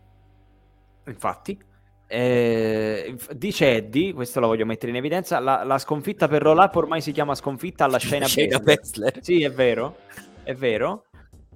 Infatti, 1.06 1.58
eh, 2.06 3.16
dice 3.32 3.76
Eddie, 3.76 4.12
questo 4.12 4.40
lo 4.40 4.46
voglio 4.46 4.64
mettere 4.66 4.90
in 4.90 4.96
evidenza, 4.96 5.38
la, 5.38 5.64
la 5.64 5.78
sconfitta 5.78 6.28
per 6.28 6.42
roll 6.42 6.58
up 6.58 6.74
ormai 6.76 7.00
si 7.00 7.12
chiama 7.12 7.34
sconfitta 7.34 7.84
alla 7.84 7.98
Baszler. 8.08 8.62
Baszler. 8.62 9.18
Sì, 9.22 9.42
è 9.42 9.50
vero, 9.50 9.96
è 10.42 10.54
vero. 10.54 11.04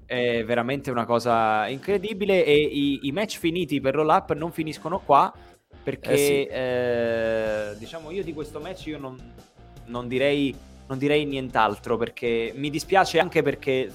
È 0.05 0.43
veramente 0.43 0.91
una 0.91 1.05
cosa 1.05 1.69
incredibile 1.69 2.43
e 2.43 2.55
i, 2.57 3.01
i 3.03 3.13
match 3.13 3.39
finiti 3.39 3.79
per 3.79 3.95
roll 3.95 4.09
up 4.09 4.33
non 4.33 4.53
finiscono 4.53 5.01
qua 5.01 5.31
perché 5.83 6.11
Eh 6.13 6.17
sì. 6.17 6.47
eh, 6.47 7.77
diciamo 7.79 8.11
io 8.11 8.25
di 8.25 8.33
questo 8.33 8.59
match 8.59 8.87
io 8.87 8.99
non, 8.99 9.19
non 9.85 10.09
direi, 10.09 10.55
non 10.87 10.97
direi 10.97 11.27
nient'altro 11.27 11.99
perché 11.99 12.53
mi 12.55 12.71
dispiace 12.71 13.19
anche 13.19 13.43
perché 13.43 13.93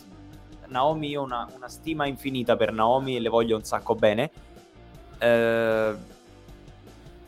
Naomi 0.74 1.10
io 1.10 1.22
ho 1.22 1.24
una, 1.24 1.48
una 1.56 1.70
stima 1.70 2.06
infinita 2.08 2.58
per 2.58 2.74
Naomi 2.74 3.16
e 3.16 3.20
le 3.20 3.30
voglio 3.30 3.56
un 3.56 3.64
sacco 3.64 3.96
bene. 3.96 4.32
Eh, 5.20 5.94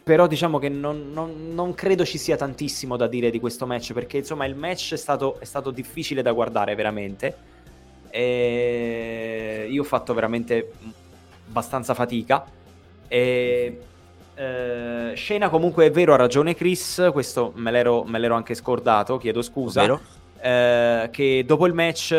però 0.04 0.28
diciamo 0.28 0.60
che 0.60 0.70
non, 0.70 1.12
non- 1.12 1.54
non 1.54 1.74
credo 1.74 2.06
ci 2.06 2.18
sia 2.18 2.36
tantissimo 2.36 2.98
da 2.98 3.08
dire 3.08 3.30
di 3.30 3.40
questo 3.40 3.66
match 3.66 3.94
perché 3.94 4.18
insomma 4.18 4.46
il 4.46 4.56
match 4.56 4.94
è 4.94 4.98
stato, 4.98 5.40
è 5.40 5.46
stato 5.46 5.72
difficile 5.72 6.22
da 6.22 6.32
guardare 6.32 6.76
veramente. 6.76 7.38
E 8.10 9.68
io 9.70 9.82
ho 9.82 9.86
fatto 9.86 10.14
veramente 10.14 10.72
abbastanza 11.48 11.94
fatica. 11.94 12.46
E 13.08 13.80
eh, 14.36 15.14
Shayna 15.16 15.50
comunque 15.50 15.86
è 15.86 15.92
vero 15.92 16.14
ha 16.14 16.18
ragione 16.18 16.56
Chris 16.56 17.10
questo 17.12 17.52
me 17.56 17.72
l'ero, 17.72 18.04
me 18.04 18.20
l'ero 18.20 18.36
anche 18.36 18.54
scordato 18.54 19.18
chiedo 19.18 19.42
scusa. 19.42 19.82
Vero? 19.82 20.02
Eh, 20.46 21.10
che 21.12 21.44
dopo 21.46 21.66
il 21.66 21.74
match 21.74 22.14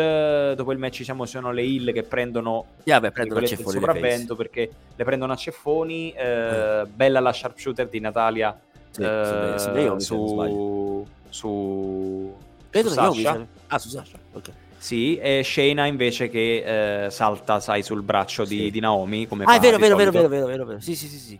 dopo 0.53 0.73
il 0.73 0.77
match 0.77 0.97
diciamo 0.97 1.25
sono 1.25 1.51
le 1.53 1.63
hill 1.63 1.93
che 1.93 2.03
prendono 2.03 2.65
Sì, 2.83 2.91
vabbè, 2.91 3.11
prendono 3.11 3.39
il 3.39 3.47
sopravvento 3.57 4.35
perché 4.35 4.69
le 4.95 5.03
prendono 5.05 5.31
a 5.31 5.35
ceffoni. 5.37 6.11
eh, 6.11 6.83
Bella 6.93 7.19
la 7.21 7.31
sharpshooter 7.31 7.87
di 7.87 7.99
Natalia 8.01 8.59
Sì, 8.89 9.01
eh, 9.03 9.95
su- 9.97 9.97
su 9.99 11.07
su, 11.29 12.35
su, 12.69 12.87
Sasha. 12.89 13.47
Ah, 13.67 13.79
su 13.79 13.89
Sasha. 13.89 14.17
Ok. 14.33 14.51
Sì, 14.77 15.17
e 15.17 15.41
Shayna 15.43 15.85
invece 15.85 16.29
che 16.29 17.05
eh, 17.05 17.09
salta, 17.09 17.59
sai, 17.59 17.81
sul 17.81 18.01
braccio 18.01 18.43
di, 18.45 18.57
Sì. 18.65 18.71
di 18.71 18.79
Naomi. 18.79 19.25
Come 19.27 19.43
Ah, 19.45 19.55
è 19.55 19.59
vero, 19.59 19.77
vero, 19.77 19.95
vero, 19.95 20.11
vero, 20.11 20.27
vero, 20.27 20.45
vero, 20.45 20.65
vero. 20.65 20.79
Sì, 20.79 20.95
sì, 20.95 21.07
sì, 21.07 21.17
sì. 21.17 21.39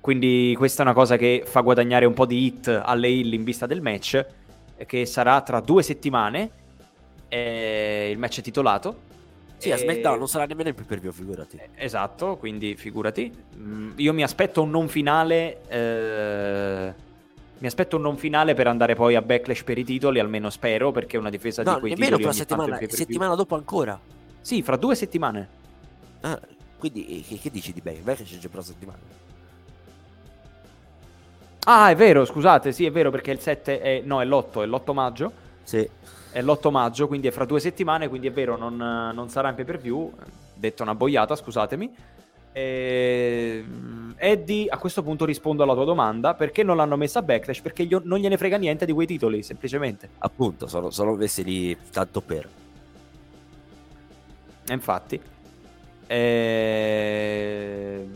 Quindi 0.00 0.54
questa 0.56 0.82
è 0.82 0.84
una 0.84 0.94
cosa 0.94 1.16
che 1.16 1.42
fa 1.46 1.60
guadagnare 1.60 2.04
un 2.06 2.14
po' 2.14 2.26
di 2.26 2.44
hit 2.44 2.68
alle 2.84 3.08
hill 3.08 3.32
in 3.32 3.44
vista 3.44 3.66
del 3.66 3.80
match, 3.80 4.24
che 4.86 5.06
sarà 5.06 5.40
tra 5.42 5.60
due 5.60 5.82
settimane. 5.82 6.50
eh, 7.28 8.10
il 8.12 8.18
match 8.18 8.38
è 8.40 8.42
titolato. 8.42 9.10
Sì, 9.56 9.70
a 9.70 9.76
SmackDown 9.76 10.18
non 10.18 10.26
sarà 10.28 10.44
nemmeno 10.44 10.70
il 10.70 10.74
più 10.74 10.84
per 10.84 10.98
view, 10.98 11.12
figurati. 11.12 11.56
Eh, 11.56 11.68
Esatto, 11.76 12.36
quindi 12.36 12.74
figurati. 12.76 13.32
Mm, 13.56 13.92
Io 13.96 14.12
mi 14.12 14.22
aspetto 14.24 14.60
un 14.62 14.70
non 14.70 14.88
finale. 14.88 15.62
eh, 15.68 16.92
mi 17.58 17.66
aspetto 17.68 17.94
un 17.96 18.02
non 18.02 18.16
finale 18.16 18.54
per 18.54 18.66
andare 18.66 18.96
poi 18.96 19.14
a 19.14 19.22
backlash 19.22 19.62
per 19.62 19.78
i 19.78 19.84
titoli, 19.84 20.18
almeno 20.18 20.50
spero, 20.50 20.90
perché 20.90 21.16
una 21.16 21.30
difesa 21.30 21.62
No, 21.62 21.74
di 21.74 21.78
quei 21.78 21.90
nemmeno 21.92 22.16
titoli 22.16 22.22
fra 22.22 22.30
ogni 22.30 22.38
tanto 22.38 22.54
settimana, 22.54 22.72
in 22.72 22.78
pay-per-view. 22.78 23.06
settimana 23.06 23.34
dopo 23.36 23.54
ancora. 23.54 24.00
Sì, 24.40 24.62
fra 24.62 24.76
due 24.76 24.94
settimane. 24.96 25.48
Ah, 26.22 26.40
quindi 26.76 27.20
eh, 27.20 27.22
che, 27.22 27.38
che 27.38 27.50
dici 27.50 27.72
di 27.72 27.80
Beck? 27.80 28.02
Beck 28.02 28.24
c'è 28.24 28.38
già 28.38 28.48
per 28.48 28.56
la 28.58 28.64
settimana. 28.64 28.98
Ah, 31.64 31.90
è 31.90 31.94
vero, 31.94 32.24
scusate, 32.24 32.72
sì, 32.72 32.84
è 32.84 32.90
vero, 32.90 33.10
perché 33.10 33.30
il 33.30 33.38
7 33.38 33.80
è... 33.80 34.02
No, 34.04 34.20
è 34.20 34.24
l'8, 34.24 34.62
è 34.62 34.66
l'8 34.66 34.92
maggio. 34.92 35.32
Sì. 35.62 35.88
È 36.32 36.42
l'8 36.42 36.70
maggio, 36.70 37.06
quindi 37.06 37.28
è 37.28 37.30
fra 37.30 37.44
due 37.44 37.60
settimane, 37.60 38.08
quindi 38.08 38.26
è 38.26 38.32
vero, 38.32 38.56
non, 38.56 38.76
non 38.76 39.28
sarà 39.28 39.50
in 39.50 39.54
pay-per-view. 39.54 40.12
Detto 40.54 40.82
una 40.82 40.94
boiata, 40.94 41.36
scusatemi. 41.36 41.94
E... 42.52 43.64
Eddie, 44.16 44.68
a 44.68 44.76
questo 44.76 45.02
punto 45.02 45.24
rispondo 45.24 45.62
alla 45.62 45.74
tua 45.74 45.84
domanda, 45.84 46.34
perché 46.34 46.64
non 46.64 46.76
l'hanno 46.76 46.96
messa 46.96 47.20
a 47.20 47.22
Backlash? 47.22 47.60
Perché 47.60 47.84
gli- 47.84 47.96
non 48.02 48.18
gliene 48.18 48.36
frega 48.36 48.56
niente 48.56 48.84
di 48.84 48.92
quei 48.92 49.06
titoli, 49.06 49.44
semplicemente. 49.44 50.08
Appunto, 50.18 50.66
sono, 50.66 50.90
sono 50.90 51.14
messi 51.14 51.44
lì 51.44 51.76
tanto 51.92 52.20
per. 52.20 52.48
E 54.66 54.72
infatti. 54.72 55.20
Eh, 56.06 58.06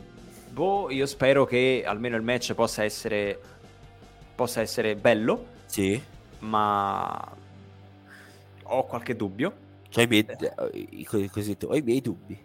Boh, 0.57 0.91
io 0.91 1.05
spero 1.05 1.45
che 1.45 1.83
almeno 1.85 2.17
il 2.17 2.23
match 2.23 2.55
possa 2.55 2.83
essere... 2.83 3.39
Possa 4.35 4.63
essere 4.63 4.97
bello, 4.97 5.49
Sì. 5.67 6.03
ma... 6.39 7.37
Ho 8.63 8.87
qualche 8.87 9.15
dubbio. 9.15 9.53
Cioè, 9.91 10.05
i 10.05 10.07
miei, 10.07 10.27
eh, 10.27 11.31
così, 11.31 11.55
ho 11.63 11.77
i 11.77 11.83
miei 11.83 12.01
dubbi. 12.01 12.43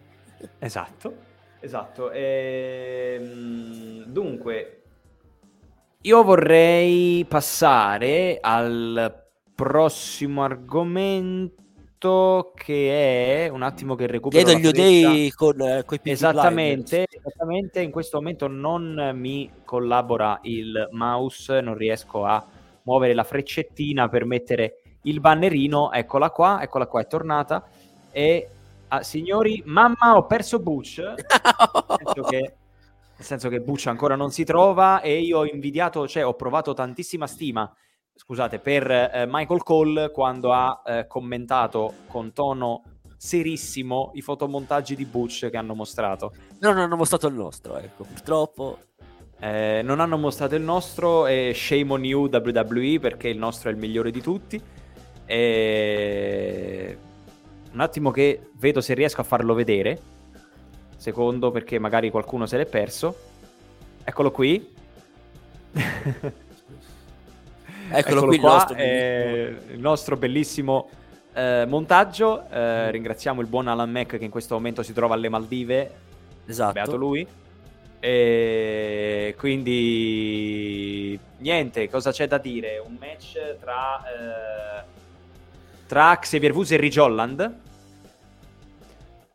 Esatto, 0.58 1.16
esatto. 1.60 2.10
Ehm, 2.10 4.04
dunque, 4.04 4.82
io 6.02 6.22
vorrei 6.22 7.24
passare 7.24 8.36
al 8.42 9.24
prossimo 9.54 10.44
argomento 10.44 11.61
che 12.54 13.44
è 13.44 13.48
un 13.48 13.62
attimo 13.62 13.94
che 13.94 14.06
recupero 14.06 14.44
Vedo 14.44 14.58
gli 14.58 14.66
udei 14.66 15.30
con 15.30 15.60
eh, 15.60 15.84
Peaky 15.86 16.10
Esattamente, 16.10 17.06
esattamente, 17.08 17.80
in 17.80 17.90
questo 17.90 18.16
momento 18.18 18.48
non 18.48 19.12
mi 19.14 19.50
collabora 19.64 20.40
il 20.42 20.88
mouse, 20.90 21.60
non 21.60 21.76
riesco 21.76 22.24
a 22.24 22.44
muovere 22.82 23.14
la 23.14 23.24
freccettina 23.24 24.08
per 24.08 24.24
mettere 24.24 24.82
il 25.02 25.20
bannerino, 25.20 25.92
eccola 25.92 26.30
qua, 26.30 26.62
eccola 26.62 26.86
qua, 26.86 27.00
è 27.00 27.06
tornata. 27.06 27.64
E 28.10 28.48
ah, 28.88 29.02
signori, 29.02 29.62
mamma, 29.64 30.16
ho 30.16 30.26
perso 30.26 30.58
Butch. 30.58 31.00
Blinders. 31.00 31.26
Nel 31.88 32.14
senso 32.14 32.22
che, 32.22 32.54
nel 33.16 33.26
senso 33.26 33.48
che 33.48 33.60
Butch 33.60 33.86
ancora 33.86 34.16
non 34.16 34.30
si 34.30 34.44
trova 34.44 35.00
e 35.00 35.20
io 35.20 35.38
ho 35.38 35.46
invidiato, 35.46 36.06
cioè 36.08 36.26
ho 36.26 36.34
provato 36.34 36.74
tantissima 36.74 37.26
stima, 37.26 37.72
scusate, 38.14 38.58
per 38.58 38.90
eh, 38.90 39.24
Michael 39.28 39.62
Cole 39.62 40.10
quando 40.10 40.52
ha 40.52 40.82
eh, 40.84 41.06
commentato 41.06 41.94
con 42.06 42.32
tono 42.32 42.82
serissimo 43.16 44.10
i 44.14 44.20
fotomontaggi 44.20 44.96
di 44.96 45.04
Butch 45.04 45.48
che 45.48 45.56
hanno 45.56 45.74
mostrato. 45.74 46.32
Non 46.60 46.78
hanno 46.78 46.96
mostrato 46.96 47.28
il 47.28 47.34
nostro, 47.34 47.78
ecco, 47.78 48.04
purtroppo. 48.04 48.78
Eh, 49.38 49.80
non 49.84 50.00
hanno 50.00 50.16
mostrato 50.16 50.54
il 50.54 50.62
nostro 50.62 51.26
e 51.26 51.52
shame 51.54 51.92
on 51.92 52.04
you 52.04 52.28
WWE 52.28 52.98
perché 53.00 53.28
il 53.28 53.38
nostro 53.38 53.70
è 53.70 53.72
il 53.72 53.78
migliore 53.78 54.10
di 54.10 54.20
tutti. 54.20 54.60
E... 55.24 56.98
Un 57.72 57.80
attimo 57.80 58.10
che 58.10 58.50
vedo 58.54 58.80
se 58.80 58.94
riesco 58.94 59.20
a 59.20 59.24
farlo 59.24 59.54
vedere. 59.54 60.00
Secondo 60.96 61.50
perché 61.50 61.78
magari 61.78 62.10
qualcuno 62.10 62.46
se 62.46 62.56
l'è 62.56 62.66
perso. 62.66 63.16
Eccolo 64.04 64.30
qui. 64.30 64.74
Eccolo 67.98 68.26
qui 68.26 68.34
il 68.36 68.40
qua, 68.40 68.52
nostro 68.52 68.76
eh, 68.76 69.56
il 69.70 69.80
nostro 69.80 70.16
bellissimo 70.16 70.88
eh, 71.34 71.64
montaggio. 71.66 72.48
Eh, 72.50 72.90
ringraziamo 72.90 73.40
il 73.40 73.46
buon 73.46 73.68
Alan 73.68 73.90
Mac 73.90 74.18
che 74.18 74.24
in 74.24 74.30
questo 74.30 74.54
momento 74.54 74.82
si 74.82 74.92
trova 74.92 75.14
alle 75.14 75.28
Maldive 75.28 75.90
Esatto. 76.46 76.72
beato 76.72 76.96
lui. 76.96 77.26
E 78.00 79.34
quindi 79.38 81.18
niente, 81.38 81.88
cosa 81.88 82.10
c'è 82.10 82.26
da 82.26 82.38
dire? 82.38 82.82
Un 82.84 82.96
match 82.98 83.56
tra, 83.60 84.02
eh, 84.02 84.84
tra 85.86 86.18
Xavier 86.18 86.52
Woods 86.52 86.72
e 86.72 86.76
Rich 86.78 86.98
Holland. 86.98 87.54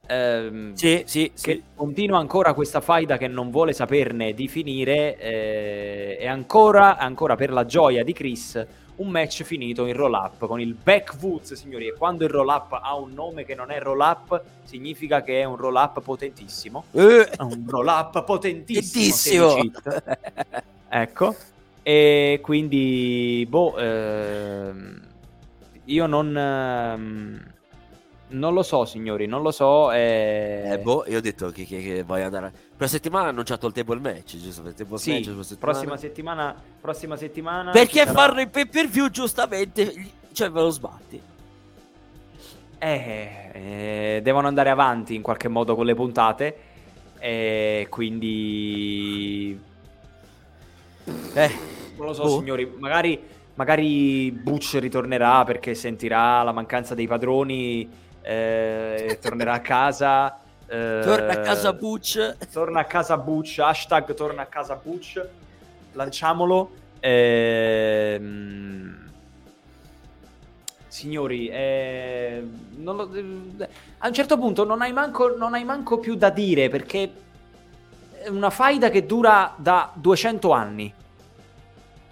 Ehm, 0.08 0.74
Sì, 0.74 1.04
sì, 1.06 1.32
che 1.34 1.54
sì. 1.54 1.64
continua 1.76 2.18
ancora 2.20 2.54
questa 2.54 2.82
faida 2.82 3.18
che 3.18 3.28
non 3.28 3.52
vuole 3.52 3.74
saperne 3.74 4.34
di 4.34 4.48
finire 4.48 5.18
eh, 5.20 6.18
e 6.20 6.28
ancora, 6.28 6.98
ancora 6.98 7.36
per 7.36 7.52
la 7.52 7.66
gioia 7.66 8.04
di 8.04 8.14
Chris 8.14 8.66
un 8.98 9.10
match 9.10 9.44
finito 9.44 9.86
in 9.86 9.94
roll 9.94 10.14
up 10.14 10.48
con 10.48 10.60
il 10.60 10.74
back 10.74 11.16
Woods 11.22 11.54
signori 11.54 11.88
e 11.88 11.94
quando 11.94 12.24
il 12.24 12.32
roll 12.32 12.48
up 12.48 12.72
ha 12.82 12.96
un 12.96 13.12
nome 13.14 13.46
che 13.46 13.54
non 13.54 13.70
è 13.70 13.80
roll 13.80 14.00
up 14.00 14.42
significa 14.64 15.22
che 15.22 15.42
è 15.42 15.44
un 15.44 15.56
roll 15.56 15.76
up 15.76 16.02
potentissimo 16.02 16.86
Eh, 16.94 17.30
un 17.40 17.64
roll 17.68 17.86
up 17.88 18.24
potentissimo 18.24 19.04
Tantissimo. 19.04 19.50
16 19.50 19.66
hit. 19.68 20.04
ecco 20.90 21.36
e 21.84 22.40
quindi 22.42 23.46
boh 23.48 23.78
ehm, 23.78 25.02
io 25.86 26.06
non 26.08 26.36
ehm, 26.36 27.44
non 28.30 28.54
lo 28.54 28.62
so 28.62 28.84
signori 28.84 29.26
non 29.26 29.42
lo 29.42 29.52
so 29.52 29.92
e... 29.92 30.64
Eh, 30.66 30.78
boh, 30.80 31.06
io 31.08 31.18
ho 31.20 31.22
detto 31.22 31.50
che, 31.52 31.66
che, 31.66 31.82
che 31.82 32.04
voglio 32.04 32.26
andare. 32.26 32.52
Per 32.76 32.90
settimana 32.90 33.32
già 33.44 33.58
tolto 33.58 33.80
il 33.80 33.86
table 33.86 34.00
match, 34.02 34.38
giusto? 34.38 34.62
Per 34.64 34.74
table 34.74 34.98
Sì, 34.98 35.12
match, 35.12 35.24
settimana. 35.24 35.58
prossima 35.60 35.98
settimana, 35.98 36.56
prossima 36.82 37.16
settimana 37.18 37.72
Perché 37.72 38.00
sarà- 38.00 38.12
farlo 38.12 38.42
in 38.42 38.50
pay 38.50 38.66
per 38.68 38.88
view, 38.88 39.10
giustamente, 39.10 39.94
cioè 40.34 40.52
ve 40.52 40.62
lo 40.62 40.70
sbatti. 40.70 41.22
Eh, 42.80 43.50
eh, 43.54 44.20
devono 44.22 44.48
andare 44.48 44.70
avanti 44.70 45.16
in 45.16 45.22
qualche 45.22 45.48
modo 45.48 45.76
con 45.76 45.86
le 45.86 45.96
puntate. 45.96 46.58
E 47.20 47.88
quindi. 47.90 49.60
Eh, 51.34 51.52
Non 51.98 52.06
lo 52.08 52.14
so, 52.14 52.24
Boh. 52.24 52.38
signori, 52.40 52.72
magari, 52.78 53.20
magari 53.56 54.30
Butch 54.32 54.78
ritornerà 54.80 55.44
perché 55.44 55.74
sentirà 55.74 56.44
la 56.44 56.52
mancanza 56.52 56.94
dei 56.94 57.08
padroni 57.08 57.90
eh, 58.28 59.18
tornerà 59.22 59.54
a 59.54 59.62
casa. 59.62 60.40
eh, 60.68 61.02
Torna 61.04 61.34
a 61.34 61.40
casa 61.40 61.74
Butch. 61.74 62.36
Torna 62.52 62.80
a 62.82 62.86
casa 62.86 63.18
Butch, 63.18 63.60
hashtag 63.60 64.14
torna 64.14 64.42
a 64.42 64.46
casa 64.48 64.76
Butch, 64.76 65.26
lanciamolo. 65.94 66.72
Ehm, 67.00 69.06
Signori, 70.90 71.48
eh, 71.50 72.44
non 72.78 72.96
lo- 72.96 73.14
eh, 73.14 73.70
a 74.00 74.08
un 74.08 74.14
certo 74.14 74.38
punto 74.38 74.66
non 74.66 74.82
hai, 74.82 74.92
manco, 74.94 75.36
non 75.38 75.54
hai 75.54 75.64
manco 75.64 76.00
più 76.00 76.16
da 76.16 76.30
dire 76.32 76.70
perché 76.70 77.12
è 78.24 78.30
una 78.30 78.50
faida 78.50 78.90
che 78.90 79.06
dura 79.06 79.54
da 79.58 79.92
200 79.94 80.52
anni, 80.52 80.92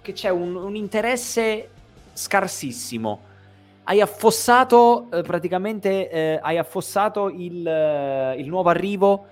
che 0.00 0.12
c'è 0.12 0.28
un, 0.28 0.54
un 0.54 0.76
interesse 0.76 1.68
scarsissimo. 2.12 3.25
Hai 3.88 4.00
affossato 4.00 5.08
eh, 5.12 5.22
praticamente, 5.22 6.10
eh, 6.10 6.40
hai 6.42 6.58
affossato 6.58 7.28
il, 7.28 7.64
eh, 7.64 8.34
il 8.36 8.48
nuovo 8.48 8.68
arrivo 8.68 9.26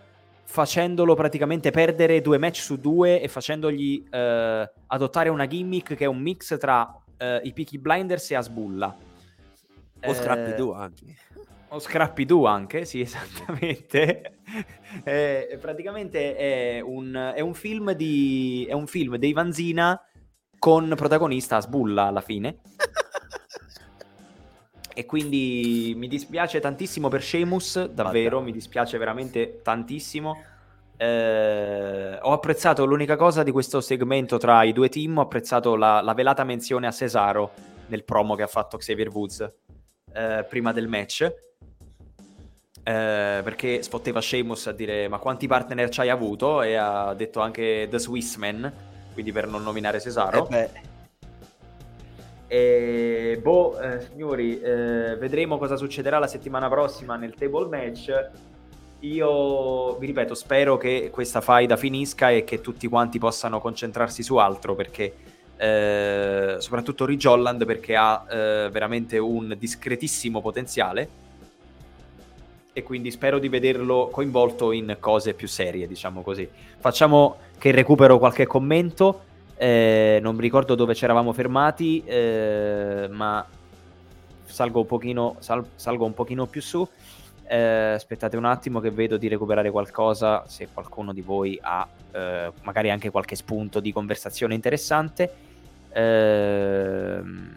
facendolo 0.44 1.16
praticamente 1.16 1.72
perdere 1.72 2.20
due 2.20 2.38
match 2.38 2.60
su 2.60 2.78
due 2.78 3.20
e 3.20 3.26
facendogli 3.26 4.06
eh, 4.08 4.70
adottare 4.86 5.28
una 5.28 5.46
gimmick 5.48 5.96
che 5.96 6.04
è 6.04 6.06
un 6.06 6.20
mix 6.20 6.56
tra 6.56 6.88
eh, 7.16 7.40
i 7.42 7.52
Peaky 7.52 7.78
Blinders 7.78 8.30
e 8.30 8.34
Asbulla. 8.36 8.96
O 10.04 10.10
Eh, 10.10 10.14
Scrappy 10.14 10.54
Doo 10.54 10.72
anche. 10.72 11.04
o 11.70 11.80
Scrappy 11.80 12.24
Doo 12.24 12.46
anche, 12.46 12.84
sì, 12.84 13.00
esattamente. 13.00 14.30
Eh, 15.02 15.58
praticamente 15.60 16.36
è 16.36 16.80
un, 16.80 17.32
è 17.34 17.40
un 17.40 17.54
film 17.54 17.90
di. 17.92 18.64
è 18.68 18.72
un 18.72 18.86
film 18.86 19.16
dei 19.16 19.32
Vanzina 19.32 20.00
con 20.60 20.92
protagonista 20.94 21.56
Asbulla 21.56 22.04
alla 22.04 22.20
fine. 22.20 22.60
E 24.94 25.06
quindi 25.06 25.92
mi 25.96 26.06
dispiace 26.06 26.60
tantissimo 26.60 27.08
per 27.08 27.20
Sheamus, 27.20 27.86
davvero, 27.86 28.40
mi 28.40 28.52
dispiace 28.52 28.96
veramente 28.96 29.60
tantissimo. 29.60 30.42
Eh, 30.96 32.18
ho 32.22 32.32
apprezzato 32.32 32.84
l'unica 32.84 33.16
cosa 33.16 33.42
di 33.42 33.50
questo 33.50 33.80
segmento 33.80 34.38
tra 34.38 34.62
i 34.62 34.72
due 34.72 34.88
team, 34.88 35.18
ho 35.18 35.22
apprezzato 35.22 35.74
la, 35.74 36.00
la 36.00 36.14
velata 36.14 36.44
menzione 36.44 36.86
a 36.86 36.92
Cesaro 36.92 37.50
nel 37.88 38.04
promo 38.04 38.36
che 38.36 38.44
ha 38.44 38.46
fatto 38.46 38.76
Xavier 38.76 39.08
Woods 39.08 39.52
eh, 40.12 40.46
prima 40.48 40.72
del 40.72 40.86
match. 40.86 41.22
Eh, 42.86 43.40
perché 43.42 43.82
sfotteva 43.82 44.20
Sheamus 44.20 44.66
a 44.66 44.72
dire 44.72 45.08
ma 45.08 45.16
quanti 45.16 45.46
partner 45.46 45.88
ci 45.88 46.00
hai 46.00 46.10
avuto 46.10 46.60
e 46.60 46.74
ha 46.74 47.14
detto 47.14 47.40
anche 47.40 47.86
The 47.88 47.98
Swissman 47.98 48.70
quindi 49.14 49.32
per 49.32 49.46
non 49.46 49.62
nominare 49.62 49.98
Cesaro 50.02 50.46
Eh 50.50 50.93
e 52.46 53.38
boh, 53.42 53.78
eh, 53.80 54.00
signori, 54.00 54.60
eh, 54.60 55.16
vedremo 55.16 55.58
cosa 55.58 55.76
succederà 55.76 56.18
la 56.18 56.26
settimana 56.26 56.68
prossima 56.68 57.16
nel 57.16 57.34
table 57.34 57.68
match. 57.68 58.30
Io 59.00 59.96
vi 59.96 60.06
ripeto, 60.06 60.34
spero 60.34 60.76
che 60.76 61.10
questa 61.12 61.40
faida 61.40 61.76
finisca 61.76 62.30
e 62.30 62.44
che 62.44 62.60
tutti 62.60 62.86
quanti 62.88 63.18
possano 63.18 63.60
concentrarsi 63.60 64.22
su 64.22 64.36
altro 64.36 64.74
perché 64.74 65.12
eh, 65.56 66.56
soprattutto 66.58 67.04
Ridge 67.04 67.28
Holland 67.28 67.64
perché 67.64 67.94
ha 67.96 68.24
eh, 68.28 68.68
veramente 68.72 69.18
un 69.18 69.54
discretissimo 69.58 70.40
potenziale 70.40 71.22
e 72.72 72.82
quindi 72.82 73.12
spero 73.12 73.38
di 73.38 73.48
vederlo 73.48 74.08
coinvolto 74.10 74.72
in 74.72 74.96
cose 74.98 75.32
più 75.34 75.46
serie, 75.46 75.86
diciamo 75.86 76.22
così. 76.22 76.48
Facciamo 76.78 77.36
che 77.56 77.70
recupero 77.70 78.18
qualche 78.18 78.46
commento. 78.46 79.32
Eh, 79.56 80.18
non 80.20 80.34
mi 80.34 80.40
ricordo 80.42 80.74
dove 80.74 80.94
ci 80.94 81.04
eravamo 81.04 81.32
fermati, 81.32 82.02
eh, 82.04 83.08
ma 83.10 83.44
salgo 84.44 84.80
un 84.80 84.86
pochino, 84.86 85.36
sal- 85.38 85.64
salgo 85.74 86.04
un 86.04 86.14
pochino 86.14 86.46
più 86.46 86.60
su. 86.60 86.86
Eh, 87.46 87.56
aspettate 87.92 88.36
un 88.36 88.46
attimo 88.46 88.80
che 88.80 88.90
vedo 88.90 89.16
di 89.16 89.28
recuperare 89.28 89.70
qualcosa, 89.70 90.44
se 90.46 90.68
qualcuno 90.72 91.12
di 91.12 91.20
voi 91.20 91.58
ha 91.62 91.86
eh, 92.12 92.50
magari 92.62 92.90
anche 92.90 93.10
qualche 93.10 93.36
spunto 93.36 93.80
di 93.80 93.92
conversazione 93.92 94.54
interessante. 94.54 95.32
Ehm, 95.92 97.56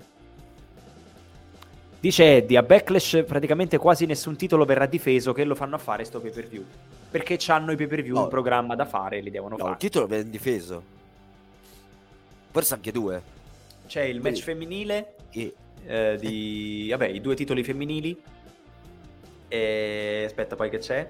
Dice 1.99 2.37
Eddie, 2.37 2.57
a 2.59 2.61
Backlash 2.63 3.23
praticamente 3.25 3.79
quasi 3.79 4.05
nessun 4.05 4.35
titolo 4.35 4.65
verrà 4.65 4.85
difeso, 4.85 5.33
che 5.33 5.43
lo 5.43 5.55
fanno 5.55 5.75
a 5.75 5.79
fare 5.79 6.03
sto 6.03 6.19
pay 6.19 6.31
per 6.31 6.47
view? 6.47 6.63
Perché 7.09 7.39
hanno 7.47 7.71
i 7.71 7.75
pay 7.75 7.87
per 7.87 8.03
view 8.03 8.15
No. 8.15 8.23
in 8.23 8.27
programma 8.29 8.75
da 8.75 8.85
fare 8.85 9.17
e 9.17 9.21
li 9.21 9.31
devono 9.31 9.55
no, 9.57 9.63
fare. 9.63 9.71
il 9.71 9.77
titolo 9.77 10.05
viene 10.05 10.29
difeso. 10.29 10.83
Forse 12.57 12.73
anche 12.73 12.91
due. 12.91 13.21
C'è 13.85 14.01
il 14.01 14.19
match 14.19 14.38
Sì. 14.38 14.41
femminile 14.41 15.13
E 15.29 15.53
eh, 15.85 16.17
di... 16.19 16.88
Vabbè, 16.89 17.05
i 17.05 17.21
due 17.21 17.35
titoli 17.35 17.63
femminili. 17.63 18.19
E... 19.47 20.23
Aspetta, 20.25 20.55
poi 20.55 20.71
che 20.71 20.79
c'è? 20.79 21.07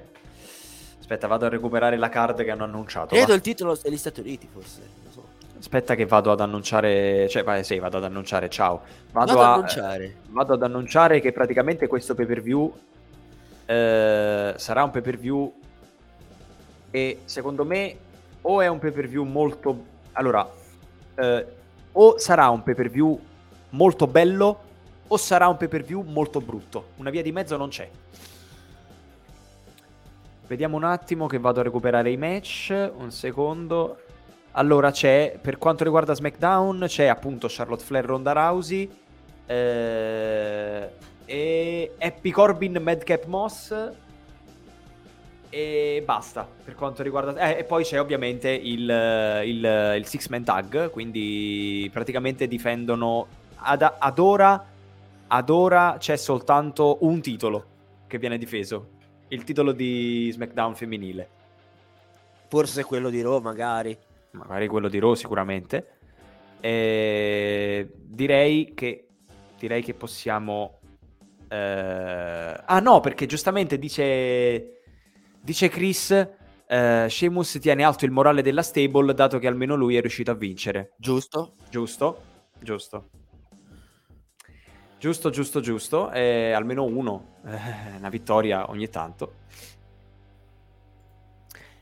Aspetta, 0.99 1.28
vado 1.28 1.45
a 1.45 1.49
recuperare 1.49 1.95
la 1.95 2.10
card 2.10 2.44
che 2.44 2.52
hanno 2.52 2.65
annunciato. 2.65 3.15
va. 3.15 3.22
credo 3.22 3.34
il 3.34 3.40
titolo 3.40 3.80
degli 3.82 3.95
Stati 3.95 4.19
Uniti, 4.19 4.45
forse. 4.52 4.82
So. 5.10 5.24
Aspetta 5.57 5.95
che 5.95 6.06
vado 6.06 6.34
ad 6.34 6.41
annunciare... 6.41 7.30
Cioè, 7.30 7.45
vai, 7.45 7.64
sì, 7.64 7.80
vado 7.80 7.95
ad 7.95 8.03
annunciare, 8.03 8.49
ciao. 8.49 8.82
Vado, 9.14 9.34
Vado 9.34 9.40
ad 9.40 9.45
a... 9.48 9.53
annunciare. 9.53 10.15
vado 10.28 10.53
ad 10.53 10.64
annunciare 10.64 11.22
che 11.22 11.32
praticamente 11.32 11.88
questo 11.88 12.14
pay 12.14 12.26
per 12.26 12.41
view 12.41 12.78
eh, 13.68 14.53
sarà 14.57 14.84
un 14.84 14.91
pay 14.91 15.02
per 15.02 15.18
view 15.18 15.53
e 16.91 17.19
secondo 17.24 17.64
me 17.64 17.98
o 18.41 18.60
è 18.60 18.68
un 18.68 18.80
pay 18.80 18.91
per 18.91 19.07
view 19.07 19.24
molto 19.24 19.95
allora 20.11 20.57
eh, 21.18 21.45
o 21.91 22.18
sarà 22.18 22.49
un 22.49 22.64
pay 22.64 22.76
per 22.76 22.89
view 22.89 23.19
molto 23.72 24.07
bello 24.07 24.60
o 25.07 25.18
sarà 25.18 25.48
un 25.48 25.57
pay 25.57 25.68
per 25.68 25.84
view 25.84 26.03
molto 26.03 26.39
brutto. 26.39 26.89
Una 26.98 27.10
via 27.10 27.22
di 27.22 27.31
mezzo 27.31 27.57
non 27.57 27.69
c'è. 27.69 27.89
Vediamo 30.48 30.77
un 30.77 30.84
attimo 30.84 31.27
che 31.27 31.39
vado 31.39 31.60
a 31.60 31.64
recuperare 31.64 32.11
i 32.11 32.18
match. 32.18 32.91
Un 32.98 33.11
secondo. 33.11 33.98
Allora 34.52 34.91
c'è 34.91 35.38
per 35.41 35.57
quanto 35.57 35.84
riguarda 35.84 36.15
SmackDown 36.15 36.85
c'è 36.88 37.06
appunto 37.06 37.48
Charlotte 37.48 37.84
Flair 37.84 38.06
Ronda 38.06 38.31
Rousey 38.31 38.89
eh, 39.45 40.89
e 41.26 41.91
Happy 41.99 42.31
Corbin 42.31 42.80
Madcap 42.81 43.26
Moss 43.26 43.91
e 45.58 46.04
basta 46.06 46.48
per 46.64 46.76
quanto 46.76 47.02
riguarda 47.02 47.34
eh, 47.50 47.60
e 47.60 47.64
poi 47.64 47.84
c'è 47.84 48.00
ovviamente 48.00 48.50
il, 48.50 48.82
il, 49.46 49.94
il 49.98 50.06
six 50.06 50.28
man 50.28 50.44
tag 50.44 50.90
quindi 50.92 51.90
praticamente 51.92 52.48
difendono 52.48 53.28
ad, 53.56 53.82
ad 53.98 54.20
ora 54.20 54.66
ad 55.28 55.50
ora 55.50 55.96
c'è 55.98 56.16
soltanto 56.16 56.98
un 57.02 57.22
titolo 57.22 57.66
che 58.08 58.18
viene 58.18 58.38
difeso 58.38 58.90
il 59.30 59.44
titolo 59.44 59.72
di 59.72 60.30
SmackDown 60.32 60.76
femminile 60.76 61.30
Forse 62.50 62.84
quello 62.86 63.10
di 63.10 63.22
Roma, 63.22 63.50
magari. 63.50 63.98
magari 64.32 64.68
quello 64.68 64.88
di 64.88 65.00
Raw 65.00 65.14
sicuramente. 65.16 65.88
E 66.62 67.90
direi 67.94 68.74
che 68.74 69.08
direi 69.60 69.84
che 69.84 69.94
possiamo. 69.94 70.80
eh, 71.50 72.62
Ah, 72.66 72.80
no, 72.80 73.00
perché 73.02 73.26
giustamente 73.26 73.78
dice. 73.78 74.77
Dice 75.48 75.69
Chris. 75.69 76.11
eh, 76.11 77.06
Sheamus 77.07 77.60
tiene 77.61 77.86
alto 77.86 78.03
il 78.03 78.11
morale 78.11 78.41
della 78.41 78.61
stable 78.61 79.14
dato 79.14 79.40
che 79.40 79.48
almeno 79.48 79.76
lui 79.76 79.95
è 79.95 80.02
riuscito 80.02 80.30
a 80.30 80.34
vincere. 80.34 80.91
Giusto? 80.98 81.53
Giusto? 81.69 82.22
Giusto. 82.60 83.10
Giusto, 84.99 85.30
giusto, 85.30 85.61
giusto. 85.61 86.11
Eh, 86.11 86.52
almeno 86.52 86.84
uno. 86.84 87.36
Eh, 87.45 87.95
una 87.98 88.10
vittoria 88.10 88.69
ogni 88.69 88.90
tanto. 88.90 89.36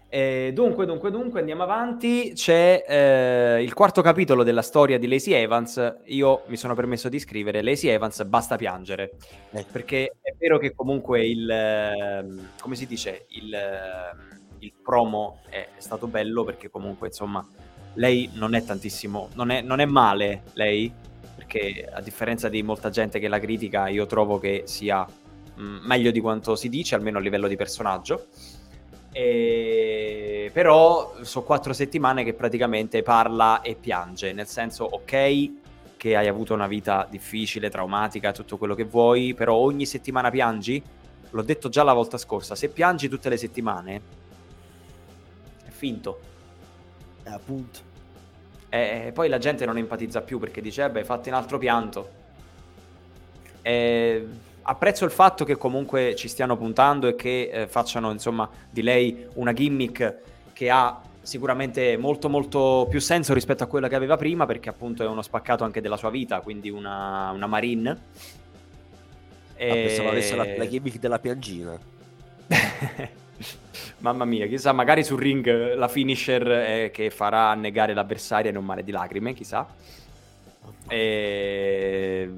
Eh, 0.08 0.52
dunque, 0.54 0.86
dunque, 0.86 1.12
dunque, 1.12 1.40
andiamo 1.40 1.64
avanti. 1.64 2.32
C'è 2.34 2.86
eh, 2.88 3.64
il 3.64 3.74
quarto 3.74 4.02
capitolo 4.02 4.44
della 4.44 4.62
storia 4.62 4.98
di 4.98 5.08
Lacey 5.08 5.34
Evans. 5.34 5.98
Io 6.06 6.44
mi 6.48 6.56
sono 6.56 6.74
permesso 6.74 7.10
di 7.10 7.20
scrivere 7.20 7.62
Lacey 7.62 7.90
Evans, 7.90 8.24
basta 8.24 8.56
piangere. 8.56 9.12
Eh, 9.52 9.66
Perché 9.70 10.16
è 10.22 10.34
vero 10.38 10.58
che 10.58 10.74
comunque 10.74 11.26
il... 11.26 11.50
ehm, 11.50 12.50
come 12.62 12.76
si 12.76 12.86
dice? 12.86 13.26
Il, 13.30 13.54
ehm, 13.54 14.40
il 14.60 14.74
promo 14.82 15.42
è, 15.50 15.68
è 15.76 15.82
stato 15.82 16.08
bello 16.08 16.44
perché 16.46 16.70
comunque, 16.70 17.08
insomma, 17.08 17.46
lei 17.96 18.30
non 18.36 18.54
è 18.54 18.64
tantissimo... 18.64 19.30
Non 19.34 19.50
è, 19.50 19.62
non 19.62 19.82
è 19.82 19.86
male, 19.86 20.44
lei, 20.54 20.94
perché 21.36 21.90
a 21.92 22.00
differenza 22.00 22.48
di 22.48 22.64
molta 22.64 22.90
gente 22.90 23.20
che 23.20 23.28
la 23.28 23.40
critica, 23.40 23.90
io 23.90 24.06
trovo 24.06 24.38
che 24.40 24.64
sia 24.66 25.06
mh, 25.56 25.62
meglio 25.82 26.12
di 26.12 26.22
quanto 26.22 26.56
si 26.56 26.70
dice, 26.70 26.96
almeno 26.96 27.18
a 27.18 27.22
livello 27.22 27.50
di 27.50 27.58
personaggio. 27.58 28.28
E... 29.18 30.50
Però 30.52 31.16
sono 31.22 31.46
quattro 31.46 31.72
settimane 31.72 32.26
che 32.26 32.34
praticamente 32.34 33.02
parla 33.02 33.62
e 33.62 33.76
piange, 33.76 34.34
nel 34.34 34.46
senso, 34.46 34.84
ok, 34.84 35.52
che 35.96 36.18
hai 36.18 36.28
avuto 36.28 36.54
una 36.54 36.68
vita 36.68 37.08
difficile, 37.10 37.70
traumatica, 37.70 38.34
tutto 38.34 38.58
quello 38.58 38.76
che 38.76 38.84
vuoi, 38.84 39.34
però 39.34 39.54
ogni 39.56 39.86
settimana 39.86 40.30
piangi? 40.30 40.84
L'ho 41.30 41.42
detto 41.44 41.70
già 41.70 41.84
la 41.84 41.94
volta 41.94 42.18
scorsa, 42.18 42.56
se 42.56 42.68
piangi 42.68 43.08
tutte 43.08 43.30
le 43.30 43.38
settimane 43.38 44.02
è 45.66 45.70
finto, 45.70 46.20
eh, 47.24 47.30
appunto. 47.30 47.80
E 48.68 49.12
poi 49.14 49.30
la 49.30 49.38
gente 49.38 49.66
non 49.66 49.78
empatizza 49.78 50.22
più 50.22 50.40
perché 50.40 50.60
dice, 50.60 50.84
eh 50.84 50.90
beh, 50.90 51.06
fatti 51.06 51.30
un 51.30 51.36
altro 51.36 51.58
pianto. 51.58 52.10
E 53.62 54.28
apprezzo 54.68 55.06
il 55.06 55.12
fatto 55.12 55.46
che 55.46 55.58
comunque 55.58 56.16
ci 56.16 56.28
stiano 56.28 56.58
puntando 56.58 57.08
e 57.08 57.16
che 57.16 57.50
eh, 57.52 57.68
facciano, 57.68 58.12
insomma, 58.12 58.50
di 58.70 58.82
lei 58.82 59.28
una 59.34 59.54
gimmick 59.54 60.18
che 60.54 60.70
ha 60.70 61.02
sicuramente 61.22 61.98
molto 61.98 62.30
molto 62.30 62.86
più 62.90 63.00
senso 63.00 63.34
rispetto 63.34 63.64
a 63.64 63.68
quella 63.68 63.88
che 63.88 63.96
aveva 63.96 64.16
prima 64.16 64.46
perché 64.46 64.70
appunto 64.70 65.04
è 65.04 65.08
uno 65.08 65.24
spaccato 65.24 65.64
anche 65.64 65.82
della 65.82 65.98
sua 65.98 66.10
vita, 66.10 66.40
quindi 66.42 66.70
una, 66.70 67.32
una 67.32 67.48
marine. 67.48 67.98
E... 69.56 69.70
Ah, 69.70 69.74
pensavo 69.74 70.10
avesse 70.10 70.36
la, 70.36 70.46
la 70.58 70.68
gimmick 70.68 71.00
della 71.00 71.20
piangina. 71.20 71.78
Mamma 74.00 74.26
mia, 74.26 74.48
chissà, 74.48 74.72
magari 74.72 75.04
sul 75.04 75.20
ring 75.20 75.76
la 75.76 75.88
finisher 75.88 76.44
è 76.44 76.92
che 76.92 77.10
farà 77.10 77.50
annegare 77.50 77.94
l'avversario 77.94 78.50
in 78.50 78.58
un 78.58 78.66
mare 78.66 78.84
di 78.84 78.92
lacrime, 78.92 79.34
chissà. 79.34 79.68
E... 80.88 82.30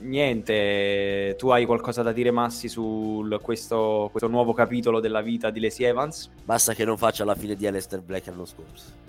Niente, 0.00 1.36
tu 1.38 1.48
hai 1.50 1.64
qualcosa 1.64 2.02
da 2.02 2.12
dire 2.12 2.30
Massi 2.30 2.68
su 2.68 3.24
questo, 3.40 4.08
questo, 4.10 4.28
nuovo 4.28 4.52
capitolo 4.52 5.00
della 5.00 5.20
vita 5.20 5.50
di 5.50 5.60
Lacey 5.60 5.86
Evans? 5.86 6.28
Basta 6.44 6.74
che 6.74 6.84
non 6.84 6.98
faccia 6.98 7.24
la 7.24 7.34
fine 7.34 7.54
di 7.54 7.66
Aleister 7.66 8.00
Black 8.00 8.26
l'anno 8.26 8.44
scorso. 8.44 9.02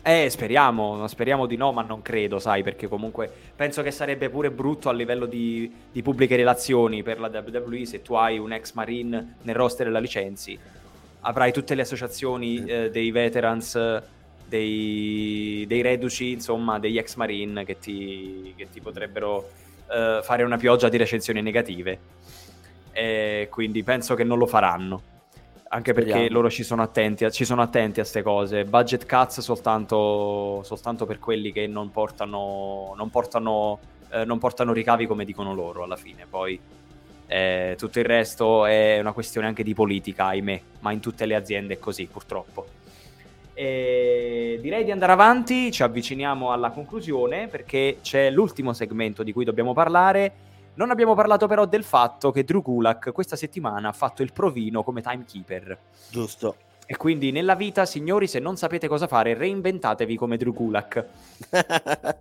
Eh, 0.00 0.30
speriamo, 0.30 1.06
speriamo 1.06 1.44
di 1.44 1.56
no, 1.56 1.72
ma 1.72 1.82
non 1.82 2.00
credo, 2.00 2.38
sai, 2.38 2.62
perché 2.62 2.88
comunque 2.88 3.30
penso 3.54 3.82
che 3.82 3.90
sarebbe 3.90 4.30
pure 4.30 4.50
brutto 4.50 4.88
a 4.88 4.92
livello 4.92 5.26
di, 5.26 5.70
di 5.92 6.02
pubbliche 6.02 6.34
relazioni 6.34 7.02
per 7.02 7.20
la 7.20 7.28
WWE 7.28 7.84
se 7.84 8.00
tu 8.00 8.14
hai 8.14 8.38
un 8.38 8.52
ex 8.52 8.72
Marine 8.72 9.34
nel 9.42 9.54
roster 9.54 9.88
e 9.88 9.90
la 9.90 9.98
licenzi. 9.98 10.58
Avrai 11.20 11.52
tutte 11.52 11.74
le 11.74 11.82
associazioni 11.82 12.64
eh, 12.64 12.90
dei 12.90 13.10
veterans, 13.10 14.02
dei, 14.48 15.64
dei, 15.68 15.82
reduci, 15.82 16.32
insomma, 16.32 16.78
degli 16.78 16.98
ex 16.98 17.16
Marine 17.16 17.64
che 17.64 17.78
ti, 17.78 18.54
che 18.56 18.68
ti 18.70 18.80
potrebbero 18.80 19.48
eh, 19.90 20.20
fare 20.22 20.42
una 20.42 20.56
pioggia 20.56 20.88
di 20.88 20.96
recensioni 20.96 21.42
negative. 21.42 21.98
E 22.92 23.48
quindi 23.50 23.82
penso 23.82 24.14
che 24.14 24.24
non 24.24 24.38
lo 24.38 24.46
faranno 24.46 25.16
anche 25.70 25.92
perché 25.92 26.10
Speriamo. 26.10 26.34
loro 26.34 26.50
ci 26.50 26.62
sono 26.62 26.82
attenti, 26.82 27.30
ci 27.30 27.44
sono 27.44 27.62
attenti 27.62 28.00
a 28.00 28.02
queste 28.02 28.22
cose. 28.22 28.64
Budget 28.64 29.06
cuts 29.06 29.40
soltanto, 29.40 30.62
soltanto 30.64 31.04
per 31.04 31.18
quelli 31.18 31.52
che 31.52 31.66
non 31.66 31.90
portano, 31.90 32.94
non, 32.96 33.10
portano, 33.10 33.78
eh, 34.10 34.24
non 34.24 34.38
portano 34.38 34.72
ricavi 34.72 35.06
come 35.06 35.24
dicono 35.24 35.54
loro 35.54 35.82
alla 35.82 35.96
fine. 35.96 36.26
Poi 36.28 36.58
eh, 37.26 37.74
tutto 37.76 37.98
il 37.98 38.04
resto 38.06 38.64
è 38.64 38.98
una 38.98 39.12
questione 39.12 39.46
anche 39.46 39.62
di 39.62 39.74
politica, 39.74 40.26
ahimè, 40.26 40.60
ma 40.80 40.92
in 40.92 41.00
tutte 41.00 41.26
le 41.26 41.34
aziende 41.34 41.74
è 41.74 41.78
così 41.78 42.06
purtroppo. 42.06 42.66
E 43.58 44.60
direi 44.62 44.84
di 44.84 44.92
andare 44.92 45.10
avanti, 45.10 45.72
ci 45.72 45.82
avviciniamo 45.82 46.52
alla 46.52 46.70
conclusione 46.70 47.48
perché 47.48 47.98
c'è 48.02 48.30
l'ultimo 48.30 48.72
segmento 48.72 49.24
di 49.24 49.32
cui 49.32 49.44
dobbiamo 49.44 49.72
parlare 49.72 50.46
non 50.74 50.90
abbiamo 50.92 51.16
parlato 51.16 51.48
però 51.48 51.66
del 51.66 51.82
fatto 51.82 52.30
che 52.30 52.44
Drew 52.44 52.62
Gulak 52.62 53.10
questa 53.10 53.34
settimana 53.34 53.88
ha 53.88 53.92
fatto 53.92 54.22
il 54.22 54.32
provino 54.32 54.84
come 54.84 55.02
timekeeper. 55.02 55.76
Giusto. 56.08 56.54
E 56.86 56.96
quindi 56.96 57.32
nella 57.32 57.56
vita, 57.56 57.84
signori, 57.84 58.28
se 58.28 58.38
non 58.38 58.56
sapete 58.56 58.86
cosa 58.86 59.08
fare, 59.08 59.34
reinventatevi 59.34 60.16
come 60.16 60.36
Drew 60.36 60.52
Gulak. 60.52 61.04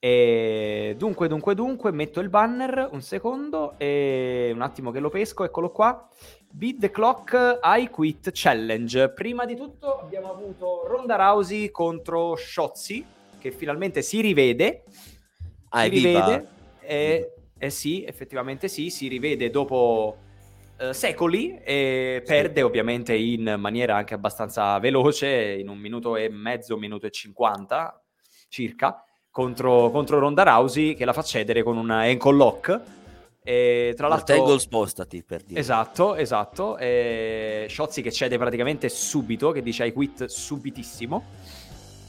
e 0.00 0.96
dunque, 0.98 1.28
dunque, 1.28 1.54
dunque, 1.54 1.92
metto 1.92 2.18
il 2.18 2.30
banner 2.30 2.88
un 2.90 3.00
secondo 3.00 3.74
e 3.78 4.50
un 4.52 4.60
attimo 4.60 4.90
che 4.90 4.98
lo 4.98 5.08
pesco, 5.08 5.44
eccolo 5.44 5.70
qua. 5.70 6.08
Beat 6.50 6.78
the 6.78 6.90
Clock 6.90 7.60
I 7.62 7.88
Quit 7.88 8.30
Challenge. 8.32 9.10
Prima 9.10 9.44
di 9.44 9.54
tutto 9.54 10.00
abbiamo 10.00 10.30
avuto 10.30 10.86
Ronda 10.86 11.16
Rousey 11.16 11.70
contro 11.70 12.34
Shotzi, 12.36 13.04
che 13.38 13.50
finalmente 13.50 14.02
si 14.02 14.20
rivede. 14.20 14.84
Ah, 15.70 15.82
si 15.82 15.88
rivede 15.90 16.48
e 16.80 17.32
eh 17.58 17.70
sì, 17.70 18.04
effettivamente 18.04 18.68
sì, 18.68 18.88
si 18.88 19.08
rivede 19.08 19.50
dopo 19.50 20.16
eh, 20.78 20.94
secoli 20.94 21.58
e 21.62 22.22
perde 22.24 22.62
ovviamente 22.62 23.14
in 23.14 23.56
maniera 23.58 23.96
anche 23.96 24.14
abbastanza 24.14 24.78
veloce, 24.78 25.56
in 25.58 25.68
un 25.68 25.78
minuto 25.78 26.16
e 26.16 26.28
mezzo, 26.30 26.74
un 26.74 26.80
minuto 26.80 27.06
e 27.06 27.10
cinquanta 27.10 28.00
circa, 28.48 29.04
contro, 29.30 29.90
contro 29.90 30.18
Ronda 30.18 30.44
Rousey 30.44 30.94
che 30.94 31.04
la 31.04 31.12
fa 31.12 31.22
cedere 31.22 31.62
con 31.62 31.76
un 31.76 31.90
ankle 31.90 32.32
lock. 32.34 32.80
E 33.48 33.94
tra 33.96 34.08
l'altro... 34.08 34.36
Tangle 34.36 34.58
spostati 34.58 35.22
per 35.22 35.42
dire. 35.42 35.58
Esatto, 35.58 36.16
esatto. 36.16 36.76
E 36.76 37.66
Shotzi 37.66 38.02
che 38.02 38.12
cede 38.12 38.36
praticamente 38.36 38.90
subito, 38.90 39.52
che 39.52 39.62
dice 39.62 39.86
I 39.86 39.92
quit 39.94 40.26
subitissimo 40.26 41.24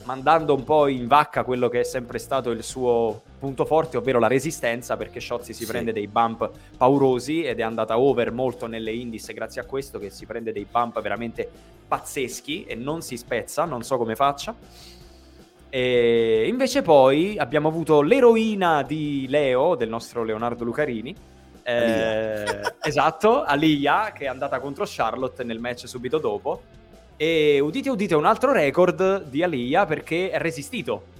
mandando 0.04 0.56
un 0.56 0.64
po' 0.64 0.88
in 0.88 1.08
vacca 1.08 1.44
quello 1.44 1.70
che 1.70 1.82
è 1.82 1.84
sempre 1.84 2.18
stato 2.18 2.50
il 2.50 2.64
suo 2.64 3.22
punto 3.38 3.64
forte, 3.64 3.96
ovvero 3.96 4.18
la 4.20 4.28
resistenza, 4.28 4.98
perché 4.98 5.20
Shotzi 5.20 5.54
si 5.54 5.64
sì. 5.64 5.70
prende 5.70 5.94
dei 5.94 6.08
bump 6.08 6.50
paurosi 6.76 7.44
ed 7.44 7.60
è 7.60 7.62
andata 7.62 8.00
over 8.00 8.32
molto 8.32 8.66
nelle 8.66 8.92
indies 8.92 9.32
grazie 9.32 9.62
a 9.62 9.66
questo, 9.66 9.98
che 10.00 10.10
si 10.10 10.26
prende 10.26 10.52
dei 10.52 10.66
bump 10.70 11.00
veramente 11.00 11.50
pazzeschi 11.88 12.66
e 12.66 12.76
non 12.76 13.02
si 13.02 13.16
spezza, 13.16 13.64
non 13.64 13.84
so 13.84 13.98
come 13.98 14.16
faccia. 14.16 14.56
E 15.70 16.46
invece 16.48 16.82
poi 16.82 17.38
abbiamo 17.38 17.68
avuto 17.68 18.02
l'eroina 18.02 18.82
di 18.84 19.28
Leo, 19.30 19.76
del 19.76 19.90
nostro 19.90 20.24
Leonardo 20.24 20.64
Lucarini, 20.64 21.16
eh, 21.62 22.74
esatto, 22.82 23.44
Alia, 23.44 24.12
che 24.12 24.26
è 24.26 24.28
andata 24.28 24.60
contro 24.60 24.86
Charlotte 24.88 25.44
nel 25.44 25.60
match 25.60 25.88
subito 25.88 26.18
dopo 26.18 26.62
e 27.16 27.60
udite, 27.60 27.90
udite, 27.90 28.16
un 28.16 28.26
altro 28.26 28.52
record 28.52 29.26
di 29.26 29.44
Alia 29.44 29.86
perché 29.86 30.32
è 30.32 30.40
resistito. 30.40 31.18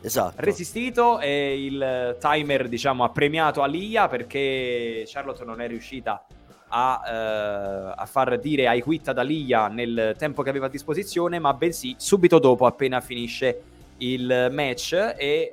Esatto. 0.00 0.34
Resistito 0.38 1.20
e 1.20 1.64
il 1.64 2.16
timer, 2.20 2.68
diciamo, 2.68 3.04
ha 3.04 3.08
premiato 3.10 3.62
Alia 3.62 4.08
perché 4.08 5.04
Charlotte 5.06 5.44
non 5.44 5.60
è 5.60 5.68
riuscita 5.68 6.12
a, 6.12 6.24
uh, 6.72 7.94
a, 7.96 8.06
far 8.06 8.38
dire 8.38 8.66
ai 8.66 8.80
quit 8.80 9.08
ad 9.08 9.18
Alia 9.18 9.68
nel 9.68 10.14
tempo 10.16 10.42
che 10.42 10.50
aveva 10.50 10.66
a 10.66 10.68
disposizione, 10.70 11.38
ma 11.38 11.52
bensì 11.54 11.94
subito 11.98 12.38
dopo, 12.38 12.66
appena 12.66 13.00
finisce 13.00 13.62
il 13.98 14.48
match. 14.50 15.14
E 15.16 15.52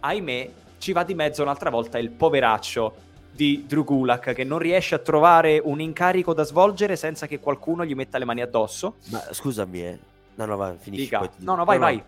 ahimè, 0.00 0.50
ci 0.78 0.92
va 0.92 1.04
di 1.04 1.14
mezzo 1.14 1.42
un'altra 1.42 1.70
volta 1.70 1.98
il 1.98 2.10
poveraccio 2.10 3.08
di 3.32 3.64
Drew 3.66 3.84
Gulak 3.84 4.32
che 4.32 4.44
non 4.44 4.58
riesce 4.58 4.94
a 4.94 4.98
trovare 4.98 5.60
un 5.62 5.80
incarico 5.80 6.34
da 6.34 6.42
svolgere 6.42 6.96
senza 6.96 7.26
che 7.26 7.38
qualcuno 7.38 7.84
gli 7.84 7.94
metta 7.94 8.18
le 8.18 8.24
mani 8.24 8.42
addosso. 8.42 8.96
Ma 9.10 9.22
scusami, 9.30 9.82
eh. 9.82 9.98
no, 10.34 10.44
no, 10.44 10.56
vai, 10.56 10.76
finisci. 10.78 11.04
Dica. 11.04 11.30
No, 11.38 11.54
no, 11.54 11.64
vai, 11.64 11.78
no, 11.78 11.84
vai. 11.84 12.02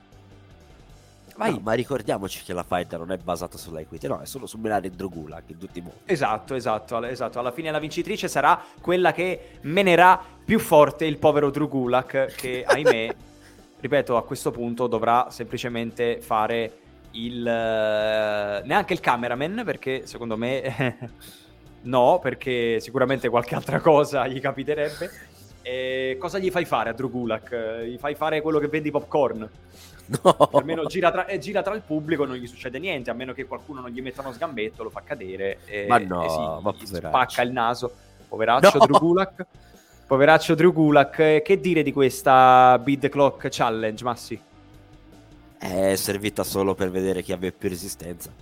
No, 1.51 1.61
ma 1.63 1.73
ricordiamoci 1.73 2.43
che 2.43 2.53
la 2.53 2.63
fight 2.63 2.97
non 2.97 3.13
è 3.13 3.17
basata 3.17 3.57
sull'equity, 3.57 4.07
no, 4.07 4.21
è 4.21 4.27
solo 4.27 4.47
su 4.47 4.59
menare 4.59 4.91
Drew 4.91 5.09
Gulak 5.09 5.45
in 5.49 5.59
tutti 5.59 5.79
i 5.79 5.83
modi. 5.83 5.97
Esatto, 6.05 6.55
esatto, 6.55 7.03
esatto. 7.05 7.39
Alla 7.39 7.53
fine 7.53 7.71
la 7.71 7.79
vincitrice 7.79 8.29
sarà 8.29 8.63
quella 8.81 9.13
che 9.13 9.59
menerà 9.63 10.21
più 10.45 10.59
forte 10.59 11.05
il 11.05 11.19
povero 11.19 11.51
Drew 11.51 11.69
Gulak 11.69 12.35
che, 12.35 12.65
ahimè, 12.67 13.15
ripeto, 13.81 14.17
a 14.17 14.25
questo 14.25 14.51
punto 14.51 14.87
dovrà 14.87 15.29
semplicemente 15.31 16.21
fare 16.21 16.79
il, 17.13 17.41
uh, 17.41 18.67
neanche 18.67 18.93
il 18.93 19.01
cameraman, 19.01 19.63
perché 19.65 20.07
secondo 20.07 20.37
me 20.37 21.11
no, 21.83 22.19
perché 22.21 22.81
sicuramente 22.81 23.29
qualche 23.29 23.55
altra 23.55 23.81
cosa 23.81 24.27
gli 24.27 24.41
capiterebbe. 24.41 25.31
E 25.65 26.17
cosa 26.19 26.39
gli 26.39 26.51
fai 26.51 26.65
fare 26.65 26.91
a 26.91 26.93
Drew 26.93 27.09
Gulak? 27.09 27.85
Gli 27.85 27.97
fai 27.97 28.17
fare 28.17 28.41
quello 28.41 28.59
che 28.59 28.67
vendi 28.67 28.91
popcorn? 28.91 29.49
No. 30.23 30.37
Almeno 30.53 30.85
gira 30.85 31.11
tra, 31.11 31.27
eh, 31.27 31.39
gira 31.39 31.63
tra, 31.63 31.75
il 31.75 31.83
pubblico, 31.83 32.25
non 32.25 32.37
gli 32.37 32.47
succede 32.47 32.79
niente, 32.79 33.11
a 33.11 33.15
meno 33.15 33.33
che 33.33 33.47
qualcuno 33.47 33.81
non 33.81 33.91
gli 33.91 34.03
metta 34.03 34.21
uno 34.21 34.33
sgambetto, 34.33 34.83
lo 34.83 34.91
fa 34.91 35.03
cadere 35.03 35.59
e, 35.65 35.87
ma 35.89 35.99
no, 35.99 36.25
e 36.25 36.29
si, 36.29 36.95
ma 36.99 37.09
spacca 37.09 37.43
il 37.43 37.53
naso. 37.53 37.93
Poveraccio 38.29 38.79
no. 38.79 38.87
Drew 38.87 38.99
Gulak. 38.99 39.47
Poveraccio 40.07 40.55
Drew 40.55 40.73
Gulak. 40.73 41.43
Che 41.43 41.61
dire 41.61 41.83
di 41.83 41.93
questa 41.93 42.81
the 42.85 43.09
Clock 43.09 43.49
Challenge, 43.51 44.05
Massi? 44.05 44.41
è 45.63 45.95
servita 45.95 46.43
solo 46.43 46.75
per 46.75 46.91
vedere 46.91 47.23
chi 47.23 47.33
aveva 47.33 47.55
più 47.57 47.69
resistenza. 47.69 48.33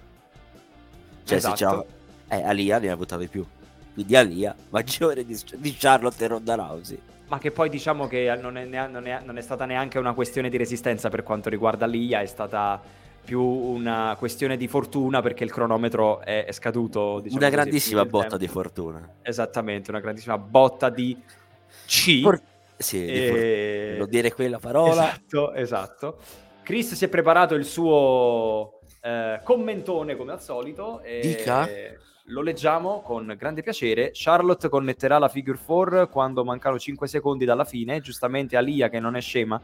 Cioè, 1.24 1.36
esatto. 1.36 1.56
se 1.56 1.64
c'era... 1.64 1.84
Eh, 2.28 2.42
Alia 2.42 2.78
ne 2.78 2.88
ha 2.88 2.94
avuta 2.94 3.18
di 3.18 3.28
più. 3.28 3.44
Quindi 3.92 4.16
Alia, 4.16 4.56
maggiore 4.70 5.26
di, 5.26 5.38
di 5.56 5.76
Charlotte 5.76 6.24
e 6.24 6.28
Ronda 6.28 6.54
Rousey. 6.54 6.98
Ma 7.30 7.38
che 7.38 7.52
poi 7.52 7.68
diciamo 7.68 8.08
che 8.08 8.36
non 8.40 8.56
è, 8.56 8.64
non, 8.64 9.06
è, 9.06 9.20
non 9.22 9.38
è, 9.38 9.40
stata 9.40 9.64
neanche 9.64 10.00
una 10.00 10.14
questione 10.14 10.48
di 10.48 10.56
resistenza 10.56 11.10
per 11.10 11.22
quanto 11.22 11.48
riguarda 11.48 11.84
Alia, 11.84 12.20
è 12.20 12.26
stata 12.26 12.82
più 13.24 13.40
una 13.40 14.16
questione 14.18 14.56
di 14.56 14.66
fortuna 14.66 15.22
perché 15.22 15.44
il 15.44 15.52
cronometro 15.52 16.22
è, 16.22 16.44
è 16.44 16.50
scaduto. 16.50 17.20
Diciamo 17.20 17.40
una 17.40 17.48
grandissima 17.48 18.04
botta 18.04 18.36
di 18.36 18.48
fortuna. 18.48 19.08
Esattamente, 19.22 19.90
una 19.92 20.00
grandissima 20.00 20.38
botta 20.38 20.90
di 20.90 21.16
C. 21.86 22.20
For- 22.20 22.42
sì, 22.76 23.06
e... 23.06 23.94
non 23.96 24.08
dire 24.08 24.32
quella 24.32 24.58
parola. 24.58 25.10
Esatto, 25.10 25.52
esatto. 25.52 26.18
Chris 26.64 26.94
si 26.94 27.04
è 27.04 27.08
preparato 27.08 27.54
il 27.54 27.64
suo 27.64 28.80
eh, 29.02 29.38
commentone 29.44 30.16
come 30.16 30.32
al 30.32 30.42
solito. 30.42 31.00
E 31.02 31.20
Dica. 31.20 31.68
Lo 32.26 32.42
leggiamo 32.42 33.00
con 33.00 33.34
grande 33.36 33.62
piacere. 33.62 34.10
Charlotte 34.12 34.68
connetterà 34.68 35.18
la 35.18 35.28
figure 35.28 35.58
4 35.64 36.08
quando 36.08 36.44
mancano 36.44 36.78
5 36.78 37.08
secondi 37.08 37.44
dalla 37.44 37.64
fine. 37.64 38.00
Giustamente 38.00 38.56
Alia, 38.56 38.88
che 38.88 39.00
non 39.00 39.16
è 39.16 39.20
scema, 39.20 39.60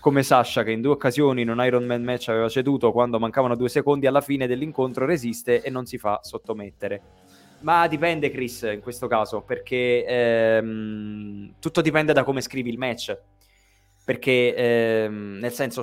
come 0.00 0.22
Sasha 0.22 0.64
che 0.64 0.72
in 0.72 0.82
due 0.82 0.92
occasioni 0.92 1.42
in 1.42 1.48
un 1.48 1.64
Iron 1.64 1.84
Man 1.84 2.02
match 2.02 2.28
aveva 2.28 2.48
ceduto 2.48 2.92
quando 2.92 3.18
mancavano 3.18 3.56
due 3.56 3.70
secondi 3.70 4.06
alla 4.06 4.20
fine 4.20 4.46
dell'incontro 4.46 5.06
resiste 5.06 5.62
e 5.62 5.70
non 5.70 5.86
si 5.86 5.96
fa 5.96 6.20
sottomettere. 6.22 7.00
Ma 7.60 7.86
dipende 7.86 8.30
Chris 8.30 8.68
in 8.70 8.80
questo 8.82 9.06
caso 9.06 9.40
perché 9.40 10.04
ehm, 10.04 11.54
tutto 11.58 11.80
dipende 11.80 12.12
da 12.12 12.22
come 12.22 12.42
scrivi 12.42 12.68
il 12.68 12.76
match 12.76 13.18
perché 14.04 14.54
ehm, 14.54 15.38
nel 15.40 15.52
senso 15.52 15.80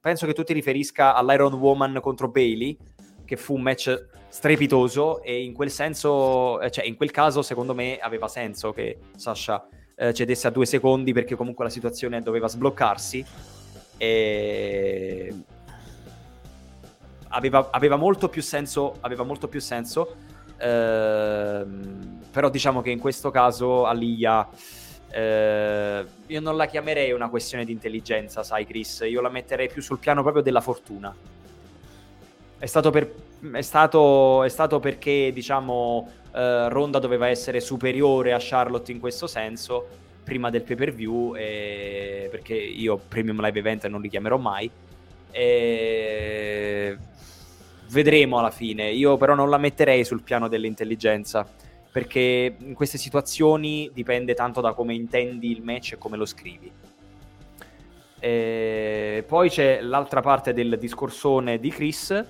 penso 0.00 0.24
che 0.24 0.32
tu 0.32 0.42
ti 0.42 0.54
riferisca 0.54 1.14
all'Iron 1.14 1.52
Woman 1.52 1.98
contro 2.00 2.30
Bailey 2.30 2.74
che 3.30 3.36
fu 3.36 3.54
un 3.54 3.62
match 3.62 4.08
strepitoso 4.28 5.22
e 5.22 5.44
in 5.44 5.52
quel 5.52 5.70
senso 5.70 6.60
eh, 6.60 6.68
cioè 6.68 6.84
in 6.84 6.96
quel 6.96 7.12
caso 7.12 7.42
secondo 7.42 7.74
me 7.76 7.98
aveva 7.98 8.26
senso 8.26 8.72
che 8.72 8.98
Sasha 9.14 9.68
eh, 9.94 10.12
cedesse 10.12 10.48
a 10.48 10.50
due 10.50 10.66
secondi 10.66 11.12
perché 11.12 11.36
comunque 11.36 11.62
la 11.62 11.70
situazione 11.70 12.22
doveva 12.22 12.48
sbloccarsi 12.48 13.24
e 13.98 15.32
aveva, 17.28 17.68
aveva 17.70 17.94
molto 17.94 18.28
più 18.28 18.42
senso 18.42 18.96
aveva 18.98 19.22
molto 19.22 19.46
più 19.46 19.60
senso 19.60 20.16
ehm, 20.58 22.22
però 22.32 22.50
diciamo 22.50 22.82
che 22.82 22.90
in 22.90 22.98
questo 22.98 23.30
caso 23.30 23.86
Alia 23.86 24.48
eh, 25.12 26.04
io 26.26 26.40
non 26.40 26.56
la 26.56 26.66
chiamerei 26.66 27.12
una 27.12 27.28
questione 27.28 27.64
di 27.64 27.72
intelligenza, 27.72 28.44
sai 28.44 28.64
Chris, 28.64 29.04
io 29.08 29.20
la 29.20 29.28
metterei 29.28 29.68
più 29.68 29.82
sul 29.82 29.98
piano 29.98 30.22
proprio 30.22 30.40
della 30.40 30.60
fortuna. 30.60 31.12
È 32.60 32.66
stato, 32.66 32.90
per, 32.90 33.10
è 33.52 33.62
stato, 33.62 34.42
è 34.42 34.50
stato 34.50 34.80
perché, 34.80 35.30
diciamo, 35.32 36.10
eh, 36.34 36.68
Ronda 36.68 36.98
doveva 36.98 37.26
essere 37.26 37.58
superiore 37.58 38.34
a 38.34 38.38
Charlotte 38.38 38.92
in 38.92 39.00
questo 39.00 39.26
senso 39.26 39.88
prima 40.22 40.50
del 40.50 40.60
pay 40.60 40.76
per 40.76 40.92
view, 40.92 41.34
eh, 41.34 42.28
perché 42.30 42.52
io 42.52 43.00
Premium 43.08 43.40
Live 43.40 43.58
Event 43.58 43.86
non 43.86 44.02
li 44.02 44.10
chiamerò 44.10 44.36
mai. 44.36 44.70
E... 45.30 46.98
Vedremo 47.88 48.38
alla 48.40 48.50
fine, 48.50 48.90
io 48.90 49.16
però 49.16 49.34
non 49.34 49.48
la 49.48 49.56
metterei 49.56 50.04
sul 50.04 50.20
piano 50.20 50.46
dell'intelligenza 50.46 51.48
perché 51.90 52.56
in 52.58 52.74
queste 52.74 52.98
situazioni 52.98 53.90
dipende 53.94 54.34
tanto 54.34 54.60
da 54.60 54.74
come 54.74 54.92
intendi 54.92 55.50
il 55.50 55.62
match 55.62 55.92
e 55.92 55.98
come 55.98 56.18
lo 56.18 56.26
scrivi. 56.26 56.70
E 58.18 59.24
poi 59.26 59.48
c'è 59.48 59.80
l'altra 59.80 60.20
parte 60.20 60.52
del 60.52 60.76
discorsone 60.78 61.58
di 61.58 61.70
Chris 61.70 62.26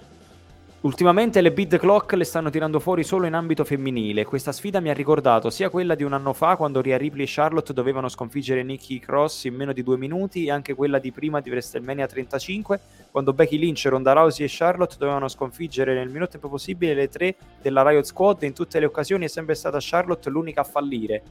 Ultimamente 0.82 1.42
le 1.42 1.52
bid 1.52 1.76
clock 1.76 2.14
le 2.14 2.24
stanno 2.24 2.48
tirando 2.48 2.80
fuori 2.80 3.04
solo 3.04 3.26
in 3.26 3.34
ambito 3.34 3.64
femminile. 3.64 4.24
Questa 4.24 4.50
sfida 4.50 4.80
mi 4.80 4.88
ha 4.88 4.94
ricordato 4.94 5.50
sia 5.50 5.68
quella 5.68 5.94
di 5.94 6.04
un 6.04 6.14
anno 6.14 6.32
fa, 6.32 6.56
quando 6.56 6.80
Rhea 6.80 6.96
Ripley 6.96 7.24
e 7.24 7.28
Charlotte 7.28 7.74
dovevano 7.74 8.08
sconfiggere 8.08 8.62
Nikki 8.62 8.98
Cross 8.98 9.44
in 9.44 9.56
meno 9.56 9.74
di 9.74 9.82
due 9.82 9.98
minuti, 9.98 10.46
e 10.46 10.50
anche 10.50 10.72
quella 10.72 10.98
di 10.98 11.12
prima 11.12 11.42
di 11.42 11.50
WrestleMania 11.50 12.06
35, 12.06 12.80
quando 13.10 13.34
Becky 13.34 13.58
Lynch, 13.58 13.84
Ronda 13.90 14.12
Rousey 14.12 14.46
e 14.46 14.48
Charlotte 14.50 14.96
dovevano 14.98 15.28
sconfiggere 15.28 15.92
nel 15.92 16.08
minor 16.08 16.28
tempo 16.28 16.48
possibile 16.48 16.94
le 16.94 17.08
tre 17.10 17.36
della 17.60 17.86
Riot 17.86 18.04
Squad. 18.06 18.42
In 18.44 18.54
tutte 18.54 18.80
le 18.80 18.86
occasioni 18.86 19.26
è 19.26 19.28
sempre 19.28 19.56
stata 19.56 19.76
Charlotte 19.82 20.30
l'unica 20.30 20.62
a 20.62 20.64
fallire. 20.64 21.22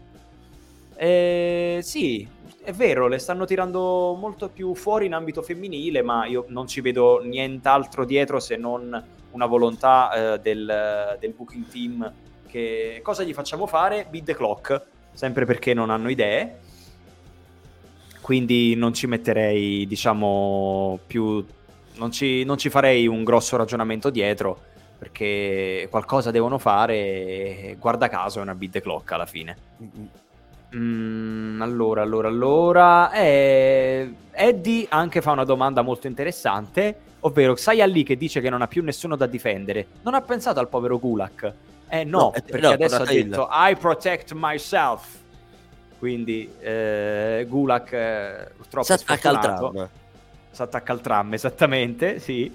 Eh, 0.96 1.80
sì, 1.82 2.28
è 2.62 2.72
vero, 2.72 3.08
le 3.08 3.18
stanno 3.18 3.46
tirando 3.46 4.14
molto 4.14 4.48
più 4.50 4.76
fuori 4.76 5.08
in 5.08 5.14
ambito 5.16 5.42
femminile, 5.42 6.04
ma 6.04 6.28
io 6.28 6.46
non 6.50 6.68
ci 6.68 6.82
vedo 6.82 7.20
nient'altro 7.24 8.06
dietro 8.06 8.40
se 8.40 8.56
non 8.56 9.18
una 9.32 9.46
volontà 9.46 10.34
eh, 10.34 10.40
del, 10.40 11.18
del, 11.20 11.34
booking 11.34 11.68
team 11.68 12.14
che 12.48 13.00
cosa 13.04 13.24
gli 13.24 13.34
facciamo 13.34 13.68
fare? 13.68 14.08
Beat 14.10 14.26
the 14.26 14.36
clock, 14.36 14.82
sempre 15.14 15.46
perché 15.46 15.74
non 15.74 15.90
hanno 15.90 16.10
idee. 16.10 16.60
Quindi 18.22 18.76
non 18.76 18.94
ci 18.94 19.08
metterei, 19.08 19.86
diciamo, 19.88 21.00
più... 21.06 21.46
Non 21.96 22.12
ci, 22.12 22.44
non 22.46 22.58
ci 22.58 22.70
farei 22.70 23.08
un 23.08 23.24
grosso 23.24 23.58
ragionamento 23.58 24.10
dietro, 24.10 24.58
perché 24.98 25.88
qualcosa 25.90 26.32
devono 26.32 26.58
fare 26.58 26.96
e 26.96 27.76
guarda 27.78 28.08
caso 28.08 28.40
è 28.40 28.42
una 28.42 28.56
beat 28.56 28.72
the 28.72 28.82
clock 28.82 29.12
alla 29.12 29.26
fine. 29.26 29.58
Mm, 30.76 31.62
allora, 31.62 32.02
allora, 32.02 32.28
allora. 32.28 33.12
Eh, 33.12 34.14
Eddie 34.32 34.86
anche 34.90 35.22
fa 35.22 35.32
una 35.32 35.44
domanda 35.44 35.82
molto 35.82 36.08
interessante, 36.08 36.98
ovvero 37.22 37.56
Sai 37.56 37.82
Ali 37.82 38.04
che 38.04 38.18
dice 38.18 38.42
che 38.42 38.50
non 38.50 38.62
ha 38.62 38.68
più 38.68 38.84
nessuno 38.84 39.16
da 39.16 39.26
difendere. 39.26 39.88
Non 40.04 40.14
ha 40.14 40.22
pensato 40.22 40.60
al 40.60 40.68
povero 40.68 41.00
Gulak? 41.00 41.54
Eh 41.90 42.04
no, 42.04 42.20
no 42.20 42.32
perché 42.32 42.60
no, 42.60 42.70
adesso 42.70 43.02
ha 43.02 43.06
detto 43.06 43.48
I 43.52 43.76
protect 43.76 44.32
myself. 44.34 45.18
Quindi 45.98 46.50
eh, 46.62 47.46
Gulak 47.48 47.92
eh, 47.92 48.52
purtroppo 48.56 48.86
si 48.86 48.94
attacca 48.94 49.30
al 49.30 49.40
tram. 49.40 49.90
Si 50.52 50.62
attacca 50.62 50.94
al 50.94 51.02
tram, 51.02 51.34
esattamente, 51.34 52.20
sì. 52.20 52.52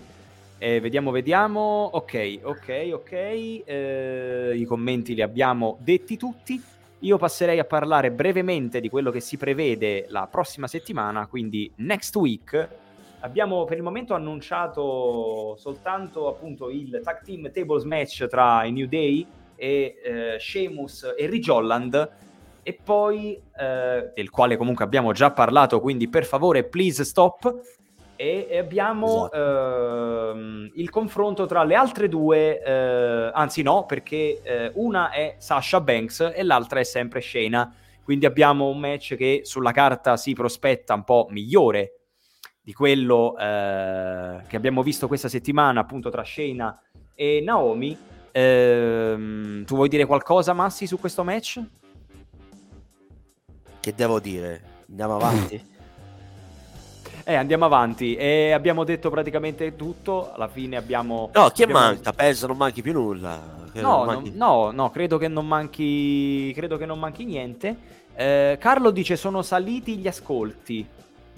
Eh, 0.56 0.80
vediamo, 0.80 1.10
vediamo. 1.10 1.90
Ok, 1.92 2.38
ok, 2.42 2.90
ok. 2.92 3.12
Eh, 3.12 4.52
I 4.56 4.64
commenti 4.64 5.14
li 5.14 5.20
abbiamo 5.20 5.76
detti 5.80 6.16
tutti. 6.16 6.62
Io 7.00 7.18
passerei 7.18 7.58
a 7.58 7.64
parlare 7.64 8.10
brevemente 8.10 8.80
di 8.80 8.88
quello 8.88 9.10
che 9.10 9.20
si 9.20 9.36
prevede 9.36 10.06
la 10.08 10.26
prossima 10.26 10.66
settimana, 10.66 11.26
quindi 11.26 11.70
next 11.76 12.16
week. 12.16 12.68
Abbiamo 13.24 13.64
per 13.64 13.78
il 13.78 13.82
momento 13.82 14.12
annunciato 14.12 15.56
soltanto 15.56 16.28
appunto 16.28 16.68
il 16.68 17.00
tag 17.02 17.22
team 17.22 17.50
tables 17.50 17.84
match 17.84 18.26
tra 18.26 18.64
i 18.64 18.70
New 18.70 18.86
Day 18.86 19.26
e 19.56 19.96
eh, 20.04 20.38
Sheamus 20.38 21.14
e 21.16 21.26
Ridge 21.26 21.50
Holland. 21.50 22.10
E 22.62 22.78
poi 22.84 23.40
eh, 23.58 24.10
del 24.14 24.28
quale 24.28 24.58
comunque 24.58 24.84
abbiamo 24.84 25.12
già 25.12 25.30
parlato, 25.30 25.80
quindi 25.80 26.06
per 26.08 26.26
favore 26.26 26.64
please 26.64 27.02
stop. 27.04 27.62
E 28.14 28.58
abbiamo 28.58 29.30
esatto. 29.32 30.30
ehm, 30.30 30.72
il 30.74 30.90
confronto 30.90 31.46
tra 31.46 31.64
le 31.64 31.74
altre 31.74 32.08
due, 32.08 32.62
eh, 32.62 33.30
anzi 33.32 33.62
no, 33.62 33.86
perché 33.86 34.40
eh, 34.42 34.70
una 34.74 35.10
è 35.10 35.36
Sasha 35.38 35.80
Banks 35.80 36.32
e 36.34 36.42
l'altra 36.42 36.78
è 36.78 36.84
sempre 36.84 37.22
Shayna, 37.22 37.74
quindi 38.04 38.26
abbiamo 38.26 38.68
un 38.68 38.78
match 38.78 39.16
che 39.16 39.40
sulla 39.44 39.72
carta 39.72 40.16
si 40.18 40.34
prospetta 40.34 40.92
un 40.92 41.04
po' 41.04 41.26
migliore 41.30 42.03
di 42.64 42.72
quello 42.72 43.36
eh, 43.36 44.38
che 44.46 44.56
abbiamo 44.56 44.82
visto 44.82 45.06
questa 45.06 45.28
settimana 45.28 45.80
appunto 45.80 46.08
tra 46.08 46.24
Shayna 46.24 46.80
e 47.14 47.42
Naomi. 47.44 47.96
Ehm, 48.32 49.66
tu 49.66 49.74
vuoi 49.74 49.90
dire 49.90 50.06
qualcosa 50.06 50.54
Massi 50.54 50.86
su 50.86 50.98
questo 50.98 51.22
match? 51.22 51.62
Che 53.80 53.94
devo 53.94 54.18
dire? 54.18 54.62
Andiamo 54.88 55.16
avanti? 55.16 55.72
Eh, 57.26 57.36
andiamo 57.36 57.64
avanti. 57.64 58.14
E 58.16 58.50
abbiamo 58.50 58.84
detto 58.84 59.08
praticamente 59.08 59.76
tutto. 59.76 60.30
Alla 60.34 60.46
fine 60.46 60.76
abbiamo. 60.76 61.30
No, 61.32 61.48
chi 61.48 61.62
abbiamo... 61.62 61.80
manca? 61.80 62.12
Penso 62.12 62.46
non 62.46 62.58
manchi 62.58 62.82
più 62.82 62.92
nulla. 62.92 63.40
No, 63.72 64.04
manchi... 64.04 64.32
no, 64.34 64.72
no, 64.72 64.90
credo 64.90 65.16
che 65.16 65.26
non 65.26 65.46
manchi. 65.46 66.52
Credo 66.54 66.76
che 66.76 66.84
non 66.84 66.98
manchi 66.98 67.24
niente. 67.24 67.74
Eh, 68.14 68.58
Carlo 68.60 68.90
dice: 68.90 69.16
Sono 69.16 69.40
saliti 69.40 69.96
gli 69.96 70.06
ascolti. 70.06 70.86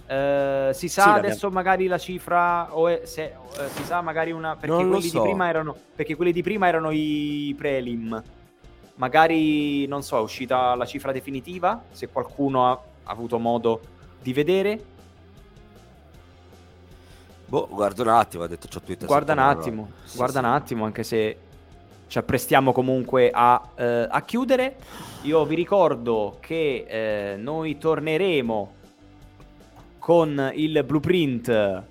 Eh, 0.09 0.71
si 0.73 0.89
sa 0.89 1.03
sì, 1.03 1.09
adesso 1.09 1.51
magari 1.51 1.89
la 1.89 1.99
cifra 1.99 2.73
o 2.73 2.87
è, 2.87 3.01
se, 3.05 3.25
eh, 3.25 3.69
si 3.71 3.83
sa 3.83 4.01
magari 4.03 4.31
una 4.31 4.55
perché 4.55 4.77
quelli 4.77 5.03
so. 5.03 5.19
di 5.19 5.25
prima 5.25 5.49
erano 5.49 5.77
perché 5.97 6.15
quelli 6.15 6.31
di 6.31 6.43
prima 6.45 6.69
erano 6.69 6.93
i 6.93 7.53
prelim 7.59 8.23
magari 8.95 9.85
non 9.89 10.05
so 10.05 10.19
è 10.19 10.21
uscita 10.21 10.77
la 10.77 10.87
cifra 10.87 11.11
definitiva 11.11 11.83
se 11.91 12.09
qualcuno 12.09 12.71
ha, 12.71 12.71
ha 12.71 13.11
avuto 13.11 13.41
modo 13.41 13.81
di 14.23 14.33
vedere 14.33 14.81
Boh, 17.49 17.69
guarda 17.71 18.03
un 18.03 18.09
attimo, 18.09 18.43
ha 18.43 18.49
detto 18.49 18.67
c'ho 18.67 18.81
Twitter. 18.81 19.07
Guarda 19.07 19.33
un 19.33 19.39
attimo, 19.39 19.91
sì, 20.03 20.17
guarda 20.17 20.41
sì. 20.41 20.45
un 20.45 20.51
attimo, 20.51 20.85
anche 20.85 21.05
se 21.05 21.39
ci 22.09 22.19
apprestiamo 22.19 22.73
comunque 22.73 23.31
a, 23.33 23.71
eh, 23.77 24.07
a 24.11 24.23
chiudere. 24.23 24.77
Io 25.23 25.45
vi 25.45 25.55
ricordo 25.55 26.39
che 26.41 27.37
noi 27.39 27.79
torneremo 27.79 28.75
con 30.07 30.53
il 30.55 30.85
blueprint 30.85 31.83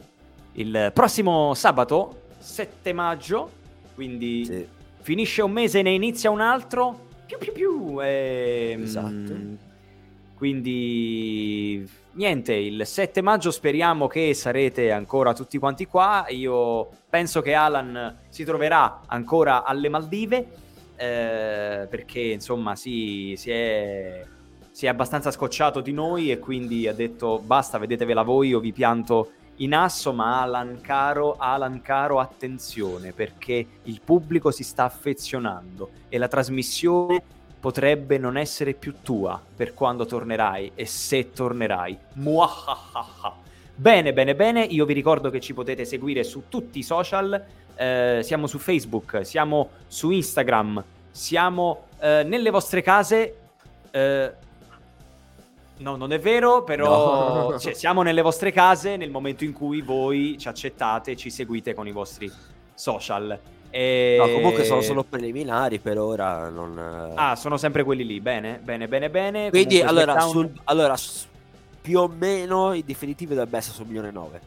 il 0.53 0.91
prossimo 0.93 1.53
sabato 1.53 2.21
7 2.37 2.93
maggio, 2.93 3.51
quindi 3.93 4.45
sì. 4.45 4.65
finisce 5.01 5.41
un 5.41 5.51
mese 5.51 5.79
e 5.79 5.81
ne 5.81 5.91
inizia 5.91 6.29
un 6.29 6.39
altro. 6.39 7.07
Più 7.25 7.37
più 7.37 7.51
più. 7.51 8.01
E, 8.01 8.69
ehm, 8.71 8.83
esatto. 8.83 9.33
Quindi 10.33 11.85
niente, 12.13 12.53
il 12.53 12.85
7 12.85 13.21
maggio 13.21 13.51
speriamo 13.51 14.07
che 14.07 14.33
sarete 14.33 14.93
ancora 14.93 15.33
tutti 15.33 15.57
quanti 15.57 15.85
qua. 15.85 16.25
Io 16.29 16.87
penso 17.09 17.41
che 17.41 17.53
Alan 17.53 18.19
si 18.29 18.45
troverà 18.45 19.01
ancora 19.07 19.65
alle 19.65 19.89
Maldive 19.89 20.37
eh, 20.95 21.85
perché 21.89 22.21
insomma 22.21 22.77
si, 22.77 23.33
si, 23.35 23.51
è, 23.51 24.25
si, 24.75 24.87
è, 24.87 24.89
abbastanza 24.89 25.31
scocciato 25.31 25.79
di 25.79 25.93
noi 25.93 26.31
e 26.31 26.37
quindi 26.37 26.85
ha 26.85 26.93
detto 26.93 27.39
basta, 27.39 27.77
vedetevela 27.77 28.23
voi, 28.23 28.49
io 28.49 28.59
vi 28.59 28.73
pianto 28.73 29.31
in 29.59 29.73
asso, 29.73 30.11
ma 30.11 30.41
Alan 30.41 30.81
caro, 30.81 31.37
Alan 31.37 31.81
caro, 31.81 32.19
attenzione 32.19 33.13
perché 33.13 33.65
il 33.83 34.01
pubblico 34.03 34.51
si 34.51 34.65
sta 34.65 34.83
affezionando 34.83 35.91
e 36.09 36.17
la 36.17 36.27
trasmissione 36.27 37.23
potrebbe 37.57 38.17
non 38.17 38.35
essere 38.35 38.73
più 38.73 38.95
tua 39.01 39.41
per 39.55 39.73
quando 39.73 40.05
tornerai 40.05 40.73
e 40.75 40.85
se 40.85 41.31
tornerai. 41.31 41.97
Muahahaha. 42.15 43.33
Bene, 43.75 44.11
bene, 44.11 44.35
bene. 44.35 44.61
Io 44.61 44.83
vi 44.83 44.93
ricordo 44.93 45.29
che 45.29 45.39
ci 45.39 45.53
potete 45.53 45.85
seguire 45.85 46.25
su 46.25 46.49
tutti 46.49 46.79
i 46.79 46.83
social. 46.83 47.41
Eh, 47.77 48.19
siamo 48.23 48.45
su 48.45 48.57
Facebook, 48.57 49.25
siamo 49.25 49.69
su 49.87 50.09
Instagram, 50.09 50.83
siamo 51.11 51.85
eh, 51.97 52.23
nelle 52.27 52.49
vostre 52.49 52.81
case. 52.81 53.37
Eh, 53.89 54.43
no, 55.77 55.95
non 55.95 56.11
è 56.13 56.19
vero, 56.19 56.63
però 56.63 57.49
No. 57.51 57.59
cioè, 57.59 57.73
siamo 57.73 58.01
nelle 58.01 58.21
vostre 58.21 58.51
case 58.51 58.95
nel 58.97 59.09
momento 59.11 59.43
in 59.43 59.53
cui 59.53 59.81
voi 59.81 60.37
ci 60.39 60.47
accettate 60.47 61.11
e 61.11 61.15
ci 61.15 61.29
seguite 61.29 61.73
con 61.73 61.87
i 61.87 61.91
vostri 61.91 62.31
social. 62.73 63.37
E... 63.69 64.15
No, 64.17 64.29
comunque 64.29 64.63
sono 64.63 64.79
solo 64.81 65.03
preliminari 65.03 65.79
per 65.79 65.97
ora. 65.99 66.47
Non... 66.49 66.77
eh. 66.79 67.13
Ah, 67.15 67.35
sono 67.35 67.57
sempre 67.57 67.83
quelli 67.83 68.05
lì. 68.05 68.21
Bene, 68.21 68.59
bene, 68.63 68.87
bene, 68.87 69.09
bene. 69.09 69.49
Quindi 69.49 69.79
Comunque, 69.79 70.01
allora, 70.01 70.19
SmackDown- 70.21 70.31
sul- 70.53 70.61
allora, 70.65 70.95
s- 70.95 71.27
più 71.81 71.99
o 71.99 72.07
meno 72.07 72.73
i 72.73 72.83
definitivi 72.85 73.33
dovrebbe 73.33 73.57
essere 73.57 73.75
su 73.75 73.83
milione 73.83 74.07
e 74.07 74.11
nove. 74.11 74.41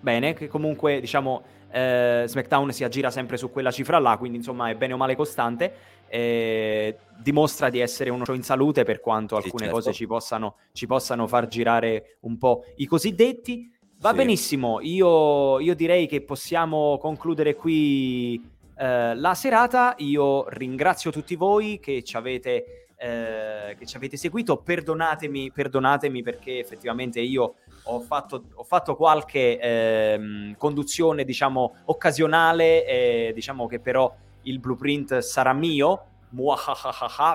Bene, 0.00 0.34
che 0.34 0.48
comunque 0.48 1.00
diciamo 1.00 1.42
eh, 1.70 2.24
SmackDown 2.26 2.72
si 2.72 2.84
aggira 2.84 3.10
sempre 3.10 3.36
su 3.38 3.50
quella 3.50 3.70
cifra 3.70 3.98
là, 3.98 4.16
quindi 4.18 4.36
insomma 4.38 4.68
è 4.68 4.74
bene 4.74 4.92
o 4.92 4.96
male 4.96 5.16
costante. 5.16 5.72
Eh, 6.08 6.96
dimostra 7.16 7.70
di 7.70 7.80
essere 7.80 8.10
uno 8.10 8.24
show 8.24 8.34
in 8.34 8.42
salute 8.42 8.84
per 8.84 9.00
quanto 9.00 9.36
Sì, 9.38 9.44
alcune 9.44 9.64
certo. 9.64 9.78
cose 9.78 9.92
ci 9.92 10.06
possano, 10.06 10.56
ci 10.72 10.86
possano 10.86 11.26
far 11.26 11.46
girare 11.48 12.16
un 12.20 12.36
po' 12.38 12.64
i 12.76 12.86
cosiddetti. 12.86 13.70
Va 13.98 14.10
Sì. 14.10 14.16
benissimo, 14.16 14.80
io, 14.80 15.60
io 15.60 15.74
direi 15.74 16.06
che 16.06 16.22
possiamo 16.22 16.98
concludere 16.98 17.54
qui 17.54 18.52
eh, 18.76 19.14
la 19.14 19.34
serata. 19.34 19.94
Io 19.98 20.46
ringrazio 20.48 21.10
tutti 21.10 21.36
voi 21.36 21.78
che 21.80 22.02
ci 22.02 22.16
avete, 22.16 22.88
eh, 22.96 23.76
che 23.78 23.86
ci 23.86 23.96
avete 23.96 24.16
seguito. 24.16 24.58
Perdonatemi, 24.58 25.52
perdonatemi 25.52 26.22
perché 26.22 26.58
effettivamente 26.58 27.20
io 27.20 27.54
ho 27.84 28.00
fatto, 28.00 28.44
ho 28.54 28.64
fatto 28.64 28.96
qualche 28.96 29.58
ehm, 29.58 30.56
conduzione, 30.56 31.24
diciamo, 31.24 31.76
occasionale. 31.86 32.84
e 32.86 33.32
diciamo 33.34 33.66
che 33.66 33.78
però 33.78 34.12
il 34.44 34.58
blueprint 34.58 35.18
sarà 35.18 35.52
mio. 35.52 36.06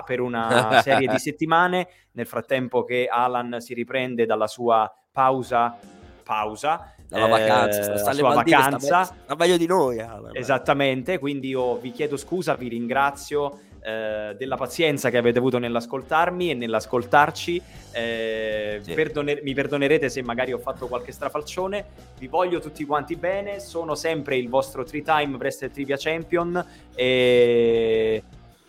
Per 0.04 0.20
una 0.20 0.80
serie 0.84 1.08
di 1.08 1.18
settimane, 1.18 1.88
nel 2.12 2.26
frattempo 2.26 2.84
che 2.84 3.06
Alan 3.10 3.56
si 3.58 3.72
riprende 3.72 4.26
dalla 4.26 4.46
sua 4.46 4.92
pausa, 5.10 5.78
pausa 6.22 6.94
Dalla 7.10 7.26
eh, 7.26 7.28
vacanza, 7.28 7.82
sta, 7.82 7.96
sta 7.96 8.12
sua 8.12 8.34
Maldive, 8.34 8.56
vacanza. 8.56 9.04
sta 9.04 9.34
meglio 9.34 9.56
di 9.56 9.66
noi. 9.66 9.98
Alan. 9.98 10.30
Esattamente, 10.36 11.18
quindi 11.18 11.48
io 11.48 11.76
vi 11.78 11.90
chiedo 11.90 12.16
scusa, 12.16 12.54
vi 12.54 12.68
ringrazio 12.68 13.58
eh, 13.82 14.34
della 14.36 14.56
pazienza 14.56 15.10
che 15.10 15.16
avete 15.16 15.38
avuto 15.38 15.58
nell'ascoltarmi 15.58 16.50
e 16.50 16.54
nell'ascoltarci. 16.54 17.60
Eh, 17.92 18.80
Sì. 18.82 18.92
perdone- 18.94 19.40
mi 19.42 19.54
perdonerete 19.54 20.08
se 20.08 20.22
magari 20.22 20.52
ho 20.52 20.58
fatto 20.58 20.86
qualche 20.86 21.12
strafalcione. 21.12 21.84
Vi 22.18 22.26
voglio 22.28 22.60
tutti 22.60 22.84
quanti 22.84 23.16
bene. 23.16 23.58
Sono 23.60 23.94
sempre 23.94 24.36
il 24.36 24.48
vostro 24.48 24.84
three 24.84 25.02
time 25.02 25.36
Wrestler 25.36 25.70
Trivia 25.70 25.96
Champion. 25.98 26.64
E 26.94 28.22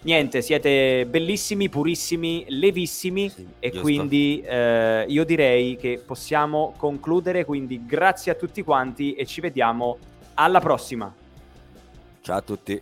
niente, 0.03 0.41
siete 0.41 1.05
bellissimi, 1.05 1.69
purissimi, 1.69 2.45
levissimi. 2.47 3.29
Sì, 3.29 3.45
E 3.59 3.67
giusto. 3.69 3.81
quindi 3.83 4.41
eh, 4.45 5.05
io 5.07 5.23
direi 5.25 5.75
che 5.75 6.01
possiamo 6.05 6.73
concludere. 6.77 7.45
Quindi 7.45 7.85
grazie 7.85 8.31
a 8.31 8.35
tutti 8.35 8.63
quanti 8.63 9.13
e 9.13 9.25
ci 9.25 9.41
vediamo 9.41 9.97
alla 10.35 10.59
prossima. 10.59 11.13
Ciao 12.21 12.37
a 12.37 12.41
tutti. 12.41 12.81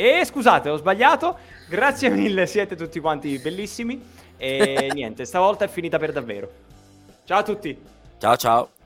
E 0.00 0.24
scusate, 0.24 0.70
ho 0.70 0.76
sbagliato. 0.76 1.36
Grazie 1.68 2.08
mille, 2.08 2.46
siete 2.46 2.74
tutti 2.74 3.00
quanti 3.00 3.38
bellissimi. 3.38 4.02
E 4.38 4.88
niente, 4.94 5.26
stavolta 5.26 5.66
è 5.66 5.68
finita 5.68 5.98
per 5.98 6.12
davvero. 6.12 6.50
Ciao 7.24 7.40
a 7.40 7.42
tutti. 7.42 7.78
Ciao 8.18 8.36
ciao. 8.36 8.79